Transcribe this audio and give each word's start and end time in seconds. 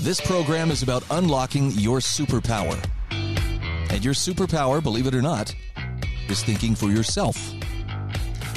this 0.00 0.20
program 0.20 0.70
is 0.70 0.82
about 0.82 1.02
unlocking 1.10 1.70
your 1.72 1.98
superpower. 1.98 2.78
And 3.10 4.04
your 4.04 4.14
superpower, 4.14 4.82
believe 4.82 5.06
it 5.06 5.14
or 5.14 5.22
not, 5.22 5.54
is 6.28 6.42
thinking 6.44 6.74
for 6.74 6.88
yourself. 6.88 7.36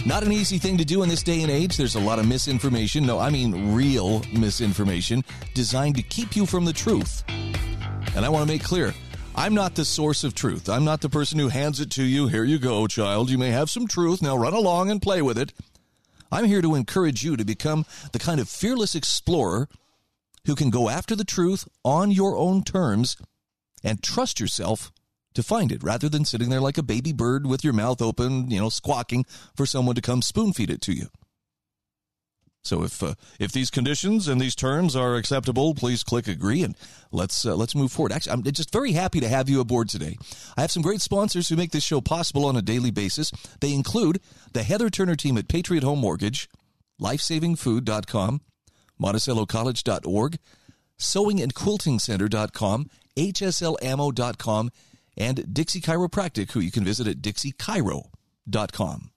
Not 0.06 0.24
an 0.24 0.32
easy 0.32 0.58
thing 0.58 0.78
to 0.78 0.86
do 0.86 1.04
in 1.04 1.10
this 1.10 1.24
day 1.24 1.42
and 1.42 1.52
age. 1.52 1.78
There's 1.78 1.96
a 1.96 2.00
lot 2.00 2.20
of 2.20 2.28
misinformation. 2.28 3.06
No, 3.06 3.20
I 3.20 3.30
mean 3.30 3.74
real 3.74 4.24
misinformation 4.34 5.24
designed 5.54 5.96
to 5.96 6.04
keep 6.04 6.36
you 6.36 6.46
from 6.46 6.66
the 6.66 6.74
truth. 6.74 7.24
And 7.28 8.26
I 8.26 8.30
want 8.30 8.48
to 8.48 8.54
make 8.54 8.64
clear 8.64 8.94
I'm 9.36 9.54
not 9.54 9.76
the 9.76 9.86
source 9.86 10.24
of 10.24 10.36
truth. 10.36 10.70
I'm 10.70 10.84
not 10.84 11.02
the 11.02 11.10
person 11.10 11.40
who 11.40 11.48
hands 11.48 11.80
it 11.80 11.90
to 11.92 12.04
you. 12.04 12.28
Here 12.28 12.44
you 12.44 12.60
go, 12.60 12.88
child. 12.88 13.30
You 13.30 13.38
may 13.38 13.52
have 13.52 13.70
some 13.70 13.88
truth. 13.88 14.22
Now 14.22 14.36
run 14.36 14.54
along 14.54 14.92
and 14.92 15.02
play 15.02 15.22
with 15.22 15.38
it. 15.38 15.54
I'm 16.32 16.46
here 16.46 16.62
to 16.62 16.76
encourage 16.76 17.24
you 17.24 17.38
to 17.38 17.46
become 17.46 17.86
the 18.12 18.20
kind 18.20 18.40
of 18.40 18.50
fearless 18.50 18.96
explorer 18.96 19.70
who 20.46 20.56
can 20.56 20.70
go 20.70 20.90
after 20.90 21.16
the 21.16 21.24
truth 21.24 21.68
on 21.84 22.12
your 22.12 22.38
own 22.38 22.64
terms 22.64 23.18
and 23.84 24.02
trust 24.02 24.40
yourself 24.40 24.92
to 25.34 25.44
find 25.44 25.72
it 25.72 25.84
rather 25.84 26.10
than 26.10 26.26
sitting 26.26 26.50
there 26.50 26.62
like 26.62 26.78
a 26.78 26.84
baby 26.84 27.14
bird 27.14 27.46
with 27.48 27.64
your 27.64 27.74
mouth 27.74 28.02
open, 28.02 28.50
you 28.52 28.60
know, 28.60 28.70
squawking 28.70 29.26
for 29.56 29.66
someone 29.66 29.96
to 29.96 30.02
come 30.02 30.22
spoon 30.22 30.54
feed 30.54 30.70
it 30.70 30.82
to 30.82 30.94
you. 30.94 31.08
So 32.64 32.84
if 32.84 33.02
uh, 33.02 33.16
if 33.40 33.52
these 33.52 33.72
conditions 33.72 34.28
and 34.28 34.40
these 34.40 34.56
terms 34.56 34.96
are 34.96 35.16
acceptable, 35.16 35.74
please 35.74 36.04
click 36.04 36.28
agree 36.28 36.64
and 36.64 36.78
let's 37.12 37.44
uh, 37.44 37.56
let's 37.56 37.74
move 37.74 37.92
forward. 37.92 38.12
Actually, 38.12 38.34
I'm 38.34 38.44
just 38.44 38.72
very 38.72 38.92
happy 38.92 39.20
to 39.20 39.28
have 39.28 39.50
you 39.50 39.60
aboard 39.62 39.90
today. 39.90 40.18
I 40.56 40.62
have 40.62 40.72
some 40.72 40.84
great 40.84 41.02
sponsors 41.02 41.50
who 41.50 41.56
make 41.56 41.72
this 41.72 41.84
show 41.84 42.02
possible 42.02 42.46
on 42.46 42.56
a 42.56 42.62
daily 42.62 42.92
basis. 42.92 43.32
They 43.62 43.74
include 43.74 44.22
the 44.54 44.62
Heather 44.62 44.92
Turner 44.92 45.16
team 45.16 45.38
at 45.38 45.48
Patriot 45.48 45.84
Home 45.84 46.00
Mortgage, 46.00 46.48
lifesavingfood.com, 47.02 48.42
monticellocollege.org, 49.02 50.38
sewingandquiltingcenter.com, 50.98 52.90
hslammo.com, 53.18 54.72
and 55.18 55.54
Dixie 55.54 55.82
Chiropractic, 55.82 56.52
who 56.52 56.60
you 56.60 56.72
can 56.72 56.84
visit 56.84 57.08
at 57.08 57.22
dixiechiro.com. 57.22 59.12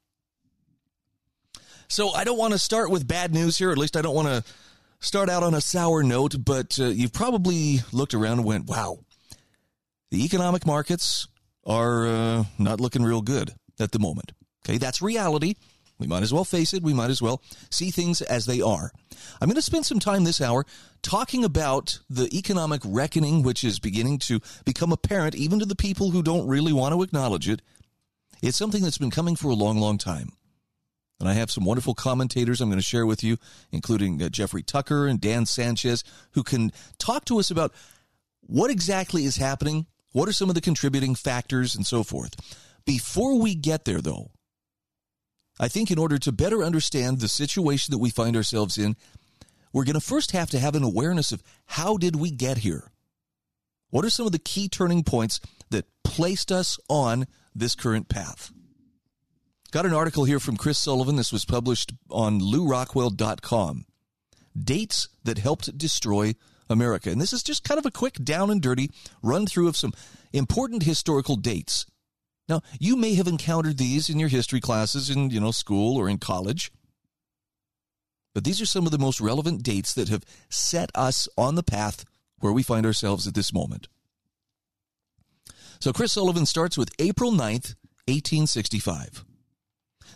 So 1.89 2.11
I 2.11 2.25
don't 2.25 2.39
want 2.39 2.53
to 2.53 2.59
start 2.59 2.91
with 2.91 3.07
bad 3.07 3.33
news 3.33 3.59
here. 3.59 3.71
At 3.71 3.79
least 3.79 3.97
I 3.97 4.03
don't 4.03 4.15
want 4.15 4.29
to 4.29 4.43
start 5.01 5.29
out 5.29 5.43
on 5.43 5.55
a 5.55 5.61
sour 5.61 6.03
note, 6.03 6.37
but 6.45 6.79
uh, 6.81 6.87
you've 6.87 7.13
probably 7.13 7.81
looked 7.93 8.15
around 8.15 8.39
and 8.39 8.45
went, 8.45 8.67
wow, 8.67 8.99
the 10.11 10.25
economic 10.25 10.67
markets 10.67 11.29
are 11.67 12.07
uh, 12.07 12.45
not 12.59 12.81
looking 12.81 13.03
real 13.03 13.23
good 13.23 13.53
at 13.79 13.93
the 13.93 13.99
moment. 13.99 14.33
Okay, 14.65 14.79
that's 14.79 15.03
reality. 15.03 15.55
We 15.99 16.07
might 16.07 16.23
as 16.23 16.33
well 16.33 16.45
face 16.45 16.75
it. 16.75 16.83
We 16.83 16.95
might 16.95 17.11
as 17.11 17.23
well 17.23 17.43
see 17.71 17.91
things 17.91 18.21
as 18.21 18.47
they 18.47 18.61
are. 18.61 18.91
I'm 19.41 19.49
going 19.49 19.55
to 19.55 19.63
spend 19.63 19.87
some 19.87 20.01
time 20.01 20.25
this 20.25 20.41
hour 20.41 20.67
talking 21.03 21.45
about 21.45 22.01
the 22.11 22.29
economic 22.37 22.83
reckoning, 22.85 23.43
which 23.43 23.63
is 23.63 23.79
beginning 23.79 24.19
to 24.21 24.41
become 24.65 24.93
apparent 24.93 25.35
even 25.35 25.59
to 25.61 25.67
the 25.67 25.77
people 25.77 26.11
who 26.11 26.23
don't 26.23 26.49
really 26.49 26.73
want 26.73 26.95
to 26.95 27.03
acknowledge 27.03 27.49
it. 27.49 27.63
It's 28.43 28.57
something 28.57 28.83
that's 28.83 28.99
been 28.99 29.11
coming 29.11 29.37
for 29.37 29.49
a 29.49 29.55
long, 29.55 29.79
long 29.79 29.99
time. 29.99 30.33
And 31.21 31.29
I 31.29 31.35
have 31.35 31.51
some 31.51 31.65
wonderful 31.65 31.95
commentators 31.95 32.61
I'm 32.61 32.69
going 32.69 32.79
to 32.79 32.85
share 32.85 33.07
with 33.07 33.23
you, 33.23 33.39
including 33.71 34.21
uh, 34.21 34.29
Jeffrey 34.29 34.63
Tucker 34.63 35.07
and 35.07 35.21
Dan 35.21 35.47
Sanchez, 35.47 36.03
who 36.33 36.43
can 36.43 36.73
talk 36.99 37.25
to 37.27 37.39
us 37.39 37.51
about 37.51 37.73
what 38.41 38.71
exactly 38.71 39.25
is 39.25 39.37
happening, 39.37 39.87
what 40.13 40.29
are 40.29 40.33
some 40.33 40.49
of 40.49 40.55
the 40.55 40.61
contributing 40.61 41.15
factors, 41.15 41.75
and 41.75 41.87
so 41.87 42.03
forth. 42.03 42.35
Before 42.85 43.39
we 43.39 43.55
get 43.55 43.85
there, 43.85 44.01
though, 44.01 44.33
I 45.59 45.69
think 45.69 45.91
in 45.91 45.99
order 45.99 46.19
to 46.19 46.33
better 46.33 46.63
understand 46.63 47.21
the 47.21 47.29
situation 47.29 47.93
that 47.93 47.99
we 47.99 48.11
find 48.11 48.37
ourselves 48.37 48.77
in, 48.77 48.97
we're 49.73 49.85
going 49.85 49.95
to 49.95 50.01
first 50.01 50.33
have 50.33 50.51
to 50.51 50.59
have 50.59 50.75
an 50.75 50.83
awareness 50.83 51.33
of 51.33 51.43
how 51.67 51.97
did 51.97 52.17
we 52.17 52.31
get 52.31 52.59
here? 52.59 52.91
What 53.91 54.05
are 54.05 54.11
some 54.11 54.27
of 54.27 54.33
the 54.33 54.39
key 54.39 54.69
turning 54.69 55.05
points 55.05 55.41
that 55.71 55.87
placed 56.03 56.51
us 56.51 56.79
on 56.89 57.27
this 57.55 57.75
current 57.75 58.09
path? 58.09 58.53
Got 59.71 59.87
an 59.87 59.95
article 59.95 60.25
here 60.25 60.41
from 60.41 60.57
Chris 60.57 60.79
Sullivan. 60.79 61.17
This 61.17 61.33
was 61.33 61.45
published 61.45 61.93
on 62.11 62.41
lewrockwell.com. 62.41 63.85
Dates 64.57 65.09
that 65.25 65.39
helped 65.39 65.77
destroy 65.77 66.35
America. 66.69 67.11
And 67.11 67.21
this 67.21 67.33
is 67.33 67.43
just 67.43 67.65
kind 67.65 67.79
of 67.79 67.87
a 67.87 67.91
quick 67.91 68.15
down 68.15 68.51
and 68.51 68.63
dirty 68.63 68.91
run 69.23 69.47
through 69.47 69.69
of 69.69 69.77
some 69.77 69.93
important 70.33 70.85
historical 70.85 71.37
dates. 71.37 71.87
Now, 72.49 72.61
you 72.79 72.97
may 72.97 73.15
have 73.15 73.27
encountered 73.27 73.79
these 73.79 74.09
in 74.09 74.19
your 74.19 74.29
history 74.29 74.61
classes 74.61 75.09
in, 75.09 75.31
you 75.31 75.41
know, 75.41 75.51
school 75.51 75.97
or 75.97 76.09
in 76.09 76.19
college. 76.19 76.71
But 78.35 78.45
these 78.45 78.61
are 78.61 78.67
some 78.67 78.85
of 78.85 78.93
the 78.93 78.99
most 78.99 79.21
relevant 79.21 79.63
dates 79.63 79.95
that 79.95 80.09
have 80.09 80.25
set 80.51 80.91
us 80.95 81.29
on 81.39 81.55
the 81.55 81.63
path 81.63 82.05
where 82.41 82.53
we 82.53 82.63
find 82.63 82.85
ourselves 82.85 83.27
at 83.27 83.35
this 83.35 83.53
moment. 83.53 83.89
So 85.81 85.93
Chris 85.93 86.13
Sullivan 86.13 86.47
starts 86.47 86.77
with 86.77 86.95
April 86.99 87.31
9th, 87.31 87.75
1865. 88.07 89.25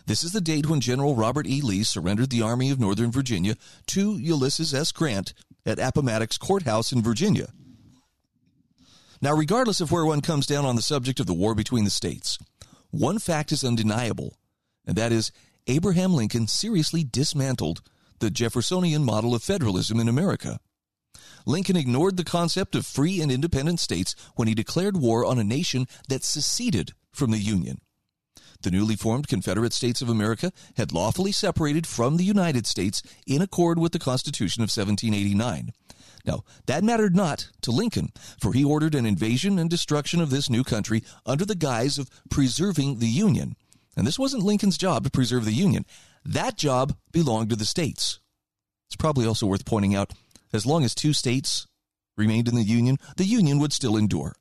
This 0.05 0.23
is 0.23 0.31
the 0.31 0.41
date 0.41 0.67
when 0.67 0.81
General 0.81 1.15
Robert 1.15 1.47
E. 1.47 1.61
Lee 1.61 1.83
surrendered 1.83 2.29
the 2.29 2.41
Army 2.41 2.71
of 2.71 2.79
Northern 2.79 3.11
Virginia 3.11 3.55
to 3.87 4.17
Ulysses 4.17 4.73
S. 4.73 4.91
Grant 4.91 5.33
at 5.65 5.79
Appomattox 5.79 6.37
Courthouse 6.37 6.91
in 6.91 7.01
Virginia. 7.01 7.49
Now, 9.21 9.33
regardless 9.33 9.81
of 9.81 9.91
where 9.91 10.05
one 10.05 10.21
comes 10.21 10.47
down 10.47 10.65
on 10.65 10.75
the 10.75 10.81
subject 10.81 11.19
of 11.19 11.25
the 11.25 11.33
war 11.33 11.53
between 11.53 11.83
the 11.83 11.89
states, 11.89 12.37
one 12.89 13.19
fact 13.19 13.51
is 13.51 13.63
undeniable, 13.63 14.37
and 14.85 14.95
that 14.95 15.11
is 15.11 15.31
Abraham 15.67 16.13
Lincoln 16.13 16.47
seriously 16.47 17.03
dismantled 17.03 17.81
the 18.19 18.31
Jeffersonian 18.31 19.03
model 19.03 19.35
of 19.35 19.43
federalism 19.43 19.99
in 19.99 20.07
America. 20.07 20.59
Lincoln 21.45 21.75
ignored 21.75 22.17
the 22.17 22.23
concept 22.23 22.75
of 22.75 22.85
free 22.85 23.21
and 23.21 23.31
independent 23.31 23.79
states 23.79 24.15
when 24.35 24.47
he 24.47 24.55
declared 24.55 24.97
war 24.97 25.25
on 25.25 25.37
a 25.37 25.43
nation 25.43 25.87
that 26.07 26.23
seceded 26.23 26.93
from 27.11 27.31
the 27.31 27.39
Union. 27.39 27.81
The 28.61 28.71
newly 28.71 28.95
formed 28.95 29.27
Confederate 29.27 29.73
States 29.73 30.01
of 30.01 30.09
America 30.09 30.51
had 30.75 30.91
lawfully 30.91 31.31
separated 31.31 31.87
from 31.87 32.17
the 32.17 32.25
United 32.25 32.67
States 32.67 33.01
in 33.25 33.41
accord 33.41 33.79
with 33.79 33.93
the 33.93 33.99
Constitution 33.99 34.61
of 34.61 34.69
1789. 34.69 35.71
Now, 36.25 36.43
that 36.65 36.83
mattered 36.83 37.15
not 37.15 37.49
to 37.61 37.71
Lincoln, 37.71 38.11
for 38.41 38.53
he 38.53 38.63
ordered 38.63 38.95
an 38.95 39.05
invasion 39.05 39.57
and 39.57 39.69
destruction 39.69 40.21
of 40.21 40.29
this 40.29 40.49
new 40.49 40.63
country 40.63 41.03
under 41.25 41.45
the 41.45 41.55
guise 41.55 41.97
of 41.97 42.09
preserving 42.29 42.99
the 42.99 43.07
Union. 43.07 43.55
And 43.95 44.05
this 44.05 44.19
wasn't 44.19 44.43
Lincoln's 44.43 44.77
job 44.77 45.03
to 45.03 45.09
preserve 45.09 45.45
the 45.45 45.53
Union. 45.53 45.85
That 46.25 46.57
job 46.57 46.95
belonged 47.11 47.49
to 47.49 47.55
the 47.55 47.65
states. 47.65 48.19
It's 48.87 48.95
probably 48.95 49.25
also 49.25 49.45
worth 49.45 49.65
pointing 49.65 49.95
out 49.95 50.13
as 50.51 50.65
long 50.65 50.83
as 50.83 50.95
two 50.95 51.13
states 51.13 51.67
remained 52.17 52.47
in 52.47 52.55
the 52.55 52.63
Union, 52.63 52.97
the 53.17 53.25
Union 53.25 53.59
would 53.59 53.73
still 53.73 53.95
endure. 53.97 54.35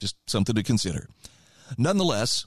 Just 0.00 0.16
something 0.26 0.54
to 0.54 0.62
consider. 0.62 1.08
Nonetheless, 1.78 2.46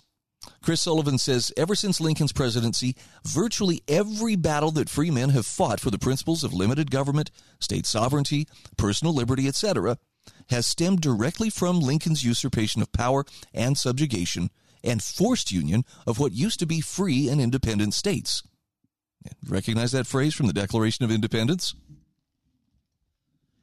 Chris 0.61 0.81
Sullivan 0.81 1.17
says 1.17 1.51
ever 1.57 1.75
since 1.75 1.99
Lincoln's 1.99 2.31
presidency, 2.31 2.95
virtually 3.25 3.83
every 3.87 4.35
battle 4.35 4.71
that 4.71 4.89
free 4.89 5.11
men 5.11 5.29
have 5.29 5.45
fought 5.45 5.79
for 5.79 5.91
the 5.91 5.99
principles 5.99 6.43
of 6.43 6.53
limited 6.53 6.89
government, 6.89 7.31
state 7.59 7.85
sovereignty, 7.85 8.47
personal 8.77 9.13
liberty, 9.13 9.47
etc., 9.47 9.97
has 10.49 10.65
stemmed 10.65 11.01
directly 11.01 11.49
from 11.49 11.79
Lincoln's 11.79 12.23
usurpation 12.23 12.81
of 12.81 12.91
power 12.91 13.25
and 13.53 13.77
subjugation 13.77 14.49
and 14.83 15.01
forced 15.01 15.51
union 15.51 15.83
of 16.05 16.19
what 16.19 16.33
used 16.33 16.59
to 16.59 16.65
be 16.65 16.81
free 16.81 17.29
and 17.29 17.41
independent 17.41 17.93
states. 17.93 18.43
Recognize 19.47 19.91
that 19.93 20.07
phrase 20.07 20.33
from 20.33 20.47
the 20.47 20.53
Declaration 20.53 21.05
of 21.05 21.11
Independence? 21.11 21.75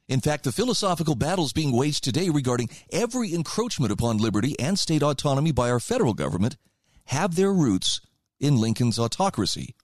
In 0.07 0.19
fact, 0.19 0.43
the 0.43 0.51
philosophical 0.51 1.15
battles 1.15 1.53
being 1.53 1.71
waged 1.71 2.03
today 2.03 2.29
regarding 2.29 2.69
every 2.91 3.33
encroachment 3.33 3.91
upon 3.91 4.17
liberty 4.17 4.59
and 4.59 4.77
state 4.77 5.03
autonomy 5.03 5.51
by 5.51 5.69
our 5.69 5.79
federal 5.79 6.13
government 6.13 6.57
have 7.05 7.35
their 7.35 7.51
roots 7.51 8.01
in 8.39 8.57
Lincoln's 8.57 8.99
autocracy. 8.99 9.75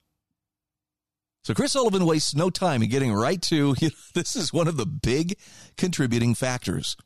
So 1.44 1.54
Chris 1.54 1.72
Sullivan 1.72 2.04
wastes 2.04 2.34
no 2.34 2.50
time 2.50 2.82
in 2.82 2.90
getting 2.90 3.12
right 3.12 3.40
to 3.42 3.74
you 3.80 3.88
know, 3.88 3.94
this 4.14 4.36
is 4.36 4.52
one 4.52 4.68
of 4.68 4.76
the 4.76 4.86
big 4.86 5.38
contributing 5.76 6.34
factors. 6.34 6.96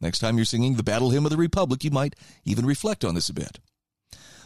Next 0.00 0.18
time 0.18 0.36
you're 0.36 0.44
singing 0.44 0.74
the 0.74 0.82
Battle 0.82 1.10
Hymn 1.10 1.24
of 1.24 1.30
the 1.30 1.36
Republic, 1.36 1.84
you 1.84 1.90
might 1.90 2.16
even 2.44 2.66
reflect 2.66 3.04
on 3.04 3.14
this 3.14 3.28
a 3.28 3.34
bit. 3.34 3.60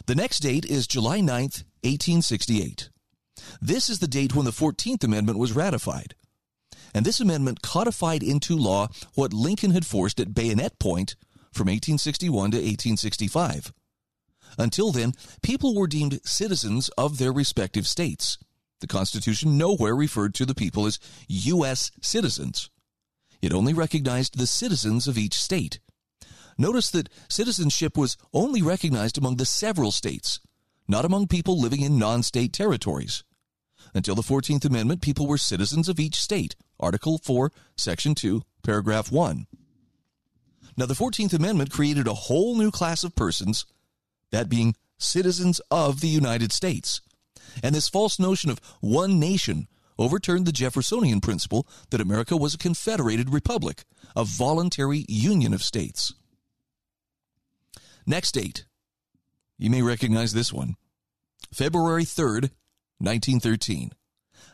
The 0.05 0.15
next 0.15 0.39
date 0.39 0.65
is 0.65 0.87
July 0.87 1.19
9th, 1.19 1.63
1868. 1.83 2.89
This 3.61 3.89
is 3.89 3.99
the 3.99 4.07
date 4.07 4.35
when 4.35 4.45
the 4.45 4.51
14th 4.51 5.03
Amendment 5.03 5.39
was 5.39 5.53
ratified. 5.53 6.15
And 6.93 7.05
this 7.05 7.19
amendment 7.19 7.61
codified 7.61 8.23
into 8.23 8.55
law 8.55 8.87
what 9.13 9.33
Lincoln 9.33 9.71
had 9.71 9.85
forced 9.85 10.19
at 10.19 10.33
bayonet 10.33 10.79
point 10.79 11.15
from 11.51 11.65
1861 11.65 12.51
to 12.51 12.57
1865. 12.57 13.73
Until 14.57 14.91
then, 14.91 15.13
people 15.41 15.75
were 15.75 15.87
deemed 15.87 16.19
citizens 16.23 16.89
of 16.97 17.17
their 17.17 17.31
respective 17.31 17.87
states. 17.87 18.37
The 18.81 18.87
Constitution 18.87 19.57
nowhere 19.57 19.95
referred 19.95 20.33
to 20.35 20.45
the 20.45 20.55
people 20.55 20.85
as 20.85 20.99
U.S. 21.27 21.91
citizens. 22.01 22.69
It 23.41 23.53
only 23.53 23.73
recognized 23.73 24.37
the 24.37 24.47
citizens 24.47 25.07
of 25.07 25.17
each 25.17 25.33
state. 25.33 25.79
Notice 26.57 26.89
that 26.91 27.09
citizenship 27.29 27.97
was 27.97 28.17
only 28.33 28.61
recognized 28.61 29.17
among 29.17 29.37
the 29.37 29.45
several 29.45 29.91
states, 29.91 30.39
not 30.87 31.05
among 31.05 31.27
people 31.27 31.59
living 31.59 31.81
in 31.81 31.97
non 31.97 32.23
state 32.23 32.51
territories. 32.51 33.23
Until 33.93 34.15
the 34.15 34.21
14th 34.21 34.65
Amendment, 34.65 35.01
people 35.01 35.25
were 35.25 35.37
citizens 35.37 35.87
of 35.87 35.99
each 35.99 36.15
state. 36.15 36.55
Article 36.79 37.17
4, 37.17 37.51
Section 37.77 38.13
2, 38.13 38.43
Paragraph 38.63 39.11
1. 39.11 39.47
Now, 40.77 40.85
the 40.85 40.93
14th 40.93 41.33
Amendment 41.33 41.71
created 41.71 42.07
a 42.07 42.13
whole 42.13 42.55
new 42.55 42.71
class 42.71 43.03
of 43.03 43.15
persons, 43.15 43.65
that 44.31 44.49
being 44.49 44.75
citizens 44.97 45.61
of 45.71 46.01
the 46.01 46.07
United 46.07 46.51
States. 46.51 47.01
And 47.63 47.73
this 47.73 47.89
false 47.89 48.19
notion 48.19 48.49
of 48.49 48.59
one 48.81 49.19
nation 49.19 49.67
overturned 49.97 50.45
the 50.45 50.51
Jeffersonian 50.51 51.19
principle 51.19 51.67
that 51.89 52.01
America 52.01 52.37
was 52.37 52.53
a 52.53 52.57
confederated 52.57 53.31
republic, 53.31 53.83
a 54.15 54.23
voluntary 54.23 55.05
union 55.07 55.53
of 55.53 55.63
states. 55.63 56.13
Next 58.05 58.31
date. 58.31 58.65
You 59.57 59.69
may 59.69 59.81
recognize 59.81 60.33
this 60.33 60.53
one. 60.53 60.75
February 61.53 62.05
3rd, 62.05 62.51
1913. 62.99 63.91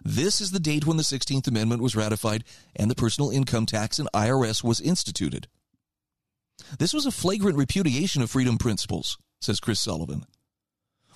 This 0.04 0.42
is 0.42 0.52
the 0.52 0.60
date 0.60 0.86
when 0.86 0.98
the 0.98 1.04
16th 1.04 1.48
Amendment 1.48 1.82
was 1.82 1.96
ratified 1.96 2.44
and 2.76 2.90
the 2.90 2.96
personal 2.96 3.30
income 3.30 3.66
tax 3.66 4.00
and 4.00 4.10
IRS 4.14 4.64
was 4.64 4.82
instituted. 4.82 5.48
This 6.80 6.94
was 6.94 7.06
a 7.06 7.12
flagrant 7.12 7.58
repudiation 7.58 8.22
of 8.22 8.32
freedom 8.32 8.58
principles, 8.58 9.18
says 9.42 9.60
Chris 9.60 9.80
Sullivan. 9.80 10.26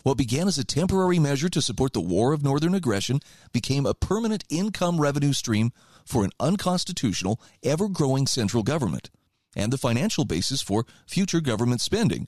What 0.03 0.17
began 0.17 0.47
as 0.47 0.57
a 0.57 0.63
temporary 0.63 1.19
measure 1.19 1.49
to 1.49 1.61
support 1.61 1.93
the 1.93 2.01
war 2.01 2.31
of 2.31 2.43
northern 2.43 2.73
aggression 2.73 3.19
became 3.51 3.85
a 3.85 3.93
permanent 3.93 4.45
income 4.49 4.99
revenue 4.99 5.33
stream 5.33 5.71
for 6.05 6.23
an 6.23 6.31
unconstitutional, 6.39 7.41
ever 7.63 7.89
growing 7.89 8.25
central 8.25 8.63
government 8.63 9.09
and 9.55 9.73
the 9.73 9.77
financial 9.77 10.25
basis 10.25 10.61
for 10.61 10.85
future 11.05 11.41
government 11.41 11.81
spending. 11.81 12.27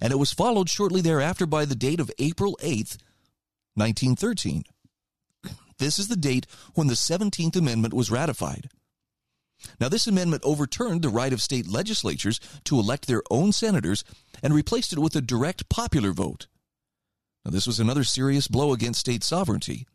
And 0.00 0.12
it 0.12 0.18
was 0.18 0.32
followed 0.32 0.68
shortly 0.68 1.00
thereafter 1.00 1.46
by 1.46 1.64
the 1.64 1.74
date 1.74 2.00
of 2.00 2.10
April 2.18 2.58
8th, 2.62 2.98
1913. 3.74 4.64
This 5.78 5.98
is 5.98 6.08
the 6.08 6.16
date 6.16 6.46
when 6.74 6.86
the 6.86 6.94
17th 6.94 7.56
Amendment 7.56 7.94
was 7.94 8.10
ratified. 8.10 8.68
Now, 9.80 9.88
this 9.88 10.06
amendment 10.06 10.42
overturned 10.44 11.02
the 11.02 11.08
right 11.08 11.32
of 11.32 11.42
state 11.42 11.66
legislatures 11.66 12.40
to 12.64 12.78
elect 12.78 13.06
their 13.06 13.22
own 13.30 13.52
senators 13.52 14.04
and 14.42 14.54
replaced 14.54 14.92
it 14.92 14.98
with 14.98 15.16
a 15.16 15.20
direct 15.20 15.68
popular 15.68 16.12
vote. 16.12 16.46
Now, 17.44 17.50
this 17.50 17.66
was 17.66 17.80
another 17.80 18.04
serious 18.04 18.48
blow 18.48 18.72
against 18.72 19.00
state 19.00 19.22
sovereignty. 19.22 19.86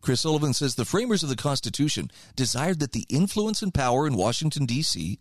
Chris 0.00 0.20
Sullivan 0.20 0.54
says 0.54 0.74
the 0.74 0.84
framers 0.84 1.22
of 1.22 1.28
the 1.28 1.36
Constitution 1.36 2.10
desired 2.36 2.80
that 2.80 2.92
the 2.92 3.06
influence 3.08 3.62
and 3.62 3.74
power 3.74 4.06
in 4.06 4.14
Washington, 4.14 4.66
D.C. 4.66 5.18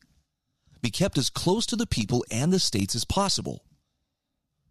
be 0.81 0.89
kept 0.89 1.17
as 1.17 1.29
close 1.29 1.65
to 1.65 1.75
the 1.75 1.87
people 1.87 2.23
and 2.29 2.53
the 2.53 2.59
states 2.59 2.95
as 2.95 3.05
possible. 3.05 3.63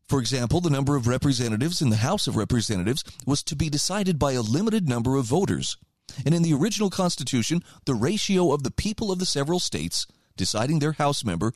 For 0.08 0.20
example, 0.20 0.60
the 0.60 0.70
number 0.70 0.94
of 0.94 1.08
representatives 1.08 1.82
in 1.82 1.90
the 1.90 1.96
House 1.96 2.28
of 2.28 2.36
Representatives 2.36 3.02
was 3.26 3.42
to 3.42 3.56
be 3.56 3.68
decided 3.68 4.18
by 4.18 4.32
a 4.32 4.42
limited 4.42 4.88
number 4.88 5.16
of 5.16 5.24
voters. 5.24 5.76
And 6.24 6.34
in 6.34 6.42
the 6.42 6.54
original 6.54 6.90
Constitution, 6.90 7.62
the 7.84 7.94
ratio 7.94 8.52
of 8.52 8.62
the 8.62 8.70
people 8.70 9.10
of 9.12 9.18
the 9.18 9.26
several 9.26 9.60
states 9.60 10.06
deciding 10.36 10.78
their 10.78 10.92
House 10.92 11.24
member 11.24 11.52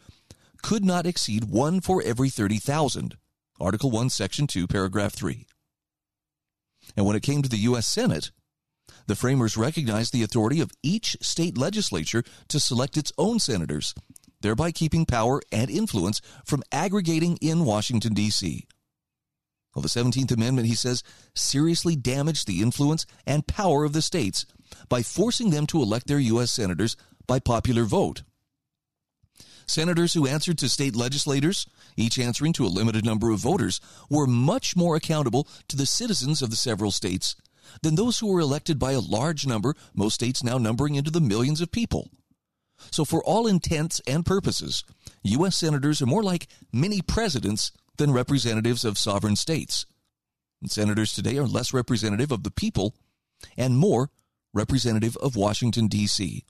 could 0.62 0.84
not 0.84 1.06
exceed 1.06 1.44
one 1.44 1.80
for 1.80 2.02
every 2.02 2.28
30,000. 2.28 3.16
Article 3.60 3.90
1, 3.90 4.10
Section 4.10 4.46
2, 4.46 4.66
Paragraph 4.66 5.12
3. 5.12 5.46
And 6.96 7.06
when 7.06 7.16
it 7.16 7.22
came 7.22 7.42
to 7.42 7.48
the 7.48 7.58
U.S. 7.58 7.86
Senate, 7.86 8.30
the 9.06 9.14
framers 9.14 9.56
recognized 9.56 10.12
the 10.12 10.22
authority 10.22 10.60
of 10.60 10.70
each 10.82 11.16
state 11.20 11.56
legislature 11.56 12.24
to 12.48 12.60
select 12.60 12.96
its 12.96 13.12
own 13.18 13.38
senators, 13.38 13.94
thereby 14.40 14.72
keeping 14.72 15.06
power 15.06 15.40
and 15.52 15.70
influence 15.70 16.20
from 16.44 16.62
aggregating 16.72 17.36
in 17.40 17.64
Washington, 17.64 18.14
D.C. 18.14 18.66
Well, 19.80 19.88
the 19.88 20.10
17th 20.10 20.32
Amendment, 20.32 20.68
he 20.68 20.74
says, 20.74 21.02
seriously 21.34 21.96
damaged 21.96 22.46
the 22.46 22.60
influence 22.60 23.06
and 23.26 23.46
power 23.46 23.86
of 23.86 23.94
the 23.94 24.02
states 24.02 24.44
by 24.90 25.00
forcing 25.00 25.48
them 25.48 25.66
to 25.68 25.80
elect 25.80 26.06
their 26.06 26.18
U.S. 26.18 26.52
senators 26.52 26.98
by 27.26 27.38
popular 27.38 27.84
vote. 27.84 28.22
Senators 29.66 30.12
who 30.12 30.26
answered 30.26 30.58
to 30.58 30.68
state 30.68 30.94
legislators, 30.94 31.66
each 31.96 32.18
answering 32.18 32.52
to 32.52 32.66
a 32.66 32.68
limited 32.68 33.06
number 33.06 33.30
of 33.30 33.38
voters, 33.40 33.80
were 34.10 34.26
much 34.26 34.76
more 34.76 34.96
accountable 34.96 35.48
to 35.68 35.78
the 35.78 35.86
citizens 35.86 36.42
of 36.42 36.50
the 36.50 36.56
several 36.56 36.90
states 36.90 37.34
than 37.82 37.94
those 37.94 38.18
who 38.18 38.26
were 38.26 38.40
elected 38.40 38.78
by 38.78 38.92
a 38.92 39.00
large 39.00 39.46
number, 39.46 39.74
most 39.94 40.12
states 40.12 40.44
now 40.44 40.58
numbering 40.58 40.94
into 40.94 41.10
the 41.10 41.22
millions 41.22 41.62
of 41.62 41.72
people. 41.72 42.10
So, 42.90 43.06
for 43.06 43.24
all 43.24 43.46
intents 43.46 44.02
and 44.06 44.26
purposes, 44.26 44.84
U.S. 45.22 45.56
senators 45.56 46.02
are 46.02 46.06
more 46.06 46.22
like 46.22 46.48
mini 46.70 47.00
presidents 47.00 47.72
than 48.00 48.12
representatives 48.12 48.84
of 48.84 48.98
sovereign 48.98 49.36
states. 49.36 49.86
And 50.60 50.70
senators 50.70 51.12
today 51.12 51.38
are 51.38 51.46
less 51.46 51.72
representative 51.72 52.32
of 52.32 52.42
the 52.42 52.50
people 52.50 52.94
and 53.56 53.76
more 53.76 54.10
representative 54.52 55.16
of 55.18 55.36
Washington, 55.36 55.86
D.C. 55.86 56.44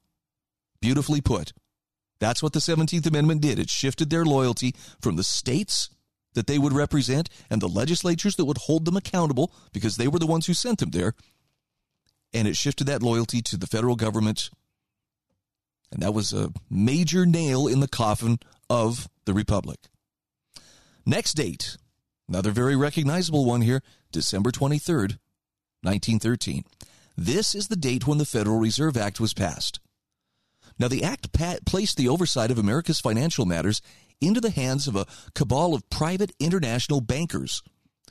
Beautifully 0.80 1.20
put. 1.20 1.52
That's 2.20 2.42
what 2.42 2.52
the 2.52 2.60
17th 2.60 3.06
Amendment 3.06 3.40
did. 3.40 3.58
It 3.58 3.68
shifted 3.68 4.10
their 4.10 4.24
loyalty 4.24 4.74
from 5.00 5.16
the 5.16 5.24
states 5.24 5.90
that 6.34 6.46
they 6.46 6.58
would 6.58 6.72
represent 6.72 7.28
and 7.50 7.60
the 7.60 7.68
legislatures 7.68 8.36
that 8.36 8.44
would 8.44 8.58
hold 8.58 8.84
them 8.84 8.96
accountable 8.96 9.52
because 9.72 9.96
they 9.96 10.06
were 10.06 10.20
the 10.20 10.26
ones 10.26 10.46
who 10.46 10.54
sent 10.54 10.78
them 10.78 10.90
there. 10.90 11.14
And 12.32 12.46
it 12.46 12.56
shifted 12.56 12.86
that 12.86 13.02
loyalty 13.02 13.42
to 13.42 13.56
the 13.56 13.66
federal 13.66 13.96
government. 13.96 14.50
And 15.90 16.00
that 16.00 16.14
was 16.14 16.32
a 16.32 16.52
major 16.70 17.26
nail 17.26 17.66
in 17.66 17.80
the 17.80 17.88
coffin 17.88 18.38
of 18.68 19.08
the 19.24 19.34
Republic. 19.34 19.80
Next 21.06 21.34
date, 21.34 21.76
another 22.28 22.50
very 22.50 22.76
recognizable 22.76 23.44
one 23.44 23.62
here, 23.62 23.82
December 24.12 24.50
23rd, 24.50 25.18
1913. 25.82 26.64
This 27.16 27.54
is 27.54 27.68
the 27.68 27.76
date 27.76 28.06
when 28.06 28.18
the 28.18 28.26
Federal 28.26 28.58
Reserve 28.58 28.96
Act 28.96 29.20
was 29.20 29.34
passed. 29.34 29.80
Now, 30.78 30.88
the 30.88 31.04
act 31.04 31.32
placed 31.66 31.96
the 31.96 32.08
oversight 32.08 32.50
of 32.50 32.58
America's 32.58 33.00
financial 33.00 33.44
matters 33.44 33.82
into 34.20 34.40
the 34.40 34.50
hands 34.50 34.86
of 34.88 34.96
a 34.96 35.06
cabal 35.34 35.74
of 35.74 35.88
private 35.90 36.32
international 36.38 37.00
bankers 37.00 37.62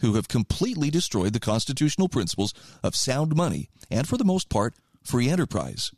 who 0.02 0.14
have 0.16 0.28
completely 0.28 0.90
destroyed 0.90 1.34
the 1.34 1.40
constitutional 1.40 2.10
principles 2.10 2.54
of 2.84 2.96
sound 2.96 3.36
money 3.36 3.70
and, 3.90 4.08
for 4.08 4.18
the 4.18 4.24
most 4.24 4.50
part, 4.50 4.76
free 5.04 5.30
enterprise. 5.30 5.92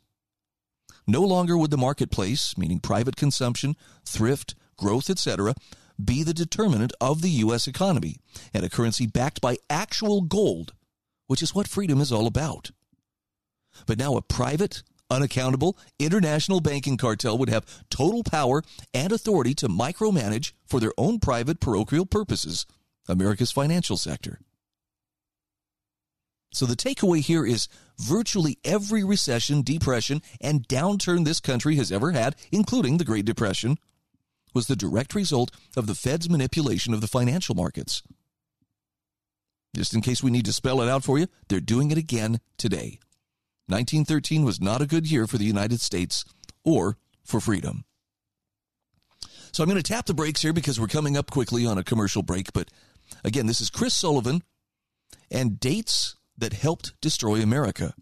No 1.06 1.22
longer 1.22 1.56
would 1.56 1.70
the 1.70 1.76
marketplace, 1.76 2.56
meaning 2.56 2.80
private 2.80 3.16
consumption, 3.16 3.76
thrift, 4.04 4.54
growth, 4.76 5.10
etc., 5.10 5.54
be 6.04 6.22
the 6.22 6.34
determinant 6.34 6.92
of 7.00 7.22
the 7.22 7.30
U.S. 7.30 7.66
economy 7.66 8.16
and 8.52 8.64
a 8.64 8.70
currency 8.70 9.06
backed 9.06 9.40
by 9.40 9.56
actual 9.68 10.22
gold, 10.22 10.72
which 11.26 11.42
is 11.42 11.54
what 11.54 11.68
freedom 11.68 12.00
is 12.00 12.12
all 12.12 12.26
about. 12.26 12.70
But 13.86 13.98
now 13.98 14.16
a 14.16 14.22
private, 14.22 14.82
unaccountable 15.10 15.76
international 15.98 16.60
banking 16.60 16.96
cartel 16.96 17.38
would 17.38 17.48
have 17.48 17.84
total 17.90 18.22
power 18.22 18.62
and 18.94 19.12
authority 19.12 19.54
to 19.54 19.68
micromanage 19.68 20.52
for 20.66 20.80
their 20.80 20.92
own 20.96 21.18
private 21.20 21.60
parochial 21.60 22.06
purposes 22.06 22.66
America's 23.08 23.50
financial 23.50 23.96
sector. 23.96 24.38
So 26.52 26.66
the 26.66 26.76
takeaway 26.76 27.20
here 27.20 27.46
is 27.46 27.68
virtually 27.98 28.58
every 28.64 29.02
recession, 29.02 29.62
depression, 29.62 30.20
and 30.40 30.68
downturn 30.68 31.24
this 31.24 31.40
country 31.40 31.76
has 31.76 31.90
ever 31.90 32.12
had, 32.12 32.36
including 32.50 32.98
the 32.98 33.04
Great 33.04 33.24
Depression, 33.24 33.78
was 34.54 34.66
the 34.66 34.76
direct 34.76 35.14
result 35.14 35.50
of 35.76 35.86
the 35.86 35.94
Fed's 35.94 36.28
manipulation 36.28 36.94
of 36.94 37.00
the 37.00 37.06
financial 37.06 37.54
markets. 37.54 38.02
Just 39.74 39.94
in 39.94 40.02
case 40.02 40.22
we 40.22 40.30
need 40.30 40.44
to 40.44 40.52
spell 40.52 40.82
it 40.82 40.88
out 40.88 41.04
for 41.04 41.18
you, 41.18 41.28
they're 41.48 41.60
doing 41.60 41.90
it 41.90 41.98
again 41.98 42.40
today. 42.58 42.98
1913 43.68 44.44
was 44.44 44.60
not 44.60 44.82
a 44.82 44.86
good 44.86 45.10
year 45.10 45.26
for 45.26 45.38
the 45.38 45.44
United 45.44 45.80
States 45.80 46.24
or 46.64 46.98
for 47.24 47.40
freedom. 47.40 47.84
So 49.52 49.62
I'm 49.62 49.68
going 49.68 49.80
to 49.80 49.82
tap 49.82 50.06
the 50.06 50.14
brakes 50.14 50.42
here 50.42 50.52
because 50.52 50.80
we're 50.80 50.86
coming 50.86 51.16
up 51.16 51.30
quickly 51.30 51.66
on 51.66 51.78
a 51.78 51.84
commercial 51.84 52.22
break. 52.22 52.52
But 52.52 52.68
again, 53.24 53.46
this 53.46 53.60
is 53.60 53.70
Chris 53.70 53.94
Sullivan 53.94 54.42
and 55.30 55.60
dates 55.60 56.16
that 56.36 56.52
helped 56.52 57.00
destroy 57.00 57.40
America. 57.40 57.94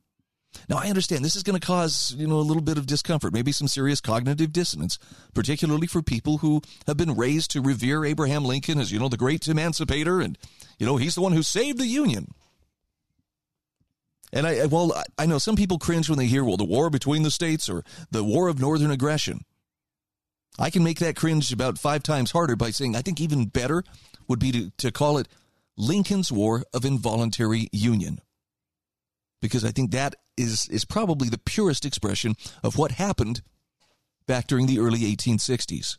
Now, 0.68 0.78
I 0.78 0.88
understand 0.88 1.24
this 1.24 1.36
is 1.36 1.42
going 1.42 1.58
to 1.58 1.66
cause, 1.66 2.14
you 2.16 2.26
know, 2.26 2.36
a 2.36 2.42
little 2.42 2.62
bit 2.62 2.78
of 2.78 2.86
discomfort, 2.86 3.32
maybe 3.32 3.52
some 3.52 3.68
serious 3.68 4.00
cognitive 4.00 4.52
dissonance, 4.52 4.98
particularly 5.34 5.86
for 5.86 6.02
people 6.02 6.38
who 6.38 6.62
have 6.86 6.96
been 6.96 7.16
raised 7.16 7.50
to 7.52 7.62
revere 7.62 8.04
Abraham 8.04 8.44
Lincoln 8.44 8.78
as, 8.78 8.92
you 8.92 8.98
know, 8.98 9.08
the 9.08 9.16
great 9.16 9.46
emancipator 9.48 10.20
and, 10.20 10.38
you 10.78 10.86
know, 10.86 10.96
he's 10.96 11.14
the 11.14 11.20
one 11.20 11.32
who 11.32 11.42
saved 11.42 11.78
the 11.78 11.86
Union. 11.86 12.34
And 14.32 14.46
I, 14.46 14.66
well, 14.66 15.02
I 15.18 15.26
know 15.26 15.38
some 15.38 15.56
people 15.56 15.78
cringe 15.78 16.08
when 16.08 16.18
they 16.18 16.26
hear, 16.26 16.44
well, 16.44 16.56
the 16.56 16.64
war 16.64 16.88
between 16.88 17.22
the 17.22 17.30
states 17.30 17.68
or 17.68 17.84
the 18.10 18.22
war 18.22 18.48
of 18.48 18.60
northern 18.60 18.90
aggression. 18.90 19.44
I 20.58 20.70
can 20.70 20.84
make 20.84 20.98
that 20.98 21.16
cringe 21.16 21.52
about 21.52 21.78
five 21.78 22.02
times 22.02 22.30
harder 22.30 22.54
by 22.54 22.70
saying 22.70 22.94
I 22.94 23.02
think 23.02 23.20
even 23.20 23.46
better 23.46 23.82
would 24.28 24.38
be 24.38 24.52
to, 24.52 24.70
to 24.78 24.92
call 24.92 25.18
it 25.18 25.28
Lincoln's 25.76 26.30
War 26.30 26.64
of 26.72 26.84
Involuntary 26.84 27.68
Union. 27.72 28.20
Because 29.40 29.64
I 29.64 29.70
think 29.70 29.92
that 29.92 30.14
is, 30.40 30.68
is 30.68 30.84
probably 30.84 31.28
the 31.28 31.38
purest 31.38 31.84
expression 31.84 32.34
of 32.62 32.76
what 32.76 32.92
happened 32.92 33.42
back 34.26 34.46
during 34.46 34.66
the 34.66 34.78
early 34.78 35.00
1860s. 35.00 35.96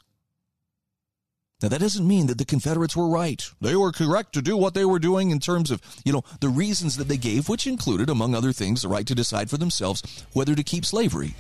Now, 1.62 1.70
that 1.70 1.82
doesn't 1.82 2.08
mean 2.08 2.26
that 2.26 2.40
the 2.40 2.46
Confederates 2.46 2.96
were 2.96 3.08
right. 3.08 3.44
They 3.62 3.76
were 3.76 3.92
correct 3.92 4.34
to 4.34 4.42
do 4.42 4.58
what 4.58 4.74
they 4.74 4.86
were 4.86 4.98
doing 4.98 5.30
in 5.30 5.40
terms 5.40 5.70
of, 5.70 5.80
you 6.04 6.12
know, 6.12 6.24
the 6.40 6.50
reasons 6.50 6.98
that 6.98 7.08
they 7.08 7.18
gave, 7.18 7.50
which 7.50 7.68
included, 7.68 8.10
among 8.10 8.34
other 8.34 8.52
things, 8.52 8.82
the 8.82 8.88
right 8.88 9.06
to 9.06 9.14
decide 9.14 9.50
for 9.50 9.58
themselves 9.58 10.02
whether 10.34 10.56
to 10.56 10.64
keep 10.64 10.86
slavery. 10.86 11.36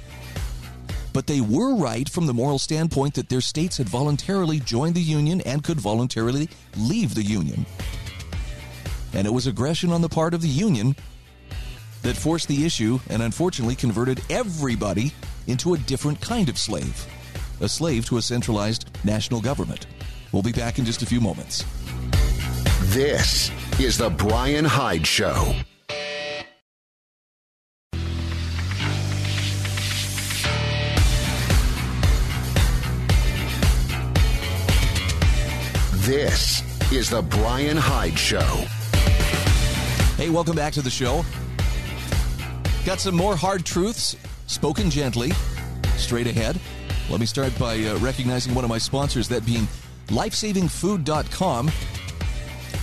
But 1.11 1.25
they 1.25 1.41
were 1.41 1.75
right 1.75 2.07
from 2.07 2.27
the 2.27 2.33
moral 2.33 2.59
standpoint 2.59 3.15
that 3.15 3.29
their 3.29 3.41
states 3.41 3.77
had 3.77 3.89
voluntarily 3.89 4.59
joined 4.59 4.93
the 4.93 5.01
Union 5.01 5.41
and 5.41 5.63
could 5.63 5.79
voluntarily 5.79 6.49
leave 6.77 7.15
the 7.15 7.23
Union. 7.23 7.65
And 9.13 9.25
it 9.25 9.33
was 9.33 9.47
aggression 9.47 9.91
on 9.91 10.01
the 10.01 10.07
part 10.07 10.33
of 10.33 10.41
the 10.41 10.47
Union 10.47 10.95
that 12.01 12.17
forced 12.17 12.47
the 12.47 12.65
issue 12.65 12.99
and 13.09 13.21
unfortunately 13.21 13.75
converted 13.75 14.21
everybody 14.29 15.13
into 15.47 15.73
a 15.73 15.77
different 15.77 16.19
kind 16.21 16.49
of 16.49 16.57
slave 16.57 17.07
a 17.61 17.69
slave 17.69 18.05
to 18.07 18.17
a 18.17 18.21
centralized 18.21 18.89
national 19.05 19.39
government. 19.39 19.85
We'll 20.31 20.41
be 20.41 20.51
back 20.51 20.79
in 20.79 20.85
just 20.85 21.01
a 21.01 21.05
few 21.05 21.21
moments. 21.21 21.63
This 22.85 23.51
is 23.79 23.97
The 23.97 24.09
Brian 24.09 24.65
Hyde 24.65 25.05
Show. 25.05 25.55
This 36.03 36.63
is 36.91 37.09
The 37.09 37.21
Brian 37.21 37.77
Hyde 37.77 38.17
Show. 38.17 38.39
Hey, 40.17 40.29
welcome 40.29 40.55
back 40.55 40.73
to 40.73 40.81
the 40.81 40.89
show. 40.89 41.23
Got 42.85 42.99
some 42.99 43.15
more 43.15 43.35
hard 43.35 43.63
truths, 43.63 44.17
spoken 44.47 44.89
gently, 44.89 45.31
straight 45.97 46.25
ahead. 46.25 46.59
Let 47.11 47.19
me 47.19 47.27
start 47.27 47.57
by 47.59 47.77
uh, 47.83 47.99
recognizing 47.99 48.55
one 48.55 48.63
of 48.63 48.69
my 48.71 48.79
sponsors, 48.79 49.27
that 49.27 49.45
being 49.45 49.67
lifesavingfood.com. 50.07 51.69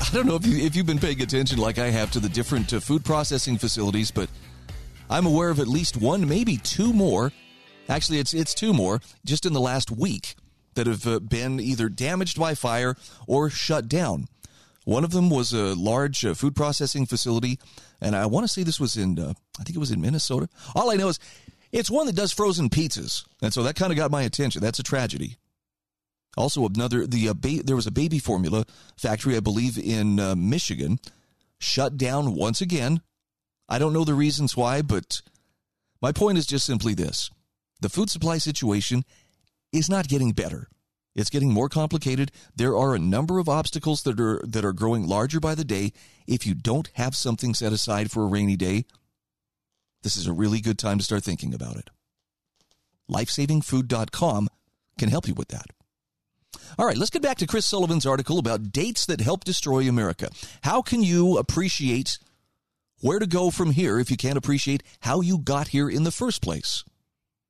I 0.00 0.08
don't 0.12 0.26
know 0.26 0.36
if, 0.36 0.46
you, 0.46 0.64
if 0.64 0.76
you've 0.76 0.86
been 0.86 1.00
paying 1.00 1.20
attention 1.20 1.58
like 1.58 1.78
I 1.78 1.90
have 1.90 2.12
to 2.12 2.20
the 2.20 2.28
different 2.28 2.72
uh, 2.72 2.78
food 2.78 3.04
processing 3.04 3.58
facilities, 3.58 4.12
but 4.12 4.30
I'm 5.10 5.26
aware 5.26 5.50
of 5.50 5.58
at 5.58 5.66
least 5.66 5.96
one, 5.96 6.28
maybe 6.28 6.58
two 6.58 6.92
more. 6.92 7.32
Actually, 7.88 8.20
it's 8.20 8.34
it's 8.34 8.54
two 8.54 8.72
more 8.72 9.00
just 9.24 9.46
in 9.46 9.52
the 9.52 9.60
last 9.60 9.90
week 9.90 10.36
that 10.74 10.86
have 10.86 11.08
uh, 11.08 11.18
been 11.18 11.58
either 11.58 11.88
damaged 11.88 12.38
by 12.38 12.54
fire 12.54 12.94
or 13.26 13.50
shut 13.50 13.88
down. 13.88 14.28
One 14.88 15.04
of 15.04 15.10
them 15.10 15.28
was 15.28 15.52
a 15.52 15.74
large 15.74 16.24
uh, 16.24 16.32
food 16.32 16.56
processing 16.56 17.04
facility, 17.04 17.58
and 18.00 18.16
I 18.16 18.24
want 18.24 18.44
to 18.44 18.48
say 18.48 18.62
this 18.62 18.80
was 18.80 18.96
in 18.96 19.18
uh, 19.18 19.34
I 19.60 19.62
think 19.62 19.76
it 19.76 19.80
was 19.80 19.90
in 19.90 20.00
Minnesota. 20.00 20.48
All 20.74 20.90
I 20.90 20.94
know 20.94 21.08
is 21.08 21.18
it's 21.72 21.90
one 21.90 22.06
that 22.06 22.16
does 22.16 22.32
frozen 22.32 22.70
pizzas, 22.70 23.26
and 23.42 23.52
so 23.52 23.62
that 23.64 23.76
kind 23.76 23.92
of 23.92 23.98
got 23.98 24.10
my 24.10 24.22
attention. 24.22 24.62
That's 24.62 24.78
a 24.78 24.82
tragedy. 24.82 25.36
Also, 26.38 26.64
another 26.64 27.06
the 27.06 27.28
uh, 27.28 27.34
ba- 27.34 27.62
there 27.62 27.76
was 27.76 27.86
a 27.86 27.90
baby 27.90 28.18
formula 28.18 28.64
factory, 28.96 29.36
I 29.36 29.40
believe, 29.40 29.76
in 29.76 30.18
uh, 30.18 30.34
Michigan, 30.34 31.00
shut 31.58 31.98
down 31.98 32.34
once 32.34 32.62
again. 32.62 33.02
I 33.68 33.78
don't 33.78 33.92
know 33.92 34.04
the 34.04 34.14
reasons 34.14 34.56
why, 34.56 34.80
but 34.80 35.20
my 36.00 36.12
point 36.12 36.38
is 36.38 36.46
just 36.46 36.64
simply 36.64 36.94
this: 36.94 37.30
the 37.82 37.90
food 37.90 38.08
supply 38.08 38.38
situation 38.38 39.04
is 39.70 39.90
not 39.90 40.08
getting 40.08 40.32
better. 40.32 40.70
It's 41.18 41.30
getting 41.30 41.52
more 41.52 41.68
complicated. 41.68 42.30
There 42.54 42.76
are 42.76 42.94
a 42.94 42.98
number 43.00 43.40
of 43.40 43.48
obstacles 43.48 44.02
that 44.02 44.20
are 44.20 44.40
that 44.46 44.64
are 44.64 44.72
growing 44.72 45.04
larger 45.04 45.40
by 45.40 45.56
the 45.56 45.64
day. 45.64 45.92
If 46.28 46.46
you 46.46 46.54
don't 46.54 46.88
have 46.94 47.16
something 47.16 47.54
set 47.54 47.72
aside 47.72 48.12
for 48.12 48.22
a 48.22 48.28
rainy 48.28 48.56
day, 48.56 48.84
this 50.04 50.16
is 50.16 50.28
a 50.28 50.32
really 50.32 50.60
good 50.60 50.78
time 50.78 50.96
to 50.98 51.04
start 51.04 51.24
thinking 51.24 51.52
about 51.52 51.76
it. 51.76 51.90
Lifesavingfood.com 53.10 54.48
can 54.96 55.08
help 55.08 55.26
you 55.26 55.34
with 55.34 55.48
that. 55.48 55.66
All 56.78 56.86
right, 56.86 56.96
let's 56.96 57.10
get 57.10 57.22
back 57.22 57.38
to 57.38 57.48
Chris 57.48 57.66
Sullivan's 57.66 58.06
article 58.06 58.38
about 58.38 58.70
dates 58.70 59.04
that 59.06 59.20
help 59.20 59.42
destroy 59.42 59.88
America. 59.88 60.28
How 60.62 60.82
can 60.82 61.02
you 61.02 61.36
appreciate 61.36 62.18
where 63.00 63.18
to 63.18 63.26
go 63.26 63.50
from 63.50 63.72
here 63.72 63.98
if 63.98 64.08
you 64.08 64.16
can't 64.16 64.38
appreciate 64.38 64.84
how 65.00 65.20
you 65.20 65.38
got 65.38 65.68
here 65.68 65.90
in 65.90 66.04
the 66.04 66.12
first 66.12 66.42
place? 66.42 66.84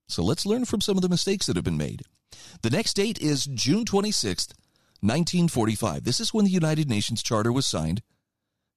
So 0.07 0.23
let's 0.23 0.47
learn 0.47 0.65
from 0.65 0.81
some 0.81 0.97
of 0.97 1.03
the 1.03 1.09
mistakes 1.11 1.45
that 1.47 1.57
have 1.57 1.67
been 1.67 1.77
made. 1.77 2.01
The 2.63 2.71
next 2.71 2.95
date 2.95 3.21
is 3.21 3.45
June 3.45 3.85
26th, 3.85 4.53
1945. 5.01 6.05
This 6.05 6.21
is 6.21 6.35
when 6.35 6.45
the 6.45 6.51
United 6.51 6.89
Nations 6.89 7.23
Charter 7.23 7.53
was 7.53 7.67
signed 7.67 8.03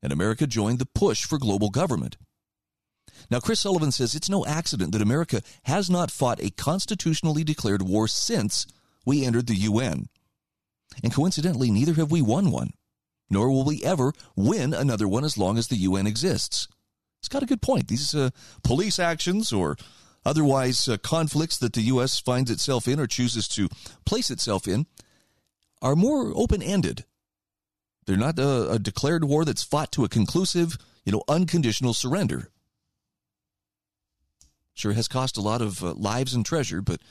and 0.03 0.11
America 0.11 0.47
joined 0.47 0.79
the 0.79 0.85
push 0.85 1.25
for 1.25 1.37
global 1.37 1.69
government. 1.69 2.17
Now, 3.29 3.39
Chris 3.39 3.59
Sullivan 3.59 3.91
says 3.91 4.15
it's 4.15 4.29
no 4.29 4.45
accident 4.45 4.91
that 4.93 5.01
America 5.01 5.41
has 5.63 5.89
not 5.89 6.11
fought 6.11 6.41
a 6.41 6.49
constitutionally 6.49 7.43
declared 7.43 7.81
war 7.81 8.07
since 8.07 8.65
we 9.05 9.25
entered 9.25 9.47
the 9.47 9.55
UN. 9.55 10.09
And 11.03 11.13
coincidentally, 11.13 11.71
neither 11.71 11.93
have 11.93 12.11
we 12.11 12.21
won 12.21 12.51
one, 12.51 12.71
nor 13.29 13.49
will 13.49 13.63
we 13.63 13.83
ever 13.83 14.13
win 14.35 14.73
another 14.73 15.07
one 15.07 15.23
as 15.23 15.37
long 15.37 15.57
as 15.57 15.67
the 15.67 15.77
UN 15.77 16.07
exists. 16.07 16.67
It's 17.19 17.29
got 17.29 17.43
a 17.43 17.47
good 17.47 17.61
point. 17.61 17.87
These 17.87 18.15
uh, 18.15 18.31
police 18.63 18.97
actions 18.97 19.53
or 19.53 19.77
otherwise 20.25 20.87
uh, 20.87 20.97
conflicts 20.97 21.57
that 21.57 21.73
the 21.73 21.81
U.S. 21.81 22.19
finds 22.19 22.51
itself 22.51 22.87
in 22.87 22.99
or 22.99 23.07
chooses 23.07 23.47
to 23.49 23.69
place 24.05 24.29
itself 24.29 24.67
in 24.67 24.85
are 25.81 25.95
more 25.95 26.31
open 26.35 26.61
ended. 26.61 27.05
They're 28.05 28.17
not 28.17 28.39
a, 28.39 28.71
a, 28.71 28.79
declared 28.79 29.23
war 29.23 29.45
that's 29.45 29.63
fought 29.63 29.91
to 29.93 30.03
a 30.03 30.09
conclusive, 30.09 30.77
you 31.05 31.11
know, 31.11 31.23
unconditional 31.27 31.93
surrender. 31.93 32.49
Sure 34.73 34.93
has 34.93 35.07
cost 35.07 35.37
a 35.37 35.41
lot 35.41 35.61
of 35.61 35.83
uh, 35.83 35.93
lives 35.93 36.33
and 36.33 36.45
treasure, 36.45 36.81
but 36.81 37.01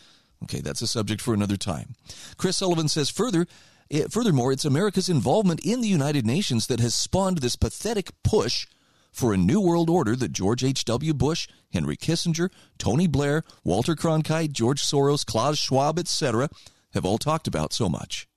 okay, 0.45 0.61
that's 0.61 0.83
a 0.83 0.87
subject 0.87 1.21
for 1.21 1.35
another 1.35 1.57
time. 1.57 1.95
Chris 2.37 2.57
Sullivan 2.57 2.89
says 2.89 3.11
further, 3.11 3.47
it, 3.89 4.05
eh, 4.05 4.07
furthermore, 4.11 4.53
it's 4.53 4.65
America's 4.65 5.09
involvement 5.09 5.61
in 5.65 5.81
the 5.81 5.89
United 5.89 6.27
Nations 6.27 6.67
that 6.69 6.81
has 6.81 6.95
spawned 6.95 7.39
this 7.39 7.57
pathetic 7.57 8.11
push 8.23 8.67
for 9.13 9.33
a 9.33 9.39
new 9.39 9.61
world 9.61 9.91
order 9.91 10.17
that 10.17 10.33
George 10.33 10.65
H.W. 10.65 11.15
Bush, 11.15 11.49
Henry 11.73 11.97
Kissinger, 11.97 12.51
Tony 12.79 13.07
Blair, 13.07 13.45
Walter 13.65 13.95
Cronkite, 13.95 14.53
George 14.53 14.83
Soros, 14.83 15.25
Klaus 15.25 15.59
Schwab, 15.59 15.99
etc., 15.99 16.49
have 16.93 17.05
all 17.05 17.19
talked 17.19 17.47
about 17.47 17.73
so 17.73 17.89
much. 17.89 18.29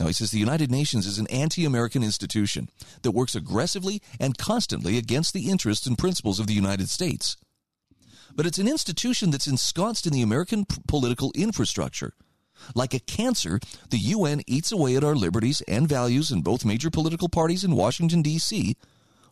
Now, 0.00 0.06
he 0.06 0.12
says 0.12 0.30
the 0.30 0.38
United 0.38 0.70
Nations 0.70 1.06
is 1.06 1.18
an 1.18 1.28
anti 1.28 1.64
American 1.64 2.02
institution 2.02 2.68
that 3.02 3.12
works 3.12 3.36
aggressively 3.36 4.02
and 4.18 4.36
constantly 4.36 4.98
against 4.98 5.32
the 5.32 5.48
interests 5.48 5.86
and 5.86 5.96
principles 5.96 6.40
of 6.40 6.48
the 6.48 6.54
United 6.54 6.88
States. 6.88 7.36
But 8.34 8.46
it's 8.46 8.58
an 8.58 8.66
institution 8.66 9.30
that's 9.30 9.46
ensconced 9.46 10.06
in 10.06 10.12
the 10.12 10.22
American 10.22 10.64
p- 10.64 10.78
political 10.88 11.30
infrastructure. 11.36 12.14
Like 12.74 12.94
a 12.94 13.00
cancer, 13.00 13.60
the 13.90 13.98
UN 13.98 14.42
eats 14.46 14.72
away 14.72 14.96
at 14.96 15.04
our 15.04 15.14
liberties 15.14 15.62
and 15.68 15.88
values, 15.88 16.30
and 16.30 16.44
both 16.44 16.64
major 16.64 16.90
political 16.90 17.28
parties 17.28 17.64
in 17.64 17.76
Washington, 17.76 18.22
D.C. 18.22 18.76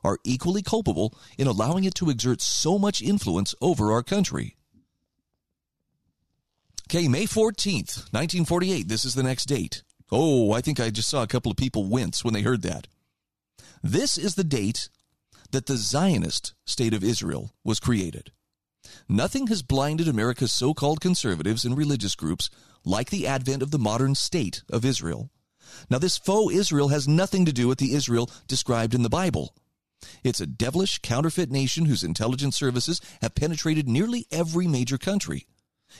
are 0.04 0.18
equally 0.24 0.62
culpable 0.62 1.14
in 1.38 1.46
allowing 1.46 1.84
it 1.84 1.94
to 1.96 2.10
exert 2.10 2.40
so 2.40 2.78
much 2.78 3.00
influence 3.00 3.54
over 3.60 3.92
our 3.92 4.02
country. 4.02 4.56
Okay, 6.88 7.08
May 7.08 7.24
14th, 7.24 8.12
1948, 8.12 8.86
this 8.88 9.04
is 9.04 9.14
the 9.14 9.22
next 9.22 9.46
date. 9.46 9.82
Oh, 10.10 10.52
I 10.52 10.60
think 10.60 10.78
I 10.78 10.90
just 10.90 11.08
saw 11.08 11.22
a 11.22 11.28
couple 11.28 11.50
of 11.50 11.56
people 11.56 11.88
wince 11.88 12.22
when 12.22 12.34
they 12.34 12.42
heard 12.42 12.62
that. 12.62 12.86
This 13.82 14.18
is 14.18 14.34
the 14.34 14.44
date 14.44 14.90
that 15.52 15.66
the 15.66 15.76
Zionist 15.76 16.52
state 16.66 16.92
of 16.92 17.02
Israel 17.02 17.52
was 17.64 17.80
created. 17.80 18.30
Nothing 19.08 19.46
has 19.46 19.62
blinded 19.62 20.06
America's 20.06 20.52
so 20.52 20.74
called 20.74 21.00
conservatives 21.00 21.64
and 21.64 21.76
religious 21.76 22.14
groups 22.14 22.50
like 22.84 23.10
the 23.10 23.26
advent 23.26 23.62
of 23.62 23.70
the 23.70 23.78
modern 23.78 24.14
state 24.14 24.62
of 24.70 24.84
Israel. 24.84 25.30
Now, 25.88 25.98
this 25.98 26.18
faux 26.18 26.54
Israel 26.54 26.88
has 26.88 27.08
nothing 27.08 27.44
to 27.46 27.52
do 27.52 27.68
with 27.68 27.78
the 27.78 27.94
Israel 27.94 28.30
described 28.46 28.94
in 28.94 29.02
the 29.02 29.08
Bible. 29.08 29.54
It's 30.24 30.40
a 30.40 30.46
devilish, 30.46 30.98
counterfeit 30.98 31.50
nation 31.50 31.86
whose 31.86 32.02
intelligence 32.02 32.56
services 32.56 33.00
have 33.20 33.34
penetrated 33.34 33.88
nearly 33.88 34.26
every 34.30 34.66
major 34.66 34.98
country 34.98 35.46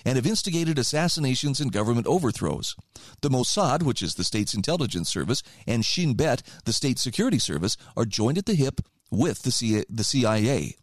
and 0.05 0.17
have 0.17 0.27
instigated 0.27 0.79
assassinations 0.79 1.61
and 1.61 1.73
government 1.73 2.07
overthrows. 2.07 2.75
The 3.21 3.31
Mossad, 3.31 3.83
which 3.83 4.03
is 4.03 4.15
the 4.15 4.25
state's 4.25 4.55
intelligence 4.55 5.09
service, 5.09 5.43
and 5.67 5.85
Shin 5.85 6.15
Bet, 6.15 6.43
the 6.65 6.73
state 6.73 6.99
security 6.99 7.39
service, 7.39 7.77
are 7.97 8.05
joined 8.05 8.39
at 8.39 8.47
the 8.47 8.55
hip 8.55 8.81
with 9.11 9.43
the 9.43 10.05
CIA. 10.05 10.77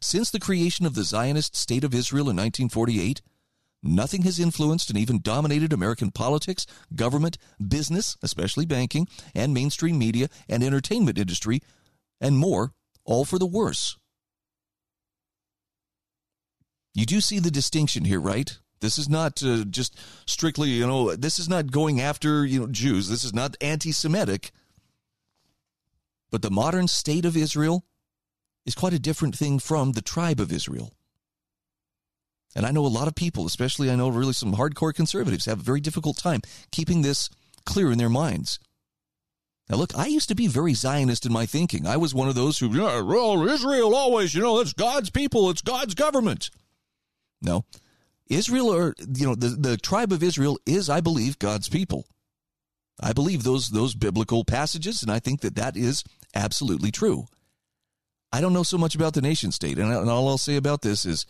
Since 0.00 0.30
the 0.30 0.38
creation 0.38 0.84
of 0.84 0.94
the 0.94 1.04
Zionist 1.04 1.56
State 1.56 1.82
of 1.82 1.94
Israel 1.94 2.28
in 2.28 2.36
1948, 2.36 3.22
nothing 3.82 4.22
has 4.22 4.38
influenced 4.38 4.90
and 4.90 4.98
even 4.98 5.20
dominated 5.20 5.72
American 5.72 6.10
politics, 6.10 6.66
government, 6.94 7.38
business, 7.66 8.16
especially 8.22 8.66
banking, 8.66 9.08
and 9.34 9.54
mainstream 9.54 9.98
media 9.98 10.28
and 10.48 10.62
entertainment 10.62 11.18
industry, 11.18 11.60
and 12.20 12.38
more 12.38 12.72
all 13.04 13.24
for 13.24 13.38
the 13.38 13.46
worse. 13.46 13.96
You 16.94 17.06
do 17.06 17.20
see 17.20 17.38
the 17.38 17.50
distinction 17.50 18.04
here, 18.04 18.20
right? 18.20 18.58
This 18.80 18.98
is 18.98 19.08
not 19.08 19.42
uh, 19.42 19.64
just 19.64 19.98
strictly, 20.26 20.70
you 20.70 20.86
know, 20.86 21.14
this 21.14 21.38
is 21.38 21.48
not 21.48 21.70
going 21.70 22.00
after, 22.00 22.44
you 22.44 22.60
know, 22.60 22.66
Jews. 22.66 23.08
This 23.08 23.24
is 23.24 23.34
not 23.34 23.56
anti 23.60 23.92
Semitic. 23.92 24.50
But 26.30 26.42
the 26.42 26.50
modern 26.50 26.88
state 26.88 27.24
of 27.24 27.36
Israel 27.36 27.84
is 28.64 28.74
quite 28.74 28.92
a 28.92 28.98
different 28.98 29.36
thing 29.36 29.58
from 29.58 29.92
the 29.92 30.02
tribe 30.02 30.40
of 30.40 30.52
Israel. 30.52 30.95
And 32.54 32.64
I 32.64 32.70
know 32.70 32.86
a 32.86 32.88
lot 32.88 33.08
of 33.08 33.14
people, 33.14 33.46
especially 33.46 33.90
I 33.90 33.96
know 33.96 34.08
really 34.08 34.32
some 34.32 34.54
hardcore 34.54 34.94
conservatives, 34.94 35.44
have 35.44 35.60
a 35.60 35.62
very 35.62 35.80
difficult 35.80 36.16
time 36.16 36.40
keeping 36.70 37.02
this 37.02 37.28
clear 37.64 37.92
in 37.92 37.98
their 37.98 38.08
minds. 38.08 38.58
Now, 39.68 39.76
look, 39.76 39.98
I 39.98 40.06
used 40.06 40.28
to 40.28 40.34
be 40.34 40.46
very 40.46 40.74
Zionist 40.74 41.26
in 41.26 41.32
my 41.32 41.44
thinking. 41.44 41.86
I 41.86 41.96
was 41.96 42.14
one 42.14 42.28
of 42.28 42.36
those 42.36 42.58
who, 42.58 42.68
yeah, 42.68 43.00
well, 43.00 43.46
Israel 43.48 43.94
always, 43.94 44.34
you 44.34 44.40
know, 44.40 44.60
it's 44.60 44.72
God's 44.72 45.10
people, 45.10 45.50
it's 45.50 45.60
God's 45.60 45.94
government. 45.94 46.50
No, 47.42 47.64
Israel, 48.28 48.72
or 48.72 48.94
you 48.98 49.26
know, 49.26 49.34
the, 49.34 49.48
the 49.48 49.76
tribe 49.76 50.12
of 50.12 50.22
Israel 50.22 50.58
is, 50.66 50.88
I 50.88 51.00
believe, 51.00 51.38
God's 51.38 51.68
people. 51.68 52.06
I 53.00 53.12
believe 53.12 53.42
those 53.42 53.68
those 53.68 53.94
biblical 53.94 54.44
passages, 54.44 55.02
and 55.02 55.10
I 55.10 55.18
think 55.18 55.40
that 55.40 55.56
that 55.56 55.76
is 55.76 56.02
absolutely 56.34 56.90
true. 56.90 57.26
I 58.32 58.40
don't 58.40 58.52
know 58.52 58.62
so 58.62 58.78
much 58.78 58.94
about 58.94 59.14
the 59.14 59.22
nation 59.22 59.52
state, 59.52 59.78
and 59.78 59.92
all 60.10 60.28
I'll 60.28 60.38
say 60.38 60.56
about 60.56 60.82
this 60.82 61.04
is, 61.04 61.26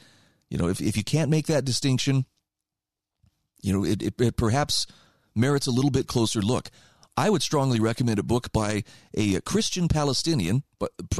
you 0.48 0.58
know, 0.58 0.68
if 0.68 0.80
if 0.80 0.96
you 0.96 1.04
can't 1.04 1.30
make 1.30 1.46
that 1.46 1.64
distinction, 1.64 2.26
you 3.62 3.72
know, 3.72 3.84
it, 3.84 4.02
it, 4.02 4.20
it 4.20 4.36
perhaps 4.36 4.86
merits 5.34 5.66
a 5.66 5.72
little 5.72 5.90
bit 5.90 6.06
closer 6.06 6.40
look. 6.40 6.70
I 7.16 7.30
would 7.30 7.42
strongly 7.42 7.80
recommend 7.80 8.18
a 8.18 8.22
book 8.22 8.52
by 8.52 8.84
a 9.14 9.40
Christian 9.40 9.88
Palestinian, 9.88 10.64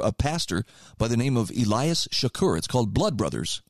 a 0.03 0.13
pastor 0.13 0.65
by 0.99 1.09
the 1.09 1.17
name 1.17 1.39
of 1.39 1.51
Elias 1.51 2.07
Chacour. 2.13 2.59
It's 2.59 2.67
called 2.67 2.93
Blood 2.93 3.17
Brothers. 3.17 3.63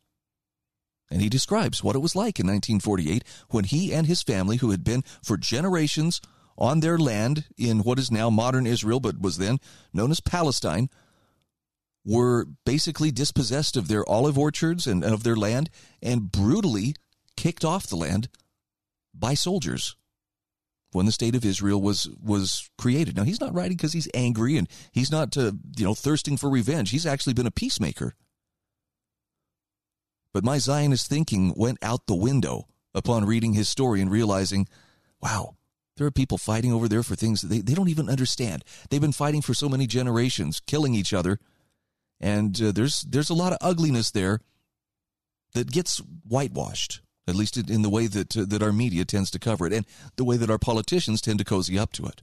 And 1.08 1.22
he 1.22 1.28
describes 1.28 1.84
what 1.84 1.94
it 1.94 2.00
was 2.00 2.16
like 2.16 2.40
in 2.40 2.46
1948 2.46 3.22
when 3.50 3.62
he 3.62 3.94
and 3.94 4.08
his 4.08 4.24
family, 4.24 4.56
who 4.56 4.72
had 4.72 4.82
been 4.82 5.04
for 5.22 5.36
generations 5.36 6.20
on 6.58 6.80
their 6.80 6.98
land 6.98 7.44
in 7.56 7.80
what 7.80 7.98
is 7.98 8.10
now 8.10 8.28
modern 8.28 8.66
Israel, 8.66 8.98
but 8.98 9.20
was 9.20 9.38
then 9.38 9.58
known 9.92 10.10
as 10.10 10.20
Palestine, 10.20 10.90
were 12.06 12.46
basically 12.64 13.10
dispossessed 13.10 13.76
of 13.76 13.88
their 13.88 14.08
olive 14.08 14.38
orchards 14.38 14.86
and 14.86 15.04
of 15.04 15.24
their 15.24 15.36
land 15.36 15.68
and 16.00 16.30
brutally 16.30 16.94
kicked 17.36 17.64
off 17.64 17.88
the 17.88 17.96
land 17.96 18.28
by 19.12 19.34
soldiers 19.34 19.96
when 20.92 21.04
the 21.04 21.12
state 21.12 21.34
of 21.34 21.44
Israel 21.44 21.82
was 21.82 22.08
was 22.22 22.70
created. 22.78 23.16
Now 23.16 23.24
he's 23.24 23.40
not 23.40 23.52
writing 23.52 23.76
because 23.76 23.92
he's 23.92 24.08
angry 24.14 24.56
and 24.56 24.68
he's 24.92 25.10
not 25.10 25.36
uh, 25.36 25.52
you 25.76 25.84
know 25.84 25.94
thirsting 25.94 26.36
for 26.36 26.48
revenge. 26.48 26.90
He's 26.90 27.06
actually 27.06 27.34
been 27.34 27.46
a 27.46 27.50
peacemaker. 27.50 28.14
But 30.32 30.44
my 30.44 30.58
Zionist 30.58 31.08
thinking 31.08 31.54
went 31.56 31.78
out 31.82 32.06
the 32.06 32.14
window 32.14 32.68
upon 32.94 33.24
reading 33.24 33.54
his 33.54 33.68
story 33.68 34.00
and 34.00 34.10
realizing, 34.10 34.68
wow, 35.20 35.56
there 35.96 36.06
are 36.06 36.12
people 36.12 36.38
fighting 36.38 36.72
over 36.72 36.88
there 36.88 37.02
for 37.02 37.16
things 37.16 37.40
they, 37.40 37.60
they 37.60 37.74
don't 37.74 37.88
even 37.88 38.08
understand. 38.08 38.62
They've 38.90 39.00
been 39.00 39.12
fighting 39.12 39.42
for 39.42 39.54
so 39.54 39.68
many 39.68 39.86
generations, 39.86 40.60
killing 40.60 40.94
each 40.94 41.12
other. 41.12 41.40
And 42.20 42.60
uh, 42.60 42.72
there's 42.72 43.02
there's 43.02 43.30
a 43.30 43.34
lot 43.34 43.52
of 43.52 43.58
ugliness 43.60 44.10
there 44.10 44.40
that 45.54 45.70
gets 45.70 45.98
whitewashed, 46.26 47.00
at 47.28 47.34
least 47.34 47.56
in 47.56 47.82
the 47.82 47.90
way 47.90 48.06
that 48.06 48.36
uh, 48.36 48.44
that 48.48 48.62
our 48.62 48.72
media 48.72 49.04
tends 49.04 49.30
to 49.32 49.38
cover 49.38 49.66
it, 49.66 49.72
and 49.72 49.86
the 50.16 50.24
way 50.24 50.36
that 50.36 50.50
our 50.50 50.58
politicians 50.58 51.20
tend 51.20 51.38
to 51.38 51.44
cozy 51.44 51.78
up 51.78 51.92
to 51.92 52.06
it. 52.06 52.22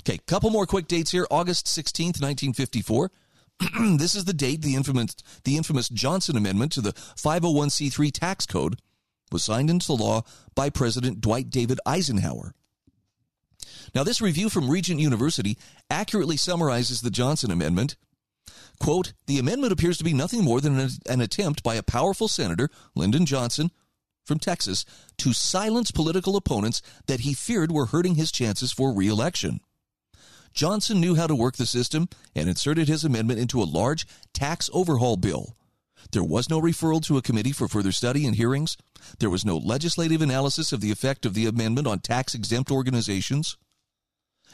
Okay, 0.00 0.18
couple 0.26 0.50
more 0.50 0.66
quick 0.66 0.88
dates 0.88 1.12
here. 1.12 1.26
August 1.30 1.66
16th, 1.66 2.20
1954. 2.20 3.10
this 3.98 4.16
is 4.16 4.24
the 4.24 4.32
date 4.32 4.62
the 4.62 4.74
infamous, 4.74 5.14
the 5.44 5.56
infamous 5.56 5.88
Johnson 5.88 6.36
Amendment 6.36 6.72
to 6.72 6.80
the 6.80 6.92
501c3 6.92 8.10
tax 8.12 8.46
code 8.46 8.80
was 9.30 9.44
signed 9.44 9.70
into 9.70 9.92
law 9.92 10.22
by 10.54 10.70
President 10.70 11.20
Dwight 11.20 11.50
David 11.50 11.78
Eisenhower. 11.86 12.54
Now, 13.94 14.02
this 14.04 14.20
review 14.20 14.48
from 14.48 14.70
Regent 14.70 15.00
University 15.00 15.56
accurately 15.90 16.36
summarizes 16.36 17.00
the 17.00 17.10
Johnson 17.10 17.50
Amendment. 17.50 17.96
Quote, 18.80 19.12
the 19.26 19.38
amendment 19.38 19.72
appears 19.72 19.96
to 19.98 20.04
be 20.04 20.12
nothing 20.12 20.42
more 20.42 20.60
than 20.60 20.88
an, 21.08 21.20
attempt 21.20 21.62
by 21.62 21.76
a 21.76 21.82
powerful 21.82 22.26
senator, 22.26 22.68
Lyndon 22.94 23.26
Johnson, 23.26 23.70
from 24.24 24.38
Texas, 24.38 24.84
to 25.18 25.32
silence 25.32 25.90
political 25.90 26.36
opponents 26.36 26.82
that 27.06 27.20
he 27.20 27.34
feared 27.34 27.70
were 27.70 27.86
hurting 27.86 28.16
his 28.16 28.32
chances 28.32 28.72
for 28.72 28.92
reelection. 28.92 29.60
Johnson 30.52 31.00
knew 31.00 31.14
how 31.14 31.26
to 31.26 31.34
work 31.34 31.56
the 31.56 31.66
system 31.66 32.08
and 32.34 32.48
inserted 32.48 32.88
his 32.88 33.04
amendment 33.04 33.38
into 33.38 33.62
a 33.62 33.64
large 33.64 34.06
tax 34.34 34.68
overhaul 34.72 35.16
bill. 35.16 35.56
There 36.10 36.24
was 36.24 36.50
no 36.50 36.60
referral 36.60 37.02
to 37.06 37.16
a 37.16 37.22
committee 37.22 37.52
for 37.52 37.68
further 37.68 37.92
study 37.92 38.26
and 38.26 38.34
hearings. 38.34 38.76
There 39.18 39.30
was 39.30 39.44
no 39.44 39.56
legislative 39.56 40.20
analysis 40.20 40.72
of 40.72 40.80
the 40.80 40.90
effect 40.90 41.24
of 41.24 41.34
the 41.34 41.46
amendment 41.46 41.86
on 41.86 42.00
tax 42.00 42.34
exempt 42.34 42.70
organizations. 42.70 43.56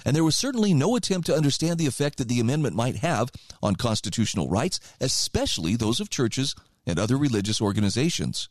And 0.09 0.17
there 0.17 0.25
was 0.25 0.37
certainly 0.37 0.73
no 0.73 0.97
attempt 0.97 1.27
to 1.27 1.37
understand 1.37 1.79
the 1.79 1.87
effect 1.87 2.17
that 2.17 2.29
the 2.29 2.41
amendment 2.41 2.75
might 2.75 2.97
have 2.97 3.31
on 3.63 3.77
constitutional 3.77 4.49
rights, 4.49 4.81
especially 5.03 5.77
those 5.77 6.01
of 6.01 6.09
churches 6.09 6.55
and 6.87 6.99
other 6.99 7.19
religious 7.19 7.61
organizations. 7.61 8.49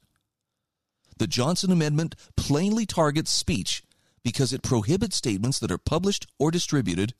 The 1.17 1.25
Johnson 1.25 1.71
Amendment 1.71 2.13
plainly 2.35 2.85
targets 2.85 3.31
speech 3.31 3.81
because 4.23 4.53
it 4.53 4.61
prohibits 4.61 5.15
statements 5.15 5.57
that 5.57 5.71
are 5.71 5.79
published 5.79 6.27
or 6.37 6.51
distributed 6.51 7.15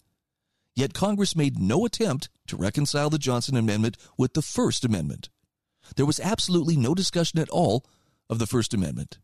Yet 0.76 0.94
Congress 0.94 1.36
made 1.36 1.58
no 1.58 1.86
attempt 1.86 2.30
to 2.46 2.56
reconcile 2.56 3.10
the 3.10 3.18
Johnson 3.18 3.58
Amendment 3.58 3.98
with 4.16 4.34
the 4.36 4.44
First 4.44 4.86
Amendment. 4.86 5.30
There 5.96 6.06
was 6.06 6.20
absolutely 6.20 6.78
no 6.78 6.94
discussion 6.94 7.40
at 7.40 7.50
all 7.50 7.84
of 8.30 8.38
the 8.38 8.46
First 8.46 8.76
Amendment. 8.76 9.18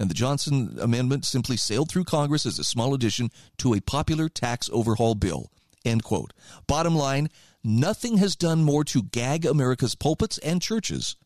And 0.00 0.08
the 0.08 0.14
Johnson 0.14 0.78
Amendment 0.80 1.26
simply 1.26 1.58
sailed 1.58 1.90
through 1.90 2.04
Congress 2.04 2.46
as 2.46 2.58
a 2.58 2.64
small 2.64 2.94
addition 2.94 3.30
to 3.58 3.74
a 3.74 3.82
popular 3.82 4.30
tax 4.30 4.70
overhaul 4.72 5.14
bill. 5.14 5.52
End 5.84 6.02
quote. 6.02 6.32
Bottom 6.66 6.94
line, 6.94 7.28
nothing 7.62 8.16
has 8.16 8.34
done 8.34 8.64
more 8.64 8.82
to 8.84 9.02
gag 9.02 9.44
America's 9.44 9.94
pulpits 9.94 10.38
and 10.38 10.62
churches 10.62 11.16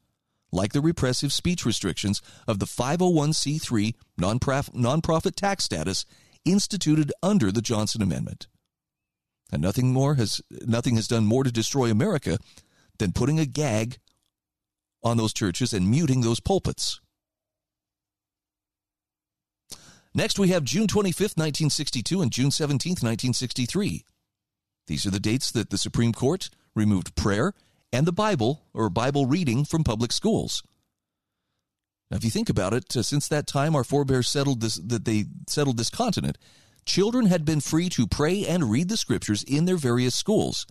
like 0.50 0.72
the 0.72 0.80
repressive 0.80 1.32
speech 1.32 1.64
restrictions 1.64 2.20
of 2.48 2.58
the 2.58 2.66
501c3 2.66 3.94
nonprofit 4.18 5.34
tax 5.36 5.64
status 5.64 6.04
instituted 6.44 7.12
under 7.22 7.52
the 7.52 7.62
Johnson 7.62 8.02
Amendment. 8.02 8.48
And 9.52 9.62
nothing 9.62 9.92
more 9.92 10.16
has 10.16 10.40
nothing 10.50 10.96
has 10.96 11.06
done 11.06 11.26
more 11.26 11.44
to 11.44 11.52
destroy 11.52 11.92
America 11.92 12.38
than 12.98 13.12
putting 13.12 13.38
a 13.38 13.46
gag 13.46 13.98
on 15.04 15.16
those 15.16 15.32
churches 15.32 15.72
and 15.72 15.88
muting 15.88 16.22
those 16.22 16.40
pulpits. 16.40 17.00
Next, 20.14 20.38
we 20.38 20.48
have 20.48 20.64
June 20.64 20.86
25th, 20.86 21.36
1962 21.36 22.22
and 22.22 22.30
June 22.30 22.50
17th, 22.50 23.02
1963. 23.02 24.04
These 24.86 25.06
are 25.06 25.10
the 25.10 25.18
dates 25.18 25.50
that 25.50 25.70
the 25.70 25.78
Supreme 25.78 26.12
Court 26.12 26.50
removed 26.74 27.16
prayer 27.16 27.52
and 27.92 28.06
the 28.06 28.12
Bible 28.12 28.62
or 28.72 28.88
Bible 28.90 29.26
reading 29.26 29.64
from 29.64 29.82
public 29.82 30.12
schools. 30.12 30.62
Now, 32.10 32.18
if 32.18 32.24
you 32.24 32.30
think 32.30 32.48
about 32.48 32.74
it, 32.74 32.96
uh, 32.96 33.02
since 33.02 33.26
that 33.28 33.46
time, 33.46 33.74
our 33.74 33.82
forebears 33.82 34.28
settled 34.28 34.60
this 34.60 34.76
that 34.76 35.04
they 35.04 35.24
settled 35.48 35.78
this 35.78 35.90
continent 35.90 36.38
children 36.84 37.26
had 37.26 37.44
been 37.44 37.60
free 37.60 37.88
to 37.88 38.06
pray 38.06 38.46
and 38.46 38.70
read 38.70 38.88
the 38.88 38.96
scriptures 38.96 39.42
in 39.42 39.64
their 39.64 39.76
various 39.76 40.14
schools. 40.14 40.66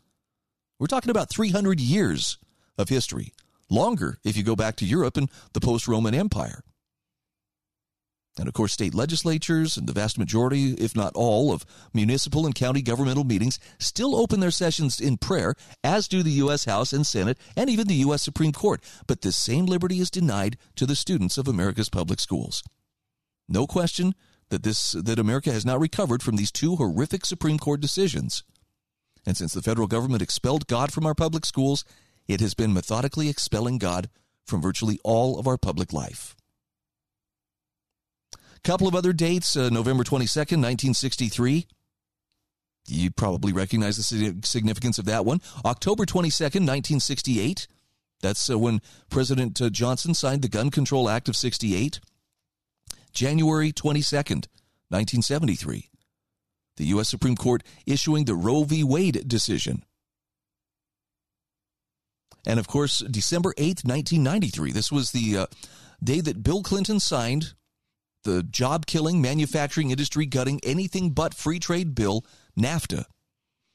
We're 0.79 0.87
talking 0.87 1.09
about 1.09 1.29
300 1.29 1.79
years 1.79 2.37
of 2.77 2.89
history, 2.89 3.33
longer 3.69 4.17
if 4.23 4.37
you 4.37 4.43
go 4.43 4.55
back 4.55 4.75
to 4.77 4.85
Europe 4.85 5.17
and 5.17 5.29
the 5.53 5.61
post 5.61 5.87
Roman 5.87 6.13
Empire. 6.13 6.63
And 8.37 8.47
of 8.47 8.53
course, 8.53 8.73
state 8.73 8.95
legislatures 8.95 9.77
and 9.77 9.87
the 9.87 9.93
vast 9.93 10.17
majority, 10.17 10.73
if 10.73 10.95
not 10.95 11.13
all, 11.15 11.53
of 11.53 11.65
municipal 11.93 12.45
and 12.45 12.55
county 12.55 12.81
governmental 12.81 13.23
meetings 13.23 13.59
still 13.77 14.15
open 14.15 14.39
their 14.39 14.49
sessions 14.49 14.99
in 14.99 15.17
prayer, 15.17 15.53
as 15.83 16.07
do 16.07 16.23
the 16.23 16.31
U.S. 16.31 16.65
House 16.65 16.93
and 16.93 17.05
Senate 17.05 17.37
and 17.55 17.69
even 17.69 17.87
the 17.87 17.93
U.S. 17.95 18.23
Supreme 18.23 18.51
Court. 18.51 18.83
But 19.05 19.21
this 19.21 19.37
same 19.37 19.67
liberty 19.67 19.99
is 19.99 20.09
denied 20.09 20.57
to 20.77 20.87
the 20.87 20.95
students 20.95 21.37
of 21.37 21.47
America's 21.47 21.89
public 21.89 22.19
schools. 22.19 22.63
No 23.47 23.67
question, 23.67 24.15
that 24.49 24.63
this 24.63 24.91
that 24.91 25.19
America 25.19 25.51
has 25.51 25.65
not 25.65 25.79
recovered 25.79 26.21
from 26.21 26.35
these 26.35 26.51
two 26.51 26.75
horrific 26.75 27.25
Supreme 27.25 27.57
Court 27.57 27.81
decisions. 27.81 28.43
And 29.25 29.37
since 29.37 29.53
the 29.53 29.61
federal 29.61 29.87
government 29.87 30.21
expelled 30.21 30.67
God 30.67 30.91
from 30.91 31.05
our 31.05 31.15
public 31.15 31.45
schools, 31.45 31.83
it 32.27 32.39
has 32.39 32.53
been 32.53 32.73
methodically 32.73 33.29
expelling 33.29 33.77
God 33.77 34.09
from 34.45 34.61
virtually 34.61 34.99
all 35.03 35.39
of 35.39 35.47
our 35.47 35.57
public 35.57 35.93
life. 35.93 36.35
Couple 38.63 38.87
of 38.87 38.95
other 38.95 39.11
dates, 39.11 39.57
uh, 39.57 39.69
November 39.69 40.05
22nd, 40.05 40.61
1963. 40.61 41.67
You 42.87 43.11
probably 43.11 43.51
recognize 43.51 43.97
the 43.97 44.37
significance 44.43 44.97
of 44.97 45.05
that 45.05 45.25
one. 45.25 45.41
October 45.65 46.05
22nd, 46.05 46.63
1968. 46.63 47.67
That's 48.21 48.49
uh, 48.49 48.57
when 48.57 48.81
President 49.09 49.61
uh, 49.61 49.69
Johnson 49.69 50.13
signed 50.13 50.41
the 50.41 50.47
Gun 50.47 50.69
Control 50.69 51.09
Act 51.09 51.27
of 51.27 51.35
68. 51.35 51.99
January 53.11 53.73
22nd, 53.73 54.47
1973. 54.89 55.89
The 56.77 56.85
U.S. 56.85 57.09
Supreme 57.09 57.35
Court 57.35 57.63
issuing 57.85 58.25
the 58.25 58.35
Roe 58.35 58.63
v. 58.63 58.83
Wade 58.83 59.27
decision. 59.27 59.83
And 62.45 62.59
of 62.59 62.67
course, 62.67 62.99
December 62.99 63.53
8th, 63.53 63.85
1993. 63.85 64.71
This 64.71 64.91
was 64.91 65.11
the 65.11 65.37
uh, 65.37 65.45
day 66.01 66.21
that 66.21 66.43
Bill 66.43 66.63
Clinton 66.63 66.99
signed 66.99 67.53
the 68.23 68.43
job 68.43 68.85
killing, 68.85 69.21
manufacturing 69.21 69.91
industry 69.91 70.25
gutting, 70.25 70.59
anything 70.63 71.11
but 71.11 71.33
free 71.33 71.59
trade 71.59 71.95
bill, 71.95 72.25
NAFTA. 72.57 73.05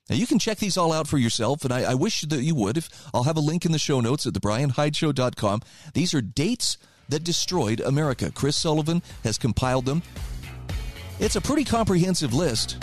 Now, 0.09 0.17
you 0.17 0.27
can 0.27 0.39
check 0.39 0.59
these 0.59 0.77
all 0.77 0.93
out 0.93 1.07
for 1.07 1.19
yourself, 1.19 1.65
and 1.65 1.73
I, 1.73 1.93
I 1.93 1.95
wish 1.95 2.23
that 2.23 2.43
you 2.43 2.55
would. 2.55 2.79
If 2.79 2.89
I'll 3.13 3.25
have 3.25 3.37
a 3.37 3.41
link 3.41 3.67
in 3.67 3.73
the 3.73 3.79
show 3.79 4.01
notes 4.01 4.27
at 4.27 4.33
thebrianhydeshow.com. 4.33 5.61
These 5.93 6.15
are 6.15 6.23
dates 6.23 6.79
that 7.11 7.25
destroyed 7.25 7.81
America. 7.81 8.31
Chris 8.35 8.57
Sullivan 8.57 9.03
has 9.25 9.37
compiled 9.37 9.85
them. 9.85 10.03
It's 11.21 11.37
a 11.37 11.41
pretty 11.41 11.65
comprehensive 11.65 12.33
list, 12.33 12.83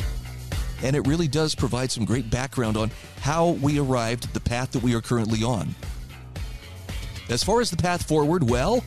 and 0.84 0.96
it 0.96 1.08
really 1.08 1.28
does 1.28 1.56
provide 1.56 1.90
some 1.92 2.06
great 2.06 2.30
background 2.30 2.78
on 2.78 2.92
how 3.22 3.52
we 3.52 3.80
arrived 3.80 4.26
at 4.26 4.34
the 4.34 4.40
path 4.40 4.72
that 4.72 4.84
we 4.84 4.94
are 4.94 5.02
currently 5.02 5.42
on. 5.42 5.74
As 7.30 7.44
far 7.44 7.60
as 7.60 7.72
the 7.72 7.78
path 7.78 8.08
forward, 8.08 8.48
well, 8.48 8.84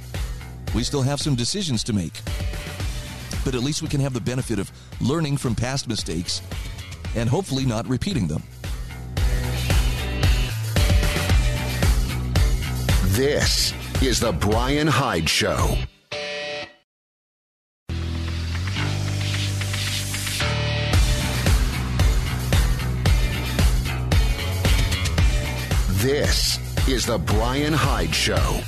we 0.74 0.82
still 0.82 1.02
have 1.02 1.20
some 1.20 1.34
decisions 1.34 1.82
to 1.84 1.92
make. 1.92 2.20
But 3.44 3.54
at 3.54 3.62
least 3.62 3.82
we 3.82 3.88
can 3.88 4.00
have 4.00 4.12
the 4.12 4.20
benefit 4.20 4.58
of 4.58 4.70
learning 5.00 5.36
from 5.36 5.54
past 5.54 5.88
mistakes 5.88 6.42
and 7.16 7.28
hopefully 7.28 7.64
not 7.64 7.86
repeating 7.88 8.26
them. 8.26 8.42
This 13.18 13.72
is 14.00 14.20
The 14.20 14.32
Brian 14.32 14.86
Hyde 14.86 15.28
Show. 15.28 15.76
This 26.00 26.60
is 26.88 27.06
The 27.06 27.18
Brian 27.18 27.72
Hyde 27.72 28.14
Show. 28.14 28.60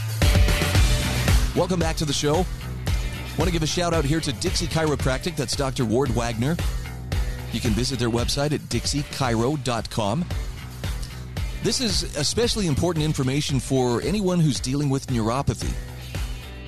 Welcome 1.61 1.79
back 1.79 1.96
to 1.96 2.07
the 2.07 2.12
show. 2.14 2.37
Want 3.37 3.44
to 3.44 3.51
give 3.51 3.62
a 3.62 3.66
shout 3.66 3.92
out 3.92 4.07
here 4.07 4.18
to 4.18 4.33
Dixie 4.33 4.66
Chiropractic. 4.66 5.37
That's 5.37 5.55
Dr. 5.55 5.85
Ward 5.85 6.09
Wagner. 6.09 6.57
You 7.53 7.61
can 7.61 7.73
visit 7.73 7.99
their 7.99 8.09
website 8.09 8.53
at 8.53 8.61
dixiechiro.com. 8.70 10.25
This 11.62 11.83
is 11.83 12.16
especially 12.16 12.66
important 12.66 13.05
information 13.05 13.61
for 13.61 14.01
anyone 14.01 14.40
who's 14.40 14.59
dealing 14.59 14.88
with 14.88 15.09
neuropathy. 15.09 15.75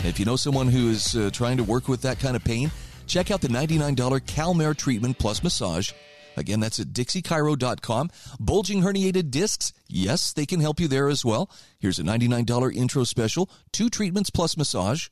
If 0.04 0.18
you 0.18 0.26
know 0.26 0.36
someone 0.36 0.68
who 0.68 0.90
is 0.90 1.16
uh, 1.16 1.30
trying 1.32 1.56
to 1.56 1.64
work 1.64 1.88
with 1.88 2.02
that 2.02 2.20
kind 2.20 2.36
of 2.36 2.44
pain, 2.44 2.70
check 3.06 3.30
out 3.30 3.40
the 3.40 3.48
$99 3.48 3.96
Calmare 3.96 4.76
treatment 4.76 5.18
plus 5.18 5.42
massage. 5.42 5.92
Again, 6.36 6.60
that's 6.60 6.80
at 6.80 6.88
dixiechiro.com. 6.88 8.10
Bulging 8.40 8.82
herniated 8.82 9.30
discs, 9.30 9.72
yes, 9.88 10.32
they 10.32 10.46
can 10.46 10.60
help 10.60 10.80
you 10.80 10.88
there 10.88 11.08
as 11.08 11.24
well. 11.24 11.50
Here's 11.78 11.98
a 11.98 12.02
$99 12.02 12.74
intro 12.74 13.04
special, 13.04 13.50
two 13.72 13.90
treatments 13.90 14.30
plus 14.30 14.56
massage. 14.56 15.08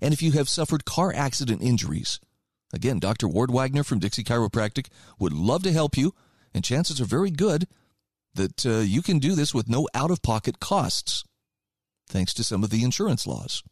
And 0.00 0.12
if 0.12 0.22
you 0.22 0.32
have 0.32 0.48
suffered 0.48 0.84
car 0.84 1.12
accident 1.14 1.62
injuries, 1.62 2.20
again, 2.72 2.98
Dr. 2.98 3.28
Ward 3.28 3.50
Wagner 3.50 3.84
from 3.84 3.98
Dixie 3.98 4.24
Chiropractic 4.24 4.88
would 5.18 5.32
love 5.32 5.62
to 5.64 5.72
help 5.72 5.96
you, 5.96 6.14
and 6.54 6.64
chances 6.64 7.00
are 7.00 7.06
very 7.06 7.30
good 7.30 7.66
that 8.34 8.64
uh, 8.66 8.78
you 8.78 9.02
can 9.02 9.18
do 9.18 9.34
this 9.34 9.54
with 9.54 9.68
no 9.68 9.88
out 9.94 10.10
of 10.10 10.22
pocket 10.22 10.60
costs, 10.60 11.24
thanks 12.08 12.32
to 12.34 12.44
some 12.44 12.62
of 12.62 12.70
the 12.70 12.84
insurance 12.84 13.26
laws. 13.26 13.62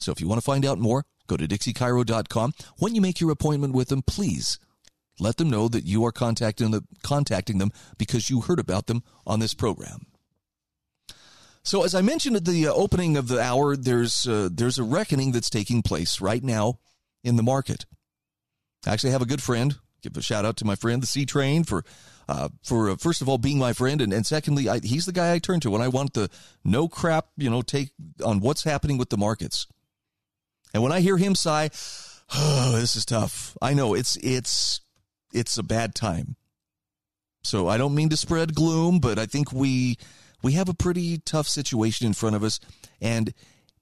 So 0.00 0.12
if 0.12 0.20
you 0.20 0.28
want 0.28 0.40
to 0.40 0.44
find 0.44 0.64
out 0.64 0.78
more, 0.78 1.04
go 1.26 1.36
to 1.36 1.46
dixiechiro.com. 1.46 2.52
When 2.78 2.94
you 2.94 3.00
make 3.00 3.20
your 3.20 3.30
appointment 3.30 3.74
with 3.74 3.88
them, 3.88 4.02
please 4.02 4.58
let 5.20 5.36
them 5.36 5.50
know 5.50 5.68
that 5.68 5.84
you 5.84 6.04
are 6.04 6.12
contacting 6.12 6.70
them, 6.70 6.86
contacting 7.02 7.58
them 7.58 7.72
because 7.96 8.30
you 8.30 8.40
heard 8.40 8.58
about 8.58 8.86
them 8.86 9.02
on 9.26 9.40
this 9.40 9.54
program. 9.54 10.06
So, 11.62 11.84
as 11.84 11.94
I 11.94 12.00
mentioned 12.00 12.36
at 12.36 12.44
the 12.44 12.68
uh, 12.68 12.72
opening 12.72 13.16
of 13.16 13.28
the 13.28 13.40
hour, 13.40 13.76
there's 13.76 14.26
uh, 14.26 14.48
there's 14.50 14.78
a 14.78 14.84
reckoning 14.84 15.32
that's 15.32 15.50
taking 15.50 15.82
place 15.82 16.20
right 16.20 16.42
now 16.42 16.78
in 17.22 17.36
the 17.36 17.42
market. 17.42 17.84
I 18.86 18.92
actually 18.92 19.10
have 19.10 19.22
a 19.22 19.26
good 19.26 19.42
friend. 19.42 19.76
Give 20.00 20.16
a 20.16 20.22
shout 20.22 20.44
out 20.44 20.56
to 20.58 20.64
my 20.64 20.76
friend, 20.76 21.02
the 21.02 21.06
C 21.06 21.26
Train, 21.26 21.64
for 21.64 21.84
uh, 22.28 22.48
for 22.62 22.90
uh, 22.90 22.96
first 22.96 23.20
of 23.20 23.28
all 23.28 23.38
being 23.38 23.58
my 23.58 23.72
friend, 23.72 24.00
and, 24.00 24.12
and 24.12 24.24
secondly, 24.24 24.68
I, 24.68 24.78
he's 24.78 25.06
the 25.06 25.12
guy 25.12 25.32
I 25.32 25.38
turn 25.38 25.60
to 25.60 25.70
when 25.70 25.82
I 25.82 25.88
want 25.88 26.14
the 26.14 26.30
no 26.64 26.88
crap, 26.88 27.26
you 27.36 27.50
know, 27.50 27.62
take 27.62 27.90
on 28.24 28.40
what's 28.40 28.64
happening 28.64 28.96
with 28.96 29.10
the 29.10 29.18
markets. 29.18 29.66
And 30.72 30.82
when 30.82 30.92
I 30.92 31.00
hear 31.00 31.16
him 31.16 31.34
sigh, 31.34 31.70
oh, 32.34 32.72
this 32.76 32.96
is 32.96 33.04
tough. 33.04 33.56
I 33.60 33.74
know 33.74 33.94
it's 33.94 34.16
it's 34.22 34.80
it's 35.32 35.58
a 35.58 35.62
bad 35.62 35.94
time. 35.94 36.36
So 37.42 37.68
I 37.68 37.78
don't 37.78 37.94
mean 37.94 38.08
to 38.10 38.16
spread 38.16 38.54
gloom, 38.54 38.98
but 38.98 39.18
I 39.18 39.26
think 39.26 39.52
we 39.52 39.96
we 40.42 40.52
have 40.52 40.68
a 40.68 40.74
pretty 40.74 41.18
tough 41.18 41.48
situation 41.48 42.06
in 42.06 42.14
front 42.14 42.36
of 42.36 42.44
us, 42.44 42.60
and 43.00 43.32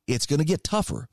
it's 0.07 0.27
going 0.27 0.39
to 0.39 0.45
get 0.45 0.65
tougher. 0.65 1.09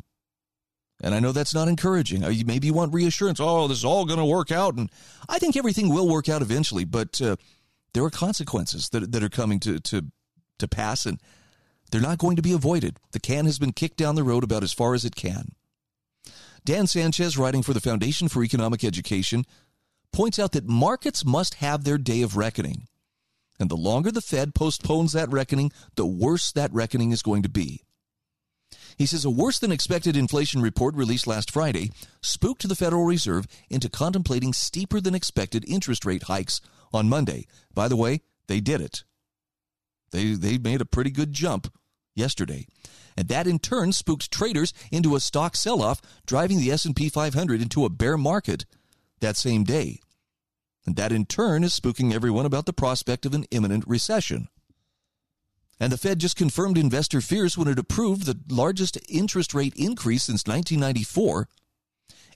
And 1.01 1.13
I 1.13 1.19
know 1.19 1.31
that's 1.31 1.53
not 1.53 1.67
encouraging. 1.67 2.23
Uh, 2.23 2.31
maybe 2.45 2.67
you 2.67 2.73
want 2.73 2.93
reassurance. 2.93 3.39
Oh, 3.41 3.67
this 3.67 3.79
is 3.79 3.85
all 3.85 4.05
going 4.05 4.19
to 4.19 4.25
work 4.25 4.51
out, 4.51 4.75
and 4.75 4.89
I 5.27 5.39
think 5.39 5.57
everything 5.57 5.89
will 5.89 6.07
work 6.07 6.29
out 6.29 6.41
eventually. 6.41 6.85
But 6.85 7.21
uh, 7.21 7.35
there 7.93 8.03
are 8.03 8.09
consequences 8.09 8.89
that 8.89 9.11
that 9.11 9.23
are 9.23 9.29
coming 9.29 9.59
to 9.61 9.79
to 9.79 10.03
to 10.59 10.67
pass, 10.67 11.05
and 11.05 11.19
they're 11.91 12.01
not 12.01 12.19
going 12.19 12.35
to 12.35 12.41
be 12.41 12.53
avoided. 12.53 12.97
The 13.11 13.19
can 13.19 13.45
has 13.45 13.59
been 13.59 13.73
kicked 13.73 13.97
down 13.97 14.15
the 14.15 14.23
road 14.23 14.43
about 14.43 14.63
as 14.63 14.73
far 14.73 14.93
as 14.93 15.05
it 15.05 15.15
can. 15.15 15.53
Dan 16.65 16.87
Sanchez, 16.87 17.37
writing 17.37 17.61
for 17.61 17.73
the 17.73 17.81
Foundation 17.81 18.29
for 18.29 18.43
Economic 18.43 18.83
Education, 18.85 19.43
points 20.13 20.39
out 20.39 20.53
that 20.53 20.67
markets 20.67 21.25
must 21.25 21.55
have 21.55 21.83
their 21.83 21.97
day 21.97 22.21
of 22.21 22.37
reckoning. 22.37 22.87
And 23.59 23.69
the 23.69 23.75
longer 23.75 24.11
the 24.11 24.21
Fed 24.21 24.55
postpones 24.55 25.13
that 25.13 25.29
reckoning, 25.29 25.71
the 25.95 26.05
worse 26.05 26.51
that 26.53 26.71
reckoning 26.73 27.11
is 27.11 27.21
going 27.21 27.43
to 27.43 27.49
be. 27.49 27.81
He 28.97 29.05
says 29.05 29.25
a 29.25 29.29
worse 29.29 29.59
than 29.59 29.71
expected 29.71 30.15
inflation 30.15 30.61
report 30.61 30.95
released 30.95 31.27
last 31.27 31.51
Friday 31.51 31.91
spooked 32.21 32.67
the 32.67 32.75
Federal 32.75 33.05
Reserve 33.05 33.47
into 33.69 33.89
contemplating 33.89 34.53
steeper 34.53 35.01
than 35.01 35.15
expected 35.15 35.65
interest 35.67 36.05
rate 36.05 36.23
hikes 36.23 36.61
on 36.91 37.09
Monday. 37.09 37.47
By 37.73 37.87
the 37.87 37.95
way, 37.95 38.21
they 38.47 38.59
did 38.59 38.81
it. 38.81 39.03
They, 40.11 40.33
they 40.33 40.57
made 40.57 40.81
a 40.81 40.85
pretty 40.85 41.09
good 41.09 41.33
jump 41.33 41.73
yesterday. 42.15 42.67
And 43.17 43.27
that 43.27 43.47
in 43.47 43.59
turn 43.59 43.93
spooked 43.93 44.31
traders 44.31 44.73
into 44.91 45.15
a 45.15 45.19
stock 45.19 45.55
sell-off, 45.55 46.01
driving 46.25 46.59
the 46.59 46.71
S&P 46.71 47.09
500 47.09 47.61
into 47.61 47.85
a 47.85 47.89
bear 47.89 48.17
market 48.17 48.65
that 49.23 49.37
same 49.37 49.63
day. 49.63 49.99
And 50.85 50.95
that 50.97 51.11
in 51.11 51.25
turn 51.25 51.63
is 51.63 51.77
spooking 51.77 52.13
everyone 52.13 52.45
about 52.45 52.65
the 52.65 52.73
prospect 52.73 53.25
of 53.25 53.33
an 53.33 53.45
imminent 53.51 53.83
recession. 53.87 54.49
And 55.79 55.91
the 55.91 55.97
Fed 55.97 56.19
just 56.19 56.35
confirmed 56.35 56.77
investor 56.77 57.19
fears 57.19 57.57
when 57.57 57.67
it 57.67 57.79
approved 57.79 58.25
the 58.25 58.39
largest 58.53 58.97
interest 59.09 59.53
rate 59.53 59.73
increase 59.75 60.23
since 60.23 60.45
1994 60.45 61.47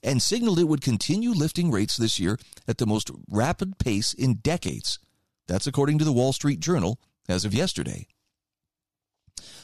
and 0.04 0.22
signaled 0.22 0.60
it 0.60 0.66
would 0.66 0.82
continue 0.82 1.32
lifting 1.32 1.72
rates 1.72 1.98
this 1.98 2.20
year 2.20 2.38
at 2.68 2.78
the 2.78 2.86
most 2.86 3.12
rapid 3.30 3.78
pace 3.78 4.14
in 4.14 4.36
decades. 4.36 5.00
That's 5.48 5.68
according 5.68 6.00
to 6.00 6.06
the 6.06 6.12
Wall 6.12 6.34
Street 6.34 6.60
Journal 6.60 7.00
as 7.28 7.46
of 7.46 7.54
yesterday. 7.54 8.08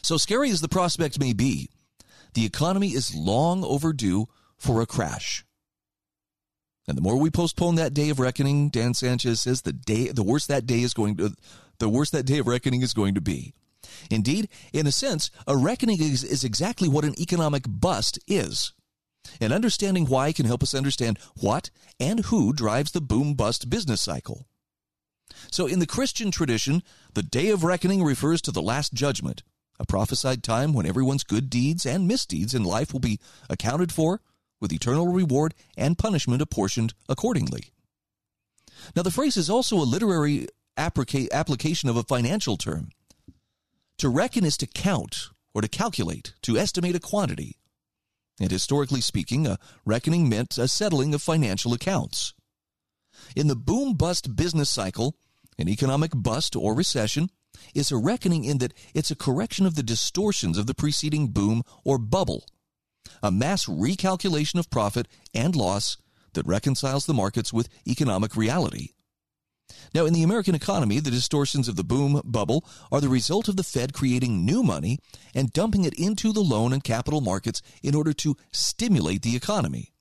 So 0.02 0.18
scary 0.18 0.50
as 0.50 0.62
the 0.62 0.70
prospect 0.70 1.20
may 1.20 1.34
be, 1.34 1.70
the 2.34 2.46
economy 2.46 2.90
is 2.90 3.16
long 3.16 3.64
overdue 3.64 4.28
for 4.58 4.82
a 4.82 4.86
crash. 4.86 5.46
And 6.88 6.98
the 6.98 7.02
more 7.02 7.18
we 7.18 7.30
postpone 7.30 7.76
that 7.76 7.94
day 7.94 8.10
of 8.10 8.20
reckoning, 8.20 8.70
Dan 8.70 8.94
Sanchez 8.94 9.42
says 9.42 9.62
the 9.62 9.74
day 9.74 10.10
the 10.10 10.24
worse 10.24 10.46
that 10.48 10.66
day 10.66 10.82
is 10.82 10.94
going 10.94 11.16
to 11.18 11.34
the 11.80 11.90
worse 11.90 12.10
that 12.12 12.26
day 12.26 12.40
of 12.40 12.48
reckoning 12.48 12.82
is 12.82 12.94
going 12.94 13.16
to 13.16 13.22
be. 13.22 13.54
Indeed, 14.10 14.50
in 14.72 14.88
a 14.88 14.92
sense, 14.92 15.32
a 15.48 15.56
reckoning 15.58 16.02
is, 16.02 16.24
is 16.24 16.44
exactly 16.44 16.88
what 16.88 17.06
an 17.06 17.20
economic 17.20 17.64
bust 17.68 18.20
is. 18.28 18.74
And 19.40 19.54
understanding 19.54 20.06
why 20.06 20.34
can 20.34 20.46
help 20.46 20.64
us 20.64 20.74
understand 20.74 21.18
what 21.36 21.70
and 22.00 22.26
who 22.26 22.54
drives 22.54 22.92
the 22.92 23.02
boom 23.02 23.34
bust 23.34 23.70
business 23.70 24.02
cycle. 24.02 24.46
So, 25.52 25.66
in 25.66 25.80
the 25.80 25.88
Christian 25.88 26.32
tradition, 26.32 26.84
the 27.14 27.24
day 27.24 27.50
of 27.50 27.64
reckoning 27.64 28.04
refers 28.04 28.42
to 28.44 28.52
the 28.52 28.62
last 28.62 28.94
judgment, 28.94 29.44
a 29.80 29.86
prophesied 29.86 30.44
time 30.44 30.74
when 30.74 30.86
everyone's 30.86 31.24
good 31.24 31.50
deeds 31.50 31.86
and 31.86 32.08
misdeeds 32.08 32.54
in 32.54 32.64
life 32.64 32.94
will 32.94 33.00
be 33.00 33.20
accounted 33.50 33.92
for 33.92 34.22
with 34.64 34.72
eternal 34.72 35.10
reward 35.10 35.54
and 35.76 35.98
punishment 35.98 36.42
apportioned 36.42 36.94
accordingly. 37.10 37.74
Now, 38.96 39.02
the 39.02 39.12
phrase 39.12 39.36
is 39.36 39.50
also 39.50 39.76
a 39.76 39.84
literary 39.84 40.48
applica- 40.78 41.30
application 41.34 41.90
of 41.90 41.98
a 41.98 42.04
financial 42.04 42.56
term. 42.56 42.90
To 43.98 44.08
reckon 44.08 44.46
is 44.46 44.56
to 44.58 44.66
count 44.66 45.32
or 45.54 45.62
to 45.62 45.68
calculate, 45.68 46.34
to 46.44 46.58
estimate 46.58 46.96
a 46.96 47.02
quantity. 47.02 47.58
And 48.40 48.50
historically 48.50 49.02
speaking, 49.02 49.46
a 49.46 49.60
reckoning 49.86 50.30
meant 50.30 50.58
a 50.58 50.70
settling 50.70 51.14
of 51.14 51.22
financial 51.22 51.74
accounts. 51.74 52.34
In 53.36 53.48
the 53.50 53.58
boom 53.58 53.96
bust 53.96 54.34
business 54.34 54.70
cycle, 54.70 55.18
an 55.60 55.68
economic 55.68 56.12
bust 56.16 56.56
or 56.56 56.74
recession 56.74 57.30
is 57.76 57.92
a 57.92 57.98
reckoning 57.98 58.46
in 58.46 58.60
that 58.60 58.74
it's 58.94 59.12
a 59.12 59.16
correction 59.16 59.66
of 59.66 59.76
the 59.76 59.84
distortions 59.84 60.58
of 60.58 60.68
the 60.68 60.74
preceding 60.74 61.28
boom 61.28 61.64
or 61.84 61.98
bubble 61.98 62.46
a 63.22 63.32
mass 63.32 63.66
recalculation 63.66 64.60
of 64.60 64.70
profit 64.70 65.08
and 65.34 65.56
loss 65.56 65.98
that 66.34 66.48
reconciles 66.48 67.06
the 67.06 67.14
markets 67.14 67.54
with 67.54 67.70
economic 67.88 68.36
reality. 68.36 68.90
Now, 69.94 70.06
in 70.06 70.14
the 70.14 70.24
American 70.24 70.56
economy, 70.56 71.00
the 71.00 71.12
distortions 71.12 71.68
of 71.68 71.76
the 71.76 71.84
boom 71.84 72.22
bubble 72.26 72.66
are 72.92 73.00
the 73.00 73.10
result 73.10 73.48
of 73.48 73.56
the 73.56 73.64
Fed 73.64 73.94
creating 73.94 74.46
new 74.46 74.64
money 74.64 75.00
and 75.34 75.54
dumping 75.54 75.86
it 75.86 75.94
into 75.94 76.34
the 76.34 76.42
loan 76.42 76.74
and 76.74 76.84
capital 76.84 77.22
markets 77.22 77.62
in 77.82 77.96
order 77.96 78.14
to 78.14 78.36
stimulate 78.52 79.22
the 79.22 79.36
economy. 79.36 79.94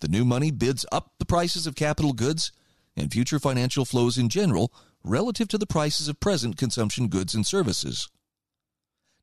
The 0.00 0.08
new 0.08 0.24
money 0.24 0.50
bids 0.50 0.84
up 0.92 1.12
the 1.18 1.24
prices 1.24 1.66
of 1.66 1.74
capital 1.74 2.12
goods 2.12 2.52
and 2.96 3.12
future 3.12 3.38
financial 3.38 3.84
flows 3.84 4.18
in 4.18 4.28
general 4.28 4.72
relative 5.02 5.48
to 5.48 5.58
the 5.58 5.66
prices 5.66 6.08
of 6.08 6.20
present 6.20 6.56
consumption 6.56 7.08
goods 7.08 7.34
and 7.34 7.46
services. 7.46 8.08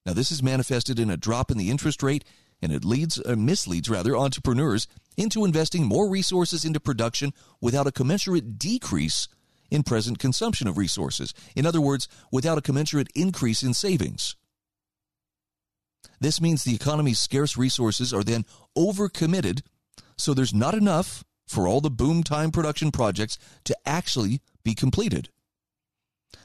Now, 0.06 0.13
this 0.13 0.32
is 0.32 0.44
manifested 0.44 1.00
in 1.00 1.10
a 1.10 1.18
drop 1.18 1.52
in 1.52 1.58
the 1.58 1.70
interest 1.70 2.04
rate, 2.04 2.26
and 2.63 2.71
it 2.71 2.86
leads, 2.86 3.19
uh, 3.19 3.36
misleads 3.36 3.89
rather, 3.89 4.15
entrepreneurs 4.15 4.88
into 5.17 5.43
investing 5.43 5.86
more 5.86 6.10
resources 6.10 6.63
into 6.63 6.80
production 6.80 7.34
without 7.60 7.88
a 7.88 7.91
commensurate 7.91 8.58
decrease 8.58 9.28
in 9.69 9.84
present 9.84 10.17
consumption 10.17 10.67
of 10.67 10.78
resources. 10.78 11.34
In 11.56 11.65
other 11.65 11.82
words, 11.82 12.08
without 12.32 12.58
a 12.58 12.62
commensurate 12.62 13.10
increase 13.13 13.63
in 13.63 13.73
savings. 13.73 14.36
This 16.21 16.39
means 16.39 16.63
the 16.63 16.76
economy's 16.76 17.19
scarce 17.19 17.58
resources 17.58 18.13
are 18.13 18.23
then 18.23 18.45
overcommitted, 18.78 19.62
so 20.17 20.34
there's 20.34 20.54
not 20.54 20.73
enough 20.73 21.23
for 21.47 21.67
all 21.67 21.82
the 21.82 21.91
boom 21.91 22.23
time 22.23 22.49
production 22.49 22.91
projects 22.91 23.38
to 23.65 23.76
actually 23.86 24.41
be 24.63 24.73
completed. 24.73 25.30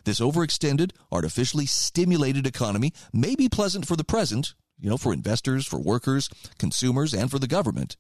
This 0.05 0.19
overextended, 0.19 0.93
artificially 1.13 1.67
stimulated 1.67 2.47
economy 2.47 2.93
may 3.13 3.37
be 3.37 3.49
pleasant 3.49 3.87
for 3.87 3.95
the 3.95 4.05
present, 4.05 4.55
you 4.81 4.89
know, 4.89 4.97
for 4.97 5.13
investors, 5.13 5.67
for 5.67 5.79
workers, 5.79 6.29
consumers, 6.59 7.13
and 7.13 7.31
for 7.31 7.39
the 7.39 7.47
government, 7.47 7.97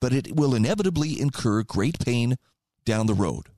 but 0.00 0.12
it 0.12 0.34
will 0.34 0.54
inevitably 0.54 1.20
incur 1.20 1.62
great 1.62 1.98
pain 1.98 2.36
down 2.84 3.06
the 3.06 3.14
road. 3.14 3.48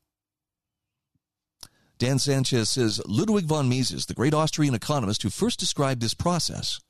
Dan 1.99 2.19
Sanchez 2.19 2.69
says 2.69 3.01
Ludwig 3.07 3.45
von 3.45 3.69
Mises, 3.69 4.07
the 4.07 4.15
great 4.15 4.35
Austrian 4.35 4.75
economist 4.75 5.23
who 5.23 5.31
first 5.31 5.61
described 5.61 6.01
this 6.01 6.15
process, 6.15 6.81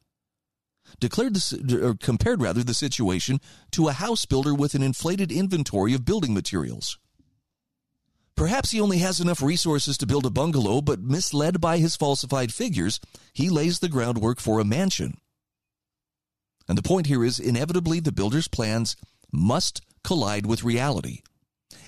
declared 1.00 1.34
this, 1.34 1.52
or 1.52 1.94
compared 1.94 2.40
rather 2.40 2.64
the 2.64 2.72
situation 2.72 3.38
to 3.72 3.88
a 3.88 3.92
house 3.92 4.24
builder 4.24 4.54
with 4.54 4.74
an 4.74 4.82
inflated 4.82 5.30
inventory 5.30 5.92
of 5.92 6.06
building 6.06 6.32
materials. 6.32 6.98
Perhaps 8.34 8.70
he 8.70 8.80
only 8.80 8.98
has 8.98 9.20
enough 9.20 9.42
resources 9.42 9.98
to 9.98 10.06
build 10.06 10.24
a 10.24 10.30
bungalow, 10.30 10.80
but 10.80 11.02
misled 11.02 11.60
by 11.60 11.76
his 11.76 11.96
falsified 11.96 12.52
figures, 12.52 12.98
he 13.34 13.50
lays 13.50 13.80
the 13.80 13.90
groundwork 13.90 14.40
for 14.40 14.58
a 14.58 14.64
mansion. 14.64 15.18
And 16.68 16.78
the 16.78 16.82
point 16.82 17.06
here 17.06 17.24
is 17.24 17.38
inevitably 17.38 18.00
the 18.00 18.12
builder's 18.12 18.48
plans 18.48 18.96
must 19.32 19.82
collide 20.04 20.46
with 20.46 20.64
reality. 20.64 21.22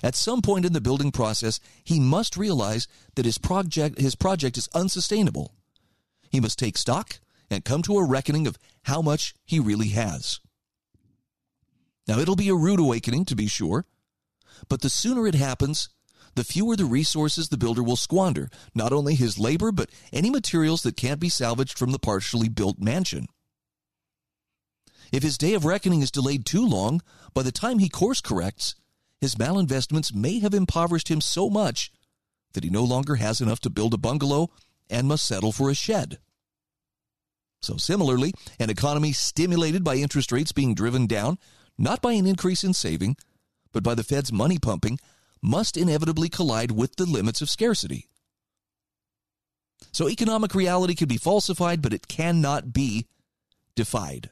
At 0.03 0.15
some 0.15 0.41
point 0.41 0.65
in 0.65 0.73
the 0.73 0.81
building 0.81 1.11
process, 1.11 1.59
he 1.83 1.99
must 1.99 2.37
realize 2.37 2.87
that 3.15 3.25
his 3.25 3.37
project, 3.37 3.99
his 3.99 4.15
project 4.15 4.57
is 4.57 4.69
unsustainable. 4.73 5.53
He 6.29 6.39
must 6.39 6.59
take 6.59 6.77
stock 6.77 7.19
and 7.49 7.63
come 7.63 7.81
to 7.83 7.97
a 7.97 8.05
reckoning 8.05 8.47
of 8.47 8.57
how 8.83 9.01
much 9.01 9.33
he 9.45 9.59
really 9.59 9.89
has. 9.89 10.39
Now, 12.07 12.19
it'll 12.19 12.35
be 12.35 12.49
a 12.49 12.55
rude 12.55 12.79
awakening, 12.79 13.25
to 13.25 13.35
be 13.35 13.47
sure, 13.47 13.85
but 14.69 14.81
the 14.81 14.89
sooner 14.89 15.25
it 15.27 15.35
happens, 15.35 15.89
the 16.35 16.43
fewer 16.43 16.75
the 16.75 16.85
resources 16.85 17.49
the 17.49 17.57
builder 17.57 17.81
will 17.81 17.95
squander, 17.95 18.49
not 18.73 18.93
only 18.93 19.15
his 19.15 19.39
labor, 19.39 19.71
but 19.71 19.89
any 20.11 20.29
materials 20.29 20.83
that 20.83 20.97
can't 20.97 21.19
be 21.19 21.29
salvaged 21.29 21.77
from 21.77 21.91
the 21.91 21.99
partially 21.99 22.49
built 22.49 22.79
mansion. 22.79 23.27
If 25.11 25.23
his 25.23 25.37
day 25.37 25.53
of 25.53 25.65
reckoning 25.65 26.01
is 26.01 26.11
delayed 26.11 26.45
too 26.45 26.65
long, 26.65 27.01
by 27.33 27.43
the 27.43 27.51
time 27.51 27.79
he 27.79 27.89
course 27.89 28.21
corrects, 28.21 28.75
his 29.21 29.35
malinvestments 29.35 30.13
may 30.13 30.39
have 30.39 30.53
impoverished 30.53 31.09
him 31.09 31.21
so 31.21 31.49
much 31.49 31.91
that 32.53 32.63
he 32.63 32.69
no 32.69 32.83
longer 32.83 33.15
has 33.15 33.41
enough 33.41 33.59
to 33.61 33.69
build 33.69 33.93
a 33.93 33.97
bungalow 33.97 34.49
and 34.89 35.07
must 35.07 35.25
settle 35.25 35.51
for 35.51 35.69
a 35.69 35.75
shed. 35.75 36.19
So, 37.61 37.77
similarly, 37.77 38.33
an 38.59 38.69
economy 38.69 39.11
stimulated 39.11 39.83
by 39.83 39.95
interest 39.95 40.31
rates 40.31 40.51
being 40.51 40.75
driven 40.75 41.07
down, 41.07 41.39
not 41.77 42.01
by 42.01 42.13
an 42.13 42.27
increase 42.27 42.63
in 42.63 42.73
saving, 42.73 43.17
but 43.71 43.83
by 43.83 43.95
the 43.95 44.03
Fed's 44.03 44.31
money 44.31 44.59
pumping, 44.59 44.99
must 45.41 45.75
inevitably 45.75 46.29
collide 46.29 46.71
with 46.71 46.95
the 46.95 47.05
limits 47.05 47.41
of 47.41 47.49
scarcity. 47.49 48.07
So, 49.91 50.07
economic 50.07 50.53
reality 50.53 50.93
can 50.93 51.07
be 51.07 51.17
falsified, 51.17 51.81
but 51.81 51.93
it 51.93 52.07
cannot 52.07 52.73
be 52.73 53.07
defied. 53.75 54.29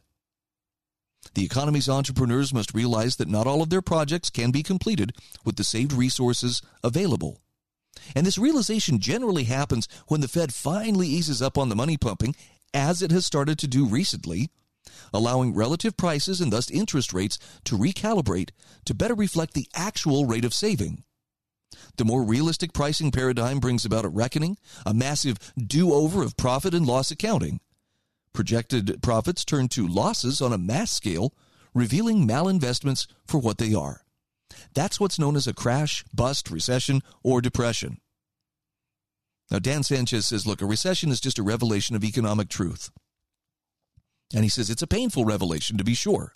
The 1.35 1.45
economy's 1.45 1.89
entrepreneurs 1.89 2.53
must 2.53 2.73
realize 2.73 3.15
that 3.15 3.27
not 3.27 3.47
all 3.47 3.61
of 3.61 3.69
their 3.69 3.81
projects 3.81 4.29
can 4.29 4.51
be 4.51 4.61
completed 4.61 5.13
with 5.43 5.55
the 5.55 5.63
saved 5.63 5.91
resources 5.91 6.61
available. 6.83 7.41
And 8.15 8.25
this 8.25 8.37
realization 8.37 8.99
generally 8.99 9.45
happens 9.45 9.87
when 10.07 10.21
the 10.21 10.27
Fed 10.27 10.53
finally 10.53 11.07
eases 11.07 11.41
up 11.41 11.57
on 11.57 11.69
the 11.69 11.75
money 11.75 11.97
pumping, 11.97 12.35
as 12.73 13.01
it 13.01 13.11
has 13.11 13.25
started 13.25 13.57
to 13.59 13.67
do 13.67 13.85
recently, 13.85 14.49
allowing 15.13 15.55
relative 15.55 15.97
prices 15.97 16.41
and 16.41 16.51
thus 16.51 16.69
interest 16.69 17.13
rates 17.13 17.39
to 17.65 17.77
recalibrate 17.77 18.49
to 18.85 18.93
better 18.93 19.15
reflect 19.15 19.53
the 19.53 19.67
actual 19.73 20.25
rate 20.25 20.45
of 20.45 20.53
saving. 20.53 21.03
The 21.97 22.05
more 22.05 22.23
realistic 22.23 22.73
pricing 22.73 23.11
paradigm 23.11 23.59
brings 23.59 23.85
about 23.85 24.05
a 24.05 24.09
reckoning, 24.09 24.57
a 24.85 24.93
massive 24.93 25.37
do 25.57 25.93
over 25.93 26.21
of 26.23 26.37
profit 26.37 26.73
and 26.73 26.85
loss 26.85 27.09
accounting 27.09 27.59
Projected 28.33 29.01
profits 29.01 29.45
turn 29.45 29.67
to 29.69 29.87
losses 29.87 30.41
on 30.41 30.53
a 30.53 30.57
mass 30.57 30.91
scale, 30.91 31.33
revealing 31.73 32.27
malinvestments 32.27 33.07
for 33.25 33.39
what 33.39 33.57
they 33.57 33.73
are. 33.73 34.01
That's 34.73 34.99
what's 34.99 35.19
known 35.19 35.35
as 35.35 35.47
a 35.47 35.53
crash, 35.53 36.03
bust, 36.13 36.49
recession, 36.49 37.01
or 37.23 37.41
depression. 37.41 37.99
Now, 39.51 39.59
Dan 39.59 39.83
Sanchez 39.83 40.25
says, 40.25 40.47
look, 40.47 40.61
a 40.61 40.65
recession 40.65 41.11
is 41.11 41.21
just 41.21 41.37
a 41.37 41.43
revelation 41.43 41.95
of 41.95 42.03
economic 42.03 42.49
truth. 42.49 42.91
And 44.33 44.43
he 44.43 44.49
says 44.49 44.69
it's 44.69 44.81
a 44.81 44.87
painful 44.87 45.25
revelation, 45.25 45.77
to 45.77 45.83
be 45.83 45.93
sure. 45.93 46.35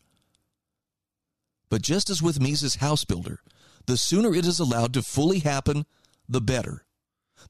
But 1.70 1.82
just 1.82 2.10
as 2.10 2.22
with 2.22 2.40
Mises' 2.40 2.76
house 2.76 3.06
builder, 3.06 3.40
the 3.88 3.98
sooner 3.98 4.36
it 4.36 4.46
is 4.46 4.60
allowed 4.60 4.94
to 4.94 5.02
fully 5.02 5.40
happen, 5.40 5.86
the 6.30 6.42
better. 6.42 6.86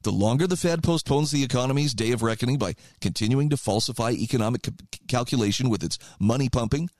The 0.02 0.12
longer 0.12 0.46
the 0.46 0.56
Fed 0.56 0.82
postpones 0.82 1.30
the 1.30 1.42
economy's 1.42 1.94
day 1.94 2.12
of 2.12 2.22
reckoning 2.22 2.58
by 2.58 2.74
continuing 3.00 3.50
to 3.50 3.56
falsify 3.56 4.10
economic 4.10 4.68
calculation 5.08 5.68
with 5.68 5.82
its 5.82 5.98
money 6.20 6.48
pumping, 6.48 6.90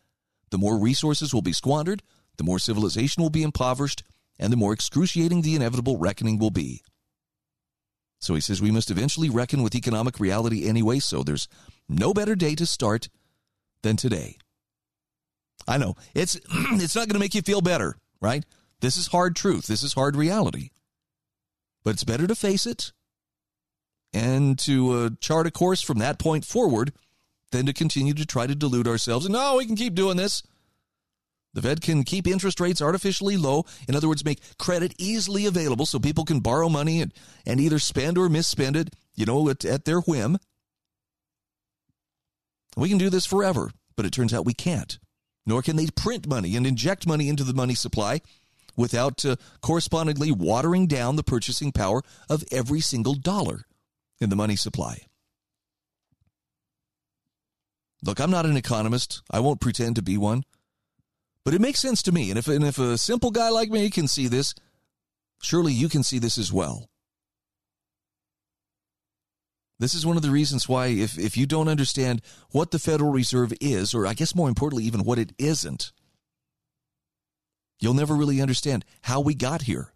the 0.50 0.58
more 0.58 0.78
resources 0.78 1.32
will 1.32 1.42
be 1.42 1.52
squandered, 1.52 2.02
the 2.36 2.44
more 2.44 2.58
civilization 2.58 3.22
will 3.22 3.30
be 3.30 3.42
impoverished, 3.42 4.02
and 4.38 4.52
the 4.52 4.56
more 4.56 4.72
excruciating 4.72 5.42
the 5.42 5.54
inevitable 5.54 5.98
reckoning 5.98 6.38
will 6.38 6.50
be. 6.50 6.82
So 8.20 8.34
he 8.34 8.40
says 8.40 8.60
we 8.60 8.70
must 8.70 8.90
eventually 8.90 9.30
reckon 9.30 9.62
with 9.62 9.74
economic 9.74 10.18
reality 10.18 10.68
anyway, 10.68 10.98
so 10.98 11.22
there's 11.22 11.48
no 11.88 12.12
better 12.12 12.34
day 12.34 12.54
to 12.56 12.66
start 12.66 13.08
than 13.82 13.96
today. 13.96 14.38
I 15.66 15.78
know 15.78 15.94
it's 16.14 16.34
it's 16.52 16.94
not 16.94 17.08
going 17.08 17.14
to 17.14 17.20
make 17.20 17.34
you 17.34 17.42
feel 17.42 17.60
better, 17.60 17.96
right? 18.20 18.44
This 18.80 18.96
is 18.96 19.08
hard 19.08 19.36
truth. 19.36 19.66
This 19.66 19.82
is 19.82 19.92
hard 19.92 20.16
reality. 20.16 20.70
But 21.84 21.94
it's 21.94 22.04
better 22.04 22.26
to 22.26 22.34
face 22.34 22.66
it 22.66 22.92
and 24.12 24.58
to 24.60 24.92
uh, 24.92 25.10
chart 25.20 25.46
a 25.46 25.50
course 25.50 25.80
from 25.80 25.98
that 25.98 26.18
point 26.18 26.44
forward 26.44 26.92
than 27.50 27.66
to 27.66 27.72
continue 27.72 28.14
to 28.14 28.26
try 28.26 28.46
to 28.46 28.54
delude 28.54 28.88
ourselves. 28.88 29.26
And 29.26 29.32
no, 29.32 29.56
we 29.56 29.66
can 29.66 29.76
keep 29.76 29.94
doing 29.94 30.16
this. 30.16 30.42
The 31.54 31.62
Fed 31.62 31.80
can 31.80 32.04
keep 32.04 32.26
interest 32.26 32.60
rates 32.60 32.82
artificially 32.82 33.36
low. 33.36 33.64
In 33.88 33.96
other 33.96 34.08
words, 34.08 34.24
make 34.24 34.40
credit 34.58 34.94
easily 34.98 35.46
available 35.46 35.86
so 35.86 35.98
people 35.98 36.24
can 36.24 36.40
borrow 36.40 36.68
money 36.68 37.00
and, 37.00 37.12
and 37.46 37.58
either 37.60 37.78
spend 37.78 38.18
or 38.18 38.28
misspend 38.28 38.76
it, 38.76 38.94
you 39.14 39.24
know, 39.24 39.48
at, 39.48 39.64
at 39.64 39.84
their 39.84 40.00
whim. 40.00 40.38
We 42.76 42.88
can 42.88 42.98
do 42.98 43.10
this 43.10 43.26
forever, 43.26 43.70
but 43.96 44.06
it 44.06 44.12
turns 44.12 44.34
out 44.34 44.44
we 44.44 44.54
can't. 44.54 44.98
Nor 45.46 45.62
can 45.62 45.76
they 45.76 45.86
print 45.86 46.28
money 46.28 46.54
and 46.54 46.66
inject 46.66 47.06
money 47.06 47.28
into 47.28 47.44
the 47.44 47.54
money 47.54 47.74
supply 47.74 48.20
without 48.78 49.22
uh, 49.26 49.36
correspondingly 49.60 50.30
watering 50.30 50.86
down 50.86 51.16
the 51.16 51.22
purchasing 51.22 51.72
power 51.72 52.00
of 52.30 52.44
every 52.50 52.80
single 52.80 53.14
dollar 53.14 53.66
in 54.20 54.30
the 54.30 54.36
money 54.36 54.56
supply. 54.56 55.02
Look, 58.02 58.20
I'm 58.20 58.30
not 58.30 58.46
an 58.46 58.56
economist. 58.56 59.22
I 59.30 59.40
won't 59.40 59.60
pretend 59.60 59.96
to 59.96 60.02
be 60.02 60.16
one. 60.16 60.44
But 61.44 61.54
it 61.54 61.60
makes 61.60 61.80
sense 61.80 62.02
to 62.04 62.12
me. 62.12 62.30
And 62.30 62.38
if, 62.38 62.46
and 62.46 62.64
if 62.64 62.78
a 62.78 62.96
simple 62.96 63.30
guy 63.30 63.48
like 63.48 63.70
me 63.70 63.90
can 63.90 64.06
see 64.06 64.28
this, 64.28 64.54
surely 65.42 65.72
you 65.72 65.88
can 65.88 66.02
see 66.02 66.18
this 66.18 66.38
as 66.38 66.52
well. 66.52 66.88
This 69.80 69.94
is 69.94 70.04
one 70.04 70.16
of 70.16 70.22
the 70.22 70.30
reasons 70.30 70.68
why, 70.68 70.88
if, 70.88 71.18
if 71.18 71.36
you 71.36 71.46
don't 71.46 71.68
understand 71.68 72.20
what 72.50 72.70
the 72.70 72.78
Federal 72.78 73.12
Reserve 73.12 73.52
is, 73.60 73.94
or 73.94 74.06
I 74.06 74.14
guess 74.14 74.34
more 74.34 74.48
importantly, 74.48 74.84
even 74.84 75.04
what 75.04 75.18
it 75.18 75.32
isn't, 75.38 75.92
You'll 77.80 77.94
never 77.94 78.14
really 78.14 78.40
understand 78.40 78.84
how 79.02 79.20
we 79.20 79.34
got 79.34 79.62
here. 79.62 79.92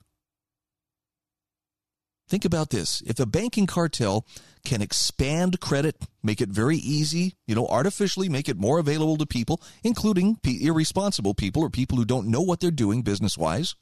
Think 2.28 2.44
about 2.44 2.70
this. 2.70 3.02
If 3.04 3.20
a 3.20 3.26
banking 3.26 3.66
cartel 3.66 4.24
can 4.64 4.80
expand 4.80 5.60
credit, 5.60 5.96
make 6.22 6.40
it 6.40 6.48
very 6.48 6.78
easy, 6.78 7.34
you 7.46 7.54
know, 7.54 7.66
artificially 7.66 8.28
make 8.28 8.48
it 8.48 8.56
more 8.56 8.78
available 8.78 9.18
to 9.18 9.26
people, 9.26 9.60
including 9.82 10.38
irresponsible 10.44 11.34
people 11.34 11.62
or 11.62 11.68
people 11.68 11.98
who 11.98 12.04
don't 12.04 12.28
know 12.28 12.40
what 12.40 12.60
they're 12.60 12.70
doing 12.70 13.02
business 13.02 13.36
wise, 13.36 13.74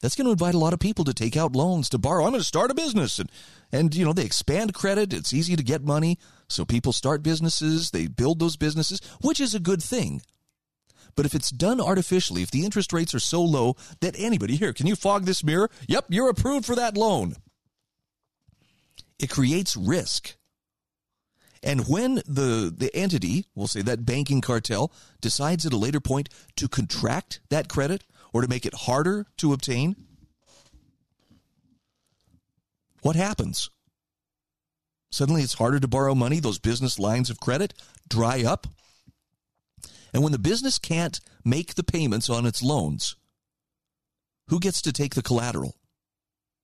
That's 0.00 0.14
going 0.14 0.26
to 0.26 0.32
invite 0.32 0.54
a 0.54 0.58
lot 0.58 0.72
of 0.72 0.78
people 0.78 1.04
to 1.04 1.12
take 1.12 1.36
out 1.36 1.56
loans 1.56 1.88
to 1.88 1.98
borrow. 1.98 2.24
I'm 2.24 2.30
going 2.30 2.40
to 2.40 2.46
start 2.46 2.70
a 2.70 2.74
business. 2.74 3.18
And, 3.18 3.30
and, 3.72 3.94
you 3.94 4.04
know, 4.04 4.12
they 4.12 4.24
expand 4.24 4.72
credit. 4.74 5.12
It's 5.12 5.32
easy 5.32 5.56
to 5.56 5.62
get 5.62 5.82
money. 5.82 6.18
So 6.48 6.64
people 6.64 6.92
start 6.92 7.22
businesses, 7.22 7.90
they 7.90 8.06
build 8.06 8.38
those 8.38 8.56
businesses, 8.56 9.00
which 9.20 9.40
is 9.40 9.54
a 9.54 9.60
good 9.60 9.82
thing. 9.82 10.22
But 11.18 11.26
if 11.26 11.34
it's 11.34 11.50
done 11.50 11.80
artificially, 11.80 12.42
if 12.44 12.52
the 12.52 12.64
interest 12.64 12.92
rates 12.92 13.12
are 13.12 13.18
so 13.18 13.42
low 13.42 13.74
that 14.02 14.14
anybody 14.16 14.54
here, 14.54 14.72
can 14.72 14.86
you 14.86 14.94
fog 14.94 15.24
this 15.24 15.42
mirror? 15.42 15.68
Yep, 15.88 16.04
you're 16.10 16.30
approved 16.30 16.64
for 16.64 16.76
that 16.76 16.96
loan. 16.96 17.34
It 19.18 19.28
creates 19.28 19.76
risk. 19.76 20.36
And 21.60 21.88
when 21.88 22.22
the, 22.24 22.72
the 22.72 22.94
entity, 22.94 23.46
we'll 23.56 23.66
say 23.66 23.82
that 23.82 24.06
banking 24.06 24.40
cartel, 24.40 24.92
decides 25.20 25.66
at 25.66 25.72
a 25.72 25.76
later 25.76 25.98
point 25.98 26.28
to 26.54 26.68
contract 26.68 27.40
that 27.48 27.68
credit 27.68 28.04
or 28.32 28.40
to 28.40 28.46
make 28.46 28.64
it 28.64 28.74
harder 28.74 29.26
to 29.38 29.52
obtain, 29.52 29.96
what 33.02 33.16
happens? 33.16 33.70
Suddenly 35.10 35.42
it's 35.42 35.54
harder 35.54 35.80
to 35.80 35.88
borrow 35.88 36.14
money. 36.14 36.38
Those 36.38 36.60
business 36.60 36.96
lines 36.96 37.28
of 37.28 37.40
credit 37.40 37.74
dry 38.08 38.44
up. 38.44 38.68
And 40.12 40.22
when 40.22 40.32
the 40.32 40.38
business 40.38 40.78
can't 40.78 41.20
make 41.44 41.74
the 41.74 41.84
payments 41.84 42.30
on 42.30 42.46
its 42.46 42.62
loans, 42.62 43.16
who 44.48 44.60
gets 44.60 44.80
to 44.82 44.92
take 44.92 45.14
the 45.14 45.22
collateral? 45.22 45.76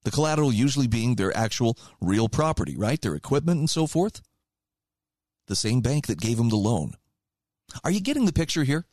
The 0.05 0.11
collateral 0.11 0.53
usually 0.53 0.87
being 0.87 1.15
their 1.15 1.37
actual 1.37 1.79
real 2.01 2.29
property, 2.29 2.77
right? 2.77 3.01
Their 3.01 3.15
equipment 3.15 3.59
and 3.59 3.71
so 3.71 3.87
forth. 3.87 4.21
The 5.47 5.57
same 5.57 5.81
bank 5.81 6.07
that 6.07 6.21
gave 6.21 6.37
them 6.37 6.49
the 6.49 6.57
loan. 6.57 6.95
Are 7.83 7.91
you 7.91 8.01
getting 8.01 8.27
the 8.27 8.33
picture 8.33 8.65
here? 8.65 8.87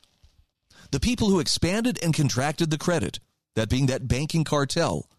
The 0.92 1.00
people 1.00 1.30
who 1.30 1.40
expanded 1.40 2.00
and 2.02 2.14
contracted 2.14 2.70
the 2.70 2.78
credit, 2.78 3.20
that 3.56 3.70
being 3.70 3.86
that 3.86 4.08
banking 4.08 4.44
cartel, 4.44 5.10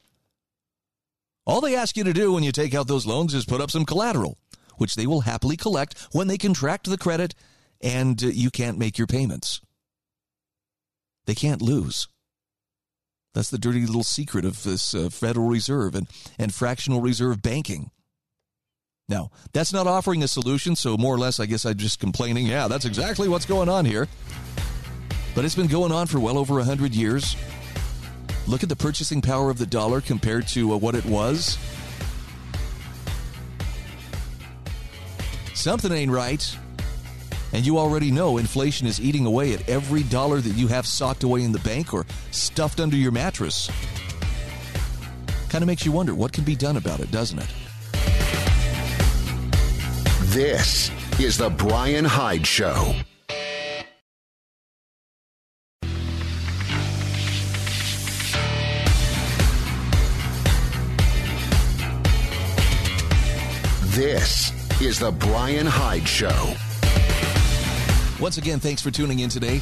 all 1.45 1.61
they 1.61 1.75
ask 1.75 1.97
you 1.97 2.05
to 2.05 2.13
do 2.13 2.33
when 2.33 2.45
you 2.45 2.53
take 2.53 2.75
out 2.75 2.89
those 2.89 3.07
loans 3.07 3.35
is 3.35 3.45
put 3.45 3.61
up 3.61 3.71
some 3.71 3.85
collateral, 3.85 4.39
which 4.77 4.95
they 4.95 5.07
will 5.07 5.23
happily 5.23 5.57
collect 5.57 5.99
when 6.13 6.29
they 6.29 6.39
contract 6.39 6.89
the 6.89 6.99
credit 6.99 7.35
and 7.83 8.23
uh, 8.23 8.29
you 8.29 8.51
can't 8.51 8.79
make 8.79 8.99
your 8.99 9.07
payments. 9.07 9.61
They 11.27 11.35
can't 11.35 11.63
lose. 11.63 12.09
That's 13.35 13.51
the 13.51 13.59
dirty 13.59 13.87
little 13.87 14.03
secret 14.03 14.45
of 14.45 14.63
this 14.63 14.95
uh, 14.95 15.09
Federal 15.09 15.49
Reserve 15.49 15.95
and, 15.95 16.07
and 16.39 16.53
fractional 16.53 17.01
reserve 17.01 17.41
banking. 17.41 17.91
Now, 19.09 19.31
that's 19.53 19.73
not 19.73 19.87
offering 19.87 20.23
a 20.23 20.29
solution, 20.29 20.77
so 20.77 20.97
more 20.97 21.15
or 21.15 21.19
less, 21.19 21.41
I 21.41 21.47
guess 21.47 21.65
I'm 21.65 21.77
just 21.77 21.99
complaining. 21.99 22.47
Yeah, 22.47 22.69
that's 22.69 22.85
exactly 22.85 23.29
what's 23.29 23.47
going 23.47 23.69
on 23.69 23.85
here. 23.85 24.07
But 25.35 25.45
it's 25.45 25.55
been 25.55 25.67
going 25.67 25.93
on 25.93 26.07
for 26.07 26.21
well 26.21 26.39
over 26.39 26.55
100 26.57 26.95
years. 26.95 27.37
Look 28.47 28.63
at 28.63 28.69
the 28.69 28.77
purchasing 28.77 29.23
power 29.23 29.51
of 29.51 29.59
the 29.59 29.67
dollar 29.67 30.01
compared 30.01 30.47
to 30.49 30.73
uh, 30.73 30.77
what 30.77 30.95
it 30.95 31.05
was. 31.07 31.59
Something 35.55 35.93
ain't 35.93 36.11
right. 36.11 36.57
And 37.53 37.67
you 37.67 37.79
already 37.79 38.11
know 38.11 38.39
inflation 38.39 38.87
is 38.87 39.01
eating 39.01 39.27
away 39.27 39.53
at 39.53 39.69
every 39.69 40.05
dollar 40.05 40.41
that 40.41 40.57
you 40.57 40.69
have 40.69 40.87
socked 40.87 41.23
away 41.23 41.43
in 41.43 41.53
the 41.53 41.59
bank 41.61 41.93
or 41.93 42.07
stuffed 42.31 42.81
under 42.81 42.97
your 42.97 43.13
mattress. 43.13 43.71
Kind 45.51 45.63
of 45.63 45.67
makes 45.67 45.85
you 45.85 45.93
wonder 45.93 46.15
what 46.15 46.33
can 46.33 46.45
be 46.45 46.57
done 46.57 46.79
about 46.79 47.01
it, 47.01 47.11
doesn't 47.11 47.39
it? 47.39 47.49
This 50.33 50.91
is 51.21 51.37
The 51.37 51.51
Brian 51.51 52.07
Hyde 52.07 52.47
Show. 52.47 52.95
This 63.91 64.81
is 64.81 64.99
The 64.99 65.13
Brian 65.13 65.67
Hyde 65.67 66.09
Show. 66.09 66.55
Once 68.23 68.39
again, 68.39 68.61
thanks 68.61 68.81
for 68.81 68.93
tuning 68.93 69.19
in 69.19 69.29
today. 69.29 69.61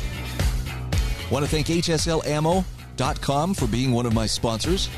Want 1.31 1.47
to 1.47 1.51
thank 1.51 1.69
HSLAmmo.com 1.69 3.55
for 3.55 3.67
being 3.67 3.91
one 3.91 4.05
of 4.05 4.13
my 4.13 4.27
sponsors. 4.27 4.91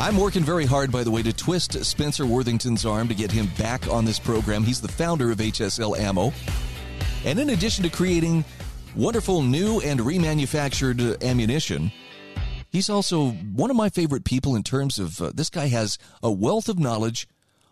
I'm 0.00 0.16
working 0.16 0.42
very 0.42 0.66
hard, 0.66 0.90
by 0.90 1.04
the 1.04 1.12
way, 1.12 1.22
to 1.22 1.32
twist 1.32 1.84
Spencer 1.84 2.26
Worthington's 2.26 2.84
arm 2.84 3.06
to 3.06 3.14
get 3.14 3.30
him 3.30 3.48
back 3.56 3.86
on 3.86 4.04
this 4.04 4.18
program. 4.18 4.64
He's 4.64 4.80
the 4.80 4.88
founder 4.88 5.30
of 5.30 5.38
HSL 5.38 5.96
Ammo. 5.96 6.32
And 7.24 7.38
in 7.38 7.50
addition 7.50 7.84
to 7.84 7.90
creating 7.90 8.44
wonderful 8.96 9.42
new 9.42 9.80
and 9.80 10.00
remanufactured 10.00 11.22
ammunition, 11.22 11.92
he's 12.72 12.90
also 12.90 13.30
one 13.30 13.70
of 13.70 13.76
my 13.76 13.88
favorite 13.88 14.24
people 14.24 14.56
in 14.56 14.64
terms 14.64 14.98
of 14.98 15.22
uh, 15.22 15.30
this 15.32 15.48
guy 15.48 15.68
has 15.68 15.98
a 16.24 16.32
wealth 16.32 16.68
of 16.68 16.76
knowledge 16.76 17.28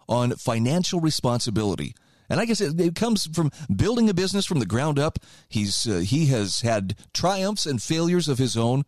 on 0.09 0.31
financial 0.37 1.01
responsibility. 1.01 1.97
And 2.33 2.41
I 2.41 2.47
guess 2.47 2.63
it, 2.63 2.81
it, 2.81 2.95
comes 2.95 3.27
from 3.27 3.51
building 3.77 4.09
a 4.09 4.15
business 4.15 4.47
from 4.47 4.59
the 4.59 4.65
ground 4.65 4.99
up. 4.99 5.19
He's 5.51 5.87
uh, 5.87 5.99
he 5.99 6.27
has 6.29 6.63
had 6.63 6.97
triumphs 7.13 7.67
and 7.67 7.83
failures 7.83 8.27
of 8.27 8.39
his 8.39 8.57
own, 8.57 8.85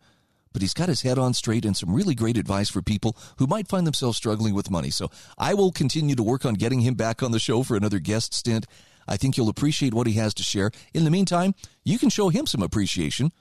but 0.51 0.63
he's 0.63 0.73
got 0.73 0.89
his 0.89 1.03
head 1.03 1.19
on 1.19 1.35
straight 1.35 1.63
and 1.63 1.77
some 1.77 1.93
really 1.93 2.15
great 2.15 2.37
advice 2.37 2.71
for 2.71 2.81
people 2.81 3.15
who 3.37 3.45
might 3.45 3.67
find 3.67 3.85
themselves 3.85 4.17
struggling 4.17 4.55
with 4.55 4.71
money. 4.71 4.89
So 4.89 5.11
I 5.37 5.53
will 5.53 5.71
continue 5.71 6.15
to 6.15 6.23
work 6.23 6.43
on 6.43 6.55
getting 6.55 6.79
him 6.79 6.95
back 6.95 7.21
on 7.21 7.33
the 7.33 7.39
show 7.39 7.61
for 7.61 7.77
another 7.77 7.99
guest 7.99 8.33
stint. 8.33 8.65
I 9.07 9.15
think 9.15 9.37
you'll 9.37 9.49
appreciate 9.49 9.93
what 9.93 10.07
he 10.07 10.13
has 10.13 10.33
to 10.33 10.43
share. 10.43 10.71
In 10.95 11.03
the 11.03 11.11
meantime, 11.11 11.53
you 11.83 11.99
can 11.99 12.09
show 12.09 12.29
him 12.29 12.47
some 12.47 12.63
appreciation 12.63 13.31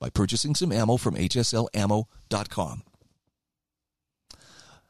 by 0.00 0.10
purchasing 0.10 0.56
some 0.56 0.72
ammo 0.72 0.96
from 0.96 1.14
hslammo.com. 1.14 2.82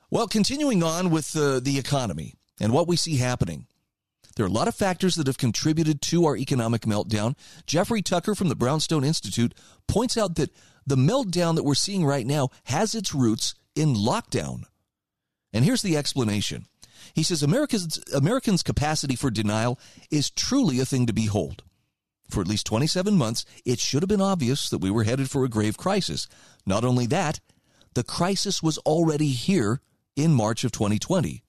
Well, 0.09 0.27
continuing 0.27 0.83
on 0.83 1.11
with 1.11 1.37
uh, 1.37 1.61
the 1.61 1.79
economy 1.79 2.33
and 2.59 2.73
what 2.73 2.89
we 2.89 2.97
see 2.97 3.19
happening. 3.19 3.67
There 4.37 4.45
are 4.45 4.49
a 4.49 4.53
lot 4.53 4.69
of 4.69 4.75
factors 4.75 5.15
that 5.15 5.27
have 5.27 5.39
contributed 5.39 6.01
to 6.03 6.27
our 6.27 6.37
economic 6.37 6.83
meltdown. 6.83 7.37
Jeffrey 7.67 8.03
Tucker 8.03 8.35
from 8.35 8.49
the 8.49 8.57
Brownstone 8.57 9.05
Institute 9.05 9.55
points 9.87 10.17
out 10.17 10.35
that 10.37 10.51
the 10.87 10.97
meltdown 10.97 11.55
that 11.55 11.63
we're 11.63 11.75
seeing 11.75 12.05
right 12.05 12.27
now 12.27 12.49
has 12.65 12.95
its 12.95 13.15
roots 13.15 13.55
in 13.75 13.95
lockdown. 13.95 14.65
And 15.53 15.65
here's 15.65 15.83
the 15.83 15.97
explanation. 15.97 16.67
He 17.15 17.23
says 17.23 17.43
America's, 17.43 18.03
Americans' 18.15 18.63
capacity 18.63 19.15
for 19.15 19.31
denial 19.31 19.79
is 20.11 20.31
truly 20.31 20.81
a 20.81 20.85
thing 20.85 21.07
to 21.07 21.13
behold. 21.13 21.63
For 22.29 22.41
at 22.41 22.49
least 22.49 22.67
27 22.67 23.17
months, 23.17 23.45
it 23.65 23.79
should 23.79 24.03
have 24.03 24.09
been 24.09 24.21
obvious 24.21 24.69
that 24.71 24.79
we 24.79 24.91
were 24.91 25.05
headed 25.05 25.31
for 25.31 25.45
a 25.45 25.49
grave 25.49 25.77
crisis. 25.77 26.27
Not 26.67 26.85
only 26.85 27.07
that, 27.07 27.41
the 27.95 28.03
crisis 28.03 28.63
was 28.63 28.79
already 28.79 29.29
here 29.29 29.81
in 30.17 30.33
March 30.33 30.65
of 30.65 30.73
2020. 30.73 31.44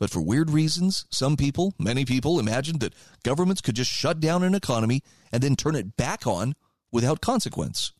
But 0.00 0.10
for 0.10 0.22
weird 0.22 0.50
reasons, 0.50 1.04
some 1.10 1.36
people, 1.36 1.74
many 1.78 2.06
people, 2.06 2.40
imagined 2.40 2.80
that 2.80 2.94
governments 3.22 3.60
could 3.60 3.76
just 3.76 3.92
shut 3.92 4.18
down 4.18 4.42
an 4.42 4.54
economy 4.54 5.02
and 5.30 5.42
then 5.42 5.54
turn 5.54 5.76
it 5.76 5.96
back 5.96 6.26
on 6.26 6.54
without 6.90 7.20
consequence. 7.20 7.92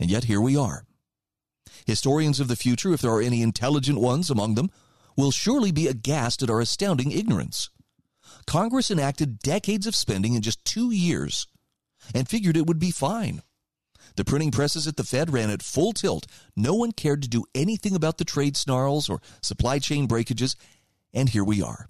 And 0.00 0.08
yet 0.08 0.24
here 0.24 0.40
we 0.40 0.56
are. 0.56 0.84
Historians 1.84 2.38
of 2.38 2.46
the 2.46 2.56
future, 2.56 2.94
if 2.94 3.02
there 3.02 3.10
are 3.10 3.20
any 3.20 3.42
intelligent 3.42 4.00
ones 4.00 4.30
among 4.30 4.54
them, 4.54 4.70
will 5.16 5.32
surely 5.32 5.72
be 5.72 5.88
aghast 5.88 6.42
at 6.42 6.50
our 6.50 6.60
astounding 6.60 7.10
ignorance. 7.10 7.70
Congress 8.46 8.90
enacted 8.90 9.40
decades 9.40 9.86
of 9.86 9.96
spending 9.96 10.34
in 10.34 10.42
just 10.42 10.64
two 10.64 10.92
years 10.92 11.48
and 12.14 12.28
figured 12.28 12.56
it 12.56 12.66
would 12.66 12.78
be 12.78 12.92
fine. 12.92 13.42
The 14.14 14.24
printing 14.24 14.52
presses 14.52 14.86
at 14.86 14.96
the 14.96 15.04
Fed 15.04 15.32
ran 15.32 15.50
at 15.50 15.62
full 15.62 15.92
tilt. 15.92 16.26
No 16.54 16.74
one 16.74 16.92
cared 16.92 17.22
to 17.22 17.28
do 17.28 17.44
anything 17.54 17.96
about 17.96 18.18
the 18.18 18.24
trade 18.24 18.56
snarls 18.56 19.08
or 19.10 19.20
supply 19.42 19.78
chain 19.78 20.06
breakages, 20.06 20.56
and 21.16 21.30
here 21.30 21.42
we 21.42 21.62
are. 21.62 21.88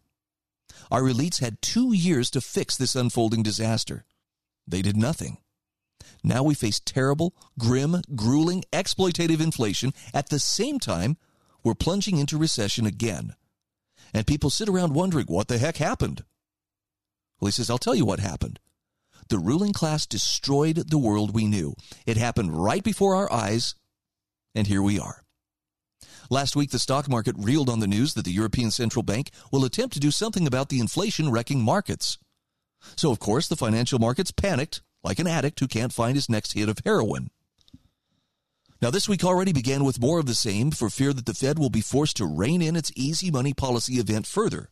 Our 0.90 1.02
elites 1.02 1.40
had 1.40 1.60
two 1.60 1.92
years 1.92 2.30
to 2.30 2.40
fix 2.40 2.76
this 2.76 2.94
unfolding 2.94 3.42
disaster. 3.42 4.04
They 4.66 4.82
did 4.82 4.96
nothing. 4.96 5.38
Now 6.22 6.44
we 6.44 6.54
face 6.54 6.80
terrible, 6.80 7.34
grim, 7.58 8.02
grueling, 8.14 8.64
exploitative 8.72 9.40
inflation. 9.40 9.92
At 10.14 10.29
the 10.29 10.38
same 10.38 10.79
time, 10.79 11.16
we're 11.64 11.74
plunging 11.74 12.18
into 12.18 12.38
recession 12.38 12.87
again. 12.87 13.35
And 14.14 14.27
people 14.27 14.48
sit 14.48 14.68
around 14.68 14.94
wondering 14.94 15.27
what 15.27 15.48
the 15.48 15.58
heck 15.58 15.79
happened. 15.79 16.24
Well, 17.40 17.48
he 17.48 17.52
says, 17.52 17.68
I'll 17.68 17.79
tell 17.79 17.94
you 17.96 18.04
what 18.04 18.20
happened. 18.20 18.60
The 19.29 19.38
ruling 19.38 19.72
class 19.72 20.06
destroyed 20.06 20.88
the 20.88 20.98
world 20.98 21.35
we 21.35 21.46
knew. 21.46 21.74
It 22.06 22.16
happened 22.16 22.56
right 22.62 22.83
before 22.83 23.16
our 23.16 23.31
eyes, 23.33 23.74
and 24.54 24.68
here 24.68 24.83
we 24.83 25.00
are. 25.00 25.25
Last 26.29 26.56
week, 26.56 26.70
the 26.70 26.79
stock 26.79 27.08
market 27.08 27.37
reeled 27.38 27.68
on 27.68 27.81
the 27.81 27.87
news 27.87 28.14
that 28.14 28.24
the 28.24 28.33
European 28.33 28.70
Central 28.70 29.02
Bank 29.02 29.31
will 29.52 29.64
attempt 29.64 29.94
to 29.94 30.00
do 30.00 30.10
something 30.10 30.46
about 30.46 30.68
the 30.68 30.81
inflation 30.81 31.31
wrecking 31.31 31.62
markets. 31.62 32.18
So, 32.96 33.10
of 33.10 33.18
course, 33.18 33.48
the 33.48 33.56
financial 33.56 33.98
markets 33.98 34.33
panicked 34.33 34.83
like 35.04 35.18
an 35.18 35.27
addict 35.27 35.60
who 35.60 35.68
can't 35.68 35.92
find 35.92 36.16
his 36.16 36.29
next 36.29 36.52
hit 36.54 36.68
of 36.68 36.81
heroin. 36.85 37.31
Now, 38.83 38.90
this 38.90 39.08
week 39.08 39.24
already 39.24 39.52
began 39.52 39.85
with 39.85 40.00
more 40.00 40.18
of 40.18 40.27
the 40.27 40.35
same 40.35 40.70
for 40.70 40.90
fear 40.90 41.12
that 41.12 41.27
the 41.27 41.35
Fed 41.35 41.58
will 41.58 41.70
be 41.70 41.81
forced 41.81 42.16
to 42.18 42.27
rein 42.27 42.60
in 42.60 42.77
its 42.77 42.92
easy 42.94 43.31
money 43.31 43.54
policy 43.54 43.94
event 43.94 44.27
further. 44.27 44.68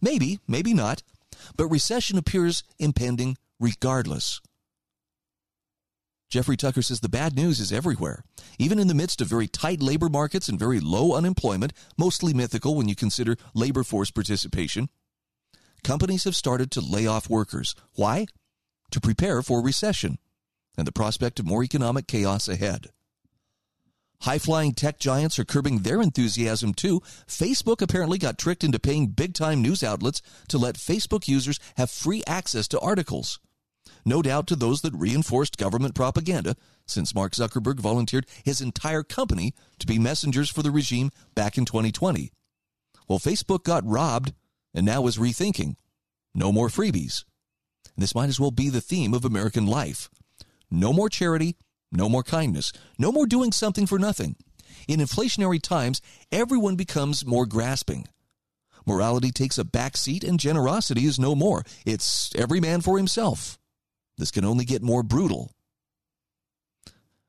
Maybe, 0.00 0.38
maybe 0.46 0.74
not, 0.74 1.02
but 1.56 1.66
recession 1.66 2.18
appears 2.18 2.62
impending 2.78 3.36
regardless. 3.58 4.40
Jeffrey 6.28 6.58
Tucker 6.58 6.82
says 6.82 7.00
the 7.00 7.08
bad 7.08 7.34
news 7.34 7.58
is 7.58 7.72
everywhere. 7.72 8.22
Even 8.58 8.78
in 8.78 8.86
the 8.86 8.94
midst 8.94 9.22
of 9.22 9.28
very 9.28 9.48
tight 9.48 9.80
labor 9.80 10.10
markets 10.10 10.48
and 10.48 10.58
very 10.58 10.78
low 10.78 11.14
unemployment, 11.14 11.72
mostly 11.96 12.34
mythical 12.34 12.74
when 12.74 12.86
you 12.86 12.94
consider 12.94 13.36
labor 13.54 13.82
force 13.82 14.10
participation, 14.10 14.90
companies 15.82 16.24
have 16.24 16.36
started 16.36 16.70
to 16.70 16.82
lay 16.82 17.06
off 17.06 17.30
workers. 17.30 17.74
Why? 17.94 18.26
To 18.90 19.00
prepare 19.00 19.42
for 19.42 19.62
recession 19.62 20.18
and 20.76 20.86
the 20.86 20.92
prospect 20.92 21.40
of 21.40 21.46
more 21.46 21.64
economic 21.64 22.06
chaos 22.06 22.46
ahead. 22.46 22.88
High 24.22 24.38
flying 24.38 24.72
tech 24.72 24.98
giants 24.98 25.38
are 25.38 25.46
curbing 25.46 25.78
their 25.78 26.02
enthusiasm 26.02 26.74
too. 26.74 27.00
Facebook 27.26 27.80
apparently 27.80 28.18
got 28.18 28.36
tricked 28.36 28.64
into 28.64 28.78
paying 28.78 29.06
big 29.06 29.32
time 29.32 29.62
news 29.62 29.82
outlets 29.82 30.20
to 30.48 30.58
let 30.58 30.74
Facebook 30.74 31.26
users 31.26 31.58
have 31.78 31.90
free 31.90 32.22
access 32.26 32.68
to 32.68 32.80
articles 32.80 33.38
no 34.08 34.22
doubt 34.22 34.46
to 34.48 34.56
those 34.56 34.80
that 34.80 34.94
reinforced 34.94 35.56
government 35.56 35.94
propaganda, 35.94 36.56
since 36.86 37.14
Mark 37.14 37.32
Zuckerberg 37.32 37.78
volunteered 37.78 38.26
his 38.44 38.60
entire 38.60 39.02
company 39.02 39.54
to 39.78 39.86
be 39.86 39.98
messengers 39.98 40.50
for 40.50 40.62
the 40.62 40.70
regime 40.70 41.10
back 41.34 41.58
in 41.58 41.64
2020. 41.64 42.32
Well, 43.06 43.18
Facebook 43.18 43.64
got 43.64 43.86
robbed 43.86 44.32
and 44.74 44.86
now 44.86 45.06
is 45.06 45.18
rethinking. 45.18 45.76
No 46.34 46.52
more 46.52 46.68
freebies. 46.68 47.24
This 47.96 48.14
might 48.14 48.28
as 48.28 48.38
well 48.38 48.50
be 48.50 48.68
the 48.68 48.80
theme 48.80 49.14
of 49.14 49.24
American 49.24 49.66
life. 49.66 50.08
No 50.70 50.92
more 50.92 51.08
charity, 51.08 51.56
no 51.90 52.08
more 52.08 52.22
kindness, 52.22 52.72
no 52.98 53.10
more 53.10 53.26
doing 53.26 53.52
something 53.52 53.86
for 53.86 53.98
nothing. 53.98 54.36
In 54.86 55.00
inflationary 55.00 55.60
times, 55.60 56.00
everyone 56.30 56.76
becomes 56.76 57.26
more 57.26 57.46
grasping. 57.46 58.06
Morality 58.86 59.30
takes 59.30 59.58
a 59.58 59.64
back 59.64 59.96
seat 59.96 60.24
and 60.24 60.40
generosity 60.40 61.04
is 61.04 61.18
no 61.18 61.34
more. 61.34 61.64
It's 61.84 62.34
every 62.34 62.60
man 62.60 62.80
for 62.80 62.96
himself. 62.96 63.58
This 64.18 64.30
can 64.30 64.44
only 64.44 64.64
get 64.64 64.82
more 64.82 65.02
brutal. 65.02 65.54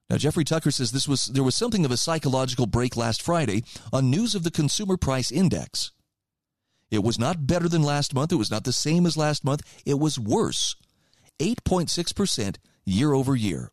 Now, 0.10 0.18
Jeffrey 0.18 0.44
Tucker 0.44 0.72
says 0.72 0.92
this 0.92 1.08
was 1.08 1.28
there 1.28 1.44
was 1.44 1.56
something 1.56 1.86
of 1.86 1.92
a 1.92 1.98
psychological 1.98 2.66
break 2.66 2.98
last 2.98 3.22
Friday 3.22 3.64
on 3.94 4.10
news 4.10 4.34
of 4.34 4.44
the 4.44 4.52
Consumer 4.52 4.98
Price 4.98 5.32
Index. 5.32 5.92
It 6.90 7.04
was 7.04 7.20
not 7.20 7.46
better 7.46 7.70
than 7.70 7.84
last 7.84 8.16
month. 8.16 8.32
It 8.32 8.38
was 8.38 8.50
not 8.50 8.64
the 8.64 8.74
same 8.74 9.06
as 9.06 9.16
last 9.16 9.46
month. 9.46 9.62
It 9.86 10.00
was 10.00 10.20
worse, 10.20 10.76
8.6% 11.40 12.58
year 12.86 13.14
over 13.14 13.36
year. 13.36 13.72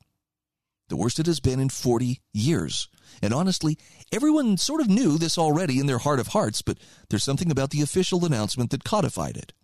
The 0.89 0.97
worst 0.97 1.19
it 1.19 1.27
has 1.27 1.41
been 1.41 1.59
in 1.59 1.71
40 1.71 2.21
years. 2.35 2.89
And 3.23 3.33
honestly, 3.33 3.79
everyone 4.13 4.59
sort 4.59 4.83
of 4.83 4.91
knew 4.91 5.17
this 5.17 5.39
already 5.39 5.81
in 5.81 5.87
their 5.87 5.99
heart 5.99 6.21
of 6.21 6.29
hearts, 6.29 6.61
but 6.61 6.79
there's 7.09 7.25
something 7.25 7.51
about 7.51 7.71
the 7.71 7.81
official 7.81 8.27
announcement 8.27 8.71
that 8.71 8.85
codified 8.85 9.39
it. 9.39 9.55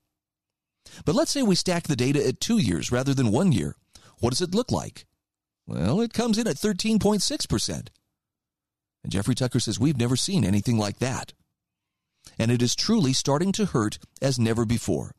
But 1.05 1.15
let's 1.15 1.31
say 1.31 1.43
we 1.43 1.55
stack 1.55 1.85
the 1.85 1.97
data 1.97 2.27
at 2.27 2.41
two 2.41 2.59
years 2.59 2.93
rather 2.93 3.15
than 3.15 3.33
one 3.33 3.53
year. 3.53 3.77
What 4.21 4.31
does 4.31 4.43
it 4.43 4.55
look 4.55 4.71
like? 4.71 5.07
Well, 5.67 6.01
it 6.01 6.13
comes 6.13 6.39
in 6.39 6.47
at 6.47 6.57
13.6%. 6.57 7.89
And 9.03 9.13
Jeffrey 9.13 9.35
Tucker 9.35 9.61
says 9.61 9.81
we've 9.81 9.99
never 9.99 10.17
seen 10.17 10.45
anything 10.45 10.79
like 10.79 10.99
that. 10.99 11.33
And 12.39 12.51
it 12.51 12.63
is 12.63 12.77
truly 12.77 13.13
starting 13.13 13.53
to 13.53 13.67
hurt 13.67 13.99
as 14.21 14.39
never 14.39 14.65
before. 14.65 15.13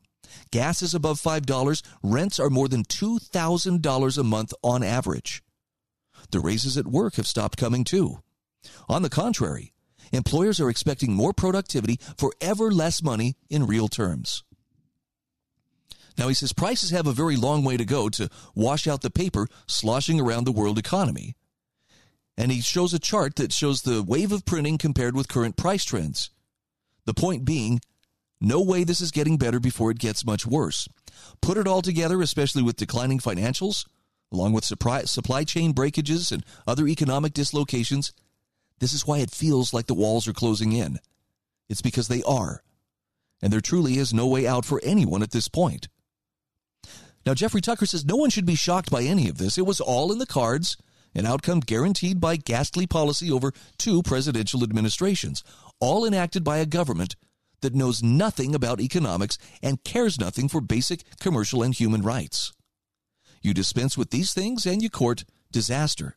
Gas 0.50 0.82
is 0.82 0.94
above 0.94 1.20
$5. 1.20 1.82
Rents 2.02 2.40
are 2.40 2.50
more 2.50 2.68
than 2.68 2.84
$2,000 2.84 4.18
a 4.18 4.22
month 4.24 4.54
on 4.62 4.82
average. 4.82 5.42
The 6.30 6.40
raises 6.40 6.76
at 6.76 6.86
work 6.86 7.16
have 7.16 7.26
stopped 7.26 7.58
coming 7.58 7.84
too. 7.84 8.22
On 8.88 9.02
the 9.02 9.10
contrary, 9.10 9.72
employers 10.12 10.60
are 10.60 10.70
expecting 10.70 11.12
more 11.12 11.32
productivity 11.32 11.98
for 12.16 12.32
ever 12.40 12.70
less 12.70 13.02
money 13.02 13.36
in 13.50 13.66
real 13.66 13.88
terms. 13.88 14.42
Now, 16.16 16.28
he 16.28 16.34
says 16.34 16.52
prices 16.52 16.90
have 16.90 17.06
a 17.06 17.12
very 17.12 17.36
long 17.36 17.64
way 17.64 17.76
to 17.76 17.84
go 17.84 18.08
to 18.10 18.28
wash 18.54 18.86
out 18.86 19.02
the 19.02 19.10
paper 19.10 19.48
sloshing 19.66 20.20
around 20.20 20.44
the 20.44 20.52
world 20.52 20.78
economy. 20.78 21.34
And 22.36 22.50
he 22.50 22.60
shows 22.60 22.94
a 22.94 22.98
chart 22.98 23.36
that 23.36 23.52
shows 23.52 23.82
the 23.82 24.02
wave 24.02 24.32
of 24.32 24.44
printing 24.44 24.78
compared 24.78 25.14
with 25.14 25.28
current 25.28 25.56
price 25.56 25.84
trends. 25.84 26.30
The 27.04 27.14
point 27.14 27.44
being, 27.44 27.80
no 28.40 28.60
way 28.60 28.84
this 28.84 29.00
is 29.00 29.10
getting 29.10 29.38
better 29.38 29.60
before 29.60 29.90
it 29.90 29.98
gets 29.98 30.26
much 30.26 30.46
worse. 30.46 30.88
Put 31.40 31.56
it 31.56 31.68
all 31.68 31.82
together, 31.82 32.20
especially 32.22 32.62
with 32.62 32.76
declining 32.76 33.18
financials, 33.18 33.86
along 34.32 34.52
with 34.52 34.64
supply 34.64 35.44
chain 35.44 35.72
breakages 35.72 36.32
and 36.32 36.44
other 36.66 36.88
economic 36.88 37.32
dislocations, 37.32 38.12
this 38.80 38.92
is 38.92 39.06
why 39.06 39.18
it 39.18 39.30
feels 39.30 39.72
like 39.72 39.86
the 39.86 39.94
walls 39.94 40.26
are 40.26 40.32
closing 40.32 40.72
in. 40.72 40.98
It's 41.68 41.82
because 41.82 42.08
they 42.08 42.22
are. 42.24 42.62
And 43.40 43.52
there 43.52 43.60
truly 43.60 43.98
is 43.98 44.12
no 44.12 44.26
way 44.26 44.46
out 44.46 44.64
for 44.64 44.80
anyone 44.82 45.22
at 45.22 45.30
this 45.30 45.48
point. 45.48 45.88
Now, 47.26 47.34
Jeffrey 47.34 47.60
Tucker 47.60 47.86
says 47.86 48.04
no 48.04 48.16
one 48.16 48.30
should 48.30 48.46
be 48.46 48.54
shocked 48.54 48.90
by 48.90 49.02
any 49.02 49.28
of 49.28 49.38
this. 49.38 49.56
It 49.56 49.66
was 49.66 49.80
all 49.80 50.12
in 50.12 50.18
the 50.18 50.26
cards, 50.26 50.76
an 51.14 51.26
outcome 51.26 51.60
guaranteed 51.60 52.20
by 52.20 52.36
ghastly 52.36 52.86
policy 52.86 53.30
over 53.30 53.52
two 53.78 54.02
presidential 54.02 54.62
administrations, 54.62 55.42
all 55.80 56.04
enacted 56.04 56.44
by 56.44 56.58
a 56.58 56.66
government 56.66 57.16
that 57.62 57.74
knows 57.74 58.02
nothing 58.02 58.54
about 58.54 58.80
economics 58.80 59.38
and 59.62 59.82
cares 59.84 60.20
nothing 60.20 60.48
for 60.48 60.60
basic 60.60 61.02
commercial 61.18 61.62
and 61.62 61.74
human 61.74 62.02
rights. 62.02 62.52
You 63.40 63.54
dispense 63.54 63.96
with 63.96 64.10
these 64.10 64.34
things 64.34 64.66
and 64.66 64.82
you 64.82 64.90
court 64.90 65.24
disaster. 65.50 66.16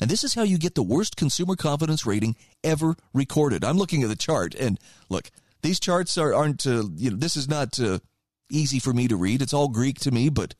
And 0.00 0.10
this 0.10 0.22
is 0.22 0.34
how 0.34 0.42
you 0.42 0.58
get 0.58 0.74
the 0.74 0.82
worst 0.82 1.16
consumer 1.16 1.56
confidence 1.56 2.06
rating 2.06 2.36
ever 2.62 2.96
recorded. 3.12 3.64
I'm 3.64 3.78
looking 3.78 4.02
at 4.02 4.08
the 4.08 4.16
chart, 4.16 4.54
and 4.54 4.78
look, 5.08 5.30
these 5.62 5.80
charts 5.80 6.18
are, 6.18 6.34
aren't, 6.34 6.66
uh, 6.66 6.84
you 6.96 7.10
know, 7.10 7.16
this 7.16 7.36
is 7.36 7.48
not 7.48 7.78
uh, 7.80 7.98
easy 8.50 8.78
for 8.78 8.92
me 8.92 9.08
to 9.08 9.16
read. 9.16 9.42
It's 9.42 9.54
all 9.54 9.68
Greek 9.68 9.98
to 10.00 10.10
me, 10.10 10.28
but 10.28 10.54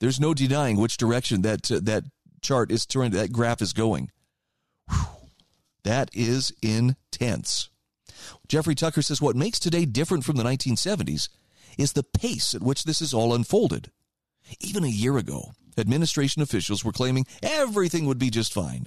there's 0.00 0.20
no 0.20 0.34
denying 0.34 0.76
which 0.76 0.96
direction 0.96 1.42
that 1.42 1.70
uh, 1.70 1.80
that 1.82 2.04
chart 2.42 2.70
is 2.70 2.86
turned. 2.86 3.14
That 3.14 3.32
graph 3.32 3.62
is 3.62 3.72
going. 3.72 4.10
Whew. 4.90 5.06
That 5.84 6.10
is 6.12 6.52
intense. 6.62 7.70
Jeffrey 8.48 8.74
Tucker 8.74 9.02
says 9.02 9.22
what 9.22 9.36
makes 9.36 9.58
today 9.58 9.84
different 9.84 10.24
from 10.24 10.36
the 10.36 10.42
1970s 10.42 11.28
is 11.78 11.92
the 11.92 12.02
pace 12.02 12.54
at 12.54 12.62
which 12.62 12.84
this 12.84 13.00
is 13.00 13.14
all 13.14 13.34
unfolded. 13.34 13.90
Even 14.60 14.84
a 14.84 14.88
year 14.88 15.16
ago, 15.18 15.52
administration 15.76 16.42
officials 16.42 16.84
were 16.84 16.92
claiming 16.92 17.26
everything 17.42 18.06
would 18.06 18.18
be 18.18 18.30
just 18.30 18.52
fine. 18.52 18.86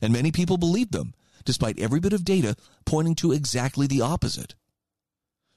And 0.00 0.12
many 0.12 0.32
people 0.32 0.56
believed 0.56 0.92
them, 0.92 1.14
despite 1.44 1.78
every 1.78 2.00
bit 2.00 2.12
of 2.12 2.24
data 2.24 2.56
pointing 2.84 3.14
to 3.16 3.32
exactly 3.32 3.86
the 3.86 4.00
opposite. 4.00 4.54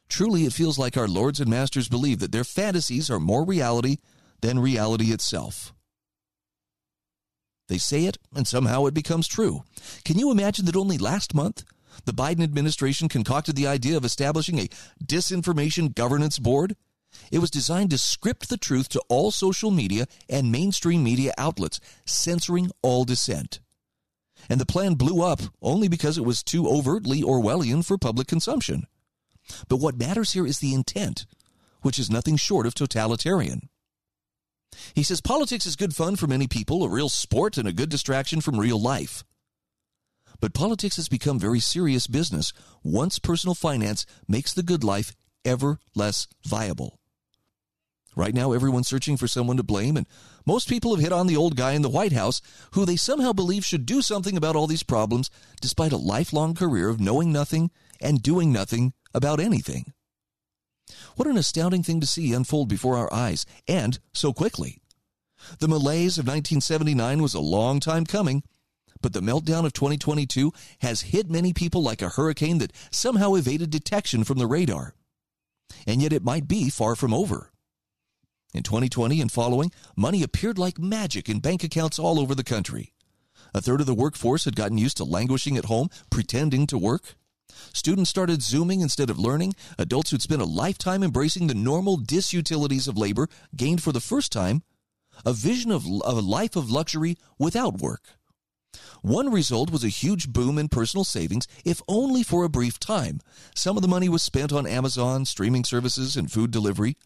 Truly, 0.10 0.46
it 0.46 0.54
feels 0.54 0.78
like 0.78 0.98
our 0.98 1.08
lords 1.08 1.40
and 1.40 1.50
masters 1.50 1.90
believe 1.90 2.20
that 2.20 2.32
their 2.32 2.44
fantasies 2.44 3.10
are 3.10 3.20
more 3.20 3.44
reality 3.44 3.98
than 4.42 4.60
reality 4.60 5.12
itself. 5.12 5.74
They 7.68 7.78
say 7.80 8.06
it, 8.06 8.18
and 8.36 8.48
somehow 8.48 8.86
it 8.86 8.94
becomes 8.94 9.28
true. 9.28 9.64
Can 10.04 10.20
you 10.20 10.32
imagine 10.32 10.66
that 10.66 10.76
only 10.76 10.98
last 10.98 11.34
month, 11.34 11.64
the 12.06 12.14
Biden 12.14 12.44
administration 12.44 13.10
concocted 13.10 13.56
the 13.56 13.68
idea 13.68 13.98
of 13.98 14.06
establishing 14.06 14.60
a 14.60 14.70
disinformation 15.04 15.96
governance 15.96 16.38
board? 16.38 16.76
It 17.32 17.40
was 17.40 17.50
designed 17.50 17.90
to 17.92 17.98
script 17.98 18.50
the 18.50 18.58
truth 18.58 18.90
to 18.90 19.02
all 19.10 19.32
social 19.32 19.72
media 19.72 20.06
and 20.30 20.52
mainstream 20.52 21.04
media 21.04 21.34
outlets, 21.38 21.80
censoring 22.06 22.72
all 22.84 23.04
dissent. 23.04 23.60
And 24.48 24.62
the 24.62 24.66
plan 24.66 24.94
blew 24.94 25.24
up 25.24 25.42
only 25.62 25.88
because 25.88 26.18
it 26.18 26.26
was 26.26 26.44
too 26.44 26.68
overtly 26.68 27.24
Orwellian 27.24 27.84
for 27.84 27.98
public 27.98 28.28
consumption. 28.28 28.86
But 29.68 29.78
what 29.78 29.98
matters 29.98 30.34
here 30.34 30.46
is 30.46 30.60
the 30.60 30.74
intent, 30.74 31.26
which 31.82 32.00
is 32.00 32.10
nothing 32.10 32.38
short 32.38 32.66
of 32.66 32.74
totalitarian. 32.74 33.70
He 34.94 35.04
says 35.04 35.22
politics 35.22 35.66
is 35.66 35.76
good 35.76 35.96
fun 35.96 36.16
for 36.16 36.28
many 36.28 36.48
people, 36.48 36.84
a 36.84 36.90
real 36.90 37.10
sport, 37.10 37.58
and 37.58 37.68
a 37.68 37.74
good 37.74 37.90
distraction 37.90 38.42
from 38.42 38.60
real 38.60 38.82
life. 38.82 39.24
But 40.40 40.54
politics 40.54 40.98
has 40.98 41.08
become 41.08 41.40
very 41.40 41.60
serious 41.60 42.08
business 42.08 42.52
once 42.84 43.20
personal 43.20 43.56
finance 43.56 44.06
makes 44.28 44.54
the 44.54 44.64
good 44.64 44.84
life 44.84 45.16
ever 45.46 45.80
less 45.96 46.28
viable. 46.46 47.00
Right 48.18 48.34
now, 48.34 48.54
everyone's 48.54 48.88
searching 48.88 49.18
for 49.18 49.28
someone 49.28 49.58
to 49.58 49.64
blame, 49.64 49.98
and 49.98 50.08
most 50.46 50.70
people 50.70 50.96
have 50.96 51.04
hit 51.04 51.12
on 51.12 51.28
the 51.28 51.36
old 51.36 51.58
guy 51.58 51.74
in 51.74 51.82
the 51.82 51.90
White 51.90 52.14
House 52.14 52.42
who 52.72 52.86
they 52.86 52.96
somehow 52.96 53.34
believe 53.34 53.66
should 53.66 53.86
do 53.86 54.02
something 54.02 54.38
about 54.38 54.56
all 54.56 54.68
these 54.68 54.84
problems, 54.84 55.30
despite 55.62 55.92
a 55.92 55.98
lifelong 55.98 56.54
career 56.54 56.88
of 56.88 57.02
knowing 57.02 57.34
nothing 57.34 57.72
and 58.00 58.24
doing 58.24 58.54
nothing 58.54 58.94
about 59.16 59.40
anything. 59.40 59.94
What 61.16 61.28
an 61.28 61.38
astounding 61.38 61.82
thing 61.82 62.02
to 62.02 62.08
see 62.08 62.34
unfold 62.34 62.68
before 62.68 62.98
our 62.98 63.12
eyes, 63.12 63.46
and 63.68 63.98
so 64.14 64.34
quickly. 64.34 64.82
The 65.60 65.68
malaise 65.68 66.18
of 66.18 66.28
1979 66.28 67.22
was 67.22 67.34
a 67.34 67.40
long 67.40 67.80
time 67.80 68.06
coming, 68.06 68.44
but 69.02 69.14
the 69.14 69.22
meltdown 69.22 69.66
of 69.66 69.74
2022 69.74 70.52
has 70.82 71.02
hit 71.02 71.30
many 71.30 71.54
people 71.54 71.82
like 71.82 72.02
a 72.02 72.10
hurricane 72.10 72.58
that 72.60 72.74
somehow 72.92 73.36
evaded 73.36 73.70
detection 73.70 74.24
from 74.24 74.38
the 74.38 74.48
radar. 74.48 74.94
And 75.88 76.02
yet 76.02 76.14
it 76.14 76.24
might 76.24 76.48
be 76.48 76.70
far 76.70 76.96
from 76.96 77.14
over. 77.14 77.52
In 78.54 78.64
2020 78.64 79.22
and 79.22 79.32
following, 79.32 79.72
money 79.96 80.24
appeared 80.24 80.58
like 80.58 80.80
magic 80.80 81.30
in 81.30 81.40
bank 81.40 81.64
accounts 81.64 82.00
all 82.00 82.20
over 82.20 82.34
the 82.34 82.44
country. 82.44 82.94
A 83.54 83.62
third 83.62 83.80
of 83.80 83.86
the 83.86 83.94
workforce 83.94 84.46
had 84.46 84.56
gotten 84.56 84.78
used 84.78 84.98
to 84.98 85.04
languishing 85.04 85.58
at 85.58 85.66
home, 85.66 85.90
pretending 86.10 86.68
to 86.68 86.78
work. 86.78 87.16
Students 87.74 88.10
started 88.10 88.42
Zooming 88.42 88.82
instead 88.82 89.10
of 89.10 89.20
learning. 89.20 89.56
Adults 89.78 90.12
who'd 90.12 90.22
spent 90.22 90.42
a 90.42 90.46
lifetime 90.46 91.04
embracing 91.04 91.48
the 91.48 91.54
normal 91.54 91.98
disutilities 91.98 92.88
of 92.88 92.98
labor 92.98 93.28
gained 93.56 93.84
for 93.84 93.92
the 93.92 94.00
first 94.00 94.32
time 94.32 94.64
a 95.26 95.34
vision 95.34 95.72
of, 95.72 95.86
of 96.02 96.18
a 96.18 96.22
life 96.22 96.56
of 96.56 96.70
luxury 96.70 97.18
without 97.40 97.80
work. 97.80 98.04
One 99.02 99.32
result 99.32 99.72
was 99.72 99.84
a 99.84 99.90
huge 99.90 100.34
boom 100.34 100.58
in 100.58 100.68
personal 100.68 101.04
savings, 101.04 101.48
if 101.64 101.82
only 101.88 102.24
for 102.24 102.44
a 102.44 102.50
brief 102.50 102.80
time. 102.80 103.22
Some 103.56 103.78
of 103.78 103.82
the 103.82 103.88
money 103.88 104.10
was 104.10 104.24
spent 104.24 104.52
on 104.52 104.68
Amazon, 104.68 105.26
streaming 105.26 105.64
services, 105.64 106.18
and 106.18 106.30
food 106.32 106.52
delivery, 106.52 106.98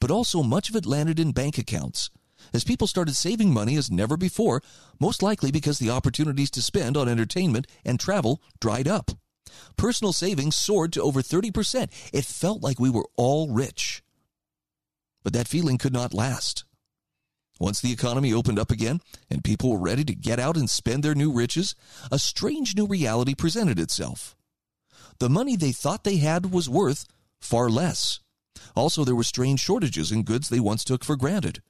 but 0.00 0.10
also 0.10 0.42
much 0.42 0.68
of 0.68 0.76
it 0.76 0.86
landed 0.86 1.18
in 1.18 1.32
bank 1.32 1.56
accounts 1.56 2.10
as 2.52 2.64
people 2.64 2.86
started 2.86 3.14
saving 3.16 3.52
money 3.52 3.76
as 3.76 3.90
never 3.90 4.16
before, 4.16 4.62
most 4.98 5.22
likely 5.22 5.50
because 5.50 5.78
the 5.78 5.90
opportunities 5.90 6.50
to 6.50 6.62
spend 6.62 6.96
on 6.96 7.08
entertainment 7.08 7.66
and 7.84 8.00
travel 8.00 8.40
dried 8.60 8.88
up. 8.88 9.12
Personal 9.76 10.12
savings 10.12 10.56
soared 10.56 10.92
to 10.92 11.02
over 11.02 11.22
30%. 11.22 11.88
It 12.12 12.24
felt 12.24 12.62
like 12.62 12.78
we 12.78 12.90
were 12.90 13.06
all 13.16 13.50
rich. 13.50 14.02
But 15.22 15.32
that 15.32 15.48
feeling 15.48 15.78
could 15.78 15.92
not 15.92 16.14
last. 16.14 16.64
Once 17.58 17.80
the 17.80 17.92
economy 17.92 18.32
opened 18.32 18.58
up 18.58 18.70
again 18.70 19.00
and 19.28 19.44
people 19.44 19.70
were 19.70 19.78
ready 19.78 20.02
to 20.04 20.14
get 20.14 20.40
out 20.40 20.56
and 20.56 20.68
spend 20.68 21.02
their 21.02 21.14
new 21.14 21.30
riches, 21.30 21.74
a 22.10 22.18
strange 22.18 22.74
new 22.74 22.86
reality 22.86 23.34
presented 23.34 23.78
itself. 23.78 24.34
The 25.18 25.28
money 25.28 25.56
they 25.56 25.72
thought 25.72 26.04
they 26.04 26.16
had 26.16 26.52
was 26.52 26.70
worth 26.70 27.04
far 27.38 27.68
less. 27.68 28.20
Also, 28.74 29.04
there 29.04 29.14
were 29.14 29.22
strange 29.22 29.60
shortages 29.60 30.10
in 30.10 30.22
goods 30.22 30.48
they 30.48 30.60
once 30.60 30.84
took 30.84 31.04
for 31.04 31.16
granted. 31.16 31.62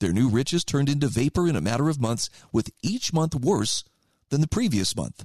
Their 0.00 0.12
new 0.12 0.28
riches 0.28 0.64
turned 0.64 0.88
into 0.88 1.06
vapor 1.06 1.46
in 1.48 1.54
a 1.54 1.60
matter 1.60 1.88
of 1.88 2.00
months, 2.00 2.28
with 2.52 2.70
each 2.82 3.12
month 3.12 3.34
worse 3.34 3.84
than 4.30 4.40
the 4.40 4.48
previous 4.48 4.96
month. 4.96 5.24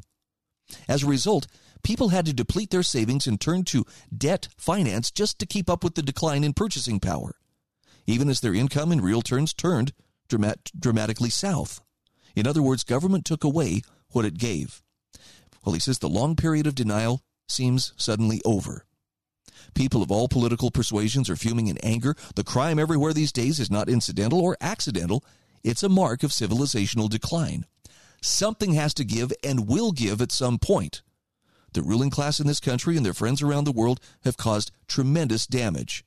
As 0.87 1.03
a 1.03 1.07
result, 1.07 1.47
people 1.83 2.09
had 2.09 2.25
to 2.25 2.33
deplete 2.33 2.69
their 2.69 2.83
savings 2.83 3.27
and 3.27 3.39
turn 3.39 3.63
to 3.65 3.85
debt 4.15 4.49
finance 4.57 5.11
just 5.11 5.39
to 5.39 5.45
keep 5.45 5.69
up 5.69 5.83
with 5.83 5.95
the 5.95 6.01
decline 6.01 6.43
in 6.43 6.53
purchasing 6.53 6.99
power, 6.99 7.35
even 8.05 8.29
as 8.29 8.41
their 8.41 8.53
income 8.53 8.91
in 8.91 9.01
real 9.01 9.21
terms 9.21 9.53
turned 9.53 9.93
dramat- 10.29 10.71
dramatically 10.77 11.29
south. 11.29 11.81
In 12.35 12.47
other 12.47 12.61
words, 12.61 12.83
government 12.83 13.25
took 13.25 13.43
away 13.43 13.81
what 14.11 14.25
it 14.25 14.37
gave. 14.37 14.81
Well, 15.65 15.73
he 15.73 15.79
says 15.79 15.99
the 15.99 16.09
long 16.09 16.35
period 16.35 16.67
of 16.67 16.75
denial 16.75 17.21
seems 17.47 17.93
suddenly 17.97 18.41
over. 18.45 18.85
People 19.73 20.01
of 20.01 20.11
all 20.11 20.27
political 20.27 20.71
persuasions 20.71 21.29
are 21.29 21.35
fuming 21.35 21.67
in 21.67 21.77
anger. 21.79 22.15
The 22.35 22.43
crime 22.43 22.79
everywhere 22.79 23.13
these 23.13 23.31
days 23.31 23.59
is 23.59 23.69
not 23.69 23.89
incidental 23.89 24.39
or 24.39 24.57
accidental, 24.61 25.23
it's 25.63 25.83
a 25.83 25.89
mark 25.89 26.23
of 26.23 26.31
civilizational 26.31 27.09
decline. 27.09 27.65
Something 28.21 28.73
has 28.73 28.93
to 28.95 29.03
give 29.03 29.31
and 29.43 29.67
will 29.67 29.91
give 29.91 30.21
at 30.21 30.31
some 30.31 30.57
point. 30.57 31.01
The 31.73 31.81
ruling 31.81 32.09
class 32.09 32.39
in 32.39 32.47
this 32.47 32.59
country 32.59 32.97
and 32.97 33.05
their 33.05 33.13
friends 33.13 33.41
around 33.41 33.65
the 33.65 33.71
world 33.71 33.99
have 34.23 34.37
caused 34.37 34.71
tremendous 34.87 35.45
damage. 35.45 36.03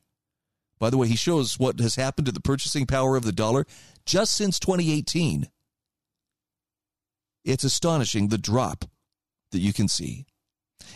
By 0.78 0.90
the 0.90 0.98
way, 0.98 1.06
he 1.06 1.16
shows 1.16 1.58
what 1.58 1.78
has 1.78 1.94
happened 1.94 2.26
to 2.26 2.32
the 2.32 2.40
purchasing 2.40 2.86
power 2.86 3.16
of 3.16 3.24
the 3.24 3.32
dollar 3.32 3.66
just 4.04 4.34
since 4.34 4.58
2018. 4.58 5.48
It's 7.44 7.64
astonishing 7.64 8.28
the 8.28 8.38
drop 8.38 8.84
that 9.52 9.60
you 9.60 9.72
can 9.72 9.88
see. 9.88 10.26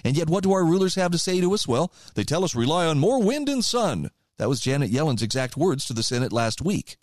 And 0.05 0.17
yet, 0.17 0.29
what 0.29 0.43
do 0.43 0.53
our 0.53 0.65
rulers 0.65 0.97
have 0.97 1.13
to 1.13 1.19
say 1.19 1.41
to 1.41 1.55
us? 1.55 1.69
Well, 1.69 1.93
they 2.15 2.25
tell 2.25 2.45
us 2.45 2.55
rely 2.55 2.87
on 2.87 2.99
more 2.99 3.23
wind 3.23 3.49
and 3.49 3.65
sun. 3.65 4.11
That 4.39 4.49
was 4.49 4.61
Janet 4.61 4.91
Yellen's 4.91 5.23
exact 5.23 5.57
words 5.57 5.87
to 5.87 5.93
the 5.93 6.03
Senate 6.03 6.33
last 6.33 6.61
week. 6.61 6.97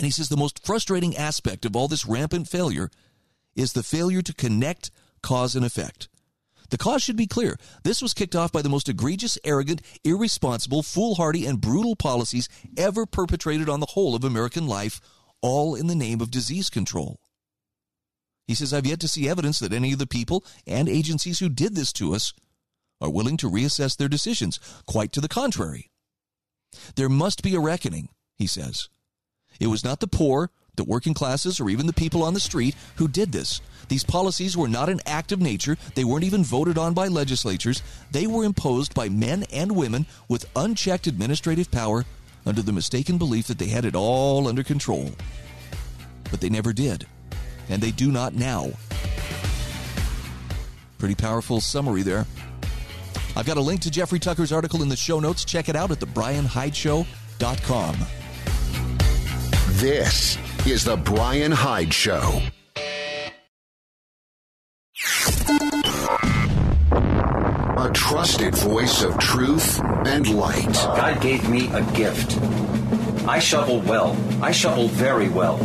And 0.00 0.06
he 0.06 0.10
says 0.10 0.30
the 0.30 0.36
most 0.38 0.64
frustrating 0.64 1.14
aspect 1.14 1.66
of 1.66 1.76
all 1.76 1.86
this 1.86 2.06
rampant 2.06 2.48
failure 2.48 2.88
is 3.54 3.74
the 3.74 3.82
failure 3.82 4.22
to 4.22 4.32
connect 4.32 4.90
cause 5.22 5.54
and 5.54 5.62
effect. 5.62 6.08
The 6.70 6.78
cause 6.78 7.02
should 7.02 7.18
be 7.18 7.26
clear. 7.26 7.58
This 7.84 8.00
was 8.00 8.14
kicked 8.14 8.34
off 8.34 8.50
by 8.50 8.62
the 8.62 8.70
most 8.70 8.88
egregious, 8.88 9.36
arrogant, 9.44 9.82
irresponsible, 10.02 10.82
foolhardy, 10.82 11.44
and 11.44 11.60
brutal 11.60 11.96
policies 11.96 12.48
ever 12.78 13.04
perpetrated 13.04 13.68
on 13.68 13.80
the 13.80 13.90
whole 13.90 14.14
of 14.14 14.24
American 14.24 14.66
life, 14.66 15.02
all 15.42 15.74
in 15.74 15.86
the 15.86 15.94
name 15.94 16.22
of 16.22 16.30
disease 16.30 16.70
control. 16.70 17.20
He 18.46 18.54
says, 18.54 18.72
I've 18.72 18.86
yet 18.86 19.00
to 19.00 19.08
see 19.08 19.28
evidence 19.28 19.58
that 19.58 19.74
any 19.74 19.92
of 19.92 19.98
the 19.98 20.06
people 20.06 20.46
and 20.66 20.88
agencies 20.88 21.40
who 21.40 21.50
did 21.50 21.74
this 21.74 21.92
to 21.92 22.14
us 22.14 22.32
are 23.02 23.10
willing 23.10 23.36
to 23.36 23.50
reassess 23.50 23.98
their 23.98 24.08
decisions. 24.08 24.58
Quite 24.86 25.12
to 25.12 25.20
the 25.20 25.28
contrary. 25.28 25.90
There 26.96 27.10
must 27.10 27.42
be 27.42 27.54
a 27.54 27.60
reckoning, 27.60 28.08
he 28.38 28.46
says. 28.46 28.88
It 29.60 29.68
was 29.68 29.84
not 29.84 30.00
the 30.00 30.08
poor, 30.08 30.50
the 30.74 30.84
working 30.84 31.14
classes, 31.14 31.60
or 31.60 31.70
even 31.70 31.86
the 31.86 31.92
people 31.92 32.24
on 32.24 32.34
the 32.34 32.40
street 32.40 32.74
who 32.96 33.06
did 33.06 33.30
this. 33.30 33.60
These 33.88 34.04
policies 34.04 34.56
were 34.56 34.68
not 34.68 34.88
an 34.88 35.00
act 35.06 35.30
of 35.30 35.40
nature. 35.40 35.76
They 35.94 36.04
weren't 36.04 36.24
even 36.24 36.42
voted 36.42 36.78
on 36.78 36.94
by 36.94 37.06
legislatures. 37.08 37.82
They 38.10 38.26
were 38.26 38.44
imposed 38.44 38.94
by 38.94 39.08
men 39.08 39.44
and 39.52 39.76
women 39.76 40.06
with 40.28 40.50
unchecked 40.56 41.06
administrative 41.06 41.70
power 41.70 42.04
under 42.46 42.62
the 42.62 42.72
mistaken 42.72 43.18
belief 43.18 43.46
that 43.46 43.58
they 43.58 43.68
had 43.68 43.84
it 43.84 43.94
all 43.94 44.48
under 44.48 44.64
control. 44.64 45.10
But 46.30 46.40
they 46.40 46.48
never 46.48 46.72
did 46.72 47.06
and 47.70 47.80
they 47.80 47.92
do 47.92 48.12
not 48.12 48.34
now. 48.34 48.70
Pretty 50.98 51.14
powerful 51.14 51.62
summary 51.62 52.02
there. 52.02 52.26
I've 53.36 53.46
got 53.46 53.56
a 53.56 53.60
link 53.60 53.80
to 53.82 53.90
Jeffrey 53.90 54.18
Tucker's 54.18 54.52
article 54.52 54.82
in 54.82 54.88
the 54.88 54.96
show 54.96 55.20
notes. 55.20 55.44
Check 55.44 55.68
it 55.70 55.76
out 55.76 55.92
at 55.92 56.00
thebrianhydeshow.com. 56.00 57.96
This 59.80 60.36
is 60.66 60.84
The 60.84 60.98
Brian 60.98 61.50
Hyde 61.50 61.94
Show. 61.94 62.42
A 67.78 67.90
trusted 67.94 68.54
voice 68.56 69.02
of 69.02 69.16
truth 69.16 69.80
and 70.04 70.34
light. 70.34 70.70
God 70.74 71.22
gave 71.22 71.48
me 71.48 71.72
a 71.72 71.80
gift. 71.92 72.38
I 73.26 73.38
shovel 73.38 73.80
well. 73.80 74.14
I 74.42 74.52
shovel 74.52 74.88
very 74.88 75.30
well 75.30 75.58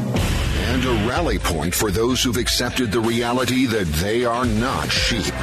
and 0.68 0.84
a 0.86 1.07
rally 1.07 1.38
point 1.38 1.76
for 1.76 1.91
those 1.91 2.24
who've 2.24 2.38
accepted 2.38 2.91
the 2.91 2.99
reality 2.99 3.66
that 3.66 3.86
they 4.01 4.26
are 4.26 4.45
not 4.45 4.89
sheep. 4.89 5.34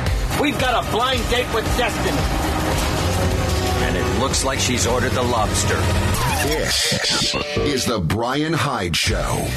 We've 0.40 0.58
got 0.58 0.84
a 0.84 0.90
blind 0.90 1.22
date 1.30 1.52
with 1.54 1.64
destiny. 1.76 2.61
And 4.22 4.28
it 4.28 4.34
looks 4.34 4.44
like 4.44 4.60
she's 4.60 4.86
ordered 4.86 5.10
the 5.12 5.22
lobster. 5.22 5.74
This 6.46 7.34
is 7.56 7.84
the 7.84 7.98
Brian 7.98 8.52
Hyde 8.52 8.96
Show. 8.96 9.48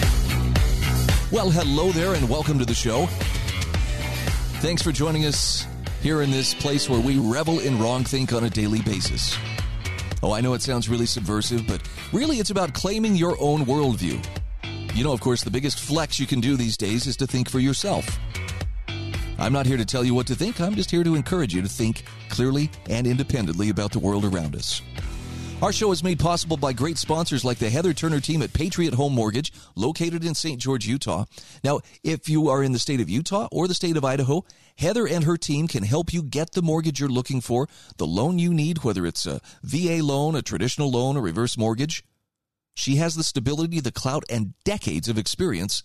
Well, 1.31 1.51
hello 1.51 1.91
there, 1.91 2.15
and 2.15 2.27
welcome 2.27 2.57
to 2.57 2.65
the 2.65 2.73
show. 2.73 3.05
Thanks 4.61 4.81
for 4.81 4.91
joining 4.91 5.25
us 5.25 5.67
here 6.01 6.23
in 6.23 6.31
this 6.31 6.55
place 6.55 6.89
where 6.89 6.99
we 6.99 7.19
revel 7.19 7.59
in 7.59 7.77
wrongthink 7.77 8.35
on 8.35 8.45
a 8.45 8.49
daily 8.49 8.81
basis. 8.81 9.37
Oh, 10.23 10.33
I 10.33 10.41
know 10.41 10.55
it 10.55 10.63
sounds 10.63 10.89
really 10.89 11.05
subversive, 11.05 11.67
but 11.67 11.87
really 12.11 12.37
it's 12.37 12.49
about 12.49 12.73
claiming 12.73 13.15
your 13.15 13.37
own 13.39 13.65
worldview 13.65 14.19
you 14.95 15.03
know, 15.03 15.11
of 15.11 15.19
course, 15.19 15.43
the 15.43 15.51
biggest 15.51 15.79
flex 15.79 16.19
you 16.19 16.25
can 16.25 16.39
do 16.39 16.55
these 16.55 16.77
days 16.77 17.05
is 17.05 17.17
to 17.17 17.27
think 17.27 17.49
for 17.49 17.59
yourself. 17.59 18.17
I'm 19.37 19.51
not 19.51 19.65
here 19.65 19.77
to 19.77 19.85
tell 19.85 20.03
you 20.03 20.13
what 20.13 20.27
to 20.27 20.35
think, 20.35 20.61
I'm 20.61 20.75
just 20.75 20.91
here 20.91 21.03
to 21.03 21.15
encourage 21.15 21.53
you 21.53 21.61
to 21.61 21.67
think 21.67 22.03
clearly 22.29 22.71
and 22.89 23.05
independently 23.05 23.69
about 23.69 23.91
the 23.91 23.99
world 23.99 24.23
around 24.23 24.55
us. 24.55 24.81
Our 25.61 25.71
show 25.71 25.91
is 25.91 26.03
made 26.03 26.19
possible 26.19 26.57
by 26.57 26.73
great 26.73 26.97
sponsors 26.97 27.45
like 27.45 27.57
the 27.57 27.69
Heather 27.69 27.93
Turner 27.93 28.19
team 28.19 28.41
at 28.41 28.53
Patriot 28.53 28.93
Home 28.93 29.13
Mortgage, 29.13 29.53
located 29.75 30.23
in 30.25 30.35
St. 30.35 30.59
George, 30.59 30.85
Utah. 30.85 31.25
Now, 31.63 31.79
if 32.03 32.27
you 32.27 32.49
are 32.49 32.61
in 32.61 32.73
the 32.73 32.79
state 32.79 32.99
of 32.99 33.09
Utah 33.09 33.47
or 33.51 33.67
the 33.67 33.73
state 33.73 33.95
of 33.95 34.03
Idaho, 34.03 34.43
Heather 34.77 35.07
and 35.07 35.23
her 35.23 35.37
team 35.37 35.67
can 35.67 35.83
help 35.83 36.13
you 36.13 36.23
get 36.23 36.51
the 36.51 36.61
mortgage 36.61 36.99
you're 36.99 37.09
looking 37.09 37.39
for, 37.39 37.67
the 37.97 38.05
loan 38.05 38.37
you 38.37 38.53
need, 38.53 38.83
whether 38.83 39.05
it's 39.05 39.25
a 39.25 39.39
VA 39.63 40.03
loan, 40.03 40.35
a 40.35 40.41
traditional 40.41 40.91
loan, 40.91 41.15
a 41.15 41.21
reverse 41.21 41.57
mortgage. 41.57 42.03
She 42.73 42.97
has 42.97 43.15
the 43.15 43.23
stability, 43.23 43.79
the 43.79 43.93
clout, 43.93 44.25
and 44.29 44.53
decades 44.65 45.07
of 45.07 45.17
experience 45.17 45.83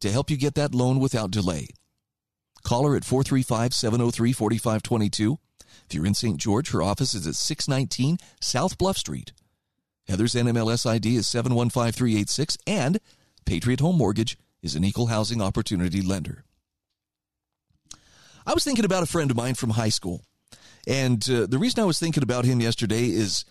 to 0.00 0.10
help 0.10 0.30
you 0.30 0.38
get 0.38 0.54
that 0.54 0.74
loan 0.74 0.98
without 0.98 1.30
delay. 1.30 1.68
Call 2.62 2.86
her 2.86 2.96
at 2.96 3.04
435 3.04 3.74
703 3.74 4.32
4522. 4.32 5.38
If 5.86 5.94
you're 5.94 6.06
in 6.06 6.14
St. 6.14 6.38
George, 6.38 6.70
her 6.70 6.82
office 6.82 7.14
is 7.14 7.26
at 7.26 7.34
619 7.34 8.18
South 8.40 8.78
Bluff 8.78 8.96
Street. 8.96 9.32
Heather's 10.06 10.34
NMLS 10.34 10.86
ID 10.86 11.16
is 11.16 11.26
715386, 11.26 12.58
and 12.66 12.98
Patriot 13.44 13.80
Home 13.80 13.96
Mortgage 13.96 14.36
is 14.62 14.74
an 14.74 14.84
equal 14.84 15.06
housing 15.06 15.40
opportunity 15.40 16.02
lender. 16.02 16.44
I 18.46 18.54
was 18.54 18.64
thinking 18.64 18.84
about 18.84 19.02
a 19.02 19.06
friend 19.06 19.30
of 19.30 19.36
mine 19.36 19.54
from 19.54 19.70
high 19.70 19.88
school. 19.88 20.22
And 20.86 21.28
uh, 21.30 21.46
the 21.46 21.58
reason 21.58 21.80
I 21.80 21.86
was 21.86 21.98
thinking 21.98 22.22
about 22.22 22.44
him 22.44 22.60
yesterday 22.60 23.04
is 23.04 23.44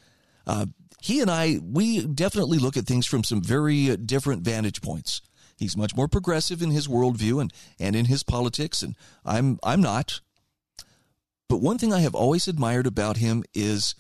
uh, 0.45 0.65
he 1.01 1.21
and 1.21 1.31
I, 1.31 1.59
we 1.63 2.05
definitely 2.05 2.57
look 2.57 2.75
at 2.75 2.85
things 2.85 3.05
from 3.05 3.23
some 3.23 3.41
very 3.41 3.91
uh, 3.91 3.95
different 3.95 4.43
vantage 4.43 4.81
points. 4.81 5.21
He's 5.61 5.77
much 5.77 5.95
more 5.95 6.07
progressive 6.07 6.63
in 6.63 6.71
his 6.71 6.87
worldview 6.87 7.39
and, 7.39 7.53
and 7.79 7.95
in 7.95 8.05
his 8.05 8.23
politics, 8.23 8.81
and 8.81 8.95
I'm 9.23 9.59
I'm 9.61 9.79
not. 9.79 10.19
But 11.47 11.61
one 11.61 11.77
thing 11.77 11.93
I 11.93 11.99
have 11.99 12.15
always 12.15 12.47
admired 12.47 12.87
about 12.87 13.17
him 13.17 13.43
is 13.53 13.93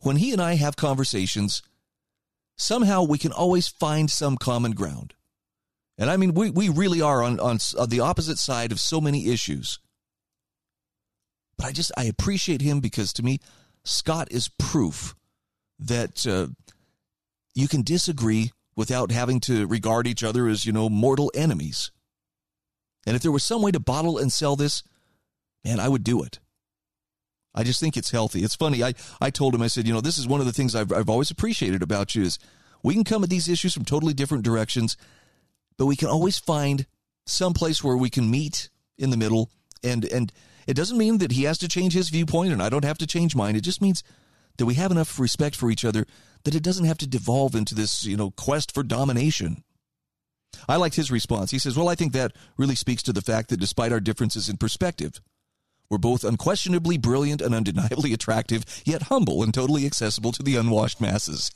when 0.00 0.16
he 0.16 0.32
and 0.32 0.40
I 0.40 0.54
have 0.54 0.76
conversations, 0.76 1.60
somehow 2.56 3.02
we 3.02 3.18
can 3.18 3.32
always 3.32 3.68
find 3.68 4.10
some 4.10 4.38
common 4.38 4.72
ground. 4.72 5.12
And 5.98 6.08
I 6.08 6.16
mean, 6.16 6.32
we, 6.32 6.48
we 6.48 6.70
really 6.70 7.02
are 7.02 7.22
on, 7.22 7.38
on, 7.38 7.58
on 7.78 7.88
the 7.90 8.00
opposite 8.00 8.38
side 8.38 8.72
of 8.72 8.80
so 8.80 8.98
many 8.98 9.28
issues. 9.28 9.80
But 11.58 11.66
I 11.66 11.72
just, 11.72 11.92
I 11.98 12.04
appreciate 12.04 12.62
him 12.62 12.80
because 12.80 13.12
to 13.14 13.22
me, 13.22 13.40
Scott 13.84 14.28
is 14.30 14.48
proof 14.58 15.14
that 15.78 16.26
uh, 16.26 16.46
you 17.54 17.68
can 17.68 17.82
disagree 17.82 18.52
without 18.76 19.10
having 19.10 19.40
to 19.40 19.66
regard 19.66 20.06
each 20.06 20.24
other 20.24 20.48
as, 20.48 20.66
you 20.66 20.72
know, 20.72 20.88
mortal 20.88 21.30
enemies. 21.34 21.90
And 23.06 23.16
if 23.16 23.22
there 23.22 23.32
was 23.32 23.44
some 23.44 23.62
way 23.62 23.70
to 23.70 23.80
bottle 23.80 24.18
and 24.18 24.32
sell 24.32 24.56
this, 24.56 24.82
man, 25.64 25.78
I 25.78 25.88
would 25.88 26.04
do 26.04 26.22
it. 26.22 26.40
I 27.54 27.62
just 27.62 27.78
think 27.78 27.96
it's 27.96 28.10
healthy. 28.10 28.42
It's 28.42 28.56
funny. 28.56 28.82
I, 28.82 28.94
I 29.20 29.30
told 29.30 29.54
him, 29.54 29.62
I 29.62 29.68
said, 29.68 29.86
you 29.86 29.94
know, 29.94 30.00
this 30.00 30.18
is 30.18 30.26
one 30.26 30.40
of 30.40 30.46
the 30.46 30.52
things 30.52 30.74
I've, 30.74 30.92
I've 30.92 31.08
always 31.08 31.30
appreciated 31.30 31.82
about 31.82 32.14
you 32.14 32.24
is 32.24 32.38
we 32.82 32.94
can 32.94 33.04
come 33.04 33.22
at 33.22 33.30
these 33.30 33.48
issues 33.48 33.72
from 33.72 33.84
totally 33.84 34.12
different 34.12 34.44
directions, 34.44 34.96
but 35.78 35.86
we 35.86 35.96
can 35.96 36.08
always 36.08 36.38
find 36.38 36.86
some 37.26 37.54
place 37.54 37.82
where 37.82 37.96
we 37.96 38.10
can 38.10 38.30
meet 38.30 38.70
in 38.98 39.10
the 39.10 39.16
middle. 39.16 39.50
And, 39.84 40.04
and 40.06 40.32
it 40.66 40.74
doesn't 40.74 40.98
mean 40.98 41.18
that 41.18 41.32
he 41.32 41.44
has 41.44 41.58
to 41.58 41.68
change 41.68 41.92
his 41.92 42.08
viewpoint 42.08 42.52
and 42.52 42.62
I 42.62 42.68
don't 42.68 42.84
have 42.84 42.98
to 42.98 43.06
change 43.06 43.36
mine. 43.36 43.54
It 43.54 43.62
just 43.62 43.80
means 43.80 44.02
that 44.56 44.66
we 44.66 44.74
have 44.74 44.90
enough 44.90 45.18
respect 45.18 45.56
for 45.56 45.70
each 45.70 45.84
other 45.84 46.06
that 46.44 46.54
it 46.54 46.62
doesn't 46.62 46.84
have 46.84 46.98
to 46.98 47.06
devolve 47.06 47.54
into 47.54 47.74
this, 47.74 48.04
you 48.04 48.16
know, 48.16 48.30
quest 48.30 48.72
for 48.72 48.82
domination. 48.82 49.64
I 50.68 50.76
liked 50.76 50.96
his 50.96 51.10
response. 51.10 51.50
He 51.50 51.58
says, 51.58 51.76
Well, 51.76 51.88
I 51.88 51.94
think 51.94 52.12
that 52.12 52.32
really 52.56 52.74
speaks 52.74 53.02
to 53.04 53.12
the 53.12 53.22
fact 53.22 53.48
that 53.48 53.60
despite 53.60 53.92
our 53.92 54.00
differences 54.00 54.48
in 54.48 54.56
perspective, 54.56 55.20
we're 55.90 55.98
both 55.98 56.24
unquestionably 56.24 56.96
brilliant 56.98 57.40
and 57.40 57.54
undeniably 57.54 58.12
attractive, 58.12 58.64
yet 58.84 59.02
humble 59.02 59.42
and 59.42 59.52
totally 59.52 59.86
accessible 59.86 60.32
to 60.32 60.42
the 60.42 60.56
unwashed 60.56 61.00
masses. 61.00 61.50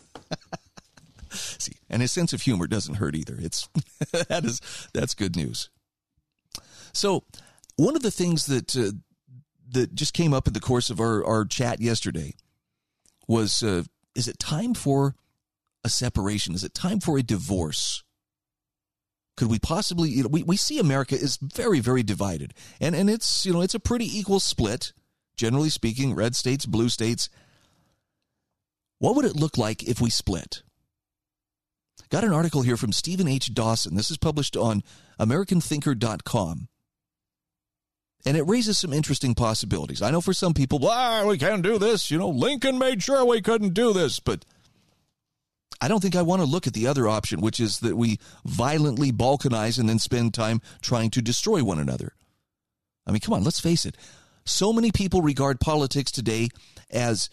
See, 1.31 1.73
and 1.89 2.03
his 2.03 2.13
sense 2.13 2.33
of 2.33 2.43
humor 2.43 2.67
doesn't 2.67 2.97
hurt 2.97 3.15
either. 3.15 3.37
It's 3.39 3.69
that 4.29 4.45
is 4.45 4.61
that's 4.93 5.15
good 5.15 5.37
news. 5.37 5.71
So, 6.93 7.25
one 7.77 7.97
of 7.97 8.03
the 8.03 8.11
things 8.11 8.47
that 8.47 8.77
uh, 8.77 8.93
that 9.71 9.95
just 9.95 10.15
came 10.15 10.33
up 10.33 10.47
in 10.47 10.53
the 10.53 10.61
course 10.61 10.91
of 10.91 11.01
our 11.01 11.25
our 11.25 11.45
chat 11.45 11.81
yesterday 11.81 12.35
was 13.27 13.63
uh, 13.63 13.83
is 14.19 14.27
it 14.27 14.39
time 14.41 14.75
for 14.75 15.15
a 15.85 15.89
separation? 15.89 16.55
Is 16.55 16.65
it 16.65 16.75
time 16.75 16.99
for 16.99 17.17
a 17.17 17.23
divorce? 17.23 18.03
Could 19.37 19.49
we 19.49 19.61
possibly, 19.61 20.11
you 20.11 20.25
know, 20.25 20.29
we, 20.29 20.43
we 20.43 20.57
see 20.57 20.81
America 20.81 21.15
is 21.15 21.39
very, 21.41 21.79
very 21.79 22.03
divided. 22.03 22.53
And, 22.81 22.97
and 22.97 23.09
it's, 23.09 23.47
you 23.47 23.53
know, 23.53 23.61
it's 23.61 23.77
a 23.77 23.81
pretty 23.81 24.07
equal 24.07 24.41
split, 24.41 24.93
generally 25.37 25.69
speaking, 25.69 26.17
red 26.17 26.35
states, 26.35 26.67
blue 26.67 26.89
states. 26.89 27.31
What 28.99 29.15
would 29.15 29.25
it 29.25 29.37
look 29.37 29.57
like 29.57 29.85
if 29.85 30.01
we 30.01 30.11
split? 30.11 30.63
Got 32.11 32.25
an 32.25 32.33
article 32.33 32.63
here 32.63 32.77
from 32.77 32.91
Stephen 32.91 33.29
H. 33.29 33.55
Dawson. 33.55 33.95
This 33.95 34.11
is 34.11 34.17
published 34.17 34.57
on 34.57 34.83
AmericanThinker.com. 35.21 36.69
And 38.27 38.37
it 38.37 38.43
raises 38.43 38.79
some 38.79 38.93
interesting 38.93 39.35
possibilities. 39.35 40.03
I 40.03 40.11
know 40.11 40.21
for 40.21 40.33
some 40.33 40.53
people, 40.53 40.81
ah, 40.87 41.25
we 41.27 41.39
can't 41.39 41.63
do 41.63 41.79
this. 41.79 42.11
You 42.11 42.19
know, 42.19 42.29
Lincoln 42.29 42.79
made 42.79 43.03
sure 43.03 43.25
we 43.25 43.41
couldn't 43.41 43.75
do 43.75 43.93
this. 43.93 44.21
But 44.21 44.45
I 45.81 45.89
don't 45.89 46.01
think 46.01 46.17
I 46.17 46.23
want 46.23 46.43
to 46.43 46.47
look 46.47 46.67
at 46.67 46.73
the 46.73 46.87
other 46.87 47.09
option, 47.09 47.41
which 47.41 47.61
is 47.61 47.79
that 47.81 47.97
we 47.97 48.19
violently 48.45 49.13
balkanize 49.13 49.79
and 49.79 49.89
then 49.89 49.99
spend 49.99 50.35
time 50.35 50.61
trying 50.83 51.11
to 51.11 51.23
destroy 51.23 51.63
one 51.63 51.79
another. 51.79 52.15
I 53.07 53.13
mean, 53.13 53.21
come 53.21 53.35
on, 53.35 53.45
let's 53.45 53.61
face 53.61 53.87
it. 53.87 53.97
So 54.45 54.73
many 54.73 54.91
people 54.91 55.23
regard 55.23 55.61
politics 55.61 56.11
today 56.11 56.49
as 56.91 57.31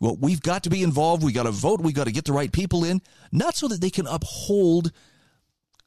well, 0.00 0.16
we've 0.20 0.42
got 0.42 0.62
to 0.64 0.70
be 0.70 0.82
involved, 0.82 1.24
we 1.24 1.32
got 1.32 1.44
to 1.44 1.50
vote, 1.50 1.80
we 1.80 1.92
got 1.92 2.04
to 2.04 2.12
get 2.12 2.24
the 2.26 2.32
right 2.32 2.52
people 2.52 2.84
in, 2.84 3.00
not 3.32 3.56
so 3.56 3.66
that 3.68 3.80
they 3.80 3.90
can 3.90 4.06
uphold 4.06 4.92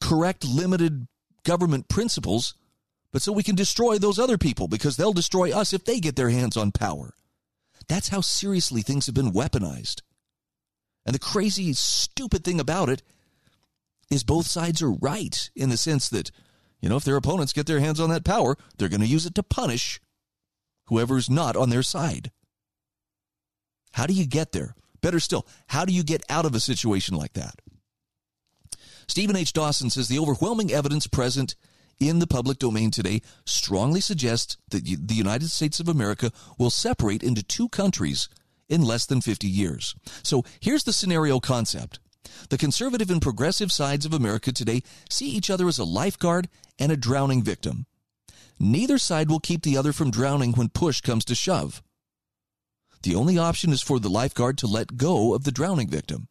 correct 0.01 0.45
limited 0.45 1.07
government 1.43 1.87
principles, 1.89 2.55
but 3.11 3.21
so 3.21 3.31
we 3.31 3.43
can 3.43 3.55
destroy 3.55 3.97
those 3.97 4.19
other 4.19 4.37
people 4.37 4.67
because 4.67 4.97
they'll 4.97 5.13
destroy 5.13 5.51
us 5.51 5.73
if 5.73 5.85
they 5.85 5.99
get 5.99 6.15
their 6.15 6.29
hands 6.29 6.55
on 6.55 6.71
power. 6.71 7.13
That's 7.87 8.09
how 8.09 8.21
seriously 8.21 8.81
things 8.81 9.07
have 9.07 9.15
been 9.15 9.31
weaponized. 9.31 10.01
And 11.05 11.15
the 11.15 11.19
crazy, 11.19 11.73
stupid 11.73 12.43
thing 12.43 12.59
about 12.59 12.89
it 12.89 13.01
is 14.11 14.23
both 14.23 14.45
sides 14.45 14.81
are 14.81 14.91
right 14.91 15.49
in 15.55 15.69
the 15.69 15.77
sense 15.77 16.09
that, 16.09 16.31
you 16.81 16.89
know, 16.89 16.97
if 16.97 17.03
their 17.03 17.15
opponents 17.15 17.53
get 17.53 17.65
their 17.65 17.79
hands 17.79 17.99
on 17.99 18.09
that 18.09 18.25
power, 18.25 18.57
they're 18.77 18.89
going 18.89 19.01
to 19.01 19.07
use 19.07 19.25
it 19.25 19.35
to 19.35 19.43
punish 19.43 19.99
whoever's 20.85 21.29
not 21.29 21.55
on 21.55 21.69
their 21.69 21.83
side. 21.83 22.31
How 23.93 24.05
do 24.05 24.13
you 24.13 24.25
get 24.25 24.51
there? 24.51 24.75
Better 25.01 25.19
still, 25.19 25.47
how 25.67 25.85
do 25.85 25.93
you 25.93 26.03
get 26.03 26.23
out 26.29 26.45
of 26.45 26.53
a 26.53 26.59
situation 26.59 27.15
like 27.15 27.33
that? 27.33 27.55
Stephen 29.07 29.35
H. 29.35 29.53
Dawson 29.53 29.89
says 29.89 30.07
the 30.07 30.19
overwhelming 30.19 30.71
evidence 30.71 31.07
present 31.07 31.55
in 31.99 32.19
the 32.19 32.27
public 32.27 32.59
domain 32.59 32.91
today 32.91 33.21
strongly 33.45 34.01
suggests 34.01 34.57
that 34.69 34.85
the 34.85 35.15
United 35.15 35.49
States 35.49 35.79
of 35.79 35.87
America 35.87 36.31
will 36.57 36.69
separate 36.69 37.23
into 37.23 37.43
two 37.43 37.69
countries 37.69 38.29
in 38.67 38.81
less 38.81 39.05
than 39.05 39.21
50 39.21 39.47
years. 39.47 39.95
So 40.23 40.43
here's 40.59 40.83
the 40.83 40.93
scenario 40.93 41.39
concept. 41.39 41.99
The 42.49 42.57
conservative 42.57 43.09
and 43.09 43.21
progressive 43.21 43.71
sides 43.71 44.05
of 44.05 44.13
America 44.13 44.51
today 44.51 44.83
see 45.09 45.29
each 45.29 45.49
other 45.49 45.67
as 45.67 45.79
a 45.79 45.83
lifeguard 45.83 46.47
and 46.77 46.91
a 46.91 46.97
drowning 46.97 47.43
victim. 47.43 47.85
Neither 48.59 48.97
side 48.97 49.29
will 49.29 49.39
keep 49.39 49.63
the 49.63 49.77
other 49.77 49.93
from 49.93 50.11
drowning 50.11 50.51
when 50.53 50.69
push 50.69 51.01
comes 51.01 51.25
to 51.25 51.35
shove. 51.35 51.81
The 53.03 53.15
only 53.15 53.37
option 53.37 53.71
is 53.71 53.81
for 53.81 53.99
the 53.99 54.09
lifeguard 54.09 54.57
to 54.59 54.67
let 54.67 54.97
go 54.97 55.33
of 55.33 55.45
the 55.45 55.51
drowning 55.51 55.89
victim. 55.89 56.27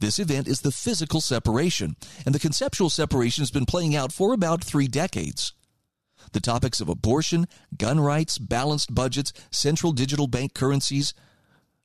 This 0.00 0.18
event 0.18 0.46
is 0.46 0.60
the 0.60 0.70
physical 0.70 1.20
separation, 1.20 1.96
and 2.24 2.34
the 2.34 2.38
conceptual 2.38 2.90
separation 2.90 3.42
has 3.42 3.50
been 3.50 3.66
playing 3.66 3.96
out 3.96 4.12
for 4.12 4.32
about 4.32 4.62
three 4.62 4.86
decades. 4.86 5.52
The 6.32 6.40
topics 6.40 6.80
of 6.80 6.88
abortion, 6.88 7.46
gun 7.76 8.00
rights, 8.00 8.38
balanced 8.38 8.94
budgets, 8.94 9.32
central 9.50 9.92
digital 9.92 10.26
bank 10.26 10.54
currencies, 10.54 11.14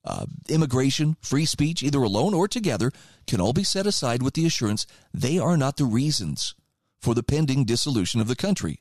uh, 0.06 0.26
immigration, 0.50 1.16
free 1.22 1.46
speech, 1.46 1.82
either 1.82 2.04
alone 2.04 2.34
or 2.34 2.48
together, 2.48 2.92
can 3.26 3.40
all 3.40 3.54
be 3.54 3.64
set 3.64 3.88
aside 3.88 4.22
with 4.22 4.34
the 4.34 4.46
assurance 4.46 4.86
they 5.14 5.40
are 5.40 5.58
not 5.58 5.78
the 5.78 5.86
reasons 5.86 6.56
for 7.00 7.16
the 7.16 7.24
pending 7.24 7.66
dissolution 7.66 8.20
of 8.20 8.28
the 8.28 8.36
country. 8.36 8.80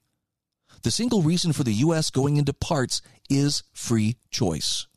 The 0.83 0.91
single 0.91 1.23
reason 1.23 1.53
for 1.53 1.63
the 1.63 1.75
U.S. 1.75 2.11
going 2.11 2.37
into 2.37 2.53
parts 2.53 3.03
is 3.31 3.63
free 3.73 4.17
choice. 4.31 4.89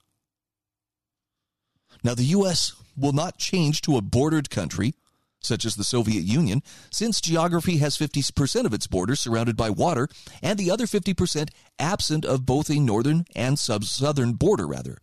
Now, 2.06 2.14
the 2.14 2.36
U.S. 2.38 2.74
will 2.96 3.14
not 3.14 3.40
change 3.40 3.82
to 3.82 3.98
a 3.98 4.02
bordered 4.02 4.52
country, 4.52 4.94
such 5.42 5.66
as 5.66 5.76
the 5.76 5.84
Soviet 5.84 6.22
Union, 6.22 6.62
since 6.92 7.20
geography 7.20 7.78
has 7.78 7.98
50% 7.98 8.66
of 8.66 8.76
its 8.76 8.86
borders 8.86 9.20
surrounded 9.20 9.58
by 9.58 9.72
water 9.72 10.08
and 10.44 10.60
the 10.60 10.70
other 10.70 10.86
50% 10.86 11.50
absent 11.80 12.24
of 12.24 12.46
both 12.46 12.70
a 12.70 12.76
northern 12.76 13.26
and 13.36 13.58
southern 13.58 14.34
border, 14.34 14.68
rather. 14.68 15.00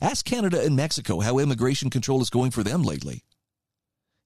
Ask 0.00 0.24
Canada 0.24 0.64
and 0.64 0.74
Mexico 0.74 1.20
how 1.20 1.38
immigration 1.38 1.90
control 1.90 2.22
is 2.22 2.30
going 2.30 2.52
for 2.52 2.62
them 2.62 2.82
lately. 2.82 3.22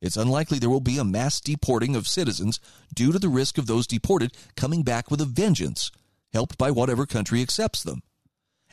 It's 0.01 0.16
unlikely 0.16 0.61
there 0.61 0.70
will 0.70 0.78
be 0.78 0.99
a 0.99 1.05
mass 1.05 1.41
deporting 1.41 1.97
of 1.97 2.07
citizens 2.07 2.61
due 2.95 3.11
to 3.11 3.18
the 3.18 3.28
risk 3.28 3.59
of 3.59 3.66
those 3.66 3.89
deported 3.89 4.37
coming 4.57 4.85
back 4.85 5.11
with 5.11 5.20
a 5.20 5.24
vengeance, 5.24 5.91
helped 6.33 6.57
by 6.57 6.70
whatever 6.70 7.07
country 7.07 7.43
accepts 7.43 7.83
them. 7.83 8.03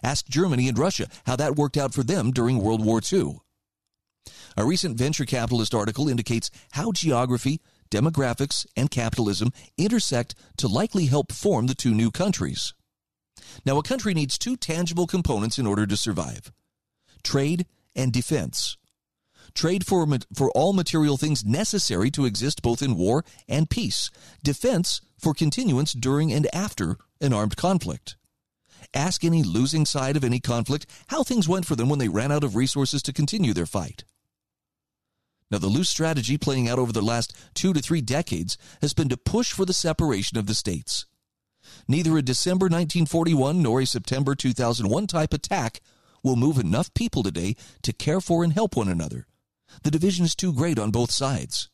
Ask 0.04 0.28
Germany 0.28 0.68
and 0.68 0.78
Russia 0.78 1.08
how 1.26 1.36
that 1.36 1.56
worked 1.56 1.78
out 1.78 1.94
for 1.94 2.04
them 2.04 2.32
during 2.32 2.62
World 2.62 2.84
War 2.84 3.02
II. 3.02 3.40
A 4.58 4.66
recent 4.66 4.98
venture 4.98 5.26
capitalist 5.26 5.74
article 5.74 6.10
indicates 6.10 6.52
how 6.72 6.92
geography, 6.92 7.62
demographics, 7.90 8.66
and 8.76 8.92
capitalism 8.92 9.52
intersect 9.78 10.36
to 10.58 10.68
likely 10.68 11.06
help 11.06 11.32
form 11.32 11.68
the 11.68 11.76
two 11.76 11.94
new 11.94 12.12
countries. 12.12 12.74
Now, 13.66 13.78
a 13.78 13.84
country 13.84 14.14
needs 14.14 14.38
two 14.38 14.58
tangible 14.58 15.08
components 15.08 15.58
in 15.58 15.66
order 15.66 15.88
to 15.88 15.98
survive 15.98 16.52
trade, 17.24 17.66
and 17.96 18.14
defense. 18.14 18.78
Trade 19.54 19.86
for, 19.86 20.08
for 20.34 20.52
all 20.52 20.74
material 20.74 21.18
things 21.18 21.44
necessary 21.44 22.12
to 22.12 22.26
exist 22.26 22.62
both 22.62 22.82
in 22.82 22.96
war 22.96 23.26
and 23.48 23.70
peace. 23.70 24.10
Defense 24.44 25.02
for 25.18 25.34
continuance 25.34 25.94
during 25.94 26.32
and 26.32 26.48
after 26.54 26.98
an 27.20 27.34
armed 27.34 27.58
conflict. 27.58 28.16
Ask 28.94 29.24
any 29.24 29.44
losing 29.44 29.86
side 29.86 30.18
of 30.18 30.24
any 30.24 30.40
conflict 30.40 30.86
how 31.08 31.24
things 31.24 31.48
went 31.48 31.66
for 31.66 31.76
them 31.76 31.90
when 31.90 32.00
they 32.00 32.10
ran 32.10 32.32
out 32.32 32.44
of 32.44 32.56
resources 32.56 33.02
to 33.04 33.14
continue 33.14 33.54
their 33.54 33.66
fight. 33.66 34.04
Now, 35.52 35.58
the 35.58 35.68
loose 35.68 35.90
strategy 35.90 36.38
playing 36.38 36.70
out 36.70 36.78
over 36.78 36.92
the 36.92 37.02
last 37.02 37.36
two 37.56 37.74
to 37.74 37.82
three 37.82 38.02
decades 38.02 38.58
has 38.82 38.94
been 38.94 39.10
to 39.10 39.18
push 39.18 39.52
for 39.52 39.66
the 39.66 39.74
separation 39.74 40.38
of 40.38 40.46
the 40.46 40.54
states. 40.54 41.06
Neither 41.88 42.18
a 42.18 42.22
December 42.22 42.66
1941 42.66 43.62
nor 43.62 43.82
a 43.82 43.86
September 43.86 44.36
2001 44.36 45.08
type 45.08 45.34
attack 45.34 45.82
will 46.24 46.36
move 46.36 46.58
enough 46.58 46.94
people 46.94 47.24
today 47.24 47.56
to 47.82 47.94
care 47.94 48.22
for 48.22 48.44
and 48.44 48.54
help 48.54 48.76
one 48.76 48.90
another. 48.90 49.26
The 49.84 49.92
division 49.92 50.26
is 50.26 50.36
too 50.36 50.54
great 50.54 50.78
on 50.78 50.92
both 50.92 51.12
sides. 51.12 51.70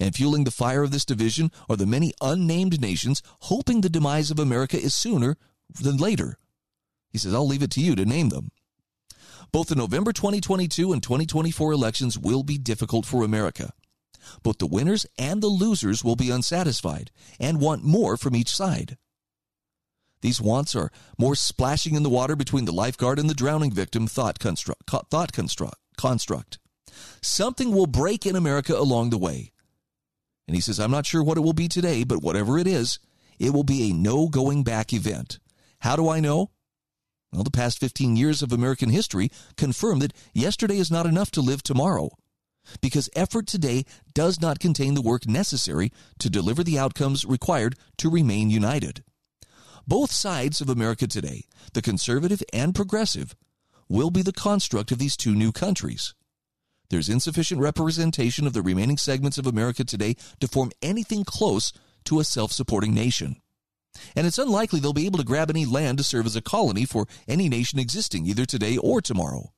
And 0.00 0.14
fueling 0.14 0.44
the 0.44 0.50
fire 0.50 0.82
of 0.82 0.90
this 0.90 1.04
division 1.04 1.50
are 1.68 1.76
the 1.76 1.86
many 1.86 2.12
unnamed 2.20 2.80
nations 2.80 3.22
hoping 3.42 3.80
the 3.80 3.88
demise 3.88 4.30
of 4.30 4.38
America 4.38 4.80
is 4.80 4.94
sooner 4.94 5.36
than 5.70 5.96
later. 5.96 6.38
He 7.10 7.18
says, 7.18 7.34
I'll 7.34 7.46
leave 7.46 7.62
it 7.62 7.70
to 7.72 7.80
you 7.80 7.94
to 7.96 8.04
name 8.04 8.28
them. 8.28 8.50
Both 9.50 9.68
the 9.68 9.74
November 9.74 10.12
2022 10.12 10.92
and 10.92 11.02
2024 11.02 11.72
elections 11.72 12.18
will 12.18 12.42
be 12.42 12.58
difficult 12.58 13.06
for 13.06 13.24
America. 13.24 13.72
Both 14.42 14.58
the 14.58 14.66
winners 14.66 15.06
and 15.18 15.42
the 15.42 15.48
losers 15.48 16.04
will 16.04 16.16
be 16.16 16.30
unsatisfied 16.30 17.10
and 17.40 17.60
want 17.60 17.84
more 17.84 18.16
from 18.16 18.36
each 18.36 18.54
side. 18.54 18.98
These 20.20 20.40
wants 20.40 20.74
are 20.74 20.90
more 21.16 21.34
splashing 21.34 21.94
in 21.94 22.02
the 22.02 22.10
water 22.10 22.36
between 22.36 22.64
the 22.64 22.72
lifeguard 22.72 23.18
and 23.18 23.30
the 23.30 23.34
drowning 23.34 23.72
victim 23.72 24.06
thought 24.06 24.38
construct. 24.38 24.90
Thought 24.90 25.32
construct, 25.32 25.76
construct. 25.96 26.58
something 27.22 27.72
will 27.72 27.86
break 27.86 28.26
in 28.26 28.36
America 28.36 28.76
along 28.76 29.10
the 29.10 29.18
way. 29.18 29.52
And 30.46 30.54
he 30.54 30.60
says, 30.60 30.80
I'm 30.80 30.90
not 30.90 31.06
sure 31.06 31.22
what 31.22 31.38
it 31.38 31.42
will 31.42 31.52
be 31.52 31.68
today, 31.68 32.04
but 32.04 32.22
whatever 32.22 32.58
it 32.58 32.66
is, 32.66 32.98
it 33.38 33.52
will 33.52 33.64
be 33.64 33.88
a 33.88 33.94
no 33.94 34.28
going 34.28 34.64
back 34.64 34.92
event. 34.92 35.38
How 35.80 35.96
do 35.96 36.08
I 36.08 36.20
know? 36.20 36.50
Well, 37.32 37.44
the 37.44 37.50
past 37.50 37.78
15 37.78 38.16
years 38.16 38.42
of 38.42 38.52
American 38.52 38.88
history 38.88 39.30
confirm 39.56 39.98
that 40.00 40.14
yesterday 40.32 40.78
is 40.78 40.90
not 40.90 41.06
enough 41.06 41.30
to 41.32 41.40
live 41.40 41.62
tomorrow. 41.62 42.10
Because 42.80 43.08
effort 43.14 43.46
today 43.46 43.84
does 44.12 44.40
not 44.40 44.58
contain 44.58 44.94
the 44.94 45.02
work 45.02 45.26
necessary 45.26 45.92
to 46.18 46.30
deliver 46.30 46.62
the 46.62 46.78
outcomes 46.78 47.24
required 47.24 47.76
to 47.98 48.10
remain 48.10 48.50
united. 48.50 49.04
Both 49.86 50.12
sides 50.12 50.60
of 50.60 50.68
America 50.68 51.06
today, 51.06 51.44
the 51.72 51.82
conservative 51.82 52.42
and 52.52 52.74
progressive, 52.74 53.34
will 53.88 54.10
be 54.10 54.20
the 54.20 54.32
construct 54.32 54.92
of 54.92 54.98
these 54.98 55.16
two 55.16 55.34
new 55.34 55.50
countries. 55.50 56.14
There's 56.90 57.08
insufficient 57.08 57.60
representation 57.60 58.46
of 58.46 58.52
the 58.52 58.62
remaining 58.62 58.98
segments 58.98 59.38
of 59.38 59.46
America 59.46 59.84
today 59.84 60.16
to 60.40 60.48
form 60.48 60.72
anything 60.82 61.24
close 61.24 61.72
to 62.04 62.20
a 62.20 62.24
self 62.24 62.52
supporting 62.52 62.94
nation. 62.94 63.36
And 64.16 64.26
it's 64.26 64.38
unlikely 64.38 64.80
they'll 64.80 64.92
be 64.92 65.06
able 65.06 65.18
to 65.18 65.24
grab 65.24 65.50
any 65.50 65.64
land 65.64 65.98
to 65.98 66.04
serve 66.04 66.26
as 66.26 66.36
a 66.36 66.42
colony 66.42 66.84
for 66.84 67.06
any 67.26 67.48
nation 67.48 67.78
existing, 67.78 68.26
either 68.26 68.44
today 68.44 68.76
or 68.76 69.00
tomorrow. 69.00 69.52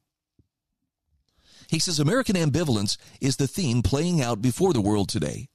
He 1.68 1.78
says 1.78 2.00
American 2.00 2.36
ambivalence 2.36 2.96
is 3.20 3.36
the 3.36 3.46
theme 3.46 3.82
playing 3.82 4.20
out 4.20 4.42
before 4.42 4.72
the 4.72 4.80
world 4.80 5.08
today. 5.08 5.48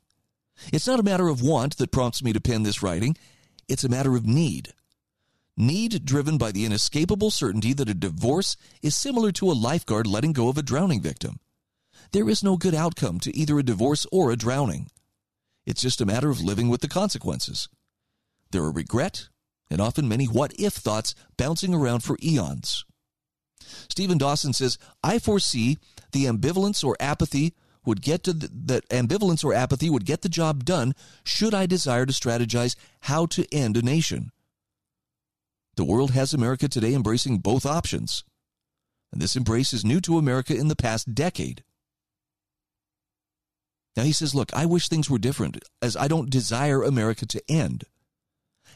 It's 0.71 0.87
not 0.87 0.99
a 0.99 1.03
matter 1.03 1.27
of 1.27 1.41
want 1.41 1.77
that 1.77 1.91
prompts 1.91 2.23
me 2.23 2.31
to 2.31 2.39
pen 2.39 2.63
this 2.63 2.81
writing, 2.81 3.17
it's 3.67 3.83
a 3.83 3.89
matter 3.89 4.15
of 4.15 4.25
need. 4.25 4.73
Need 5.57 6.05
driven 6.05 6.37
by 6.37 6.51
the 6.51 6.65
inescapable 6.65 7.31
certainty 7.31 7.73
that 7.73 7.89
a 7.89 7.93
divorce 7.93 8.57
is 8.81 8.95
similar 8.95 9.31
to 9.33 9.49
a 9.49 9.53
lifeguard 9.53 10.07
letting 10.07 10.33
go 10.33 10.49
of 10.49 10.57
a 10.57 10.61
drowning 10.61 11.01
victim. 11.01 11.39
There 12.11 12.29
is 12.29 12.43
no 12.43 12.57
good 12.57 12.75
outcome 12.75 13.19
to 13.21 13.35
either 13.35 13.57
a 13.57 13.63
divorce 13.63 14.05
or 14.11 14.31
a 14.31 14.37
drowning. 14.37 14.87
It's 15.65 15.81
just 15.81 16.01
a 16.01 16.05
matter 16.05 16.29
of 16.29 16.41
living 16.41 16.69
with 16.69 16.81
the 16.81 16.87
consequences. 16.87 17.67
There 18.55 18.63
are 18.63 18.71
regret 18.71 19.27
and 19.69 19.81
often 19.81 20.07
many 20.07 20.27
what 20.27 20.53
if 20.57 20.75
thoughts 20.75 21.13
bouncing 21.35 21.73
around 21.73 22.03
for 22.03 22.17
eons. 22.23 22.85
Stephen 23.89 24.17
Dawson 24.17 24.53
says, 24.53 24.77
I 25.03 25.19
foresee 25.19 25.77
the 26.13 26.23
ambivalence 26.23 26.81
or 26.81 26.95
apathy 26.97 27.53
would 27.85 28.01
get 28.01 28.23
to 28.23 28.31
the, 28.31 28.49
that 28.67 28.87
ambivalence 28.87 29.43
or 29.43 29.53
apathy 29.53 29.89
would 29.89 30.05
get 30.05 30.21
the 30.21 30.29
job 30.29 30.63
done 30.63 30.93
should 31.25 31.53
I 31.53 31.65
desire 31.65 32.05
to 32.05 32.13
strategize 32.13 32.77
how 33.01 33.25
to 33.25 33.45
end 33.53 33.75
a 33.75 33.81
nation. 33.81 34.31
The 35.75 35.83
world 35.83 36.11
has 36.11 36.33
America 36.33 36.69
today 36.69 36.93
embracing 36.93 37.39
both 37.39 37.65
options. 37.65 38.23
And 39.11 39.21
this 39.21 39.35
embrace 39.35 39.73
is 39.73 39.83
new 39.83 39.99
to 39.99 40.17
America 40.17 40.55
in 40.55 40.69
the 40.69 40.77
past 40.77 41.13
decade. 41.13 41.65
Now 43.97 44.03
he 44.03 44.13
says, 44.13 44.33
Look, 44.33 44.53
I 44.53 44.65
wish 44.65 44.87
things 44.87 45.09
were 45.09 45.17
different, 45.17 45.61
as 45.81 45.97
I 45.97 46.07
don't 46.07 46.29
desire 46.29 46.83
America 46.83 47.25
to 47.25 47.51
end. 47.51 47.83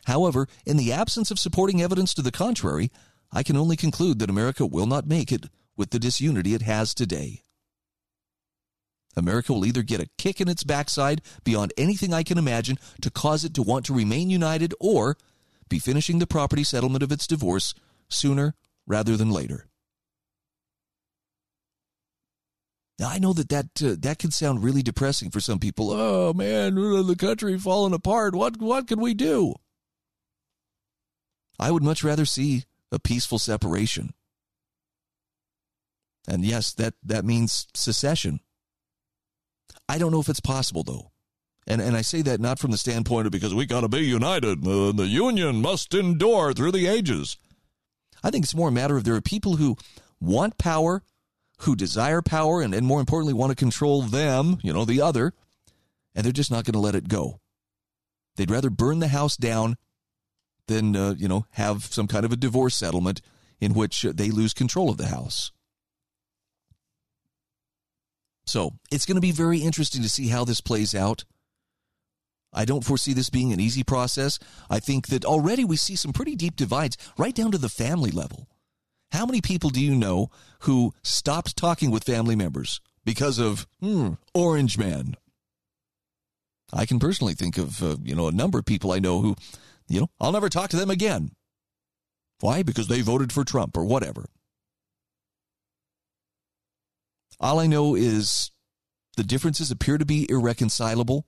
However, 0.10 0.47
in 0.66 0.78
the 0.78 0.91
absence 0.91 1.30
of 1.30 1.38
supporting 1.38 1.84
evidence 1.84 2.16
to 2.16 2.24
the 2.24 2.32
contrary, 2.32 2.89
I 3.32 3.43
can 3.43 3.55
only 3.55 3.76
conclude 3.76 4.18
that 4.18 4.30
America 4.30 4.66
will 4.66 4.88
not 4.88 5.05
make 5.05 5.32
it 5.32 5.45
with 5.78 5.91
the 5.91 5.99
disunity 5.99 6.55
it 6.55 6.64
has 6.64 6.95
today. 6.95 7.43
America 9.16 9.53
will 9.53 9.68
either 9.68 9.84
get 9.84 10.01
a 10.01 10.10
kick 10.18 10.41
in 10.41 10.47
its 10.47 10.64
backside 10.64 11.22
beyond 11.43 11.74
anything 11.78 12.12
I 12.12 12.24
can 12.24 12.39
imagine 12.39 12.80
to 13.01 13.12
cause 13.12 13.45
it 13.45 13.53
to 13.53 13.62
want 13.62 13.86
to 13.86 13.93
remain 13.93 14.32
united 14.32 14.74
or 14.80 15.16
be 15.70 15.78
finishing 15.78 16.18
the 16.18 16.26
property 16.26 16.64
settlement 16.64 17.03
of 17.03 17.12
its 17.12 17.28
divorce 17.28 17.76
sooner 18.07 18.55
rather 18.88 19.16
than 19.16 19.30
later. 19.30 19.68
Now, 22.97 23.10
I 23.10 23.20
know 23.20 23.34
that 23.34 23.49
that, 23.49 23.84
uh, 23.84 23.95
that 23.99 24.18
can 24.18 24.32
sound 24.32 24.64
really 24.64 24.82
depressing 24.82 25.30
for 25.30 25.39
some 25.39 25.60
people. 25.60 25.91
Oh, 25.91 26.34
man, 26.34 26.74
the 26.74 27.16
country 27.16 27.60
falling 27.60 27.93
apart. 27.93 28.34
What, 28.34 28.57
what 28.57 28.88
can 28.88 28.99
we 28.99 29.14
do? 29.14 29.53
I 31.60 31.72
would 31.72 31.84
much 31.84 32.03
rather 32.03 32.26
see 32.26 32.64
a 32.91 32.99
peaceful 32.99 33.39
separation. 33.39 34.14
And 36.28 36.45
yes, 36.45 36.74
that, 36.74 36.93
that 37.03 37.26
means 37.26 37.68
secession. 37.74 38.39
I 39.88 39.97
don't 39.97 40.12
know 40.12 40.22
if 40.22 40.30
it's 40.30 40.39
possible, 40.39 40.84
though. 40.84 41.12
And, 41.68 41.82
and 41.82 41.95
I 41.95 42.01
say 42.01 42.22
that 42.24 42.39
not 42.39 42.60
from 42.60 42.72
the 42.72 42.78
standpoint 42.78 43.26
of 43.26 43.32
because 43.32 43.53
we 43.53 43.66
got 43.66 43.82
to 43.82 43.89
be 43.89 43.99
united. 43.99 44.66
Uh, 44.66 44.91
the 44.91 45.07
union 45.07 45.62
must 45.62 45.93
endure 45.93 46.53
through 46.53 46.72
the 46.72 46.88
ages. 46.88 47.38
I 48.24 48.32
think 48.32 48.43
it's 48.43 48.55
more 48.55 48.70
a 48.70 48.72
matter 48.72 48.97
of 48.97 49.03
there 49.03 49.16
are 49.16 49.22
people 49.22 49.57
who 49.57 49.78
want 50.20 50.57
power, 50.57 51.03
who 51.60 51.76
desire 51.76 52.22
power, 52.22 52.62
and, 52.62 52.74
and 52.74 52.86
more 52.86 52.99
importantly, 52.99 53.34
want 53.34 53.51
to 53.51 53.55
control 53.55 54.01
them, 54.01 54.57
you 54.62 54.74
know, 54.74 54.86
the 54.86 55.01
other, 55.01 55.34
and 56.16 56.26
they're 56.26 56.32
just 56.32 56.51
not 56.51 56.66
going 56.66 56.74
to 56.74 56.80
let 56.80 56.95
it 56.95 57.07
go. 57.07 57.39
They'd 58.36 58.51
rather 58.51 58.70
burn 58.70 58.99
the 58.99 59.07
house 59.07 59.38
down 59.38 59.78
than, 60.70 60.96
uh, 60.96 61.16
you 61.18 61.28
know, 61.28 61.46
have 61.52 61.84
some 61.86 62.08
kind 62.08 62.24
of 62.24 62.32
a 62.32 62.38
divorce 62.38 62.76
settlement 62.76 63.22
in 63.60 63.74
which 63.74 64.04
they 64.04 64.32
lose 64.32 64.54
control 64.54 64.90
of 64.90 64.98
the 64.98 65.08
house. 65.08 65.52
So 68.46 68.72
it's 68.90 69.06
going 69.06 69.18
to 69.18 69.22
be 69.22 69.32
very 69.32 69.60
interesting 69.60 70.02
to 70.02 70.10
see 70.10 70.30
how 70.30 70.46
this 70.46 70.62
plays 70.62 70.96
out. 70.96 71.26
I 72.52 72.66
don't 72.66 72.86
foresee 72.86 73.14
this 73.14 73.30
being 73.30 73.54
an 73.54 73.60
easy 73.60 73.84
process. 73.84 74.40
I 74.70 74.80
think 74.80 75.08
that 75.08 75.26
already 75.26 75.66
we 75.66 75.78
see 75.78 75.96
some 75.96 76.14
pretty 76.14 76.36
deep 76.36 76.56
divides 76.56 76.98
right 77.18 77.36
down 77.36 77.52
to 77.52 77.60
the 77.60 77.70
family 77.70 78.10
level. 78.10 78.48
How 79.12 79.26
many 79.26 79.42
people 79.42 79.70
do 79.70 79.84
you 79.84 79.96
know 79.96 80.30
who 80.62 80.94
stopped 81.04 81.58
talking 81.58 81.92
with 81.92 82.04
family 82.04 82.36
members 82.36 82.82
because 83.06 83.38
of 83.40 83.68
hmm, 83.82 84.14
Orange 84.34 84.78
Man? 84.78 85.16
I 86.72 86.86
can 86.86 87.00
personally 87.00 87.34
think 87.34 87.58
of 87.58 87.84
uh, 87.84 87.98
you 88.04 88.16
know 88.16 88.28
a 88.28 88.32
number 88.32 88.60
of 88.60 88.66
people 88.66 88.92
I 88.92 89.00
know 89.00 89.22
who, 89.22 89.36
you 89.90 90.02
know, 90.02 90.10
I'll 90.20 90.32
never 90.32 90.50
talk 90.50 90.70
to 90.70 90.78
them 90.78 90.90
again. 90.90 91.32
Why? 92.40 92.64
Because 92.64 92.88
they 92.88 93.02
voted 93.02 93.34
for 93.34 93.44
Trump 93.44 93.76
or 93.76 93.84
whatever. 93.84 94.28
All 97.40 97.60
I 97.60 97.68
know 97.68 97.96
is 97.96 98.52
the 99.18 99.24
differences 99.24 99.72
appear 99.72 99.98
to 99.98 100.06
be 100.06 100.30
irreconcilable. 100.30 101.26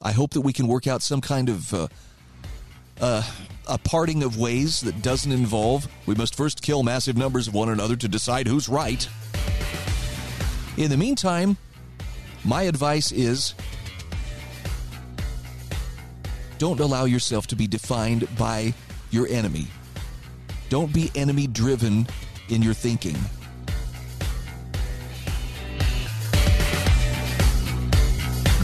I 0.00 0.12
hope 0.12 0.30
that 0.32 0.42
we 0.42 0.52
can 0.52 0.68
work 0.68 0.86
out 0.86 1.02
some 1.02 1.20
kind 1.20 1.48
of 1.48 1.74
uh, 1.74 1.88
uh, 3.00 3.22
a 3.66 3.78
parting 3.78 4.22
of 4.22 4.38
ways 4.38 4.80
that 4.82 5.02
doesn't 5.02 5.32
involve 5.32 5.88
we 6.06 6.14
must 6.14 6.34
first 6.34 6.62
kill 6.62 6.82
massive 6.82 7.16
numbers 7.16 7.48
of 7.48 7.54
one 7.54 7.68
another 7.68 7.96
to 7.96 8.08
decide 8.08 8.46
who's 8.46 8.68
right. 8.68 9.08
In 10.76 10.90
the 10.90 10.96
meantime, 10.96 11.56
my 12.44 12.62
advice 12.62 13.10
is 13.10 13.54
don't 16.58 16.80
allow 16.80 17.04
yourself 17.04 17.46
to 17.46 17.56
be 17.56 17.66
defined 17.66 18.26
by 18.36 18.74
your 19.10 19.28
enemy. 19.28 19.68
Don't 20.68 20.92
be 20.92 21.10
enemy 21.14 21.46
driven 21.46 22.06
in 22.48 22.62
your 22.62 22.74
thinking. 22.74 23.16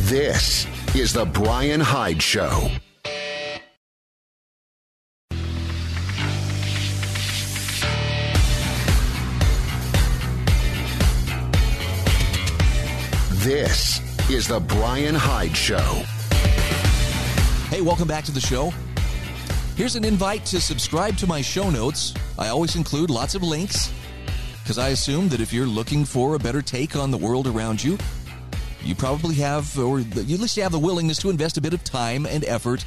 This 0.09 0.67
is 0.95 1.13
The 1.13 1.25
Brian 1.25 1.81
Hyde 1.81 2.21
Show. 2.21 2.69
This 13.45 14.01
is 14.31 14.49
The 14.49 14.61
Brian 14.61 15.15
Hyde 15.15 15.57
Show. 15.57 16.03
Hey, 17.75 17.81
welcome 17.81 18.07
back 18.07 18.23
to 18.27 18.31
the 18.31 18.41
show. 18.41 18.73
Here's 19.75 19.97
an 19.97 20.05
invite 20.05 20.45
to 20.47 20.61
subscribe 20.61 21.17
to 21.17 21.27
my 21.27 21.43
show 21.43 21.71
notes. 21.71 22.15
I 22.39 22.47
always 22.47 22.77
include 22.77 23.11
lots 23.11 23.35
of 23.35 23.43
links 23.43 23.93
because 24.63 24.79
I 24.79 24.91
assume 24.91 25.29
that 25.31 25.41
if 25.41 25.53
you're 25.53 25.67
looking 25.67 26.05
for 26.05 26.37
a 26.37 26.39
better 26.39 26.63
take 26.63 26.95
on 26.95 27.11
the 27.11 27.19
world 27.19 27.49
around 27.49 27.83
you, 27.83 27.99
you 28.85 28.95
probably 28.95 29.35
have, 29.35 29.77
or 29.77 29.99
at 29.99 30.15
least 30.15 30.57
you 30.57 30.63
have 30.63 30.71
the 30.71 30.79
willingness 30.79 31.19
to 31.19 31.31
invest 31.31 31.57
a 31.57 31.61
bit 31.61 31.75
of 31.75 31.83
time 31.83 32.27
and 32.27 32.45
effort 32.45 32.85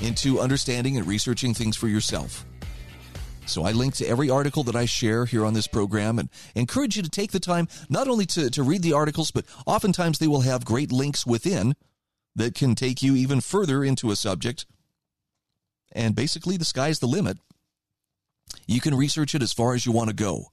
into 0.00 0.40
understanding 0.40 0.96
and 0.96 1.06
researching 1.06 1.52
things 1.52 1.76
for 1.76 1.88
yourself. 1.88 2.46
So 3.44 3.64
I 3.64 3.72
link 3.72 3.92
to 3.96 4.06
every 4.06 4.30
article 4.30 4.62
that 4.62 4.74
I 4.74 4.86
share 4.86 5.26
here 5.26 5.44
on 5.44 5.52
this 5.52 5.66
program 5.66 6.18
and 6.18 6.30
encourage 6.54 6.96
you 6.96 7.02
to 7.02 7.10
take 7.10 7.32
the 7.32 7.40
time 7.40 7.68
not 7.90 8.08
only 8.08 8.24
to, 8.24 8.48
to 8.48 8.62
read 8.62 8.80
the 8.80 8.94
articles, 8.94 9.32
but 9.32 9.44
oftentimes 9.66 10.18
they 10.18 10.28
will 10.28 10.40
have 10.40 10.64
great 10.64 10.90
links 10.90 11.26
within 11.26 11.74
that 12.36 12.54
can 12.54 12.74
take 12.74 13.02
you 13.02 13.14
even 13.16 13.40
further 13.40 13.84
into 13.84 14.10
a 14.10 14.16
subject. 14.16 14.66
And 15.92 16.14
basically, 16.14 16.56
the 16.56 16.64
sky's 16.64 16.98
the 16.98 17.06
limit. 17.06 17.38
You 18.66 18.80
can 18.80 18.94
research 18.94 19.34
it 19.34 19.42
as 19.42 19.52
far 19.52 19.74
as 19.74 19.86
you 19.86 19.92
want 19.92 20.08
to 20.08 20.14
go. 20.14 20.46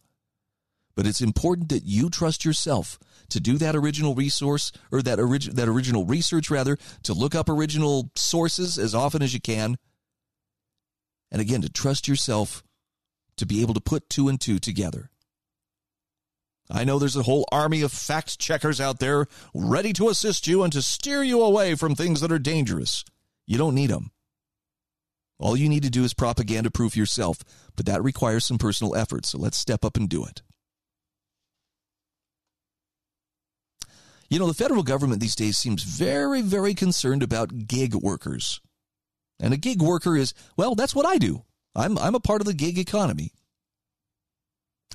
But 0.96 1.06
it's 1.06 1.22
important 1.22 1.70
that 1.70 1.84
you 1.84 2.10
trust 2.10 2.44
yourself 2.44 2.98
to 3.30 3.40
do 3.40 3.58
that 3.60 3.76
original 3.76 4.16
resource 4.16 4.72
or 4.92 5.02
that, 5.04 5.20
orig- 5.20 5.54
that 5.54 5.68
original 5.68 6.06
research 6.06 6.50
rather, 6.50 6.78
to 7.04 7.14
look 7.14 7.36
up 7.36 7.50
original 7.50 8.12
sources 8.16 8.80
as 8.80 8.96
often 8.96 9.22
as 9.22 9.34
you 9.34 9.40
can. 9.40 9.78
And 11.32 11.40
again, 11.42 11.62
to 11.62 11.70
trust 11.70 12.08
yourself 12.08 12.64
to 13.36 13.46
be 13.46 13.62
able 13.62 13.76
to 13.76 13.82
put 13.82 14.10
two 14.10 14.28
and 14.28 14.42
two 14.42 14.58
together. 14.58 15.12
I 16.70 16.84
know 16.84 17.00
there's 17.00 17.16
a 17.16 17.24
whole 17.24 17.48
army 17.52 17.82
of 17.82 17.94
fact 17.94 18.40
checkers 18.40 18.82
out 18.82 19.00
there 19.00 19.28
ready 19.54 19.94
to 19.94 20.10
assist 20.10 20.48
you 20.48 20.64
and 20.64 20.74
to 20.74 20.82
steer 20.82 21.24
you 21.24 21.42
away 21.42 21.76
from 21.76 21.96
things 21.96 22.20
that 22.22 22.32
are 22.32 22.40
dangerous. 22.40 23.06
You 23.46 23.58
don't 23.58 23.76
need 23.76 23.90
them. 23.90 24.12
All 25.40 25.56
you 25.56 25.70
need 25.70 25.84
to 25.84 25.90
do 25.90 26.04
is 26.04 26.14
propaganda 26.14 26.72
proof 26.72 26.98
yourself, 26.98 27.40
but 27.76 27.86
that 27.86 28.04
requires 28.04 28.44
some 28.44 28.58
personal 28.58 28.96
effort, 28.96 29.26
so 29.26 29.38
let's 29.38 29.58
step 29.58 29.86
up 29.86 29.96
and 29.96 30.10
do 30.10 30.26
it. 30.26 30.42
You 34.30 34.40
know, 34.40 34.48
the 34.48 34.54
federal 34.54 34.84
government 34.84 35.22
these 35.22 35.36
days 35.36 35.58
seems 35.58 35.84
very, 35.84 36.42
very 36.42 36.74
concerned 36.74 37.24
about 37.24 37.68
gig 37.68 37.96
workers. 37.96 38.60
And 39.40 39.54
a 39.54 39.58
gig 39.58 39.82
worker 39.82 40.18
is, 40.18 40.34
well, 40.58 40.76
that's 40.76 40.96
what 40.96 41.06
I 41.06 41.18
do. 41.18 41.44
I'm, 41.76 41.98
I'm 41.98 42.16
a 42.16 42.20
part 42.20 42.42
of 42.42 42.48
the 42.48 42.54
gig 42.54 42.78
economy. 42.78 43.32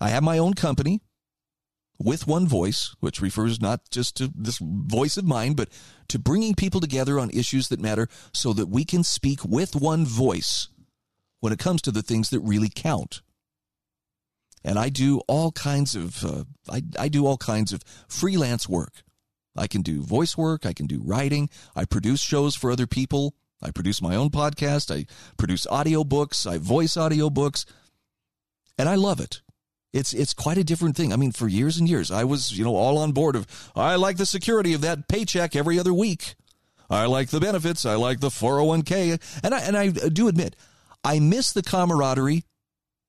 I 0.00 0.10
have 0.10 0.22
my 0.22 0.36
own 0.36 0.54
company 0.54 1.00
with 2.04 2.26
one 2.26 2.46
voice, 2.46 2.94
which 3.00 3.20
refers 3.20 3.60
not 3.60 3.90
just 3.90 4.16
to 4.16 4.32
this 4.34 4.58
voice 4.58 5.16
of 5.16 5.24
mine, 5.24 5.54
but 5.54 5.68
to 6.08 6.18
bringing 6.18 6.54
people 6.54 6.80
together 6.80 7.18
on 7.18 7.30
issues 7.30 7.68
that 7.68 7.80
matter 7.80 8.08
so 8.32 8.52
that 8.52 8.68
we 8.68 8.84
can 8.84 9.04
speak 9.04 9.44
with 9.44 9.76
one 9.76 10.04
voice 10.04 10.68
when 11.40 11.52
it 11.52 11.58
comes 11.58 11.82
to 11.82 11.90
the 11.90 12.02
things 12.02 12.30
that 12.30 12.40
really 12.40 12.68
count. 12.68 13.22
And 14.64 14.78
I 14.78 14.90
do 14.90 15.20
all 15.26 15.50
kinds 15.52 15.94
of 15.94 16.24
uh, 16.24 16.44
I, 16.70 16.82
I 16.98 17.08
do 17.08 17.26
all 17.26 17.36
kinds 17.36 17.72
of 17.72 17.82
freelance 18.08 18.68
work. 18.68 19.02
I 19.56 19.66
can 19.66 19.82
do 19.82 20.02
voice 20.02 20.36
work, 20.36 20.64
I 20.64 20.72
can 20.72 20.86
do 20.86 21.02
writing, 21.04 21.50
I 21.76 21.84
produce 21.84 22.20
shows 22.20 22.54
for 22.54 22.70
other 22.70 22.86
people, 22.86 23.34
I 23.60 23.70
produce 23.70 24.00
my 24.00 24.16
own 24.16 24.30
podcast, 24.30 24.94
I 24.94 25.06
produce 25.36 25.66
audiobooks, 25.66 26.50
I 26.50 26.58
voice 26.58 26.94
audiobooks, 26.94 27.66
and 28.78 28.88
I 28.88 28.94
love 28.94 29.20
it. 29.20 29.42
It's 29.92 30.14
it's 30.14 30.32
quite 30.32 30.58
a 30.58 30.64
different 30.64 30.96
thing. 30.96 31.12
I 31.12 31.16
mean, 31.16 31.32
for 31.32 31.48
years 31.48 31.78
and 31.78 31.88
years, 31.88 32.10
I 32.10 32.24
was 32.24 32.56
you 32.56 32.64
know 32.64 32.76
all 32.76 32.98
on 32.98 33.12
board 33.12 33.36
of 33.36 33.46
I 33.76 33.96
like 33.96 34.16
the 34.16 34.26
security 34.26 34.72
of 34.72 34.80
that 34.80 35.08
paycheck 35.08 35.54
every 35.54 35.78
other 35.78 35.92
week. 35.92 36.34
I 36.88 37.06
like 37.06 37.30
the 37.30 37.40
benefits. 37.40 37.86
I 37.86 37.94
like 37.94 38.20
the 38.20 38.28
401k, 38.28 39.40
and 39.42 39.54
I 39.54 39.60
and 39.60 39.76
I 39.76 39.88
do 39.88 40.28
admit 40.28 40.56
I 41.04 41.20
miss 41.20 41.52
the 41.52 41.62
camaraderie 41.62 42.44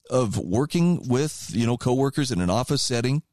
of 0.10 0.38
working 0.38 1.08
with 1.08 1.52
you 1.54 1.66
know 1.66 1.78
coworkers 1.78 2.32
in 2.32 2.42
an 2.42 2.50
office 2.50 2.82
setting. 2.82 3.24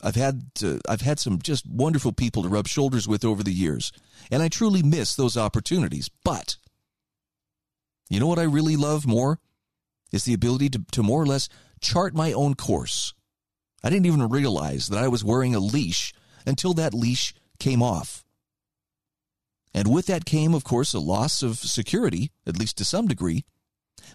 I've 0.00 0.14
had 0.14 0.54
to, 0.56 0.80
I've 0.88 1.00
had 1.00 1.18
some 1.18 1.40
just 1.42 1.66
wonderful 1.66 2.12
people 2.12 2.44
to 2.44 2.48
rub 2.48 2.68
shoulders 2.68 3.08
with 3.08 3.24
over 3.24 3.42
the 3.42 3.52
years, 3.52 3.92
and 4.30 4.42
I 4.42 4.48
truly 4.48 4.82
miss 4.82 5.14
those 5.14 5.36
opportunities. 5.36 6.08
But 6.22 6.56
you 8.08 8.20
know 8.20 8.26
what 8.26 8.38
I 8.38 8.44
really 8.44 8.76
love 8.76 9.06
more 9.06 9.40
is 10.12 10.24
the 10.24 10.34
ability 10.34 10.70
to, 10.70 10.84
to 10.92 11.02
more 11.02 11.20
or 11.20 11.26
less 11.26 11.48
chart 11.80 12.14
my 12.14 12.32
own 12.32 12.54
course. 12.54 13.14
I 13.82 13.90
didn't 13.90 14.06
even 14.06 14.28
realize 14.28 14.88
that 14.88 15.02
I 15.02 15.08
was 15.08 15.24
wearing 15.24 15.54
a 15.54 15.60
leash 15.60 16.12
until 16.46 16.74
that 16.74 16.94
leash 16.94 17.34
came 17.58 17.82
off. 17.82 18.24
And 19.74 19.92
with 19.92 20.06
that 20.06 20.24
came, 20.24 20.54
of 20.54 20.64
course, 20.64 20.94
a 20.94 20.98
loss 20.98 21.42
of 21.42 21.58
security, 21.58 22.32
at 22.46 22.58
least 22.58 22.78
to 22.78 22.84
some 22.84 23.06
degree, 23.06 23.44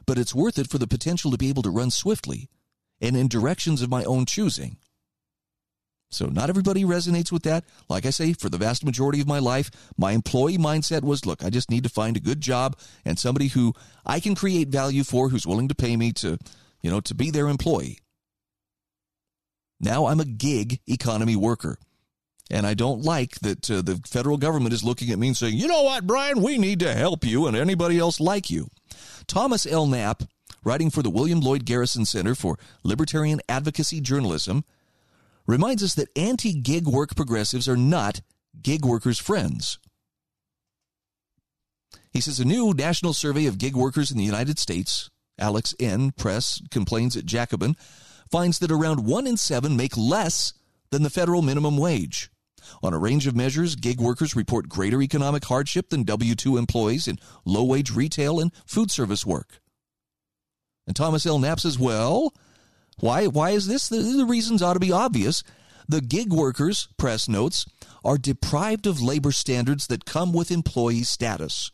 but 0.05 0.17
it's 0.17 0.35
worth 0.35 0.57
it 0.57 0.69
for 0.69 0.77
the 0.77 0.87
potential 0.87 1.31
to 1.31 1.37
be 1.37 1.49
able 1.49 1.61
to 1.63 1.69
run 1.69 1.91
swiftly 1.91 2.49
and 2.99 3.15
in 3.15 3.27
directions 3.27 3.81
of 3.81 3.89
my 3.89 4.03
own 4.03 4.25
choosing. 4.25 4.77
So, 6.09 6.27
not 6.27 6.49
everybody 6.49 6.83
resonates 6.83 7.31
with 7.31 7.43
that. 7.43 7.65
Like 7.89 8.05
I 8.05 8.11
say, 8.11 8.33
for 8.33 8.47
the 8.47 8.57
vast 8.59 8.85
majority 8.85 9.19
of 9.19 9.27
my 9.27 9.39
life, 9.39 9.71
my 9.97 10.11
employee 10.11 10.59
mindset 10.59 11.01
was 11.01 11.25
look, 11.25 11.43
I 11.43 11.49
just 11.49 11.71
need 11.71 11.83
to 11.83 11.89
find 11.89 12.15
a 12.15 12.21
good 12.21 12.39
job 12.39 12.77
and 13.03 13.17
somebody 13.17 13.47
who 13.47 13.73
I 14.05 14.19
can 14.19 14.35
create 14.35 14.67
value 14.67 15.03
for, 15.03 15.29
who's 15.29 15.47
willing 15.47 15.67
to 15.69 15.75
pay 15.75 15.97
me 15.97 16.11
to 16.13 16.37
you 16.83 16.91
know, 16.91 16.99
to 17.01 17.15
be 17.15 17.31
their 17.31 17.47
employee. 17.47 17.99
Now 19.79 20.05
I'm 20.05 20.19
a 20.19 20.25
gig 20.25 20.79
economy 20.87 21.35
worker. 21.35 21.77
And 22.51 22.67
I 22.67 22.73
don't 22.73 23.01
like 23.01 23.39
that 23.39 23.71
uh, 23.71 23.81
the 23.81 24.01
federal 24.05 24.37
government 24.37 24.73
is 24.73 24.83
looking 24.83 25.09
at 25.11 25.17
me 25.17 25.27
and 25.27 25.37
saying, 25.37 25.57
you 25.57 25.67
know 25.67 25.83
what, 25.83 26.05
Brian, 26.05 26.41
we 26.41 26.57
need 26.57 26.81
to 26.81 26.93
help 26.93 27.25
you 27.25 27.47
and 27.47 27.55
anybody 27.55 27.97
else 27.97 28.19
like 28.19 28.49
you. 28.49 28.67
Thomas 29.27 29.65
L. 29.65 29.87
Knapp, 29.87 30.23
writing 30.63 30.89
for 30.89 31.01
the 31.01 31.09
William 31.09 31.39
Lloyd 31.39 31.65
Garrison 31.65 32.05
Center 32.05 32.35
for 32.35 32.59
Libertarian 32.83 33.39
Advocacy 33.47 34.01
Journalism, 34.01 34.65
reminds 35.47 35.81
us 35.83 35.95
that 35.95 36.15
anti 36.17 36.53
gig 36.53 36.85
work 36.85 37.15
progressives 37.15 37.67
are 37.67 37.77
not 37.77 38.21
gig 38.61 38.85
workers' 38.85 39.19
friends. 39.19 39.79
He 42.11 42.21
says 42.21 42.39
a 42.39 42.45
new 42.45 42.73
national 42.73 43.13
survey 43.13 43.47
of 43.47 43.57
gig 43.57 43.75
workers 43.75 44.11
in 44.11 44.17
the 44.17 44.23
United 44.23 44.59
States 44.59 45.09
Alex 45.37 45.73
N. 45.79 46.11
Press 46.11 46.61
complains 46.71 47.17
at 47.17 47.25
Jacobin, 47.25 47.75
finds 48.29 48.59
that 48.59 48.71
around 48.71 49.05
one 49.05 49.27
in 49.27 49.37
seven 49.37 49.75
make 49.75 49.97
less 49.97 50.53
than 50.91 51.03
the 51.03 51.09
federal 51.09 51.41
minimum 51.41 51.77
wage. 51.77 52.29
On 52.81 52.93
a 52.93 52.99
range 52.99 53.27
of 53.27 53.35
measures, 53.35 53.75
gig 53.75 53.99
workers 53.99 54.35
report 54.35 54.69
greater 54.69 55.01
economic 55.01 55.43
hardship 55.45 55.89
than 55.89 56.03
W 56.03 56.35
2 56.35 56.57
employees 56.57 57.07
in 57.07 57.19
low 57.45 57.63
wage 57.63 57.91
retail 57.91 58.39
and 58.39 58.51
food 58.65 58.89
service 58.89 59.25
work. 59.25 59.59
And 60.87 60.95
Thomas 60.95 61.25
L. 61.25 61.39
Knapp 61.39 61.59
says, 61.59 61.79
well, 61.79 62.33
why, 62.99 63.27
why 63.27 63.51
is 63.51 63.67
this? 63.67 63.89
The, 63.89 63.97
the 63.97 64.25
reasons 64.25 64.61
ought 64.61 64.73
to 64.73 64.79
be 64.79 64.91
obvious. 64.91 65.43
The 65.87 66.01
gig 66.01 66.31
workers, 66.31 66.87
press 66.97 67.27
notes, 67.27 67.65
are 68.05 68.17
deprived 68.17 68.87
of 68.87 69.01
labor 69.01 69.31
standards 69.31 69.87
that 69.87 70.05
come 70.05 70.33
with 70.33 70.51
employee 70.51 71.03
status. 71.03 71.71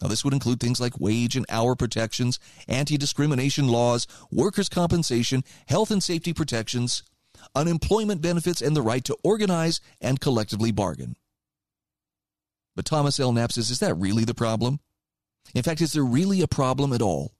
Now, 0.00 0.08
this 0.08 0.24
would 0.24 0.32
include 0.32 0.60
things 0.60 0.80
like 0.80 0.98
wage 0.98 1.36
and 1.36 1.44
hour 1.50 1.76
protections, 1.76 2.38
anti 2.68 2.96
discrimination 2.96 3.68
laws, 3.68 4.06
workers' 4.30 4.68
compensation, 4.68 5.44
health 5.66 5.90
and 5.90 6.02
safety 6.02 6.32
protections, 6.32 7.02
unemployment 7.54 8.22
benefits, 8.22 8.62
and 8.62 8.74
the 8.74 8.82
right 8.82 9.04
to 9.04 9.16
organize 9.22 9.80
and 10.00 10.20
collectively 10.20 10.72
bargain. 10.72 11.16
But 12.76 12.86
Thomas 12.86 13.20
L. 13.20 13.32
Knapp 13.32 13.52
says, 13.52 13.70
is 13.70 13.80
that 13.80 13.94
really 13.94 14.24
the 14.24 14.34
problem? 14.34 14.80
In 15.54 15.62
fact, 15.62 15.80
is 15.80 15.92
there 15.92 16.04
really 16.04 16.40
a 16.40 16.48
problem 16.48 16.92
at 16.92 17.02
all? 17.02 17.32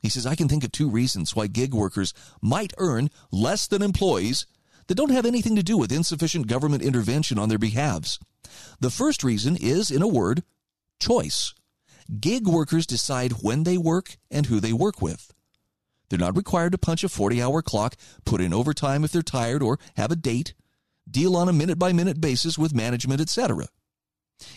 He 0.00 0.08
says, 0.08 0.26
I 0.26 0.36
can 0.36 0.48
think 0.48 0.64
of 0.64 0.72
two 0.72 0.88
reasons 0.88 1.34
why 1.34 1.48
gig 1.48 1.74
workers 1.74 2.14
might 2.40 2.72
earn 2.78 3.10
less 3.32 3.66
than 3.66 3.82
employees 3.82 4.46
that 4.86 4.94
don't 4.94 5.10
have 5.10 5.26
anything 5.26 5.56
to 5.56 5.62
do 5.62 5.76
with 5.76 5.92
insufficient 5.92 6.46
government 6.46 6.82
intervention 6.82 7.38
on 7.38 7.48
their 7.48 7.58
behalves. 7.58 8.18
The 8.80 8.90
first 8.90 9.24
reason 9.24 9.56
is, 9.56 9.90
in 9.90 10.02
a 10.02 10.08
word, 10.08 10.44
choice. 10.98 11.54
Gig 12.20 12.46
workers 12.46 12.86
decide 12.86 13.42
when 13.42 13.64
they 13.64 13.76
work 13.76 14.16
and 14.30 14.46
who 14.46 14.60
they 14.60 14.72
work 14.72 15.02
with. 15.02 15.32
They're 16.08 16.18
not 16.18 16.36
required 16.36 16.72
to 16.72 16.78
punch 16.78 17.04
a 17.04 17.08
40 17.08 17.42
hour 17.42 17.62
clock, 17.62 17.96
put 18.24 18.40
in 18.40 18.54
overtime 18.54 19.04
if 19.04 19.12
they're 19.12 19.22
tired, 19.22 19.62
or 19.62 19.78
have 19.96 20.10
a 20.10 20.16
date, 20.16 20.54
deal 21.10 21.36
on 21.36 21.48
a 21.48 21.52
minute 21.52 21.78
by 21.78 21.92
minute 21.92 22.20
basis 22.20 22.56
with 22.56 22.74
management, 22.74 23.20
etc. 23.20 23.68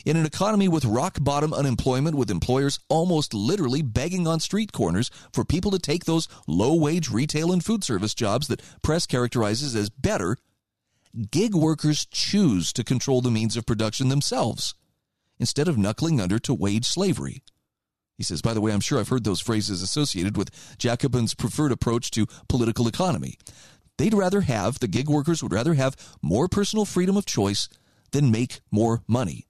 In 0.05 0.15
an 0.15 0.25
economy 0.25 0.67
with 0.67 0.85
rock 0.85 1.17
bottom 1.21 1.53
unemployment, 1.53 2.15
with 2.15 2.29
employers 2.29 2.79
almost 2.87 3.33
literally 3.33 3.81
begging 3.81 4.27
on 4.27 4.39
street 4.39 4.71
corners 4.71 5.09
for 5.33 5.43
people 5.43 5.71
to 5.71 5.79
take 5.79 6.05
those 6.05 6.27
low 6.47 6.75
wage 6.75 7.09
retail 7.09 7.51
and 7.51 7.65
food 7.65 7.83
service 7.83 8.13
jobs 8.13 8.47
that 8.47 8.61
press 8.81 9.05
characterizes 9.05 9.75
as 9.75 9.89
better, 9.89 10.37
gig 11.31 11.55
workers 11.55 12.05
choose 12.05 12.71
to 12.73 12.83
control 12.83 13.21
the 13.21 13.31
means 13.31 13.57
of 13.57 13.65
production 13.65 14.09
themselves 14.09 14.75
instead 15.41 15.67
of 15.67 15.77
knuckling 15.77 16.21
under 16.21 16.39
to 16.39 16.53
wage 16.53 16.85
slavery. 16.85 17.43
He 18.17 18.23
says, 18.23 18.43
by 18.43 18.53
the 18.53 18.61
way, 18.61 18.71
I'm 18.71 18.79
sure 18.79 18.99
I've 18.99 19.09
heard 19.09 19.23
those 19.23 19.41
phrases 19.41 19.81
associated 19.81 20.37
with 20.37 20.77
Jacobin's 20.77 21.33
preferred 21.33 21.71
approach 21.71 22.11
to 22.11 22.27
political 22.47 22.87
economy. 22.87 23.39
They'd 23.97 24.13
rather 24.13 24.41
have, 24.41 24.79
the 24.79 24.87
gig 24.87 25.09
workers 25.09 25.41
would 25.41 25.51
rather 25.51 25.73
have 25.73 25.97
more 26.21 26.47
personal 26.47 26.85
freedom 26.85 27.17
of 27.17 27.25
choice 27.25 27.67
than 28.11 28.31
make 28.31 28.61
more 28.69 29.01
money. 29.07 29.47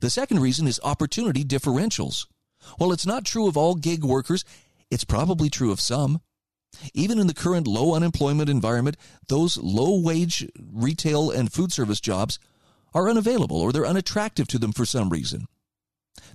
The 0.00 0.10
second 0.10 0.40
reason 0.40 0.66
is 0.66 0.78
opportunity 0.84 1.44
differentials. 1.44 2.26
While 2.76 2.92
it's 2.92 3.06
not 3.06 3.24
true 3.24 3.48
of 3.48 3.56
all 3.56 3.74
gig 3.74 4.04
workers, 4.04 4.44
it's 4.90 5.04
probably 5.04 5.48
true 5.48 5.72
of 5.72 5.80
some. 5.80 6.20
Even 6.92 7.18
in 7.18 7.26
the 7.26 7.34
current 7.34 7.66
low 7.66 7.94
unemployment 7.94 8.50
environment, 8.50 8.98
those 9.28 9.56
low 9.56 9.98
wage 9.98 10.46
retail 10.58 11.30
and 11.30 11.50
food 11.50 11.72
service 11.72 12.00
jobs 12.00 12.38
are 12.94 13.08
unavailable 13.08 13.60
or 13.60 13.72
they're 13.72 13.86
unattractive 13.86 14.48
to 14.48 14.58
them 14.58 14.72
for 14.72 14.84
some 14.84 15.08
reason. 15.08 15.46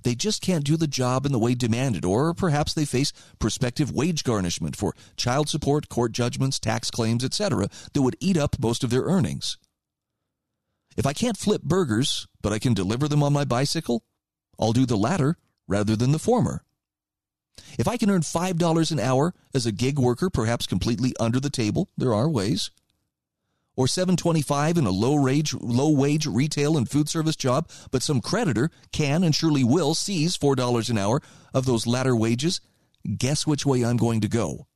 They 0.02 0.14
just 0.14 0.42
can't 0.42 0.64
do 0.64 0.76
the 0.76 0.86
job 0.86 1.26
in 1.26 1.32
the 1.32 1.38
way 1.38 1.54
demanded, 1.54 2.04
or 2.04 2.34
perhaps 2.34 2.74
they 2.74 2.84
face 2.84 3.12
prospective 3.38 3.92
wage 3.92 4.24
garnishment 4.24 4.76
for 4.76 4.94
child 5.16 5.48
support, 5.48 5.88
court 5.88 6.12
judgments, 6.12 6.58
tax 6.58 6.90
claims, 6.90 7.24
etc., 7.24 7.68
that 7.92 8.02
would 8.02 8.16
eat 8.20 8.36
up 8.36 8.58
most 8.58 8.84
of 8.84 8.90
their 8.90 9.02
earnings. 9.02 9.56
If 10.96 11.06
I 11.06 11.12
can't 11.12 11.36
flip 11.36 11.62
burgers, 11.62 12.26
but 12.42 12.52
I 12.52 12.58
can 12.58 12.74
deliver 12.74 13.06
them 13.08 13.22
on 13.22 13.32
my 13.32 13.44
bicycle, 13.44 14.04
I'll 14.58 14.72
do 14.72 14.86
the 14.86 14.96
latter 14.96 15.36
rather 15.68 15.94
than 15.94 16.12
the 16.12 16.18
former. 16.18 16.64
If 17.78 17.86
I 17.86 17.96
can 17.96 18.10
earn 18.10 18.22
$5 18.22 18.92
an 18.92 19.00
hour 19.00 19.34
as 19.54 19.66
a 19.66 19.72
gig 19.72 19.98
worker, 19.98 20.30
perhaps 20.30 20.66
completely 20.66 21.14
under 21.20 21.38
the 21.38 21.50
table, 21.50 21.88
there 21.96 22.14
are 22.14 22.28
ways, 22.28 22.70
or 23.78 23.86
725 23.86 24.76
in 24.76 24.86
a 24.86 24.90
low 24.90 25.22
wage 25.22 25.54
low 25.54 25.88
wage 25.88 26.26
retail 26.26 26.76
and 26.76 26.90
food 26.90 27.08
service 27.08 27.36
job, 27.36 27.70
but 27.92 28.02
some 28.02 28.20
creditor 28.20 28.72
can 28.90 29.22
and 29.22 29.32
surely 29.32 29.62
will 29.62 29.94
seize 29.94 30.36
$4 30.36 30.90
an 30.90 30.98
hour 30.98 31.22
of 31.54 31.64
those 31.64 31.86
latter 31.86 32.16
wages, 32.16 32.60
guess 33.16 33.46
which 33.46 33.64
way 33.64 33.84
I'm 33.84 33.96
going 33.96 34.20
to 34.22 34.28
go. 34.28 34.66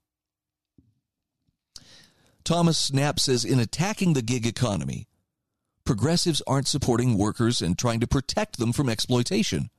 Thomas 2.44 2.92
Knapp 2.92 3.18
says 3.18 3.44
in 3.44 3.58
attacking 3.58 4.12
the 4.12 4.22
gig 4.22 4.46
economy, 4.46 5.08
progressives 5.84 6.40
aren't 6.46 6.68
supporting 6.68 7.18
workers 7.18 7.60
and 7.60 7.76
trying 7.76 7.98
to 7.98 8.06
protect 8.06 8.58
them 8.58 8.72
from 8.72 8.88
exploitation. 8.88 9.70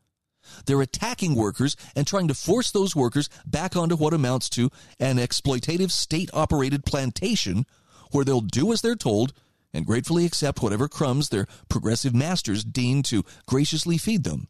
They're 0.66 0.82
attacking 0.82 1.36
workers 1.36 1.78
and 1.96 2.06
trying 2.06 2.28
to 2.28 2.34
force 2.34 2.72
those 2.72 2.94
workers 2.94 3.30
back 3.46 3.78
onto 3.78 3.96
what 3.96 4.14
amounts 4.14 4.50
to 4.50 4.70
an 5.00 5.16
exploitative 5.16 5.92
state 5.92 6.30
operated 6.34 6.84
plantation 6.84 7.66
where 8.14 8.26
they'll 8.26 8.42
do 8.42 8.72
as 8.72 8.82
they're 8.82 8.96
told 8.96 9.34
and 9.74 9.86
gratefully 9.86 10.26
accept 10.26 10.62
whatever 10.62 10.88
crumbs 10.88 11.30
their 11.30 11.48
progressive 11.70 12.14
masters 12.14 12.64
deign 12.64 13.04
to 13.04 13.24
graciously 13.48 13.98
feed 13.98 14.24
them. 14.24 14.48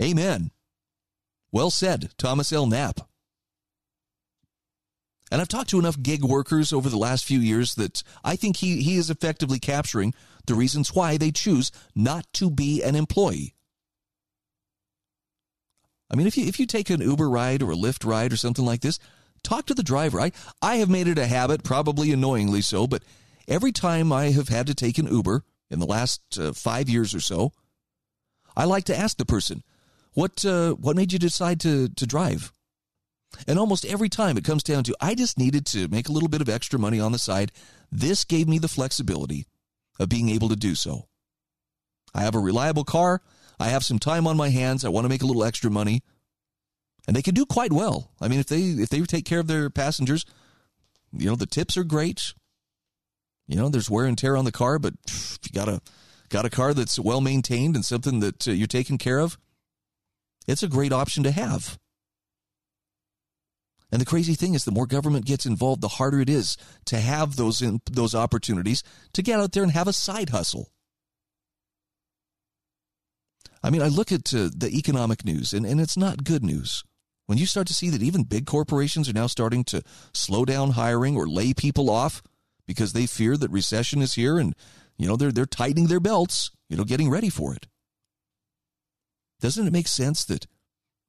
Amen. 0.00 0.50
Well 1.52 1.70
said, 1.70 2.12
Thomas 2.16 2.52
L. 2.52 2.66
Knapp. 2.66 3.00
And 5.32 5.40
I've 5.40 5.48
talked 5.48 5.70
to 5.70 5.78
enough 5.78 6.00
gig 6.00 6.24
workers 6.24 6.72
over 6.72 6.88
the 6.88 6.98
last 6.98 7.24
few 7.24 7.38
years 7.38 7.74
that 7.76 8.02
I 8.24 8.36
think 8.36 8.56
he, 8.56 8.82
he 8.82 8.96
is 8.96 9.10
effectively 9.10 9.58
capturing 9.58 10.12
the 10.46 10.54
reasons 10.54 10.94
why 10.94 11.16
they 11.16 11.30
choose 11.30 11.70
not 11.94 12.26
to 12.34 12.50
be 12.50 12.82
an 12.82 12.96
employee. 12.96 13.54
I 16.10 16.16
mean, 16.16 16.26
if 16.26 16.36
you 16.36 16.46
if 16.46 16.58
you 16.58 16.66
take 16.66 16.90
an 16.90 17.00
Uber 17.00 17.30
ride 17.30 17.62
or 17.62 17.70
a 17.70 17.76
Lyft 17.76 18.04
ride 18.04 18.32
or 18.32 18.36
something 18.36 18.64
like 18.64 18.80
this, 18.80 18.98
talk 19.42 19.66
to 19.66 19.74
the 19.74 19.82
driver. 19.82 20.20
I 20.20 20.32
I 20.62 20.76
have 20.76 20.88
made 20.88 21.08
it 21.08 21.18
a 21.18 21.26
habit, 21.26 21.62
probably 21.62 22.12
annoyingly 22.12 22.60
so, 22.62 22.86
but 22.86 23.02
every 23.48 23.72
time 23.72 24.12
I 24.12 24.30
have 24.30 24.48
had 24.48 24.66
to 24.66 24.74
take 24.74 24.98
an 24.98 25.06
Uber 25.06 25.44
in 25.70 25.78
the 25.78 25.86
last 25.86 26.20
uh, 26.38 26.52
five 26.52 26.88
years 26.88 27.14
or 27.14 27.20
so, 27.20 27.52
I 28.56 28.64
like 28.64 28.84
to 28.84 28.96
ask 28.96 29.16
the 29.16 29.24
person, 29.24 29.62
"What 30.12 30.44
uh, 30.44 30.72
what 30.72 30.96
made 30.96 31.12
you 31.12 31.18
decide 31.18 31.60
to 31.60 31.88
to 31.88 32.06
drive?" 32.06 32.52
And 33.46 33.58
almost 33.58 33.84
every 33.84 34.08
time 34.08 34.36
it 34.36 34.44
comes 34.44 34.62
down 34.62 34.82
to, 34.84 34.96
I 35.00 35.14
just 35.14 35.38
needed 35.38 35.64
to 35.66 35.88
make 35.88 36.08
a 36.08 36.12
little 36.12 36.28
bit 36.28 36.40
of 36.40 36.48
extra 36.48 36.78
money 36.78 36.98
on 36.98 37.12
the 37.12 37.18
side. 37.18 37.52
This 37.90 38.24
gave 38.24 38.48
me 38.48 38.58
the 38.58 38.68
flexibility 38.68 39.46
of 40.00 40.08
being 40.08 40.28
able 40.28 40.48
to 40.48 40.56
do 40.56 40.74
so. 40.74 41.06
I 42.12 42.22
have 42.22 42.34
a 42.34 42.40
reliable 42.40 42.84
car. 42.84 43.22
I 43.58 43.68
have 43.68 43.84
some 43.84 43.98
time 43.98 44.26
on 44.26 44.36
my 44.36 44.48
hands. 44.48 44.84
I 44.84 44.88
want 44.88 45.04
to 45.04 45.08
make 45.08 45.22
a 45.22 45.26
little 45.26 45.44
extra 45.44 45.70
money. 45.70 46.02
And 47.10 47.16
they 47.16 47.22
can 47.22 47.34
do 47.34 47.44
quite 47.44 47.72
well. 47.72 48.12
I 48.20 48.28
mean, 48.28 48.38
if 48.38 48.46
they 48.46 48.60
if 48.60 48.88
they 48.88 49.00
take 49.00 49.24
care 49.24 49.40
of 49.40 49.48
their 49.48 49.68
passengers, 49.68 50.24
you 51.12 51.28
know, 51.28 51.34
the 51.34 51.44
tips 51.44 51.76
are 51.76 51.82
great. 51.82 52.34
You 53.48 53.56
know, 53.56 53.68
there's 53.68 53.90
wear 53.90 54.04
and 54.04 54.16
tear 54.16 54.36
on 54.36 54.44
the 54.44 54.52
car, 54.52 54.78
but 54.78 54.94
if 55.08 55.40
you 55.42 55.50
got 55.52 55.68
a 55.68 55.82
got 56.28 56.44
a 56.44 56.50
car 56.50 56.72
that's 56.72 57.00
well 57.00 57.20
maintained 57.20 57.74
and 57.74 57.84
something 57.84 58.20
that 58.20 58.46
uh, 58.46 58.52
you're 58.52 58.68
taking 58.68 58.96
care 58.96 59.18
of, 59.18 59.36
it's 60.46 60.62
a 60.62 60.68
great 60.68 60.92
option 60.92 61.24
to 61.24 61.32
have. 61.32 61.80
And 63.90 64.00
the 64.00 64.06
crazy 64.06 64.34
thing 64.34 64.54
is, 64.54 64.64
the 64.64 64.70
more 64.70 64.86
government 64.86 65.26
gets 65.26 65.46
involved, 65.46 65.80
the 65.80 65.88
harder 65.88 66.20
it 66.20 66.30
is 66.30 66.56
to 66.84 67.00
have 67.00 67.34
those 67.34 67.60
in, 67.60 67.80
those 67.90 68.14
opportunities 68.14 68.84
to 69.14 69.22
get 69.22 69.40
out 69.40 69.50
there 69.50 69.64
and 69.64 69.72
have 69.72 69.88
a 69.88 69.92
side 69.92 70.28
hustle. 70.28 70.70
I 73.64 73.70
mean, 73.70 73.82
I 73.82 73.88
look 73.88 74.12
at 74.12 74.32
uh, 74.32 74.48
the 74.56 74.70
economic 74.72 75.24
news, 75.24 75.52
and, 75.52 75.66
and 75.66 75.80
it's 75.80 75.96
not 75.96 76.22
good 76.22 76.44
news. 76.44 76.84
When 77.30 77.38
you 77.38 77.46
start 77.46 77.68
to 77.68 77.74
see 77.74 77.90
that 77.90 78.02
even 78.02 78.24
big 78.24 78.44
corporations 78.44 79.08
are 79.08 79.12
now 79.12 79.28
starting 79.28 79.62
to 79.66 79.84
slow 80.12 80.44
down 80.44 80.72
hiring 80.72 81.16
or 81.16 81.28
lay 81.28 81.54
people 81.54 81.88
off 81.88 82.24
because 82.66 82.92
they 82.92 83.06
fear 83.06 83.36
that 83.36 83.52
recession 83.52 84.02
is 84.02 84.14
here 84.14 84.36
and, 84.36 84.52
you 84.98 85.06
know, 85.06 85.14
they're, 85.14 85.30
they're 85.30 85.46
tightening 85.46 85.86
their 85.86 86.00
belts, 86.00 86.50
you 86.68 86.76
know, 86.76 86.82
getting 86.82 87.08
ready 87.08 87.30
for 87.30 87.54
it. 87.54 87.68
Doesn't 89.38 89.64
it 89.64 89.72
make 89.72 89.86
sense 89.86 90.24
that 90.24 90.48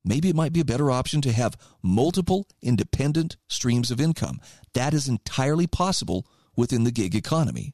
maybe 0.06 0.30
it 0.30 0.36
might 0.36 0.54
be 0.54 0.60
a 0.60 0.64
better 0.64 0.92
option 0.92 1.22
to 1.22 1.32
have 1.32 1.58
multiple 1.82 2.46
independent 2.62 3.38
streams 3.50 3.90
of 3.90 4.00
income? 4.00 4.40
That 4.76 4.94
is 4.94 5.08
entirely 5.08 5.66
possible 5.66 6.28
within 6.56 6.84
the 6.84 6.92
gig 6.92 7.16
economy. 7.16 7.74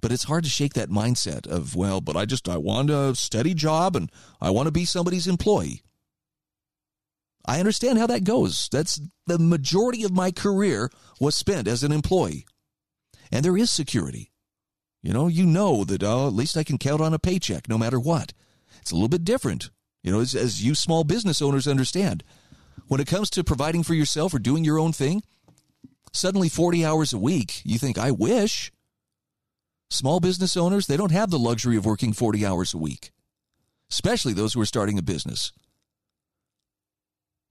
But 0.00 0.12
it's 0.12 0.24
hard 0.24 0.44
to 0.44 0.50
shake 0.50 0.74
that 0.74 0.88
mindset 0.88 1.46
of, 1.46 1.76
well, 1.76 2.00
but 2.00 2.16
I 2.16 2.24
just, 2.24 2.48
I 2.48 2.56
want 2.56 2.90
a 2.90 3.14
steady 3.14 3.54
job 3.54 3.96
and 3.96 4.10
I 4.40 4.50
want 4.50 4.66
to 4.66 4.72
be 4.72 4.84
somebody's 4.84 5.26
employee. 5.26 5.82
I 7.46 7.58
understand 7.58 7.98
how 7.98 8.06
that 8.06 8.24
goes. 8.24 8.68
That's 8.70 9.00
the 9.26 9.38
majority 9.38 10.04
of 10.04 10.12
my 10.12 10.30
career 10.30 10.90
was 11.20 11.34
spent 11.34 11.68
as 11.68 11.82
an 11.82 11.92
employee. 11.92 12.46
And 13.32 13.44
there 13.44 13.56
is 13.56 13.70
security. 13.70 14.30
You 15.02 15.12
know, 15.12 15.28
you 15.28 15.46
know 15.46 15.84
that 15.84 16.02
oh, 16.02 16.26
at 16.26 16.34
least 16.34 16.56
I 16.56 16.64
can 16.64 16.78
count 16.78 17.00
on 17.00 17.14
a 17.14 17.18
paycheck 17.18 17.68
no 17.68 17.78
matter 17.78 17.98
what. 17.98 18.32
It's 18.80 18.90
a 18.90 18.94
little 18.94 19.08
bit 19.08 19.24
different, 19.24 19.70
you 20.02 20.12
know, 20.12 20.20
as, 20.20 20.34
as 20.34 20.62
you 20.62 20.74
small 20.74 21.04
business 21.04 21.40
owners 21.40 21.66
understand. 21.66 22.22
When 22.86 23.00
it 23.00 23.06
comes 23.06 23.30
to 23.30 23.44
providing 23.44 23.82
for 23.82 23.94
yourself 23.94 24.34
or 24.34 24.38
doing 24.38 24.64
your 24.64 24.78
own 24.78 24.92
thing, 24.92 25.22
suddenly 26.12 26.48
40 26.48 26.84
hours 26.84 27.12
a 27.12 27.18
week, 27.18 27.62
you 27.64 27.78
think, 27.78 27.98
I 27.98 28.10
wish. 28.10 28.72
Small 29.90 30.20
business 30.20 30.56
owners, 30.56 30.86
they 30.86 30.96
don't 30.96 31.10
have 31.10 31.30
the 31.30 31.38
luxury 31.38 31.76
of 31.76 31.84
working 31.84 32.12
40 32.12 32.46
hours 32.46 32.72
a 32.72 32.78
week, 32.78 33.10
especially 33.90 34.32
those 34.32 34.54
who 34.54 34.60
are 34.60 34.66
starting 34.66 34.98
a 34.98 35.02
business. 35.02 35.52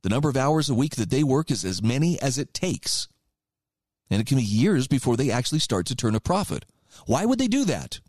The 0.03 0.09
number 0.09 0.29
of 0.29 0.37
hours 0.37 0.69
a 0.69 0.73
week 0.73 0.95
that 0.95 1.09
they 1.09 1.23
work 1.23 1.51
is 1.51 1.65
as 1.65 1.83
many 1.83 2.19
as 2.21 2.37
it 2.37 2.53
takes. 2.53 3.09
And 4.09 4.21
it 4.21 4.27
can 4.27 4.37
be 4.37 4.43
years 4.43 4.87
before 4.87 5.17
they 5.17 5.29
actually 5.29 5.59
start 5.59 5.85
to 5.87 5.95
turn 5.95 6.15
a 6.15 6.21
profit. 6.21 6.65
Why 7.05 7.25
would 7.25 7.39
they 7.39 7.47
do 7.47 7.65
that? 7.65 7.99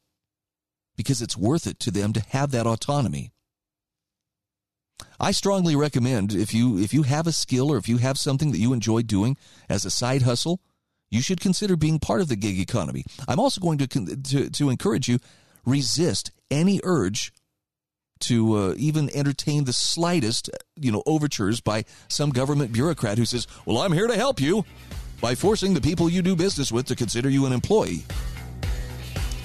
Because 0.96 1.20
it's 1.20 1.36
worth 1.36 1.66
it 1.66 1.80
to 1.80 1.90
them 1.90 2.12
to 2.12 2.24
have 2.28 2.52
that 2.52 2.66
autonomy. 2.66 3.32
I 5.18 5.32
strongly 5.32 5.74
recommend 5.74 6.32
if 6.32 6.54
you 6.54 6.78
if 6.78 6.94
you 6.94 7.02
have 7.02 7.26
a 7.26 7.32
skill 7.32 7.70
or 7.70 7.76
if 7.76 7.88
you 7.88 7.98
have 7.98 8.18
something 8.18 8.52
that 8.52 8.58
you 8.58 8.72
enjoy 8.72 9.02
doing 9.02 9.36
as 9.68 9.84
a 9.84 9.90
side 9.90 10.22
hustle, 10.22 10.60
you 11.10 11.20
should 11.20 11.40
consider 11.40 11.76
being 11.76 11.98
part 11.98 12.20
of 12.20 12.28
the 12.28 12.36
gig 12.36 12.58
economy. 12.58 13.04
I'm 13.26 13.40
also 13.40 13.60
going 13.60 13.78
to 13.78 13.86
to, 13.86 14.50
to 14.50 14.70
encourage 14.70 15.08
you 15.08 15.18
resist 15.64 16.30
any 16.50 16.80
urge 16.84 17.32
to 18.20 18.56
uh, 18.56 18.74
even 18.76 19.10
entertain 19.16 19.64
the 19.64 19.72
slightest, 19.72 20.50
you 20.76 20.92
know, 20.92 21.02
overtures 21.06 21.60
by 21.60 21.84
some 22.08 22.30
government 22.30 22.72
bureaucrat 22.72 23.18
who 23.18 23.24
says, 23.24 23.46
"Well, 23.66 23.78
I'm 23.78 23.92
here 23.92 24.06
to 24.06 24.16
help 24.16 24.40
you," 24.40 24.64
by 25.20 25.34
forcing 25.34 25.74
the 25.74 25.80
people 25.80 26.08
you 26.08 26.22
do 26.22 26.36
business 26.36 26.70
with 26.70 26.86
to 26.86 26.96
consider 26.96 27.28
you 27.28 27.46
an 27.46 27.52
employee, 27.52 28.04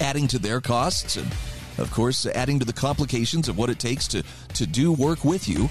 adding 0.00 0.28
to 0.28 0.38
their 0.38 0.60
costs 0.60 1.16
and, 1.16 1.26
of 1.78 1.90
course, 1.90 2.26
adding 2.26 2.58
to 2.58 2.64
the 2.64 2.72
complications 2.72 3.48
of 3.48 3.58
what 3.58 3.70
it 3.70 3.78
takes 3.78 4.06
to 4.08 4.22
to 4.54 4.66
do 4.66 4.92
work 4.92 5.24
with 5.24 5.48
you. 5.48 5.68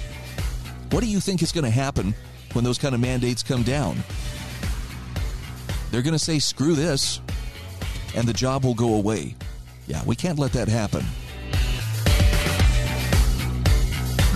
What 0.92 1.02
do 1.02 1.08
you 1.08 1.20
think 1.20 1.42
is 1.42 1.52
going 1.52 1.66
to 1.66 1.70
happen 1.70 2.14
when 2.54 2.64
those 2.64 2.78
kind 2.78 2.96
of 2.96 3.02
mandates 3.02 3.44
come 3.44 3.64
down? 3.64 4.04
They're 5.96 6.02
going 6.02 6.12
to 6.12 6.20
say, 6.20 6.40
screw 6.40 6.76
this, 6.76 7.22
and 8.18 8.28
the 8.28 8.34
job 8.34 8.66
will 8.66 8.74
go 8.74 8.96
away. 8.96 9.34
Yeah, 9.88 10.04
we 10.04 10.14
can't 10.18 10.38
let 10.38 10.52
that 10.52 10.68
happen. 10.68 11.06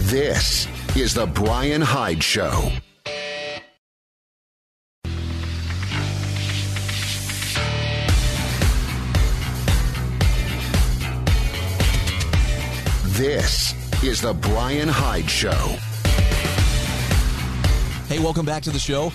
This 0.07 0.69
is 0.95 1.13
The 1.13 1.25
Brian 1.25 1.81
Hyde 1.81 2.23
Show. 2.23 2.71
This 13.17 13.73
is 14.01 14.21
The 14.21 14.33
Brian 14.33 14.87
Hyde 14.87 15.29
Show. 15.29 15.75
Hey, 18.07 18.19
welcome 18.19 18.45
back 18.45 18.63
to 18.63 18.69
the 18.69 18.79
show. 18.79 19.11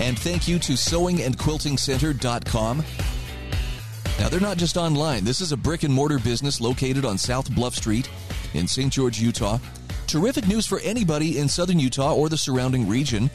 And 0.00 0.18
thank 0.18 0.48
you 0.48 0.58
to 0.60 0.72
sewingandquiltingcenter.com. 0.72 2.84
Now, 4.18 4.28
they're 4.28 4.40
not 4.40 4.56
just 4.56 4.78
online. 4.78 5.24
This 5.24 5.42
is 5.42 5.52
a 5.52 5.56
brick 5.56 5.82
and 5.82 5.92
mortar 5.92 6.18
business 6.18 6.60
located 6.60 7.04
on 7.04 7.18
South 7.18 7.54
Bluff 7.54 7.74
Street 7.74 8.08
in 8.54 8.66
St. 8.66 8.92
George, 8.92 9.20
Utah. 9.20 9.58
Terrific 10.06 10.48
news 10.48 10.66
for 10.66 10.80
anybody 10.80 11.38
in 11.38 11.48
southern 11.48 11.78
Utah 11.78 12.14
or 12.14 12.30
the 12.30 12.38
surrounding 12.38 12.88
region. 12.88 13.30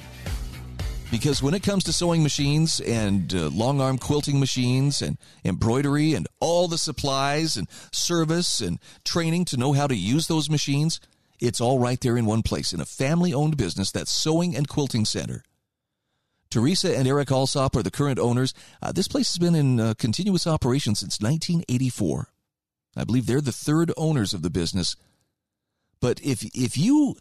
Because 1.11 1.41
when 1.41 1.53
it 1.53 1.61
comes 1.61 1.83
to 1.83 1.93
sewing 1.93 2.23
machines 2.23 2.81
and 2.81 3.33
uh, 3.33 3.49
long 3.49 3.79
arm 3.79 3.99
quilting 3.99 4.39
machines 4.39 5.03
and 5.03 5.19
embroidery 5.43 6.15
and 6.15 6.27
all 6.39 6.67
the 6.67 6.79
supplies 6.79 7.57
and 7.57 7.69
service 7.91 8.59
and 8.59 8.79
training 9.03 9.45
to 9.45 9.57
know 9.57 9.73
how 9.73 9.85
to 9.85 9.95
use 9.95 10.27
those 10.27 10.49
machines, 10.49 10.99
it's 11.39 11.61
all 11.61 11.77
right 11.77 12.01
there 12.01 12.17
in 12.17 12.25
one 12.25 12.41
place 12.41 12.73
in 12.73 12.81
a 12.81 12.85
family 12.85 13.33
owned 13.33 13.55
business 13.55 13.91
that's 13.91 14.11
Sewing 14.11 14.55
and 14.55 14.67
Quilting 14.67 15.05
Center. 15.05 15.43
Teresa 16.49 16.95
and 16.95 17.07
Eric 17.07 17.31
Alsop 17.31 17.75
are 17.75 17.83
the 17.83 17.91
current 17.91 18.19
owners. 18.19 18.53
Uh, 18.81 18.91
this 18.91 19.07
place 19.07 19.31
has 19.33 19.37
been 19.37 19.55
in 19.55 19.79
uh, 19.79 19.93
continuous 19.97 20.47
operation 20.47 20.95
since 20.95 21.19
1984. 21.19 22.29
I 22.95 23.03
believe 23.03 23.25
they're 23.25 23.41
the 23.41 23.51
third 23.51 23.91
owners 23.97 24.33
of 24.33 24.41
the 24.41 24.49
business. 24.49 24.95
But 25.99 26.21
if 26.21 26.43
if 26.55 26.77
you 26.77 27.15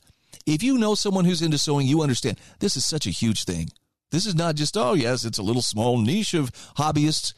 if 0.46 0.62
you 0.62 0.78
know 0.78 0.94
someone 0.94 1.24
who's 1.24 1.42
into 1.42 1.58
sewing, 1.58 1.86
you 1.86 2.02
understand 2.02 2.38
this 2.60 2.76
is 2.76 2.84
such 2.84 3.06
a 3.06 3.10
huge 3.10 3.44
thing. 3.44 3.70
This 4.10 4.26
is 4.26 4.34
not 4.34 4.54
just 4.54 4.76
oh 4.76 4.94
yes, 4.94 5.24
it's 5.24 5.38
a 5.38 5.42
little 5.42 5.62
small 5.62 5.98
niche 5.98 6.34
of 6.34 6.52
hobbyists. 6.76 7.34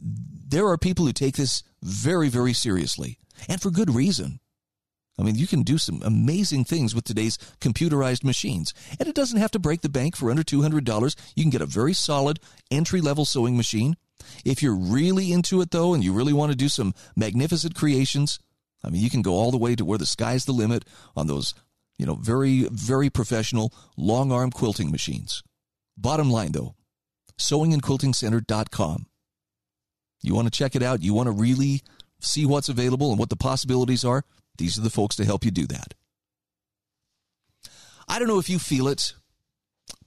There 0.00 0.66
are 0.66 0.78
people 0.78 1.06
who 1.06 1.12
take 1.12 1.36
this 1.36 1.62
very 1.82 2.28
very 2.28 2.52
seriously, 2.52 3.18
and 3.48 3.60
for 3.60 3.70
good 3.70 3.94
reason. 3.94 4.40
I 5.18 5.22
mean, 5.24 5.34
you 5.34 5.46
can 5.46 5.62
do 5.62 5.78
some 5.78 6.00
amazing 6.04 6.64
things 6.64 6.94
with 6.94 7.04
today's 7.04 7.38
computerized 7.60 8.22
machines. 8.22 8.72
And 9.00 9.08
it 9.08 9.14
doesn't 9.14 9.40
have 9.40 9.50
to 9.52 9.58
break 9.58 9.80
the 9.80 9.88
bank 9.88 10.16
for 10.16 10.30
under 10.30 10.44
$200. 10.44 11.16
You 11.34 11.42
can 11.42 11.50
get 11.50 11.60
a 11.60 11.66
very 11.66 11.92
solid 11.92 12.38
entry 12.70 13.00
level 13.00 13.24
sewing 13.24 13.56
machine. 13.56 13.96
If 14.44 14.62
you're 14.62 14.76
really 14.76 15.32
into 15.32 15.60
it, 15.60 15.70
though, 15.70 15.94
and 15.94 16.04
you 16.04 16.12
really 16.12 16.32
want 16.32 16.52
to 16.52 16.56
do 16.56 16.68
some 16.68 16.94
magnificent 17.16 17.74
creations, 17.74 18.38
I 18.84 18.90
mean, 18.90 19.02
you 19.02 19.10
can 19.10 19.22
go 19.22 19.32
all 19.32 19.50
the 19.50 19.58
way 19.58 19.74
to 19.74 19.84
where 19.84 19.98
the 19.98 20.06
sky's 20.06 20.44
the 20.44 20.52
limit 20.52 20.84
on 21.16 21.26
those, 21.26 21.54
you 21.98 22.06
know, 22.06 22.14
very, 22.14 22.68
very 22.70 23.10
professional 23.10 23.72
long 23.96 24.30
arm 24.30 24.50
quilting 24.50 24.90
machines. 24.90 25.42
Bottom 25.96 26.30
line, 26.30 26.52
though, 26.52 26.74
sewingandquiltingcenter.com. 27.38 29.06
You 30.22 30.34
want 30.34 30.46
to 30.46 30.56
check 30.56 30.76
it 30.76 30.82
out? 30.82 31.02
You 31.02 31.14
want 31.14 31.26
to 31.26 31.32
really 31.32 31.82
see 32.20 32.44
what's 32.44 32.68
available 32.68 33.10
and 33.10 33.18
what 33.18 33.30
the 33.30 33.36
possibilities 33.36 34.04
are? 34.04 34.24
These 34.58 34.78
are 34.78 34.82
the 34.82 34.90
folks 34.90 35.16
to 35.16 35.24
help 35.24 35.44
you 35.44 35.50
do 35.50 35.66
that. 35.66 35.94
I 38.08 38.18
don't 38.18 38.28
know 38.28 38.38
if 38.38 38.50
you 38.50 38.58
feel 38.58 38.88
it, 38.88 39.14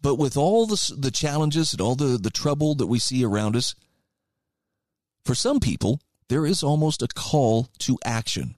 but 0.02 0.16
with 0.16 0.36
all 0.36 0.66
the, 0.66 0.94
the 0.98 1.12
challenges 1.12 1.72
and 1.74 1.82
all 1.82 1.96
the, 1.96 2.18
the 2.18 2.30
trouble 2.30 2.76
that 2.76 2.88
we 2.88 3.00
see 3.00 3.24
around 3.24 3.56
us, 3.56 3.76
for 5.24 5.36
some 5.36 5.60
people, 5.60 6.02
there 6.30 6.46
is 6.46 6.64
almost 6.64 7.02
a 7.02 7.08
call 7.08 7.70
to 7.80 7.98
action. 8.04 8.56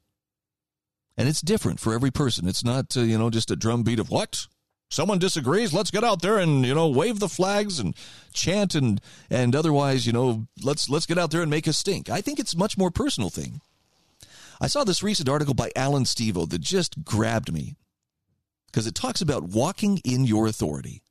And 1.18 1.28
it's 1.28 1.42
different 1.42 1.80
for 1.80 1.94
every 1.94 2.12
person. 2.12 2.48
It's 2.48 2.64
not, 2.64 2.96
uh, 2.98 3.02
you 3.02 3.18
know, 3.18 3.30
just 3.30 3.52
a 3.52 3.56
drumbeat 3.56 4.00
of 4.00 4.10
what? 4.10 4.48
Someone 4.90 5.20
disagrees. 5.20 5.74
Let's 5.74 5.92
get 5.92 6.04
out 6.04 6.22
there 6.22 6.38
and, 6.38 6.66
you 6.66 6.74
know, 6.74 6.88
wave 6.88 7.20
the 7.20 7.28
flags 7.28 7.80
and 7.80 7.96
chant 8.32 8.76
and, 8.76 9.02
and 9.30 9.56
otherwise, 9.56 10.06
you 10.08 10.14
know, 10.14 10.48
let's, 10.64 10.90
let's 10.90 11.06
get 11.06 11.18
out 11.18 11.32
there 11.32 11.42
and 11.42 11.50
make 11.50 11.68
a 11.68 11.74
stink. 11.74 12.10
I 12.10 12.22
think 12.22 12.40
it's 12.40 12.56
much 12.56 12.78
more 12.78 12.92
personal 12.92 13.30
thing. 13.30 13.62
I 14.64 14.68
saw 14.68 14.86
this 14.86 15.04
recent 15.04 15.28
article 15.28 15.54
by 15.54 15.72
Alan 15.76 16.06
Stevo 16.06 16.50
that 16.50 16.62
just 16.62 17.04
grabbed 17.04 17.52
me 17.52 17.76
because 18.68 18.88
it 18.88 18.96
talks 18.96 19.20
about 19.20 19.44
walking 19.44 20.00
in 20.06 20.24
your 20.24 20.48
authority. 20.48 21.04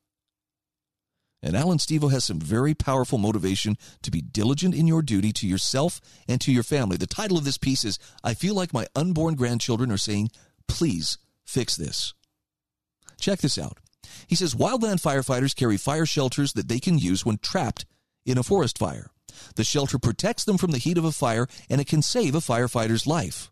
And 1.42 1.55
Alan 1.55 1.76
Stevo 1.76 2.11
has 2.11 2.24
some 2.24 2.40
very 2.40 2.72
powerful 2.72 3.18
motivation 3.18 3.76
to 4.05 4.11
be 4.11 4.22
diligent 4.22 4.74
in 4.74 4.86
your 4.86 5.03
duty 5.03 5.34
to 5.34 5.46
yourself 5.46 6.00
and 6.26 6.40
to 6.40 6.50
your 6.50 6.62
family. 6.62 6.96
The 6.96 7.07
title 7.07 7.36
of 7.36 7.44
this 7.44 7.59
piece 7.59 7.84
is 7.84 7.98
I 8.24 8.32
Feel 8.32 8.55
Like 8.55 8.72
My 8.72 8.86
Unborn 8.96 9.34
Grandchildren 9.34 9.92
Are 9.92 9.98
Saying, 9.98 10.30
Please 10.66 11.18
Fix 11.44 11.76
This. 11.76 12.14
Check 13.20 13.40
this 13.40 13.59
out. 13.59 13.76
He 14.26 14.34
says 14.34 14.55
wildland 14.55 15.03
firefighters 15.03 15.55
carry 15.55 15.76
fire 15.76 16.07
shelters 16.07 16.55
that 16.55 16.68
they 16.68 16.80
can 16.80 16.96
use 16.98 17.26
when 17.26 17.36
trapped 17.36 17.84
in 18.24 18.38
a 18.38 18.42
forest 18.42 18.78
fire. 18.78 19.11
The 19.57 19.64
shelter 19.64 19.99
protects 19.99 20.45
them 20.45 20.59
from 20.59 20.70
the 20.70 20.78
heat 20.78 20.99
of 20.99 21.05
a 21.05 21.12
fire 21.12 21.47
and 21.68 21.80
it 21.80 21.86
can 21.86 22.03
save 22.03 22.34
a 22.34 22.38
firefighter's 22.38 23.07
life. 23.07 23.51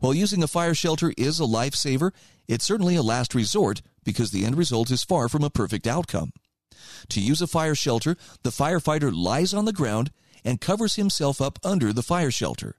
While 0.00 0.14
using 0.14 0.42
a 0.42 0.48
fire 0.48 0.74
shelter 0.74 1.12
is 1.16 1.40
a 1.40 1.44
lifesaver, 1.44 2.12
it's 2.48 2.64
certainly 2.64 2.96
a 2.96 3.02
last 3.02 3.34
resort 3.34 3.82
because 4.04 4.30
the 4.30 4.44
end 4.44 4.56
result 4.56 4.90
is 4.90 5.04
far 5.04 5.28
from 5.28 5.44
a 5.44 5.50
perfect 5.50 5.86
outcome. 5.86 6.32
To 7.10 7.20
use 7.20 7.40
a 7.40 7.46
fire 7.46 7.74
shelter, 7.74 8.16
the 8.42 8.50
firefighter 8.50 9.12
lies 9.14 9.54
on 9.54 9.64
the 9.64 9.72
ground 9.72 10.10
and 10.44 10.60
covers 10.60 10.94
himself 10.94 11.40
up 11.40 11.58
under 11.64 11.92
the 11.92 12.02
fire 12.02 12.30
shelter. 12.30 12.76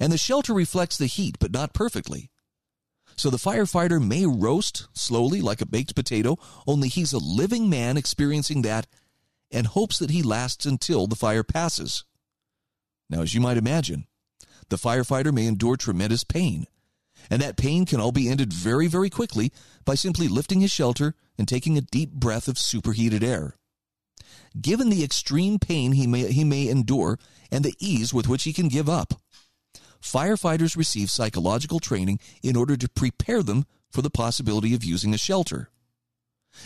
And 0.00 0.12
the 0.12 0.18
shelter 0.18 0.52
reflects 0.54 0.96
the 0.96 1.06
heat, 1.06 1.36
but 1.38 1.52
not 1.52 1.74
perfectly. 1.74 2.30
So 3.16 3.30
the 3.30 3.38
firefighter 3.38 4.04
may 4.04 4.26
roast 4.26 4.88
slowly 4.92 5.40
like 5.40 5.60
a 5.60 5.66
baked 5.66 5.94
potato, 5.94 6.38
only 6.66 6.88
he's 6.88 7.12
a 7.12 7.18
living 7.18 7.70
man 7.70 7.96
experiencing 7.96 8.62
that 8.62 8.86
and 9.50 9.66
hopes 9.66 9.98
that 9.98 10.10
he 10.10 10.22
lasts 10.22 10.66
until 10.66 11.06
the 11.06 11.16
fire 11.16 11.42
passes. 11.42 12.04
Now, 13.08 13.22
as 13.22 13.34
you 13.34 13.40
might 13.40 13.56
imagine, 13.56 14.06
the 14.68 14.76
firefighter 14.76 15.32
may 15.32 15.46
endure 15.46 15.76
tremendous 15.76 16.24
pain, 16.24 16.66
and 17.30 17.40
that 17.40 17.56
pain 17.56 17.86
can 17.86 18.00
all 18.00 18.12
be 18.12 18.28
ended 18.28 18.52
very, 18.52 18.86
very 18.86 19.10
quickly 19.10 19.52
by 19.84 19.94
simply 19.94 20.28
lifting 20.28 20.60
his 20.60 20.72
shelter 20.72 21.14
and 21.38 21.46
taking 21.46 21.76
a 21.76 21.82
deep 21.82 22.12
breath 22.12 22.48
of 22.48 22.58
superheated 22.58 23.22
air. 23.22 23.56
Given 24.60 24.88
the 24.88 25.04
extreme 25.04 25.58
pain 25.58 25.92
he 25.92 26.06
may, 26.06 26.32
he 26.32 26.44
may 26.44 26.68
endure 26.68 27.18
and 27.50 27.64
the 27.64 27.74
ease 27.78 28.12
with 28.12 28.28
which 28.28 28.44
he 28.44 28.52
can 28.52 28.68
give 28.68 28.88
up, 28.88 29.14
firefighters 30.00 30.76
receive 30.76 31.10
psychological 31.10 31.78
training 31.78 32.20
in 32.42 32.56
order 32.56 32.76
to 32.76 32.88
prepare 32.88 33.42
them 33.42 33.66
for 33.90 34.02
the 34.02 34.10
possibility 34.10 34.74
of 34.74 34.84
using 34.84 35.14
a 35.14 35.18
shelter. 35.18 35.70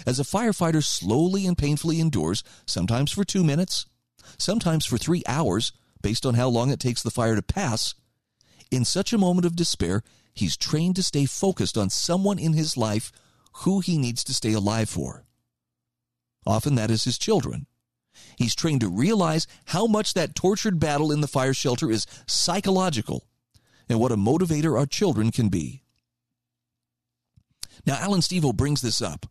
As 0.07 0.18
a 0.18 0.24
firefighter 0.24 0.84
slowly 0.84 1.47
and 1.47 1.57
painfully 1.57 2.01
endures, 2.01 2.43
sometimes 2.66 3.12
for 3.12 3.24
two 3.24 3.45
minutes, 3.45 3.86
sometimes 4.38 4.86
for 4.86 4.99
three 4.99 5.22
hours, 5.26 5.72
based 6.03 6.24
on 6.24 6.34
how 6.34 6.49
long 6.49 6.70
it 6.70 6.80
takes 6.80 7.03
the 7.03 7.11
fire 7.11 7.34
to 7.34 7.43
pass, 7.43 7.95
in 8.70 8.84
such 8.84 9.12
a 9.12 9.18
moment 9.18 9.47
of 9.47 9.57
despair, 9.57 10.03
he's 10.32 10.57
trained 10.57 10.97
to 10.97 11.03
stay 11.03 11.26
focused 11.26 11.76
on 11.76 11.91
someone 11.91 12.38
in 12.38 12.53
his 12.53 12.76
life 12.76 13.11
who 13.64 13.80
he 13.80 13.99
needs 13.99 14.22
to 14.24 14.34
stay 14.34 14.53
alive 14.53 14.88
for. 14.88 15.24
Often 16.47 16.76
that 16.76 16.91
is 16.91 17.05
his 17.05 17.18
children. 17.18 17.66
He's 18.36 18.55
trained 18.55 18.80
to 18.80 18.88
realize 18.88 19.47
how 19.66 19.86
much 19.86 20.14
that 20.14 20.34
tortured 20.34 20.78
battle 20.78 21.12
in 21.12 21.20
the 21.20 21.28
fire 21.28 21.55
shelter 21.55 21.91
is 21.91 22.07
psychological 22.26 23.26
and 23.88 23.99
what 23.99 24.12
a 24.12 24.16
motivator 24.16 24.78
our 24.78 24.86
children 24.86 25.30
can 25.30 25.49
be. 25.49 25.82
Now, 27.86 27.97
Alan 27.97 28.20
Stevo 28.20 28.55
brings 28.55 28.82
this 28.82 29.03
up 29.03 29.26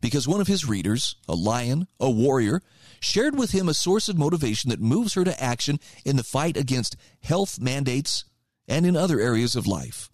because 0.00 0.28
one 0.28 0.40
of 0.40 0.46
his 0.46 0.68
readers, 0.68 1.16
a 1.28 1.34
lion, 1.34 1.86
a 1.98 2.10
warrior, 2.10 2.62
shared 3.00 3.38
with 3.38 3.52
him 3.52 3.68
a 3.68 3.74
source 3.74 4.08
of 4.08 4.18
motivation 4.18 4.70
that 4.70 4.80
moves 4.80 5.14
her 5.14 5.24
to 5.24 5.42
action 5.42 5.80
in 6.04 6.16
the 6.16 6.24
fight 6.24 6.56
against 6.56 6.96
health 7.22 7.58
mandates 7.60 8.24
and 8.68 8.86
in 8.86 8.96
other 8.96 9.20
areas 9.20 9.56
of 9.56 9.66
life. 9.66 10.10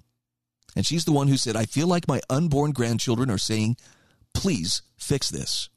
And 0.75 0.87
she's 0.87 1.05
the 1.05 1.13
one 1.13 1.29
who 1.29 1.37
said, 1.37 1.57
I 1.57 1.65
feel 1.65 1.87
like 1.87 2.07
my 2.07 2.21
unborn 2.29 2.73
grandchildren 2.73 3.31
are 3.31 3.39
saying, 3.39 3.77
please 4.35 4.83
fix 4.99 5.31
this. 5.31 5.69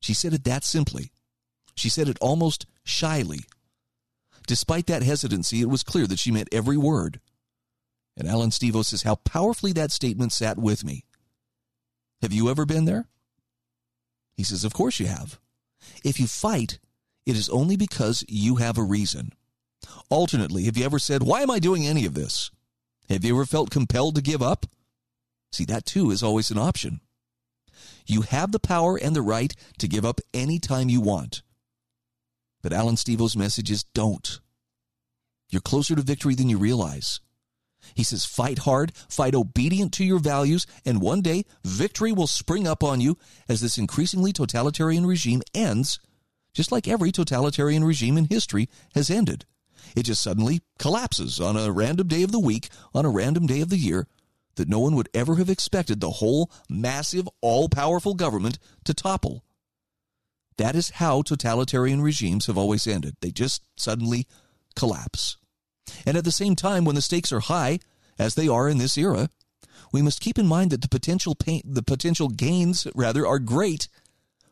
She 0.00 0.14
said 0.14 0.34
it 0.34 0.44
that 0.44 0.64
simply. 0.64 1.12
She 1.76 1.88
said 1.88 2.08
it 2.08 2.18
almost 2.20 2.66
shyly. 2.84 3.44
Despite 4.46 4.86
that 4.88 5.04
hesitancy, 5.04 5.60
it 5.60 5.70
was 5.70 5.84
clear 5.84 6.06
that 6.08 6.18
she 6.18 6.32
meant 6.32 6.48
every 6.52 6.76
word. 6.76 7.20
And 8.16 8.28
Alan 8.28 8.50
Stevo 8.50 8.84
says 8.84 9.02
how 9.02 9.14
powerfully 9.14 9.72
that 9.72 9.92
statement 9.92 10.32
sat 10.32 10.58
with 10.58 10.84
me. 10.84 11.04
Have 12.22 12.32
you 12.32 12.48
ever 12.48 12.64
been 12.64 12.84
there? 12.84 13.08
He 14.36 14.44
says, 14.44 14.64
Of 14.64 14.72
course 14.72 15.00
you 15.00 15.06
have. 15.06 15.38
If 16.04 16.20
you 16.20 16.26
fight, 16.26 16.78
it 17.26 17.36
is 17.36 17.48
only 17.48 17.76
because 17.76 18.24
you 18.28 18.56
have 18.56 18.78
a 18.78 18.82
reason. 18.82 19.32
Alternately, 20.08 20.64
have 20.64 20.76
you 20.76 20.84
ever 20.84 21.00
said, 21.00 21.24
Why 21.24 21.42
am 21.42 21.50
I 21.50 21.58
doing 21.58 21.86
any 21.86 22.06
of 22.06 22.14
this? 22.14 22.50
Have 23.08 23.24
you 23.24 23.34
ever 23.34 23.44
felt 23.44 23.70
compelled 23.70 24.14
to 24.14 24.22
give 24.22 24.40
up? 24.40 24.66
See, 25.50 25.64
that 25.64 25.84
too 25.84 26.10
is 26.10 26.22
always 26.22 26.50
an 26.50 26.58
option. 26.58 27.00
You 28.06 28.22
have 28.22 28.52
the 28.52 28.60
power 28.60 28.96
and 28.96 29.14
the 29.14 29.22
right 29.22 29.54
to 29.78 29.88
give 29.88 30.04
up 30.04 30.20
any 30.32 30.58
time 30.58 30.88
you 30.88 31.00
want. 31.00 31.42
But 32.62 32.72
Alan 32.72 32.96
Stevo's 32.96 33.36
message 33.36 33.70
is 33.70 33.84
don't. 33.94 34.40
You're 35.50 35.60
closer 35.60 35.94
to 35.96 36.02
victory 36.02 36.34
than 36.34 36.48
you 36.48 36.56
realize. 36.56 37.20
He 37.94 38.04
says, 38.04 38.24
fight 38.24 38.60
hard, 38.60 38.92
fight 39.08 39.34
obedient 39.34 39.92
to 39.94 40.04
your 40.04 40.18
values, 40.18 40.66
and 40.84 41.00
one 41.00 41.20
day 41.20 41.44
victory 41.64 42.12
will 42.12 42.26
spring 42.26 42.66
up 42.66 42.82
on 42.82 43.00
you 43.00 43.18
as 43.48 43.60
this 43.60 43.78
increasingly 43.78 44.32
totalitarian 44.32 45.06
regime 45.06 45.42
ends, 45.54 45.98
just 46.54 46.72
like 46.72 46.88
every 46.88 47.12
totalitarian 47.12 47.84
regime 47.84 48.16
in 48.16 48.26
history 48.26 48.68
has 48.94 49.10
ended. 49.10 49.44
It 49.96 50.04
just 50.04 50.22
suddenly 50.22 50.60
collapses 50.78 51.40
on 51.40 51.56
a 51.56 51.72
random 51.72 52.08
day 52.08 52.22
of 52.22 52.32
the 52.32 52.38
week, 52.38 52.68
on 52.94 53.04
a 53.04 53.10
random 53.10 53.46
day 53.46 53.60
of 53.60 53.68
the 53.68 53.78
year, 53.78 54.06
that 54.56 54.68
no 54.68 54.78
one 54.78 54.94
would 54.94 55.08
ever 55.14 55.36
have 55.36 55.48
expected 55.48 56.00
the 56.00 56.10
whole 56.10 56.50
massive, 56.68 57.28
all 57.40 57.68
powerful 57.68 58.14
government 58.14 58.58
to 58.84 58.94
topple. 58.94 59.44
That 60.58 60.76
is 60.76 60.90
how 60.90 61.22
totalitarian 61.22 62.02
regimes 62.02 62.46
have 62.46 62.58
always 62.58 62.86
ended. 62.86 63.16
They 63.20 63.30
just 63.30 63.62
suddenly 63.76 64.26
collapse. 64.76 65.36
And 66.06 66.16
at 66.16 66.24
the 66.24 66.32
same 66.32 66.56
time, 66.56 66.84
when 66.84 66.94
the 66.94 67.02
stakes 67.02 67.32
are 67.32 67.40
high, 67.40 67.78
as 68.18 68.34
they 68.34 68.48
are 68.48 68.68
in 68.68 68.78
this 68.78 68.98
era, 68.98 69.30
we 69.92 70.02
must 70.02 70.20
keep 70.20 70.38
in 70.38 70.46
mind 70.46 70.70
that 70.70 70.80
the 70.80 70.88
potential 70.88 71.34
pain, 71.34 71.62
the 71.64 71.82
potential 71.82 72.28
gains 72.28 72.86
rather 72.94 73.26
are 73.26 73.38
great, 73.38 73.88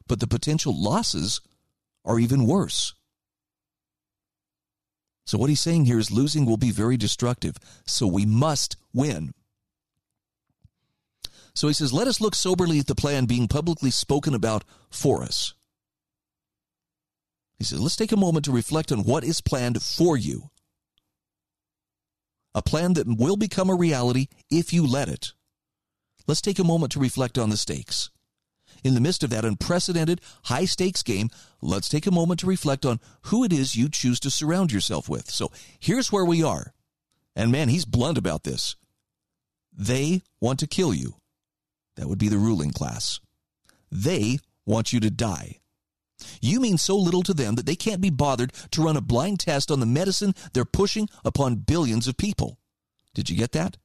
but 0.07 0.21
the 0.21 0.27
potential 0.27 0.75
losses 0.79 1.41
are 2.05 2.19
even 2.19 2.47
worse. 2.47 2.95
So, 5.25 5.39
what 5.39 5.49
he's 5.49 5.61
saying 5.61 5.85
here 5.85 5.99
is 5.99 6.11
losing 6.11 6.45
will 6.45 6.57
be 6.57 6.73
very 6.73 6.97
destructive. 6.97 7.57
So, 7.87 8.07
we 8.07 8.27
must 8.27 8.77
win. 8.93 9.33
So, 11.55 11.69
he 11.69 11.75
says, 11.75 11.93
let 11.93 12.09
us 12.09 12.21
look 12.21 12.35
soberly 12.35 12.81
at 12.81 12.87
the 12.87 12.95
plan 12.95 13.27
being 13.27 13.47
publicly 13.47 13.91
spoken 13.91 14.35
about 14.35 14.65
for 14.91 15.23
us. 15.23 15.55
He 17.59 17.65
says, 17.65 17.81
let's 17.81 17.97
take 17.97 18.13
a 18.13 18.17
moment 18.17 18.47
to 18.47 18.53
reflect 18.53 18.91
on 18.91 19.05
what 19.05 19.23
is 19.23 19.41
planned 19.41 19.81
for 19.83 20.17
you. 20.17 20.50
A 22.55 22.63
plan 22.63 22.95
that 22.95 23.07
will 23.07 23.37
become 23.37 23.71
a 23.71 23.75
reality 23.75 24.27
if 24.51 24.73
you 24.73 24.87
let 24.87 25.09
it. 25.09 25.33
Let's 26.27 26.41
take 26.41 26.59
a 26.59 26.65
moment 26.65 26.93
to 26.93 27.01
reflect 27.01 27.39
on 27.39 27.51
the 27.51 27.57
stakes 27.57 28.11
in 28.85 28.95
the 28.95 29.01
midst 29.01 29.23
of 29.23 29.31
that 29.31 29.45
unprecedented 29.45 30.21
high 30.45 30.65
stakes 30.65 31.03
game, 31.03 31.31
let's 31.61 31.89
take 31.89 32.07
a 32.07 32.13
moment 32.13 32.41
to 32.41 32.47
reflect 32.47 32.87
on 32.87 33.01
who 33.23 33.45
it 33.45 33.53
is 33.53 33.77
you 33.77 33.89
choose 33.89 34.21
to 34.21 34.31
surround 34.31 34.73
yourself 34.73 35.09
with. 35.09 35.31
So 35.31 35.51
here's 35.79 36.13
where 36.13 36.25
we 36.25 36.43
are. 36.43 36.73
And 37.37 37.53
man, 37.53 37.69
he's 37.69 37.85
blunt 37.85 38.19
about 38.19 38.45
this. 38.45 38.77
They 39.73 40.23
want 40.41 40.59
to 40.61 40.67
kill 40.67 40.93
you. 40.93 41.15
That 41.97 42.09
would 42.09 42.19
be 42.19 42.29
the 42.29 42.39
ruling 42.39 42.71
class. 42.71 43.21
They 43.91 44.39
want 44.67 44.93
you 44.93 45.01
to 45.01 45.11
die. 45.11 45.59
You 46.41 46.61
mean 46.61 46.79
so 46.79 46.97
little 46.97 47.23
to 47.23 47.35
them 47.35 47.55
that 47.55 47.67
they 47.67 47.77
can't 47.77 48.01
be 48.01 48.11
bothered 48.11 48.53
to 48.73 48.83
run 48.83 48.97
a 48.97 49.01
blind 49.01 49.41
test 49.41 49.71
on 49.71 49.81
the 49.81 49.87
medicine 49.87 50.35
they're 50.53 50.65
pushing 50.65 51.09
upon 51.25 51.57
billions 51.57 52.07
of 52.09 52.17
people. 52.17 52.59
Did 53.15 53.31
you 53.31 53.37
get 53.37 53.53
that? 53.53 53.77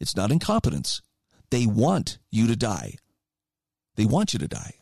It's 0.00 0.16
not 0.16 0.32
incompetence. 0.32 1.02
They 1.50 1.66
want 1.66 2.18
you 2.30 2.46
to 2.46 2.56
die. 2.56 2.94
They 3.96 4.06
want 4.06 4.32
you 4.32 4.38
to 4.38 4.48
die. 4.48 4.74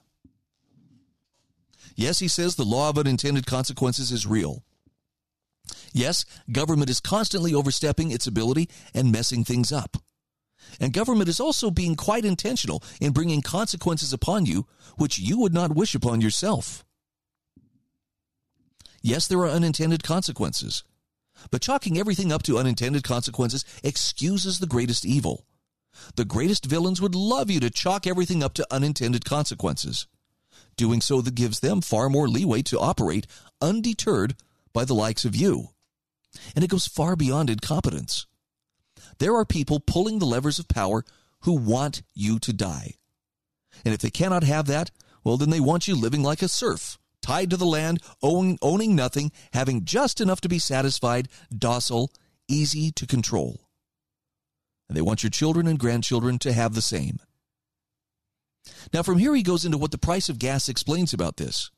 Yes, 1.96 2.20
he 2.20 2.28
says 2.28 2.54
the 2.54 2.64
law 2.64 2.90
of 2.90 2.98
unintended 2.98 3.46
consequences 3.46 4.10
is 4.10 4.26
real. 4.26 4.64
Yes, 5.92 6.24
government 6.50 6.90
is 6.90 7.00
constantly 7.00 7.52
overstepping 7.52 8.10
its 8.10 8.26
ability 8.26 8.70
and 8.94 9.12
messing 9.12 9.44
things 9.44 9.72
up. 9.72 9.96
And 10.78 10.92
government 10.92 11.28
is 11.28 11.40
also 11.40 11.70
being 11.70 11.94
quite 11.94 12.24
intentional 12.24 12.82
in 13.00 13.12
bringing 13.12 13.42
consequences 13.42 14.12
upon 14.12 14.46
you 14.46 14.66
which 14.96 15.18
you 15.18 15.38
would 15.38 15.54
not 15.54 15.74
wish 15.74 15.94
upon 15.94 16.20
yourself. 16.20 16.84
Yes, 19.02 19.26
there 19.26 19.38
are 19.40 19.48
unintended 19.48 20.02
consequences. 20.02 20.84
But 21.50 21.62
chalking 21.62 21.96
everything 21.96 22.32
up 22.32 22.42
to 22.44 22.58
unintended 22.58 23.02
consequences 23.02 23.64
excuses 23.82 24.58
the 24.58 24.66
greatest 24.66 25.06
evil. 25.06 25.46
The 26.16 26.24
greatest 26.24 26.66
villains 26.66 27.00
would 27.00 27.14
love 27.14 27.50
you 27.50 27.60
to 27.60 27.70
chalk 27.70 28.06
everything 28.06 28.42
up 28.42 28.54
to 28.54 28.66
unintended 28.70 29.24
consequences. 29.24 30.06
Doing 30.76 31.00
so 31.00 31.20
that 31.22 31.34
gives 31.34 31.60
them 31.60 31.80
far 31.80 32.08
more 32.08 32.28
leeway 32.28 32.62
to 32.62 32.78
operate 32.78 33.26
undeterred 33.60 34.36
by 34.72 34.84
the 34.84 34.94
likes 34.94 35.24
of 35.24 35.34
you. 35.34 35.68
And 36.54 36.64
it 36.64 36.70
goes 36.70 36.86
far 36.86 37.16
beyond 37.16 37.50
incompetence. 37.50 38.26
There 39.20 39.36
are 39.36 39.44
people 39.44 39.80
pulling 39.80 40.18
the 40.18 40.26
levers 40.26 40.58
of 40.58 40.66
power 40.66 41.04
who 41.42 41.52
want 41.52 42.02
you 42.14 42.38
to 42.40 42.52
die. 42.54 42.94
And 43.84 43.94
if 43.94 44.00
they 44.00 44.10
cannot 44.10 44.42
have 44.44 44.66
that, 44.66 44.90
well, 45.22 45.36
then 45.36 45.50
they 45.50 45.60
want 45.60 45.86
you 45.86 45.94
living 45.94 46.22
like 46.22 46.40
a 46.40 46.48
serf, 46.48 46.98
tied 47.20 47.50
to 47.50 47.58
the 47.58 47.66
land, 47.66 48.02
owning, 48.22 48.96
nothing, 48.96 49.30
having 49.52 49.84
just 49.84 50.22
enough 50.22 50.40
to 50.40 50.48
be 50.48 50.58
satisfied, 50.58 51.28
docile, 51.56 52.10
easy 52.48 52.90
to 52.92 53.06
control. 53.06 53.60
And 54.88 54.96
they 54.96 55.02
want 55.02 55.22
your 55.22 55.30
children 55.30 55.66
and 55.66 55.78
grandchildren 55.78 56.38
to 56.40 56.52
have 56.54 56.74
the 56.74 56.82
same. 56.82 57.18
Now, 58.92 59.02
from 59.02 59.18
here, 59.18 59.34
he 59.34 59.42
goes 59.42 59.66
into 59.66 59.78
what 59.78 59.90
the 59.90 59.98
price 59.98 60.30
of 60.30 60.38
gas 60.38 60.68
explains 60.68 61.12
about 61.12 61.36
this. 61.36 61.70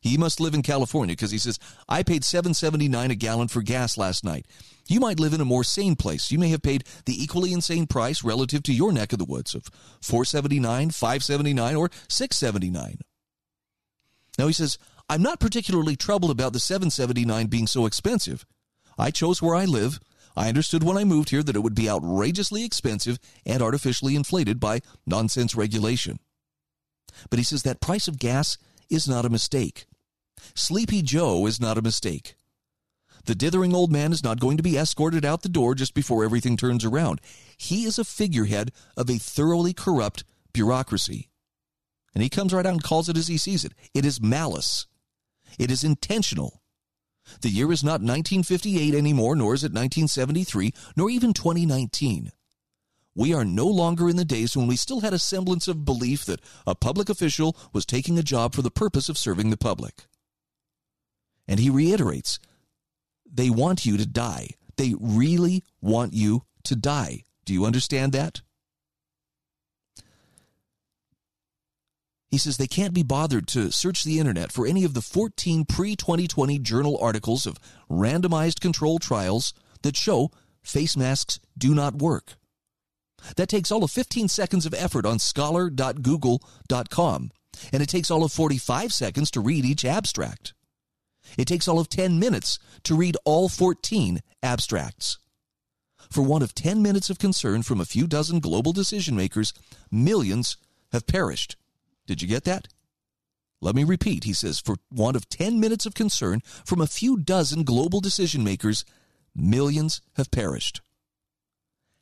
He 0.00 0.16
must 0.16 0.40
live 0.40 0.54
in 0.54 0.62
California 0.62 1.14
because 1.14 1.30
he 1.30 1.38
says, 1.38 1.58
I 1.88 2.02
paid 2.02 2.22
$7.79 2.22 3.10
a 3.10 3.14
gallon 3.14 3.48
for 3.48 3.60
gas 3.60 3.98
last 3.98 4.24
night. 4.24 4.46
You 4.88 4.98
might 4.98 5.20
live 5.20 5.34
in 5.34 5.40
a 5.40 5.44
more 5.44 5.62
sane 5.62 5.94
place. 5.94 6.32
You 6.32 6.38
may 6.38 6.48
have 6.48 6.62
paid 6.62 6.84
the 7.04 7.22
equally 7.22 7.52
insane 7.52 7.86
price 7.86 8.24
relative 8.24 8.62
to 8.64 8.72
your 8.72 8.92
neck 8.92 9.12
of 9.12 9.18
the 9.18 9.26
woods 9.26 9.54
of 9.54 9.64
$4.79, 10.00 10.60
$5.79, 10.88 11.78
or 11.78 11.90
$6.79. 12.08 12.98
Now 14.38 14.46
he 14.46 14.52
says, 14.54 14.78
I'm 15.08 15.22
not 15.22 15.38
particularly 15.38 15.96
troubled 15.96 16.30
about 16.30 16.54
the 16.54 16.58
$7.79 16.58 17.50
being 17.50 17.66
so 17.66 17.84
expensive. 17.84 18.46
I 18.96 19.10
chose 19.10 19.42
where 19.42 19.54
I 19.54 19.66
live. 19.66 20.00
I 20.36 20.48
understood 20.48 20.82
when 20.82 20.96
I 20.96 21.04
moved 21.04 21.30
here 21.30 21.42
that 21.42 21.56
it 21.56 21.60
would 21.60 21.74
be 21.74 21.90
outrageously 21.90 22.64
expensive 22.64 23.18
and 23.44 23.62
artificially 23.62 24.16
inflated 24.16 24.58
by 24.58 24.80
nonsense 25.06 25.54
regulation. 25.54 26.20
But 27.28 27.38
he 27.38 27.44
says 27.44 27.64
that 27.64 27.80
price 27.80 28.08
of 28.08 28.18
gas 28.18 28.56
is 28.88 29.08
not 29.08 29.24
a 29.24 29.30
mistake. 29.30 29.86
Sleepy 30.54 31.02
Joe 31.02 31.46
is 31.46 31.60
not 31.60 31.78
a 31.78 31.82
mistake. 31.82 32.34
The 33.26 33.34
dithering 33.34 33.74
old 33.74 33.92
man 33.92 34.12
is 34.12 34.24
not 34.24 34.40
going 34.40 34.56
to 34.56 34.62
be 34.62 34.78
escorted 34.78 35.24
out 35.24 35.42
the 35.42 35.48
door 35.48 35.74
just 35.74 35.94
before 35.94 36.24
everything 36.24 36.56
turns 36.56 36.84
around. 36.84 37.20
He 37.56 37.84
is 37.84 37.98
a 37.98 38.04
figurehead 38.04 38.72
of 38.96 39.10
a 39.10 39.18
thoroughly 39.18 39.72
corrupt 39.72 40.24
bureaucracy. 40.52 41.28
And 42.14 42.22
he 42.22 42.28
comes 42.28 42.52
right 42.52 42.66
out 42.66 42.72
and 42.72 42.82
calls 42.82 43.08
it 43.08 43.16
as 43.16 43.28
he 43.28 43.38
sees 43.38 43.64
it. 43.64 43.72
It 43.94 44.04
is 44.04 44.20
malice. 44.20 44.86
It 45.58 45.70
is 45.70 45.84
intentional. 45.84 46.62
The 47.42 47.50
year 47.50 47.70
is 47.70 47.84
not 47.84 48.00
1958 48.00 48.94
anymore, 48.94 49.36
nor 49.36 49.54
is 49.54 49.62
it 49.62 49.72
1973, 49.72 50.72
nor 50.96 51.10
even 51.10 51.32
2019. 51.32 52.32
We 53.14 53.34
are 53.34 53.44
no 53.44 53.66
longer 53.66 54.08
in 54.08 54.16
the 54.16 54.24
days 54.24 54.56
when 54.56 54.66
we 54.66 54.76
still 54.76 55.00
had 55.00 55.12
a 55.12 55.18
semblance 55.18 55.68
of 55.68 55.84
belief 55.84 56.24
that 56.24 56.40
a 56.66 56.74
public 56.74 57.08
official 57.08 57.56
was 57.72 57.84
taking 57.84 58.18
a 58.18 58.22
job 58.22 58.54
for 58.54 58.62
the 58.62 58.70
purpose 58.70 59.08
of 59.08 59.18
serving 59.18 59.50
the 59.50 59.56
public. 59.56 60.06
And 61.50 61.60
he 61.60 61.68
reiterates 61.68 62.38
they 63.30 63.50
want 63.50 63.84
you 63.84 63.96
to 63.96 64.06
die. 64.06 64.50
They 64.76 64.94
really 64.98 65.64
want 65.82 66.14
you 66.14 66.44
to 66.64 66.76
die. 66.76 67.24
Do 67.44 67.52
you 67.52 67.64
understand 67.64 68.12
that? 68.12 68.42
He 72.28 72.38
says 72.38 72.56
they 72.56 72.68
can't 72.68 72.94
be 72.94 73.02
bothered 73.02 73.48
to 73.48 73.72
search 73.72 74.04
the 74.04 74.20
internet 74.20 74.52
for 74.52 74.64
any 74.64 74.84
of 74.84 74.94
the 74.94 75.02
14 75.02 75.64
pre 75.64 75.96
2020 75.96 76.60
journal 76.60 76.96
articles 77.02 77.46
of 77.46 77.58
randomized 77.90 78.60
control 78.60 79.00
trials 79.00 79.52
that 79.82 79.96
show 79.96 80.30
face 80.62 80.96
masks 80.96 81.40
do 81.58 81.74
not 81.74 81.96
work. 81.96 82.34
That 83.34 83.48
takes 83.48 83.72
all 83.72 83.82
of 83.82 83.90
15 83.90 84.28
seconds 84.28 84.66
of 84.66 84.74
effort 84.74 85.04
on 85.04 85.18
scholar.google.com, 85.18 87.30
and 87.72 87.82
it 87.82 87.88
takes 87.88 88.10
all 88.10 88.22
of 88.22 88.32
45 88.32 88.92
seconds 88.92 89.32
to 89.32 89.40
read 89.40 89.64
each 89.64 89.84
abstract. 89.84 90.54
It 91.38 91.46
takes 91.46 91.68
all 91.68 91.78
of 91.78 91.88
10 91.88 92.18
minutes 92.18 92.58
to 92.84 92.94
read 92.94 93.16
all 93.24 93.48
14 93.48 94.20
abstracts. 94.42 95.18
For 96.10 96.22
want 96.22 96.42
of 96.42 96.54
10 96.54 96.82
minutes 96.82 97.10
of 97.10 97.18
concern 97.18 97.62
from 97.62 97.80
a 97.80 97.84
few 97.84 98.06
dozen 98.06 98.40
global 98.40 98.72
decision 98.72 99.14
makers, 99.16 99.52
millions 99.90 100.56
have 100.92 101.06
perished. 101.06 101.56
Did 102.06 102.20
you 102.20 102.28
get 102.28 102.44
that? 102.44 102.68
Let 103.60 103.74
me 103.74 103.84
repeat, 103.84 104.24
he 104.24 104.32
says, 104.32 104.58
for 104.58 104.76
want 104.90 105.16
of 105.16 105.28
10 105.28 105.60
minutes 105.60 105.86
of 105.86 105.94
concern 105.94 106.40
from 106.64 106.80
a 106.80 106.86
few 106.86 107.18
dozen 107.18 107.62
global 107.62 108.00
decision 108.00 108.42
makers, 108.42 108.84
millions 109.34 110.00
have 110.16 110.30
perished. 110.30 110.80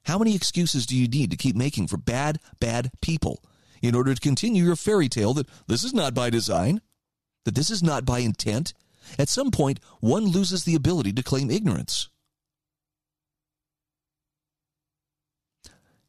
How 0.04 0.18
many 0.18 0.34
excuses 0.34 0.86
do 0.86 0.96
you 0.96 1.08
need 1.08 1.30
to 1.30 1.36
keep 1.36 1.56
making 1.56 1.88
for 1.88 1.96
bad, 1.96 2.38
bad 2.60 2.90
people 3.02 3.42
in 3.82 3.94
order 3.94 4.14
to 4.14 4.20
continue 4.20 4.64
your 4.64 4.76
fairy 4.76 5.08
tale 5.08 5.34
that 5.34 5.48
this 5.66 5.84
is 5.84 5.92
not 5.92 6.14
by 6.14 6.30
design, 6.30 6.80
that 7.44 7.54
this 7.54 7.70
is 7.70 7.82
not 7.82 8.04
by 8.04 8.20
intent, 8.20 8.72
at 9.18 9.28
some 9.28 9.50
point, 9.50 9.80
one 10.00 10.26
loses 10.26 10.64
the 10.64 10.74
ability 10.74 11.12
to 11.12 11.22
claim 11.22 11.50
ignorance. 11.50 12.08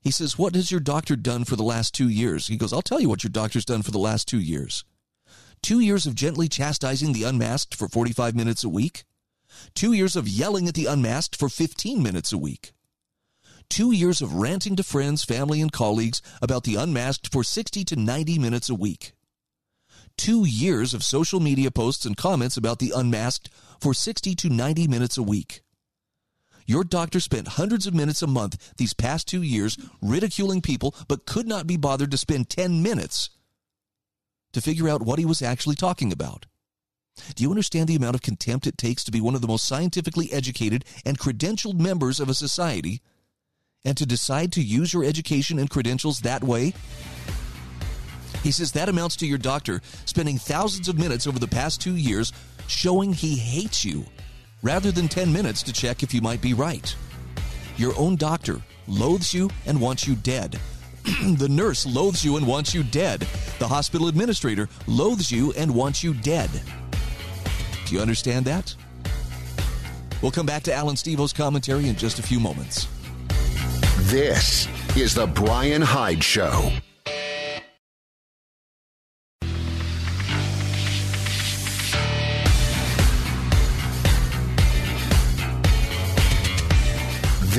He 0.01 0.11
says, 0.11 0.37
What 0.37 0.55
has 0.55 0.71
your 0.71 0.79
doctor 0.79 1.15
done 1.15 1.43
for 1.43 1.55
the 1.55 1.63
last 1.63 1.93
two 1.93 2.09
years? 2.09 2.47
He 2.47 2.57
goes, 2.57 2.73
I'll 2.73 2.81
tell 2.81 2.99
you 2.99 3.09
what 3.09 3.23
your 3.23 3.31
doctor's 3.31 3.65
done 3.65 3.81
for 3.81 3.91
the 3.91 3.99
last 3.99 4.27
two 4.27 4.39
years. 4.39 4.83
Two 5.61 5.79
years 5.79 6.05
of 6.07 6.15
gently 6.15 6.47
chastising 6.47 7.11
the 7.11 7.23
unmasked 7.23 7.75
for 7.75 7.89
45 7.89 8.33
minutes 8.33 8.63
a 8.63 8.69
week. 8.69 9.03
Two 9.73 9.91
years 9.91 10.15
of 10.15 10.27
yelling 10.27 10.67
at 10.67 10.73
the 10.73 10.85
unmasked 10.85 11.35
for 11.35 11.49
15 11.49 12.01
minutes 12.01 12.31
a 12.31 12.37
week. 12.37 12.71
Two 13.69 13.91
years 13.91 14.21
of 14.21 14.33
ranting 14.33 14.75
to 14.77 14.83
friends, 14.83 15.23
family, 15.23 15.61
and 15.61 15.71
colleagues 15.71 16.21
about 16.41 16.63
the 16.63 16.75
unmasked 16.75 17.31
for 17.31 17.43
60 17.43 17.83
to 17.83 17.95
90 17.95 18.39
minutes 18.39 18.69
a 18.69 18.75
week 18.75 19.13
two 20.19 20.43
years 20.45 20.93
of 20.93 21.01
social 21.01 21.39
media 21.39 21.71
posts 21.71 22.03
and 22.03 22.17
comments 22.17 22.57
about 22.57 22.79
the 22.79 22.91
unmasked 22.93 23.49
for 23.79 23.93
60 23.93 24.35
to 24.35 24.49
90 24.49 24.85
minutes 24.85 25.17
a 25.17 25.23
week. 25.23 25.61
Your 26.65 26.83
doctor 26.83 27.21
spent 27.21 27.47
hundreds 27.47 27.87
of 27.87 27.93
minutes 27.93 28.21
a 28.21 28.27
month 28.27 28.73
these 28.75 28.93
past 28.93 29.29
two 29.29 29.41
years 29.41 29.77
ridiculing 30.01 30.61
people, 30.61 30.93
but 31.07 31.25
could 31.25 31.47
not 31.47 31.67
be 31.67 31.77
bothered 31.77 32.11
to 32.11 32.17
spend 32.17 32.49
10 32.49 32.83
minutes 32.83 33.29
to 34.51 34.59
figure 34.59 34.89
out 34.89 35.01
what 35.01 35.19
he 35.19 35.25
was 35.25 35.41
actually 35.41 35.75
talking 35.75 36.11
about. 36.11 36.45
Do 37.35 37.43
you 37.43 37.49
understand 37.49 37.87
the 37.87 37.95
amount 37.95 38.15
of 38.15 38.21
contempt 38.21 38.67
it 38.67 38.77
takes 38.77 39.05
to 39.05 39.11
be 39.11 39.21
one 39.21 39.35
of 39.35 39.41
the 39.41 39.47
most 39.47 39.65
scientifically 39.65 40.33
educated 40.33 40.83
and 41.05 41.17
credentialed 41.17 41.79
members 41.79 42.19
of 42.19 42.27
a 42.27 42.33
society 42.33 43.01
and 43.85 43.95
to 43.95 44.05
decide 44.05 44.51
to 44.51 44.61
use 44.61 44.93
your 44.93 45.05
education 45.05 45.59
and 45.59 45.69
credentials 45.69 46.19
that 46.19 46.43
way? 46.43 46.73
He 48.43 48.51
says 48.51 48.71
that 48.73 48.89
amounts 48.89 49.15
to 49.17 49.27
your 49.27 49.37
doctor 49.37 49.81
spending 50.05 50.37
thousands 50.37 50.87
of 50.87 50.97
minutes 50.97 51.27
over 51.27 51.39
the 51.39 51.47
past 51.47 51.81
two 51.81 51.95
years 51.95 52.31
showing 52.67 53.13
he 53.13 53.35
hates 53.35 53.83
you, 53.83 54.05
rather 54.61 54.91
than 54.91 55.07
10 55.07 55.31
minutes 55.31 55.63
to 55.63 55.73
check 55.73 56.03
if 56.03 56.13
you 56.13 56.21
might 56.21 56.41
be 56.41 56.53
right. 56.53 56.95
Your 57.77 57.97
own 57.97 58.15
doctor 58.15 58.61
loathes 58.87 59.33
you 59.33 59.49
and 59.65 59.79
wants 59.79 60.07
you 60.07 60.15
dead. 60.15 60.59
the 61.37 61.47
nurse 61.49 61.85
loathes 61.85 62.23
you 62.23 62.37
and 62.37 62.45
wants 62.45 62.73
you 62.73 62.83
dead. 62.83 63.21
The 63.59 63.67
hospital 63.67 64.07
administrator 64.07 64.67
loathes 64.87 65.31
you 65.31 65.53
and 65.53 65.73
wants 65.73 66.03
you 66.03 66.13
dead. 66.13 66.49
Do 67.85 67.95
you 67.95 68.01
understand 68.01 68.45
that? 68.45 68.75
We'll 70.21 70.31
come 70.31 70.45
back 70.45 70.63
to 70.63 70.73
Alan 70.73 70.95
Stevo's 70.95 71.33
commentary 71.33 71.87
in 71.87 71.95
just 71.95 72.19
a 72.19 72.21
few 72.21 72.39
moments. 72.39 72.87
This 74.11 74.67
is 74.97 75.15
the 75.15 75.27
Brian 75.27 75.81
Hyde 75.81 76.23
Show. 76.23 76.71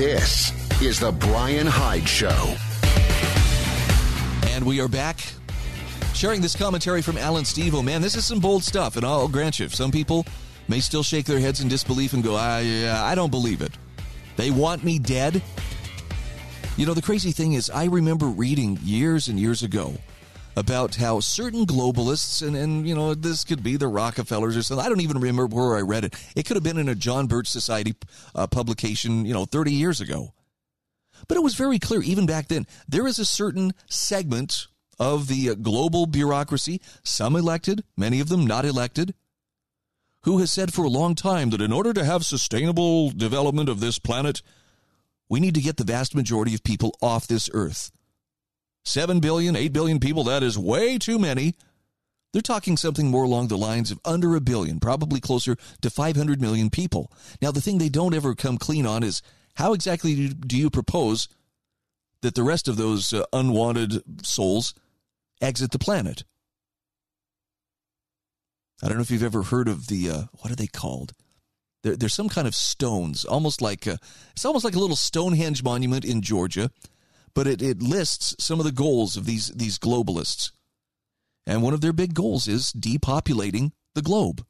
This 0.01 0.51
is 0.81 0.99
the 0.99 1.13
Brian 1.13 1.67
Hyde 1.67 2.09
Show. 2.09 2.57
And 4.49 4.65
we 4.65 4.81
are 4.81 4.89
back 4.89 5.21
sharing 6.15 6.41
this 6.41 6.57
commentary 6.57 7.03
from 7.03 7.19
Alan 7.19 7.45
Stevo. 7.45 7.85
Man, 7.85 8.01
this 8.01 8.17
is 8.17 8.25
some 8.25 8.41
bold 8.41 8.65
stuff, 8.65 8.97
and 8.97 9.05
I'll 9.05 9.29
grant 9.29 9.59
you, 9.59 9.69
some 9.69 9.91
people 9.91 10.25
may 10.69 10.81
still 10.81 11.03
shake 11.03 11.27
their 11.27 11.39
heads 11.39 11.61
in 11.61 11.69
disbelief 11.69 12.15
and 12.15 12.25
go, 12.25 12.35
I, 12.35 13.11
I 13.11 13.15
don't 13.15 13.31
believe 13.31 13.61
it. 13.61 13.73
They 14.37 14.51
want 14.51 14.83
me 14.83 14.99
dead. 14.99 15.43
You 16.79 16.87
know, 16.87 16.95
the 16.95 17.03
crazy 17.03 17.33
thing 17.33 17.53
is, 17.53 17.69
I 17.69 17.85
remember 17.85 18.25
reading 18.25 18.79
years 18.83 19.29
and 19.29 19.39
years 19.39 19.63
ago 19.63 19.93
about 20.57 20.97
how 20.97 21.21
certain 21.21 21.65
globalists, 21.67 22.47
and, 22.47 22.57
and 22.57 22.87
you 22.89 22.95
know, 22.95 23.15
this 23.15 23.45
could 23.45 23.63
be 23.63 23.77
the 23.77 23.89
Rockefellers 23.89 24.57
or 24.57 24.63
something. 24.63 24.85
I 24.85 24.89
don't 24.89 25.01
even 25.01 25.19
remember 25.19 25.47
where 25.47 25.77
I 25.77 25.81
read 25.81 26.05
it. 26.05 26.15
It 26.37 26.47
could 26.47 26.57
have 26.57 26.65
been 26.65 26.79
in 26.79 26.89
a 26.89 26.95
John 26.95 27.27
Birch 27.27 27.49
Society 27.49 27.95
uh, 28.35 28.47
publication, 28.47 29.25
you 29.25 29.35
know, 29.35 29.45
30 29.45 29.73
years 29.73 30.01
ago. 30.01 30.33
But 31.29 31.37
it 31.37 31.43
was 31.43 31.55
very 31.55 31.79
clear, 31.79 32.03
even 32.03 32.27
back 32.27 32.49
then, 32.49 32.67
there 32.89 33.07
is 33.07 33.19
a 33.19 33.25
certain 33.25 33.73
segment 33.89 34.67
of 34.99 35.29
the 35.29 35.51
uh, 35.51 35.55
global 35.55 36.07
bureaucracy, 36.07 36.81
some 37.03 37.37
elected, 37.37 37.85
many 37.97 38.21
of 38.21 38.29
them 38.29 38.47
not 38.47 38.65
elected, 38.65 39.15
who 40.23 40.39
has 40.39 40.53
said 40.53 40.73
for 40.73 40.85
a 40.85 40.91
long 40.91 41.15
time 41.15 41.51
that 41.51 41.63
in 41.63 41.73
order 41.73 41.93
to 41.95 42.05
have 42.05 42.25
sustainable 42.25 43.11
development 43.11 43.69
of 43.69 43.81
this 43.81 43.99
planet, 43.99 44.43
we 45.29 45.41
need 45.41 45.55
to 45.55 45.63
get 45.63 45.79
the 45.79 45.85
vast 45.85 46.15
majority 46.15 46.55
of 46.55 46.63
people 46.63 46.95
off 47.01 47.27
this 47.27 47.49
earth. 47.55 47.91
7 48.85 49.21
billion, 49.21 49.57
8 49.57 49.73
billion 49.73 50.01
people, 50.01 50.25
that 50.25 50.43
is 50.43 50.59
way 50.59 50.99
too 50.99 51.19
many. 51.19 51.55
They're 52.33 52.43
talking 52.43 52.77
something 52.77 53.11
more 53.11 53.25
along 53.25 53.49
the 53.49 53.59
lines 53.59 53.91
of 53.91 54.01
under 54.05 54.37
a 54.37 54.41
billion, 54.41 54.79
probably 54.79 55.21
closer 55.21 55.57
to 55.81 55.91
500 55.91 56.41
million 56.41 56.71
people. 56.71 57.11
Now, 57.43 57.51
the 57.51 57.61
thing 57.61 57.79
they 57.79 57.89
don't 57.89 58.15
ever 58.15 58.35
come 58.35 58.57
clean 58.57 58.87
on 58.87 59.03
is 59.03 59.21
how 59.55 59.73
exactly 59.73 60.29
do 60.29 60.57
you 60.57 60.71
propose 60.71 61.29
that 62.23 62.35
the 62.35 62.43
rest 62.43 62.69
of 62.69 62.77
those 62.77 63.13
uh, 63.13 63.25
unwanted 63.33 64.03
souls 64.25 64.75
exit 65.41 65.73
the 65.73 65.79
planet? 65.79 66.23
I 68.83 68.89
don't 68.89 68.97
know 68.97 69.03
if 69.03 69.11
you've 69.11 69.23
ever 69.23 69.43
heard 69.43 69.69
of 69.69 69.89
the, 69.89 70.11
uh, 70.11 70.23
what 70.39 70.53
are 70.53 70.57
they 70.57 70.67
called? 70.67 71.13
There, 71.83 71.97
there's 71.97 72.15
some 72.15 72.29
kind 72.29 72.47
of 72.47 72.55
stones, 72.55 73.25
almost 73.25 73.61
like 73.61 73.87
a, 73.87 73.99
it's 74.33 74.45
almost 74.45 74.65
like 74.65 74.75
a 74.75 74.79
little 74.79 74.97
Stonehenge 74.97 75.63
monument 75.63 76.05
in 76.05 76.23
Georgia, 76.23 76.71
but 77.35 77.47
it, 77.47 77.63
it 77.63 77.83
lists 77.83 78.35
some 78.39 78.59
of 78.59 78.65
the 78.65 78.73
goals 78.73 79.17
of 79.17 79.27
these 79.27 79.49
these 79.49 79.79
globalists. 79.79 80.53
And 81.47 81.63
one 81.63 81.75
of 81.75 81.81
their 81.81 81.93
big 81.93 82.15
goals 82.15 82.47
is 82.47 82.73
depopulating 82.73 83.73
the 83.95 84.03
globe, 84.03 84.45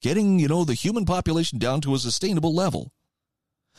getting 0.00 0.38
you 0.38 0.48
know 0.48 0.64
the 0.64 0.74
human 0.74 1.04
population 1.04 1.58
down 1.58 1.80
to 1.82 1.94
a 1.94 1.98
sustainable 1.98 2.54
level. 2.54 2.92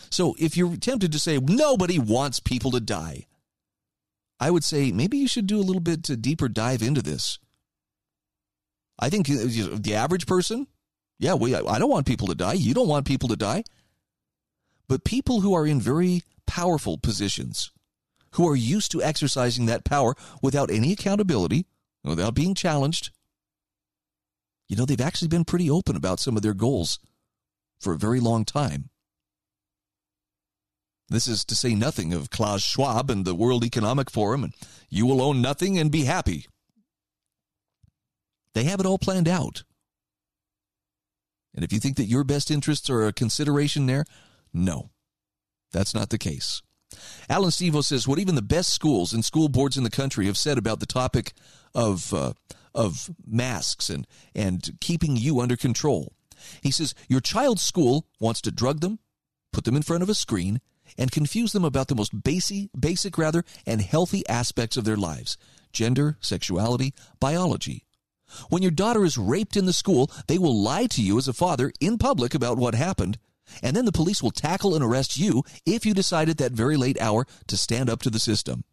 So 0.09 0.35
if 0.39 0.57
you're 0.57 0.77
tempted 0.77 1.11
to 1.11 1.19
say 1.19 1.37
nobody 1.39 1.99
wants 1.99 2.39
people 2.39 2.71
to 2.71 2.79
die, 2.79 3.27
I 4.39 4.49
would 4.49 4.63
say 4.63 4.91
maybe 4.91 5.17
you 5.17 5.27
should 5.27 5.47
do 5.47 5.59
a 5.59 5.63
little 5.63 5.81
bit 5.81 6.01
deeper 6.21 6.49
dive 6.49 6.81
into 6.81 7.01
this. 7.01 7.39
I 8.99 9.09
think 9.09 9.27
the 9.27 9.95
average 9.95 10.27
person 10.27 10.67
yeah, 11.21 11.35
we, 11.35 11.55
I 11.55 11.77
don't 11.77 11.91
want 11.91 12.07
people 12.07 12.27
to 12.27 12.35
die. 12.35 12.53
You 12.53 12.73
don't 12.73 12.87
want 12.87 13.05
people 13.05 13.29
to 13.29 13.35
die. 13.35 13.63
But 14.89 15.03
people 15.03 15.41
who 15.41 15.53
are 15.53 15.67
in 15.67 15.79
very 15.79 16.23
powerful 16.47 16.97
positions, 16.97 17.71
who 18.33 18.47
are 18.47 18.55
used 18.55 18.91
to 18.91 19.03
exercising 19.03 19.65
that 19.65 19.85
power 19.85 20.15
without 20.41 20.71
any 20.71 20.93
accountability, 20.93 21.65
without 22.03 22.33
being 22.33 22.55
challenged, 22.55 23.11
you 24.67 24.77
know, 24.77 24.85
they've 24.85 25.01
actually 25.01 25.27
been 25.27 25.43
pretty 25.43 25.69
open 25.69 25.95
about 25.95 26.19
some 26.19 26.37
of 26.37 26.43
their 26.43 26.53
goals 26.53 26.99
for 27.79 27.93
a 27.93 27.97
very 27.97 28.19
long 28.21 28.45
time. 28.45 28.89
This 31.09 31.27
is 31.27 31.43
to 31.45 31.55
say 31.55 31.75
nothing 31.75 32.13
of 32.13 32.29
Klaus 32.29 32.63
Schwab 32.63 33.09
and 33.09 33.25
the 33.25 33.35
World 33.35 33.65
Economic 33.65 34.09
Forum, 34.09 34.45
and 34.45 34.53
you 34.89 35.05
will 35.05 35.21
own 35.21 35.41
nothing 35.41 35.77
and 35.77 35.91
be 35.91 36.05
happy. 36.05 36.47
They 38.53 38.63
have 38.63 38.79
it 38.79 38.85
all 38.85 38.97
planned 38.97 39.27
out. 39.27 39.63
And 41.53 41.65
if 41.65 41.73
you 41.73 41.79
think 41.79 41.97
that 41.97 42.05
your 42.05 42.23
best 42.23 42.49
interests 42.49 42.89
are 42.89 43.05
a 43.05 43.11
consideration 43.11 43.87
there, 43.87 44.05
no, 44.53 44.91
that's 45.73 45.93
not 45.93 46.11
the 46.11 46.17
case. 46.17 46.61
Alan 47.29 47.49
Stevo 47.49 47.83
says 47.83 48.07
what 48.07 48.19
even 48.19 48.35
the 48.35 48.41
best 48.41 48.73
schools 48.73 49.13
and 49.13 49.23
school 49.23 49.49
boards 49.49 49.77
in 49.77 49.83
the 49.83 49.89
country 49.89 50.25
have 50.25 50.37
said 50.37 50.57
about 50.57 50.79
the 50.79 50.85
topic 50.85 51.33
of 51.73 52.13
uh, 52.13 52.33
of 52.73 53.09
masks 53.25 53.89
and 53.89 54.07
and 54.35 54.77
keeping 54.79 55.17
you 55.17 55.39
under 55.39 55.55
control. 55.55 56.13
He 56.61 56.71
says 56.71 56.93
your 57.07 57.21
child's 57.21 57.61
school 57.61 58.07
wants 58.19 58.41
to 58.41 58.51
drug 58.51 58.79
them, 58.79 58.99
put 59.53 59.63
them 59.63 59.75
in 59.75 59.83
front 59.83 60.03
of 60.03 60.09
a 60.09 60.15
screen, 60.15 60.61
and 60.97 61.11
confuse 61.11 61.51
them 61.51 61.65
about 61.65 61.87
the 61.87 61.95
most 61.95 62.23
basic, 62.23 62.69
basic 62.77 63.17
rather, 63.17 63.43
and 63.65 63.81
healthy 63.81 64.27
aspects 64.27 64.77
of 64.77 64.83
their 64.83 64.97
lives: 64.97 65.37
gender, 65.71 66.17
sexuality, 66.19 66.93
biology. 67.19 67.85
When 68.49 68.61
your 68.61 68.71
daughter 68.71 69.03
is 69.03 69.17
raped 69.17 69.57
in 69.57 69.65
the 69.65 69.73
school, 69.73 70.09
they 70.27 70.37
will 70.37 70.55
lie 70.55 70.87
to 70.87 71.01
you 71.01 71.17
as 71.17 71.27
a 71.27 71.33
father 71.33 71.71
in 71.79 71.97
public 71.97 72.33
about 72.33 72.57
what 72.57 72.75
happened, 72.75 73.17
and 73.61 73.75
then 73.75 73.85
the 73.85 73.91
police 73.91 74.21
will 74.21 74.31
tackle 74.31 74.75
and 74.75 74.83
arrest 74.83 75.17
you 75.17 75.43
if 75.65 75.85
you 75.85 75.93
decide 75.93 76.29
at 76.29 76.37
that 76.37 76.51
very 76.51 76.77
late 76.77 76.99
hour 76.99 77.25
to 77.47 77.57
stand 77.57 77.89
up 77.89 78.01
to 78.01 78.09
the 78.09 78.19
system. 78.19 78.63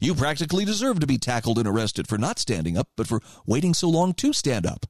You 0.00 0.14
practically 0.14 0.64
deserve 0.64 1.00
to 1.00 1.06
be 1.06 1.18
tackled 1.18 1.58
and 1.58 1.66
arrested 1.66 2.06
for 2.06 2.18
not 2.18 2.38
standing 2.38 2.76
up, 2.76 2.88
but 2.96 3.06
for 3.06 3.20
waiting 3.46 3.74
so 3.74 3.88
long 3.88 4.12
to 4.14 4.32
stand 4.32 4.66
up. 4.66 4.86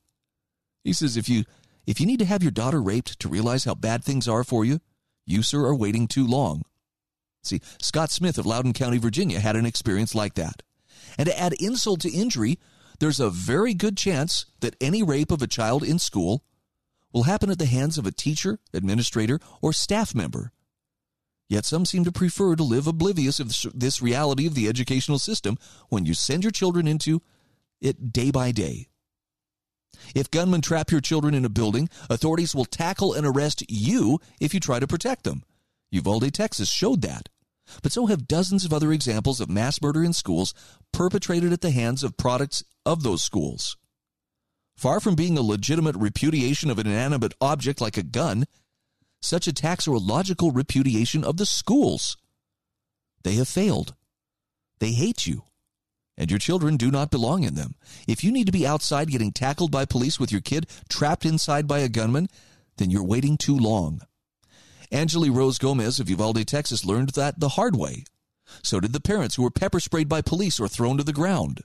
He 0.82 0.92
says 0.92 1.16
if 1.16 1.28
you 1.28 1.44
if 1.86 2.00
you 2.00 2.06
need 2.06 2.18
to 2.18 2.24
have 2.24 2.42
your 2.42 2.52
daughter 2.52 2.80
raped 2.80 3.18
to 3.20 3.28
realize 3.28 3.64
how 3.64 3.74
bad 3.74 4.04
things 4.04 4.28
are 4.28 4.44
for 4.44 4.64
you, 4.64 4.80
you 5.26 5.42
sir 5.42 5.64
are 5.64 5.74
waiting 5.74 6.06
too 6.06 6.26
long. 6.26 6.62
See, 7.42 7.60
Scott 7.80 8.10
Smith 8.10 8.36
of 8.38 8.46
Loudoun 8.46 8.72
County, 8.72 8.98
Virginia 8.98 9.40
had 9.40 9.56
an 9.56 9.66
experience 9.66 10.14
like 10.14 10.34
that. 10.34 10.62
And 11.16 11.26
to 11.26 11.38
add 11.38 11.54
insult 11.54 12.00
to 12.00 12.10
injury, 12.10 12.58
there's 12.98 13.20
a 13.20 13.30
very 13.30 13.72
good 13.72 13.96
chance 13.96 14.46
that 14.60 14.76
any 14.80 15.02
rape 15.02 15.30
of 15.30 15.40
a 15.40 15.46
child 15.46 15.82
in 15.82 15.98
school 15.98 16.44
will 17.12 17.24
happen 17.24 17.50
at 17.50 17.58
the 17.58 17.66
hands 17.66 17.98
of 17.98 18.06
a 18.06 18.12
teacher, 18.12 18.58
administrator, 18.72 19.40
or 19.60 19.72
staff 19.72 20.14
member. 20.14 20.52
Yet 21.48 21.64
some 21.64 21.84
seem 21.84 22.04
to 22.04 22.12
prefer 22.12 22.54
to 22.54 22.62
live 22.62 22.86
oblivious 22.86 23.40
of 23.40 23.52
this 23.74 24.00
reality 24.00 24.46
of 24.46 24.54
the 24.54 24.68
educational 24.68 25.18
system 25.18 25.58
when 25.88 26.06
you 26.06 26.14
send 26.14 26.44
your 26.44 26.52
children 26.52 26.86
into 26.86 27.22
it 27.80 28.12
day 28.12 28.30
by 28.30 28.52
day. 28.52 28.86
If 30.14 30.30
gunmen 30.30 30.60
trap 30.60 30.92
your 30.92 31.00
children 31.00 31.34
in 31.34 31.44
a 31.44 31.48
building, 31.48 31.88
authorities 32.08 32.54
will 32.54 32.64
tackle 32.64 33.12
and 33.12 33.26
arrest 33.26 33.64
you 33.68 34.20
if 34.40 34.54
you 34.54 34.60
try 34.60 34.78
to 34.78 34.86
protect 34.86 35.24
them. 35.24 35.42
Uvalde, 35.90 36.32
Texas 36.32 36.70
showed 36.70 37.02
that. 37.02 37.28
But 37.82 37.92
so 37.92 38.06
have 38.06 38.28
dozens 38.28 38.64
of 38.64 38.72
other 38.72 38.92
examples 38.92 39.40
of 39.40 39.50
mass 39.50 39.80
murder 39.82 40.04
in 40.04 40.12
schools 40.12 40.54
perpetrated 40.92 41.52
at 41.52 41.60
the 41.60 41.70
hands 41.70 42.02
of 42.02 42.16
products 42.16 42.64
of 42.84 43.02
those 43.02 43.22
schools. 43.22 43.76
Far 44.80 44.98
from 44.98 45.14
being 45.14 45.36
a 45.36 45.42
legitimate 45.42 45.94
repudiation 45.94 46.70
of 46.70 46.78
an 46.78 46.86
inanimate 46.86 47.34
object 47.38 47.82
like 47.82 47.98
a 47.98 48.02
gun, 48.02 48.46
such 49.20 49.46
attacks 49.46 49.86
are 49.86 49.92
a 49.92 49.98
logical 49.98 50.52
repudiation 50.52 51.22
of 51.22 51.36
the 51.36 51.44
schools. 51.44 52.16
They 53.22 53.34
have 53.34 53.46
failed. 53.46 53.94
They 54.78 54.92
hate 54.92 55.26
you. 55.26 55.42
And 56.16 56.30
your 56.30 56.38
children 56.38 56.78
do 56.78 56.90
not 56.90 57.10
belong 57.10 57.44
in 57.44 57.56
them. 57.56 57.74
If 58.08 58.24
you 58.24 58.32
need 58.32 58.46
to 58.46 58.52
be 58.52 58.66
outside 58.66 59.10
getting 59.10 59.32
tackled 59.32 59.70
by 59.70 59.84
police 59.84 60.18
with 60.18 60.32
your 60.32 60.40
kid 60.40 60.66
trapped 60.88 61.26
inside 61.26 61.68
by 61.68 61.80
a 61.80 61.90
gunman, 61.90 62.28
then 62.78 62.90
you're 62.90 63.04
waiting 63.04 63.36
too 63.36 63.58
long. 63.58 64.00
Angeli 64.90 65.28
Rose 65.28 65.58
Gomez 65.58 66.00
of 66.00 66.08
Uvalde, 66.08 66.46
Texas 66.46 66.86
learned 66.86 67.10
that 67.10 67.38
the 67.38 67.50
hard 67.50 67.76
way. 67.76 68.04
So 68.62 68.80
did 68.80 68.94
the 68.94 69.00
parents 69.00 69.34
who 69.34 69.42
were 69.42 69.50
pepper 69.50 69.78
sprayed 69.78 70.08
by 70.08 70.22
police 70.22 70.58
or 70.58 70.68
thrown 70.68 70.96
to 70.96 71.04
the 71.04 71.12
ground. 71.12 71.64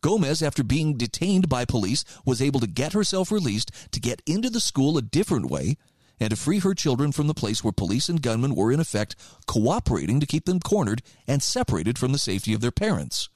Gomez, 0.00 0.42
after 0.42 0.62
being 0.62 0.96
detained 0.96 1.48
by 1.48 1.64
police, 1.64 2.04
was 2.24 2.42
able 2.42 2.60
to 2.60 2.66
get 2.66 2.92
herself 2.92 3.30
released 3.30 3.70
to 3.92 4.00
get 4.00 4.22
into 4.26 4.50
the 4.50 4.60
school 4.60 4.96
a 4.96 5.02
different 5.02 5.50
way 5.50 5.76
and 6.18 6.30
to 6.30 6.36
free 6.36 6.58
her 6.58 6.74
children 6.74 7.12
from 7.12 7.26
the 7.26 7.34
place 7.34 7.64
where 7.64 7.72
police 7.72 8.08
and 8.08 8.22
gunmen 8.22 8.54
were, 8.54 8.70
in 8.70 8.78
effect, 8.78 9.16
cooperating 9.46 10.20
to 10.20 10.26
keep 10.26 10.44
them 10.44 10.60
cornered 10.60 11.02
and 11.26 11.42
separated 11.42 11.98
from 11.98 12.12
the 12.12 12.18
safety 12.18 12.52
of 12.52 12.60
their 12.60 12.70
parents. 12.70 13.30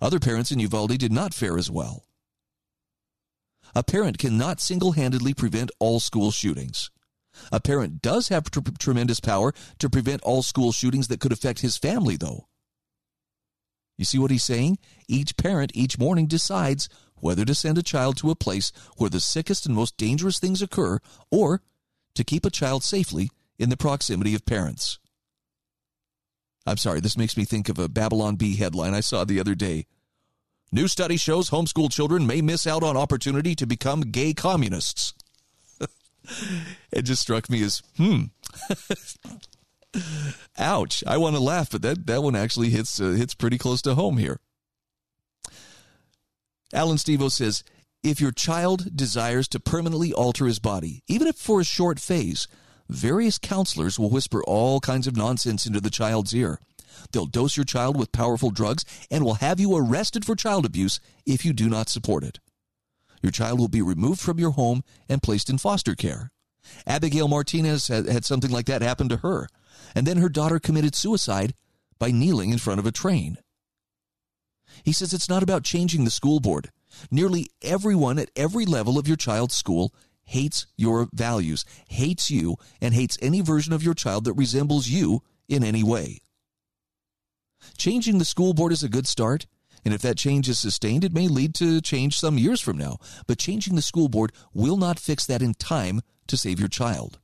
Other 0.00 0.18
parents 0.18 0.50
in 0.50 0.58
Uvalde 0.60 0.98
did 0.98 1.12
not 1.12 1.34
fare 1.34 1.58
as 1.58 1.70
well. 1.70 2.04
A 3.74 3.82
parent 3.82 4.18
cannot 4.18 4.60
single 4.60 4.92
handedly 4.92 5.34
prevent 5.34 5.70
all 5.78 6.00
school 6.00 6.30
shootings. 6.30 6.90
A 7.52 7.60
parent 7.60 8.00
does 8.00 8.28
have 8.28 8.50
tr- 8.50 8.60
tremendous 8.78 9.20
power 9.20 9.52
to 9.78 9.90
prevent 9.90 10.22
all 10.22 10.42
school 10.42 10.72
shootings 10.72 11.08
that 11.08 11.20
could 11.20 11.32
affect 11.32 11.60
his 11.60 11.76
family, 11.76 12.16
though. 12.16 12.48
You 13.96 14.04
see 14.04 14.18
what 14.18 14.30
he's 14.30 14.44
saying? 14.44 14.78
Each 15.08 15.36
parent 15.36 15.72
each 15.74 15.98
morning 15.98 16.26
decides 16.26 16.88
whether 17.16 17.44
to 17.44 17.54
send 17.54 17.78
a 17.78 17.82
child 17.82 18.16
to 18.18 18.30
a 18.30 18.36
place 18.36 18.72
where 18.96 19.10
the 19.10 19.20
sickest 19.20 19.66
and 19.66 19.74
most 19.74 19.96
dangerous 19.96 20.38
things 20.38 20.60
occur 20.60 20.98
or 21.30 21.62
to 22.14 22.24
keep 22.24 22.44
a 22.44 22.50
child 22.50 22.84
safely 22.84 23.30
in 23.58 23.70
the 23.70 23.76
proximity 23.76 24.34
of 24.34 24.44
parents. 24.44 24.98
I'm 26.66 26.76
sorry, 26.76 27.00
this 27.00 27.16
makes 27.16 27.36
me 27.36 27.44
think 27.44 27.68
of 27.68 27.78
a 27.78 27.88
Babylon 27.88 28.36
Bee 28.36 28.56
headline 28.56 28.92
I 28.92 29.00
saw 29.00 29.24
the 29.24 29.40
other 29.40 29.54
day. 29.54 29.86
New 30.72 30.88
study 30.88 31.16
shows 31.16 31.50
homeschool 31.50 31.92
children 31.92 32.26
may 32.26 32.42
miss 32.42 32.66
out 32.66 32.82
on 32.82 32.96
opportunity 32.96 33.54
to 33.54 33.66
become 33.66 34.00
gay 34.00 34.34
communists 34.34 35.14
it 36.92 37.02
just 37.02 37.22
struck 37.22 37.48
me 37.48 37.62
as, 37.62 37.82
hmm. 37.96 38.24
Ouch! 40.58 41.04
I 41.06 41.16
want 41.16 41.36
to 41.36 41.42
laugh, 41.42 41.70
but 41.70 41.82
that 41.82 42.06
that 42.06 42.22
one 42.22 42.36
actually 42.36 42.70
hits 42.70 43.00
uh, 43.00 43.10
hits 43.10 43.34
pretty 43.34 43.58
close 43.58 43.82
to 43.82 43.94
home 43.94 44.18
here. 44.18 44.40
Alan 46.72 46.96
Stevo 46.96 47.30
says, 47.30 47.62
if 48.02 48.20
your 48.20 48.32
child 48.32 48.96
desires 48.96 49.48
to 49.48 49.60
permanently 49.60 50.12
alter 50.12 50.46
his 50.46 50.58
body, 50.58 51.02
even 51.08 51.26
if 51.26 51.36
for 51.36 51.60
a 51.60 51.64
short 51.64 51.98
phase, 51.98 52.46
various 52.88 53.38
counselors 53.38 53.98
will 53.98 54.10
whisper 54.10 54.44
all 54.44 54.78
kinds 54.80 55.06
of 55.06 55.16
nonsense 55.16 55.66
into 55.66 55.80
the 55.80 55.90
child's 55.90 56.34
ear. 56.34 56.60
They'll 57.10 57.26
dose 57.26 57.56
your 57.56 57.64
child 57.64 57.96
with 57.96 58.12
powerful 58.12 58.50
drugs 58.50 58.84
and 59.10 59.24
will 59.24 59.34
have 59.34 59.58
you 59.58 59.76
arrested 59.76 60.24
for 60.24 60.36
child 60.36 60.64
abuse 60.64 61.00
if 61.24 61.44
you 61.44 61.52
do 61.52 61.68
not 61.68 61.88
support 61.88 62.22
it. 62.22 62.38
Your 63.22 63.32
child 63.32 63.58
will 63.58 63.68
be 63.68 63.82
removed 63.82 64.20
from 64.20 64.38
your 64.38 64.52
home 64.52 64.82
and 65.08 65.22
placed 65.22 65.50
in 65.50 65.58
foster 65.58 65.94
care. 65.94 66.30
Abigail 66.86 67.28
Martinez 67.28 67.88
had, 67.88 68.06
had 68.06 68.24
something 68.24 68.50
like 68.50 68.66
that 68.66 68.82
happen 68.82 69.08
to 69.08 69.16
her, 69.18 69.48
and 69.94 70.06
then 70.06 70.18
her 70.18 70.28
daughter 70.28 70.58
committed 70.58 70.94
suicide 70.94 71.54
by 71.98 72.10
kneeling 72.10 72.50
in 72.50 72.58
front 72.58 72.80
of 72.80 72.86
a 72.86 72.92
train. 72.92 73.38
He 74.84 74.92
says 74.92 75.12
it's 75.12 75.28
not 75.28 75.42
about 75.42 75.64
changing 75.64 76.04
the 76.04 76.10
school 76.10 76.40
board. 76.40 76.70
Nearly 77.10 77.48
everyone 77.62 78.18
at 78.18 78.30
every 78.36 78.66
level 78.66 78.98
of 78.98 79.08
your 79.08 79.16
child's 79.16 79.54
school 79.54 79.94
hates 80.24 80.66
your 80.76 81.08
values, 81.12 81.64
hates 81.88 82.30
you, 82.30 82.56
and 82.80 82.94
hates 82.94 83.18
any 83.22 83.40
version 83.40 83.72
of 83.72 83.82
your 83.82 83.94
child 83.94 84.24
that 84.24 84.34
resembles 84.34 84.88
you 84.88 85.22
in 85.48 85.62
any 85.64 85.82
way. 85.82 86.20
Changing 87.78 88.18
the 88.18 88.24
school 88.24 88.52
board 88.52 88.72
is 88.72 88.82
a 88.82 88.88
good 88.88 89.06
start, 89.06 89.46
and 89.84 89.94
if 89.94 90.02
that 90.02 90.16
change 90.16 90.48
is 90.48 90.58
sustained, 90.58 91.04
it 91.04 91.14
may 91.14 91.28
lead 91.28 91.54
to 91.54 91.80
change 91.80 92.18
some 92.18 92.38
years 92.38 92.60
from 92.60 92.76
now. 92.76 92.98
But 93.26 93.38
changing 93.38 93.76
the 93.76 93.82
school 93.82 94.08
board 94.08 94.32
will 94.52 94.76
not 94.76 94.98
fix 94.98 95.26
that 95.26 95.42
in 95.42 95.54
time 95.54 96.00
to 96.26 96.36
save 96.36 96.58
your 96.58 96.68
child. 96.68 97.20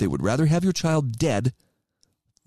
They 0.00 0.06
would 0.06 0.22
rather 0.22 0.46
have 0.46 0.64
your 0.64 0.72
child 0.72 1.18
dead 1.18 1.52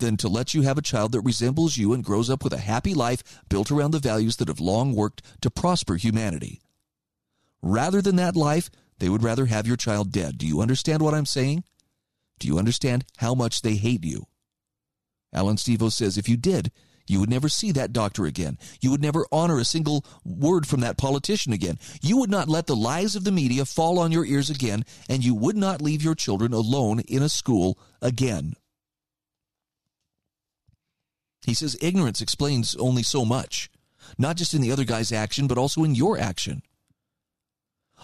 than 0.00 0.16
to 0.16 0.28
let 0.28 0.54
you 0.54 0.62
have 0.62 0.76
a 0.76 0.82
child 0.82 1.12
that 1.12 1.20
resembles 1.20 1.76
you 1.76 1.92
and 1.92 2.02
grows 2.02 2.28
up 2.28 2.42
with 2.42 2.52
a 2.52 2.58
happy 2.58 2.94
life 2.94 3.22
built 3.48 3.70
around 3.70 3.92
the 3.92 4.00
values 4.00 4.36
that 4.36 4.48
have 4.48 4.58
long 4.58 4.92
worked 4.92 5.22
to 5.40 5.52
prosper 5.52 5.94
humanity. 5.94 6.60
Rather 7.62 8.02
than 8.02 8.16
that 8.16 8.34
life, 8.34 8.70
they 8.98 9.08
would 9.08 9.22
rather 9.22 9.46
have 9.46 9.68
your 9.68 9.76
child 9.76 10.10
dead. 10.10 10.36
Do 10.36 10.48
you 10.48 10.60
understand 10.60 11.00
what 11.00 11.14
I'm 11.14 11.26
saying? 11.26 11.62
Do 12.40 12.48
you 12.48 12.58
understand 12.58 13.04
how 13.18 13.36
much 13.36 13.62
they 13.62 13.76
hate 13.76 14.04
you? 14.04 14.26
Alan 15.32 15.54
Stevo 15.54 15.92
says 15.92 16.18
if 16.18 16.28
you 16.28 16.36
did, 16.36 16.72
you 17.06 17.20
would 17.20 17.30
never 17.30 17.48
see 17.48 17.72
that 17.72 17.92
doctor 17.92 18.24
again. 18.24 18.58
You 18.80 18.90
would 18.90 19.02
never 19.02 19.26
honor 19.30 19.58
a 19.58 19.64
single 19.64 20.04
word 20.24 20.66
from 20.66 20.80
that 20.80 20.96
politician 20.96 21.52
again. 21.52 21.78
You 22.00 22.16
would 22.18 22.30
not 22.30 22.48
let 22.48 22.66
the 22.66 22.76
lies 22.76 23.14
of 23.14 23.24
the 23.24 23.32
media 23.32 23.64
fall 23.64 23.98
on 23.98 24.12
your 24.12 24.24
ears 24.24 24.48
again, 24.48 24.84
and 25.08 25.24
you 25.24 25.34
would 25.34 25.56
not 25.56 25.82
leave 25.82 26.02
your 26.02 26.14
children 26.14 26.52
alone 26.52 27.00
in 27.00 27.22
a 27.22 27.28
school 27.28 27.78
again. 28.00 28.54
He 31.44 31.52
says 31.52 31.76
ignorance 31.82 32.22
explains 32.22 32.74
only 32.76 33.02
so 33.02 33.26
much, 33.26 33.70
not 34.16 34.36
just 34.36 34.54
in 34.54 34.62
the 34.62 34.72
other 34.72 34.84
guy's 34.84 35.12
action, 35.12 35.46
but 35.46 35.58
also 35.58 35.84
in 35.84 35.94
your 35.94 36.18
action. 36.18 36.62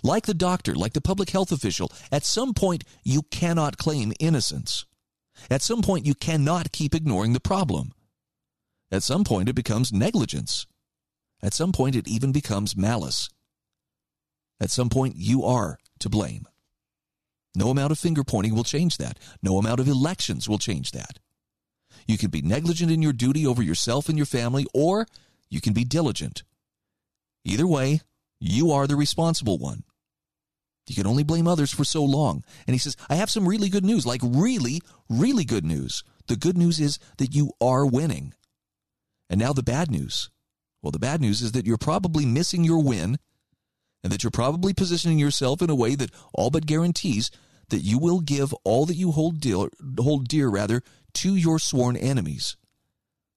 Like 0.02 0.27
the 0.27 0.35
doctor, 0.35 0.74
like 0.74 0.93
the 0.93 1.01
public 1.01 1.31
health 1.31 1.52
official, 1.52 1.90
at 2.12 2.24
some 2.24 2.52
point 2.52 2.85
you 3.02 3.22
cannot 3.22 3.78
claim 3.78 4.12
innocence. 4.20 4.85
At 5.51 5.62
some 5.62 5.81
point 5.81 6.05
you 6.05 6.14
cannot 6.14 6.72
keep 6.72 6.94
ignoring 6.94 7.32
the 7.32 7.40
problem. 7.40 7.93
At 8.91 9.03
some 9.03 9.25
point 9.25 9.49
it 9.49 9.55
becomes 9.55 9.93
negligence. 9.93 10.67
At 11.43 11.55
some 11.55 11.73
point 11.73 11.97
it 11.97 12.09
even 12.09 12.33
becomes 12.33 12.77
malice. 12.77 13.29
At 14.61 14.71
some 14.71 14.89
point 14.89 15.17
you 15.17 15.45
are 15.45 15.79
to 16.01 16.09
blame. 16.09 16.47
No 17.55 17.71
amount 17.71 17.93
of 17.93 17.99
finger 17.99 18.23
pointing 18.23 18.55
will 18.55 18.65
change 18.65 18.99
that. 18.99 19.19
No 19.43 19.59
amount 19.59 19.81
of 19.81 19.89
elections 19.89 20.49
will 20.49 20.59
change 20.59 20.93
that. 20.93 21.19
You 22.07 22.19
can 22.19 22.31
be 22.31 22.43
negligent 22.43 22.91
in 22.91 23.03
your 23.03 23.12
duty 23.12 23.47
over 23.47 23.62
yourself 23.62 24.09
and 24.09 24.17
your 24.17 24.27
family, 24.27 24.67
or 24.73 25.07
you 25.49 25.61
can 25.61 25.73
be 25.73 25.85
diligent. 25.85 26.43
Either 27.45 27.67
way, 27.67 28.01
you 28.39 28.71
are 28.71 28.87
the 28.87 28.97
responsible 28.97 29.59
one. 29.59 29.85
You 30.87 30.95
can 30.95 31.07
only 31.07 31.23
blame 31.23 31.47
others 31.47 31.73
for 31.73 31.85
so 31.85 32.05
long. 32.05 32.43
And 32.67 32.75
he 32.75 32.79
says, 32.79 32.97
I 33.09 33.15
have 33.17 33.31
some 33.31 33.49
really 33.49 33.69
good 33.69 33.85
news, 33.85 34.07
like 34.07 34.21
really, 34.25 34.81
really 35.09 35.45
good 35.45 35.65
news. 35.65 36.03
The 36.27 36.37
good 36.37 36.59
news 36.59 36.81
is 36.81 36.99
that 37.19 37.35
you 37.35 37.53
are 37.61 37.87
winning. 37.87 38.35
And 39.31 39.40
now 39.40 39.55
the 39.55 39.62
bad 39.62 39.90
news. 39.90 40.28
Well, 40.82 40.90
the 40.90 40.98
bad 40.98 41.20
news 41.20 41.40
is 41.40 41.52
that 41.52 41.66
you're 41.66 41.78
probably 41.78 42.27
missing 42.27 42.65
your 42.65 42.82
win 42.82 43.19
and 44.02 44.12
that 44.12 44.23
you're 44.23 44.31
probably 44.31 44.74
positioning 44.74 45.19
yourself 45.19 45.62
in 45.62 45.70
a 45.70 45.74
way 45.74 45.94
that 45.94 46.11
all 46.35 46.51
but 46.51 46.66
guarantees 46.66 47.31
that 47.69 47.81
you 47.81 47.98
will 47.98 48.20
give 48.20 48.52
all 48.65 48.86
that 48.86 48.97
you 48.97 49.12
hold 49.12 49.40
dear, 49.40 49.69
hold 49.98 50.27
dear 50.27 50.48
rather 50.48 50.82
to 51.15 51.36
your 51.36 51.59
sworn 51.59 51.97
enemies. 51.97 52.57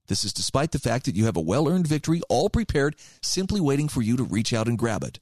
This 0.07 0.24
is 0.24 0.34
despite 0.34 0.72
the 0.72 0.80
fact 0.80 1.06
that 1.06 1.15
you 1.15 1.26
have 1.26 1.38
a 1.38 1.41
well 1.41 1.70
earned 1.70 1.88
victory 1.88 2.22
all 2.28 2.49
prepared, 2.49 2.95
simply 3.22 3.61
waiting 3.61 3.88
for 3.88 4.02
you 4.02 4.18
to 4.18 4.24
reach 4.24 4.52
out 4.52 4.68
and 4.68 4.78
grab 4.78 5.03
it. 5.03 5.20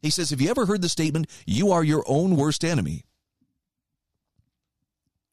He 0.00 0.10
says, 0.10 0.30
Have 0.30 0.40
you 0.40 0.50
ever 0.50 0.66
heard 0.66 0.82
the 0.82 0.88
statement, 0.88 1.28
you 1.46 1.70
are 1.70 1.84
your 1.84 2.02
own 2.08 2.36
worst 2.36 2.64
enemy? 2.64 3.04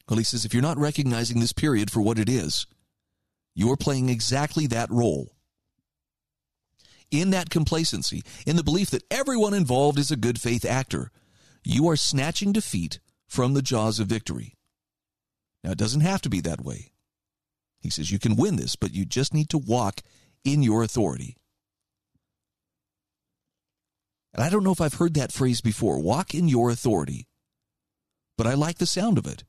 Well, 0.10 0.18
he 0.18 0.24
says, 0.24 0.44
if 0.44 0.54
you're 0.54 0.64
not 0.64 0.80
recognizing 0.80 1.40
this 1.40 1.54
period 1.54 1.92
for 1.92 2.02
what 2.02 2.18
it 2.18 2.28
is, 2.28 2.66
you 3.60 3.70
are 3.70 3.76
playing 3.76 4.08
exactly 4.08 4.68
that 4.68 4.90
role. 4.90 5.36
In 7.12 7.32
that 7.32 7.50
complacency, 7.50 8.24
in 8.48 8.56
the 8.56 8.64
belief 8.64 8.90
that 8.92 9.04
everyone 9.12 9.54
involved 9.54 10.00
is 10.00 10.12
a 10.12 10.16
good 10.16 10.40
faith 10.40 10.64
actor, 10.64 11.12
you 11.66 11.90
are 11.90 11.98
snatching 11.98 12.54
defeat 12.54 13.02
from 13.28 13.54
the 13.54 13.62
jaws 13.62 14.00
of 14.00 14.08
victory. 14.08 14.56
Now, 15.62 15.72
it 15.72 15.78
doesn't 15.78 16.00
have 16.00 16.22
to 16.22 16.30
be 16.30 16.40
that 16.40 16.64
way. 16.64 16.94
He 17.82 17.90
says 17.90 18.12
you 18.12 18.18
can 18.18 18.38
win 18.38 18.56
this, 18.56 18.78
but 18.78 18.94
you 18.94 19.04
just 19.04 19.34
need 19.34 19.50
to 19.50 19.58
walk 19.58 20.04
in 20.46 20.64
your 20.64 20.82
authority. 20.82 21.36
And 24.34 24.42
I 24.42 24.50
don't 24.50 24.64
know 24.64 24.72
if 24.72 24.80
I've 24.80 24.94
heard 24.94 25.16
that 25.16 25.34
phrase 25.34 25.60
before 25.60 26.00
walk 26.00 26.34
in 26.34 26.48
your 26.48 26.70
authority, 26.70 27.28
but 28.38 28.48
I 28.48 28.54
like 28.54 28.78
the 28.78 28.86
sound 28.86 29.18
of 29.18 29.28
it. 29.28 29.44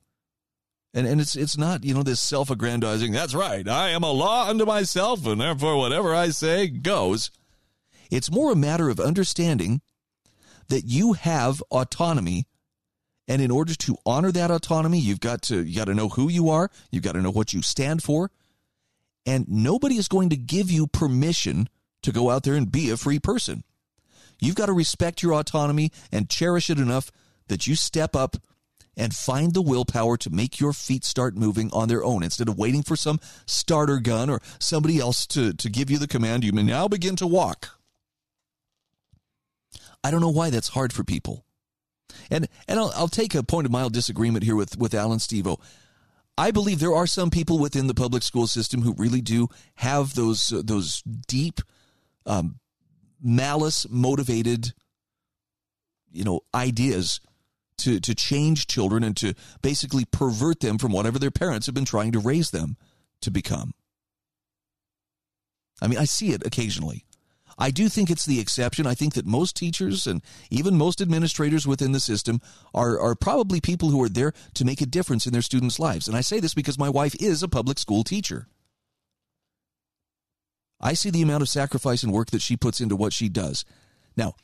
And, 0.92 1.06
and 1.06 1.20
it's 1.20 1.36
it's 1.36 1.56
not 1.56 1.84
you 1.84 1.94
know 1.94 2.02
this 2.02 2.20
self 2.20 2.50
aggrandizing. 2.50 3.12
That's 3.12 3.34
right. 3.34 3.66
I 3.68 3.90
am 3.90 4.02
a 4.02 4.10
law 4.10 4.48
unto 4.48 4.64
myself, 4.64 5.24
and 5.26 5.40
therefore 5.40 5.76
whatever 5.76 6.14
I 6.14 6.30
say 6.30 6.68
goes. 6.68 7.30
It's 8.10 8.30
more 8.30 8.50
a 8.50 8.56
matter 8.56 8.88
of 8.88 8.98
understanding 8.98 9.82
that 10.68 10.84
you 10.84 11.12
have 11.12 11.62
autonomy 11.70 12.46
and 13.30 13.40
in 13.40 13.52
order 13.52 13.76
to 13.76 13.96
honor 14.04 14.32
that 14.32 14.50
autonomy, 14.50 14.98
you've 14.98 15.20
got 15.20 15.42
to 15.42 15.62
you 15.62 15.76
got 15.76 15.84
to 15.84 15.94
know 15.94 16.08
who 16.08 16.28
you 16.28 16.50
are, 16.50 16.68
you've 16.90 17.04
got 17.04 17.12
to 17.12 17.22
know 17.22 17.30
what 17.30 17.52
you 17.52 17.62
stand 17.62 18.02
for. 18.02 18.32
And 19.24 19.48
nobody 19.48 19.96
is 19.96 20.08
going 20.08 20.30
to 20.30 20.36
give 20.36 20.68
you 20.68 20.88
permission 20.88 21.68
to 22.02 22.10
go 22.10 22.30
out 22.30 22.42
there 22.42 22.56
and 22.56 22.72
be 22.72 22.90
a 22.90 22.96
free 22.96 23.20
person. 23.20 23.62
You've 24.40 24.56
got 24.56 24.66
to 24.66 24.72
respect 24.72 25.22
your 25.22 25.34
autonomy 25.34 25.92
and 26.10 26.28
cherish 26.28 26.70
it 26.70 26.80
enough 26.80 27.12
that 27.46 27.68
you 27.68 27.76
step 27.76 28.16
up 28.16 28.36
and 29.00 29.14
find 29.14 29.54
the 29.54 29.62
willpower 29.62 30.18
to 30.18 30.28
make 30.28 30.60
your 30.60 30.74
feet 30.74 31.04
start 31.04 31.34
moving 31.34 31.70
on 31.72 31.88
their 31.88 32.04
own 32.04 32.22
instead 32.22 32.48
of 32.48 32.58
waiting 32.58 32.82
for 32.82 32.96
some 32.96 33.18
starter 33.46 33.98
gun 33.98 34.28
or 34.28 34.40
somebody 34.58 34.98
else 34.98 35.26
to, 35.26 35.54
to 35.54 35.70
give 35.70 35.90
you 35.90 35.98
the 35.98 36.06
command. 36.06 36.44
You 36.44 36.52
may 36.52 36.62
now 36.62 36.86
begin 36.86 37.16
to 37.16 37.26
walk. 37.26 37.70
I 40.04 40.10
don't 40.10 40.20
know 40.20 40.28
why 40.28 40.50
that's 40.50 40.68
hard 40.68 40.92
for 40.92 41.02
people. 41.02 41.44
And 42.30 42.46
and 42.68 42.78
I'll, 42.78 42.92
I'll 42.94 43.08
take 43.08 43.34
a 43.34 43.42
point 43.42 43.66
of 43.66 43.72
mild 43.72 43.92
disagreement 43.92 44.44
here 44.44 44.56
with 44.56 44.76
with 44.76 44.94
Alan 44.94 45.18
Stevo. 45.18 45.60
I 46.36 46.50
believe 46.50 46.80
there 46.80 46.94
are 46.94 47.06
some 47.06 47.30
people 47.30 47.58
within 47.58 47.86
the 47.86 47.94
public 47.94 48.22
school 48.22 48.46
system 48.46 48.82
who 48.82 48.94
really 48.94 49.20
do 49.20 49.48
have 49.76 50.14
those 50.14 50.52
uh, 50.52 50.62
those 50.64 51.02
deep 51.02 51.60
um, 52.26 52.58
malice 53.22 53.86
motivated 53.88 54.72
you 56.10 56.24
know 56.24 56.40
ideas 56.54 57.20
to 57.80 58.00
to 58.00 58.14
change 58.14 58.66
children 58.66 59.02
and 59.02 59.16
to 59.18 59.34
basically 59.62 60.04
pervert 60.04 60.60
them 60.60 60.78
from 60.78 60.92
whatever 60.92 61.18
their 61.18 61.30
parents 61.30 61.66
have 61.66 61.74
been 61.74 61.84
trying 61.84 62.12
to 62.12 62.18
raise 62.18 62.50
them 62.50 62.76
to 63.22 63.30
become. 63.30 63.72
I 65.82 65.86
mean, 65.86 65.98
I 65.98 66.04
see 66.04 66.32
it 66.32 66.46
occasionally. 66.46 67.04
I 67.58 67.70
do 67.70 67.90
think 67.90 68.10
it's 68.10 68.24
the 68.24 68.40
exception. 68.40 68.86
I 68.86 68.94
think 68.94 69.12
that 69.14 69.26
most 69.26 69.54
teachers 69.54 70.06
and 70.06 70.22
even 70.50 70.78
most 70.78 71.02
administrators 71.02 71.66
within 71.66 71.92
the 71.92 72.00
system 72.00 72.40
are, 72.72 72.98
are 72.98 73.14
probably 73.14 73.60
people 73.60 73.90
who 73.90 74.02
are 74.02 74.08
there 74.08 74.32
to 74.54 74.64
make 74.64 74.80
a 74.80 74.86
difference 74.86 75.26
in 75.26 75.32
their 75.34 75.42
students' 75.42 75.78
lives. 75.78 76.08
And 76.08 76.16
I 76.16 76.22
say 76.22 76.40
this 76.40 76.54
because 76.54 76.78
my 76.78 76.88
wife 76.88 77.14
is 77.20 77.42
a 77.42 77.48
public 77.48 77.78
school 77.78 78.02
teacher. 78.02 78.46
I 80.80 80.94
see 80.94 81.10
the 81.10 81.20
amount 81.20 81.42
of 81.42 81.50
sacrifice 81.50 82.02
and 82.02 82.12
work 82.12 82.30
that 82.30 82.40
she 82.40 82.56
puts 82.56 82.80
into 82.80 82.96
what 82.96 83.12
she 83.12 83.28
does. 83.28 83.66
Now, 84.16 84.34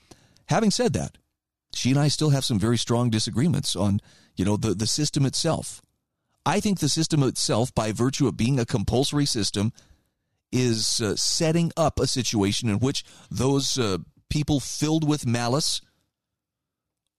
having 0.48 0.70
said 0.70 0.92
that, 0.92 1.16
she 1.76 1.90
and 1.90 1.98
I 1.98 2.08
still 2.08 2.30
have 2.30 2.44
some 2.44 2.58
very 2.58 2.78
strong 2.78 3.10
disagreements 3.10 3.76
on, 3.76 4.00
you 4.36 4.44
know, 4.44 4.56
the, 4.56 4.74
the 4.74 4.86
system 4.86 5.26
itself. 5.26 5.82
I 6.44 6.60
think 6.60 6.78
the 6.78 6.88
system 6.88 7.22
itself, 7.22 7.74
by 7.74 7.92
virtue 7.92 8.28
of 8.28 8.36
being 8.36 8.58
a 8.58 8.66
compulsory 8.66 9.26
system, 9.26 9.72
is 10.52 11.00
uh, 11.00 11.16
setting 11.16 11.72
up 11.76 11.98
a 11.98 12.06
situation 12.06 12.68
in 12.68 12.78
which 12.78 13.04
those 13.30 13.78
uh, 13.78 13.98
people 14.30 14.60
filled 14.60 15.06
with 15.06 15.26
malice 15.26 15.80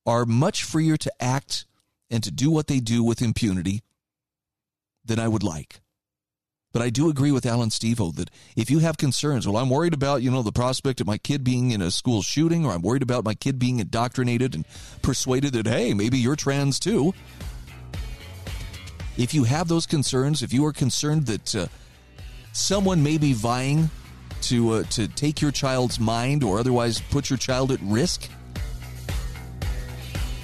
are 0.05 0.25
much 0.25 0.63
freer 0.63 0.95
to 0.97 1.11
act 1.19 1.65
and 2.09 2.23
to 2.23 2.31
do 2.31 2.49
what 2.49 2.67
they 2.67 2.79
do 2.79 3.03
with 3.03 3.21
impunity 3.21 3.83
than 5.03 5.19
I 5.19 5.27
would 5.27 5.43
like. 5.43 5.81
But 6.77 6.85
I 6.85 6.91
do 6.91 7.09
agree 7.09 7.31
with 7.31 7.47
Alan 7.47 7.69
Stevo 7.69 8.15
that 8.17 8.29
if 8.55 8.69
you 8.69 8.77
have 8.77 8.99
concerns, 8.99 9.47
well, 9.47 9.57
I'm 9.57 9.67
worried 9.71 9.95
about, 9.95 10.21
you 10.21 10.29
know, 10.29 10.43
the 10.43 10.51
prospect 10.51 11.01
of 11.01 11.07
my 11.07 11.17
kid 11.17 11.43
being 11.43 11.71
in 11.71 11.81
a 11.81 11.89
school 11.89 12.21
shooting, 12.21 12.67
or 12.67 12.71
I'm 12.71 12.83
worried 12.83 13.01
about 13.01 13.25
my 13.25 13.33
kid 13.33 13.57
being 13.57 13.79
indoctrinated 13.79 14.53
and 14.53 14.63
persuaded 15.01 15.53
that, 15.53 15.65
hey, 15.65 15.95
maybe 15.95 16.19
you're 16.19 16.35
trans 16.35 16.79
too. 16.79 17.15
If 19.17 19.33
you 19.33 19.45
have 19.45 19.67
those 19.67 19.87
concerns, 19.87 20.43
if 20.43 20.53
you 20.53 20.63
are 20.67 20.71
concerned 20.71 21.25
that 21.25 21.55
uh, 21.55 21.67
someone 22.53 23.01
may 23.01 23.17
be 23.17 23.33
vying 23.33 23.89
to 24.41 24.73
uh, 24.73 24.83
to 24.91 25.07
take 25.07 25.41
your 25.41 25.51
child's 25.51 25.99
mind 25.99 26.43
or 26.43 26.59
otherwise 26.59 27.01
put 27.09 27.31
your 27.31 27.37
child 27.37 27.71
at 27.71 27.79
risk, 27.81 28.29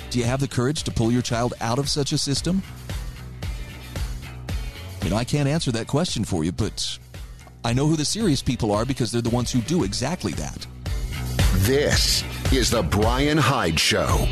do 0.10 0.18
you 0.18 0.26
have 0.26 0.40
the 0.40 0.48
courage 0.48 0.82
to 0.82 0.90
pull 0.90 1.12
your 1.12 1.22
child 1.22 1.54
out 1.62 1.78
of 1.78 1.88
such 1.90 2.12
a 2.12 2.18
system? 2.18 2.64
You 5.04 5.10
know, 5.10 5.18
I 5.18 5.26
can't 5.26 5.50
answer 5.50 5.72
that 5.74 5.88
question 5.88 6.24
for 6.24 6.44
you, 6.46 6.52
but 6.54 6.98
I 7.66 7.74
know 7.74 7.88
who 7.88 7.98
the 7.98 8.06
serious 8.06 8.42
people 8.42 8.72
are 8.72 8.86
because 8.86 9.12
they're 9.12 9.22
the 9.22 9.30
ones 9.30 9.52
who 9.52 9.60
do 9.62 9.84
exactly 9.84 10.32
that. 10.34 10.66
This 11.58 12.24
is 12.54 12.70
the 12.70 12.84
Brian 12.84 13.38
Hyde 13.38 13.80
Show. 13.80 14.28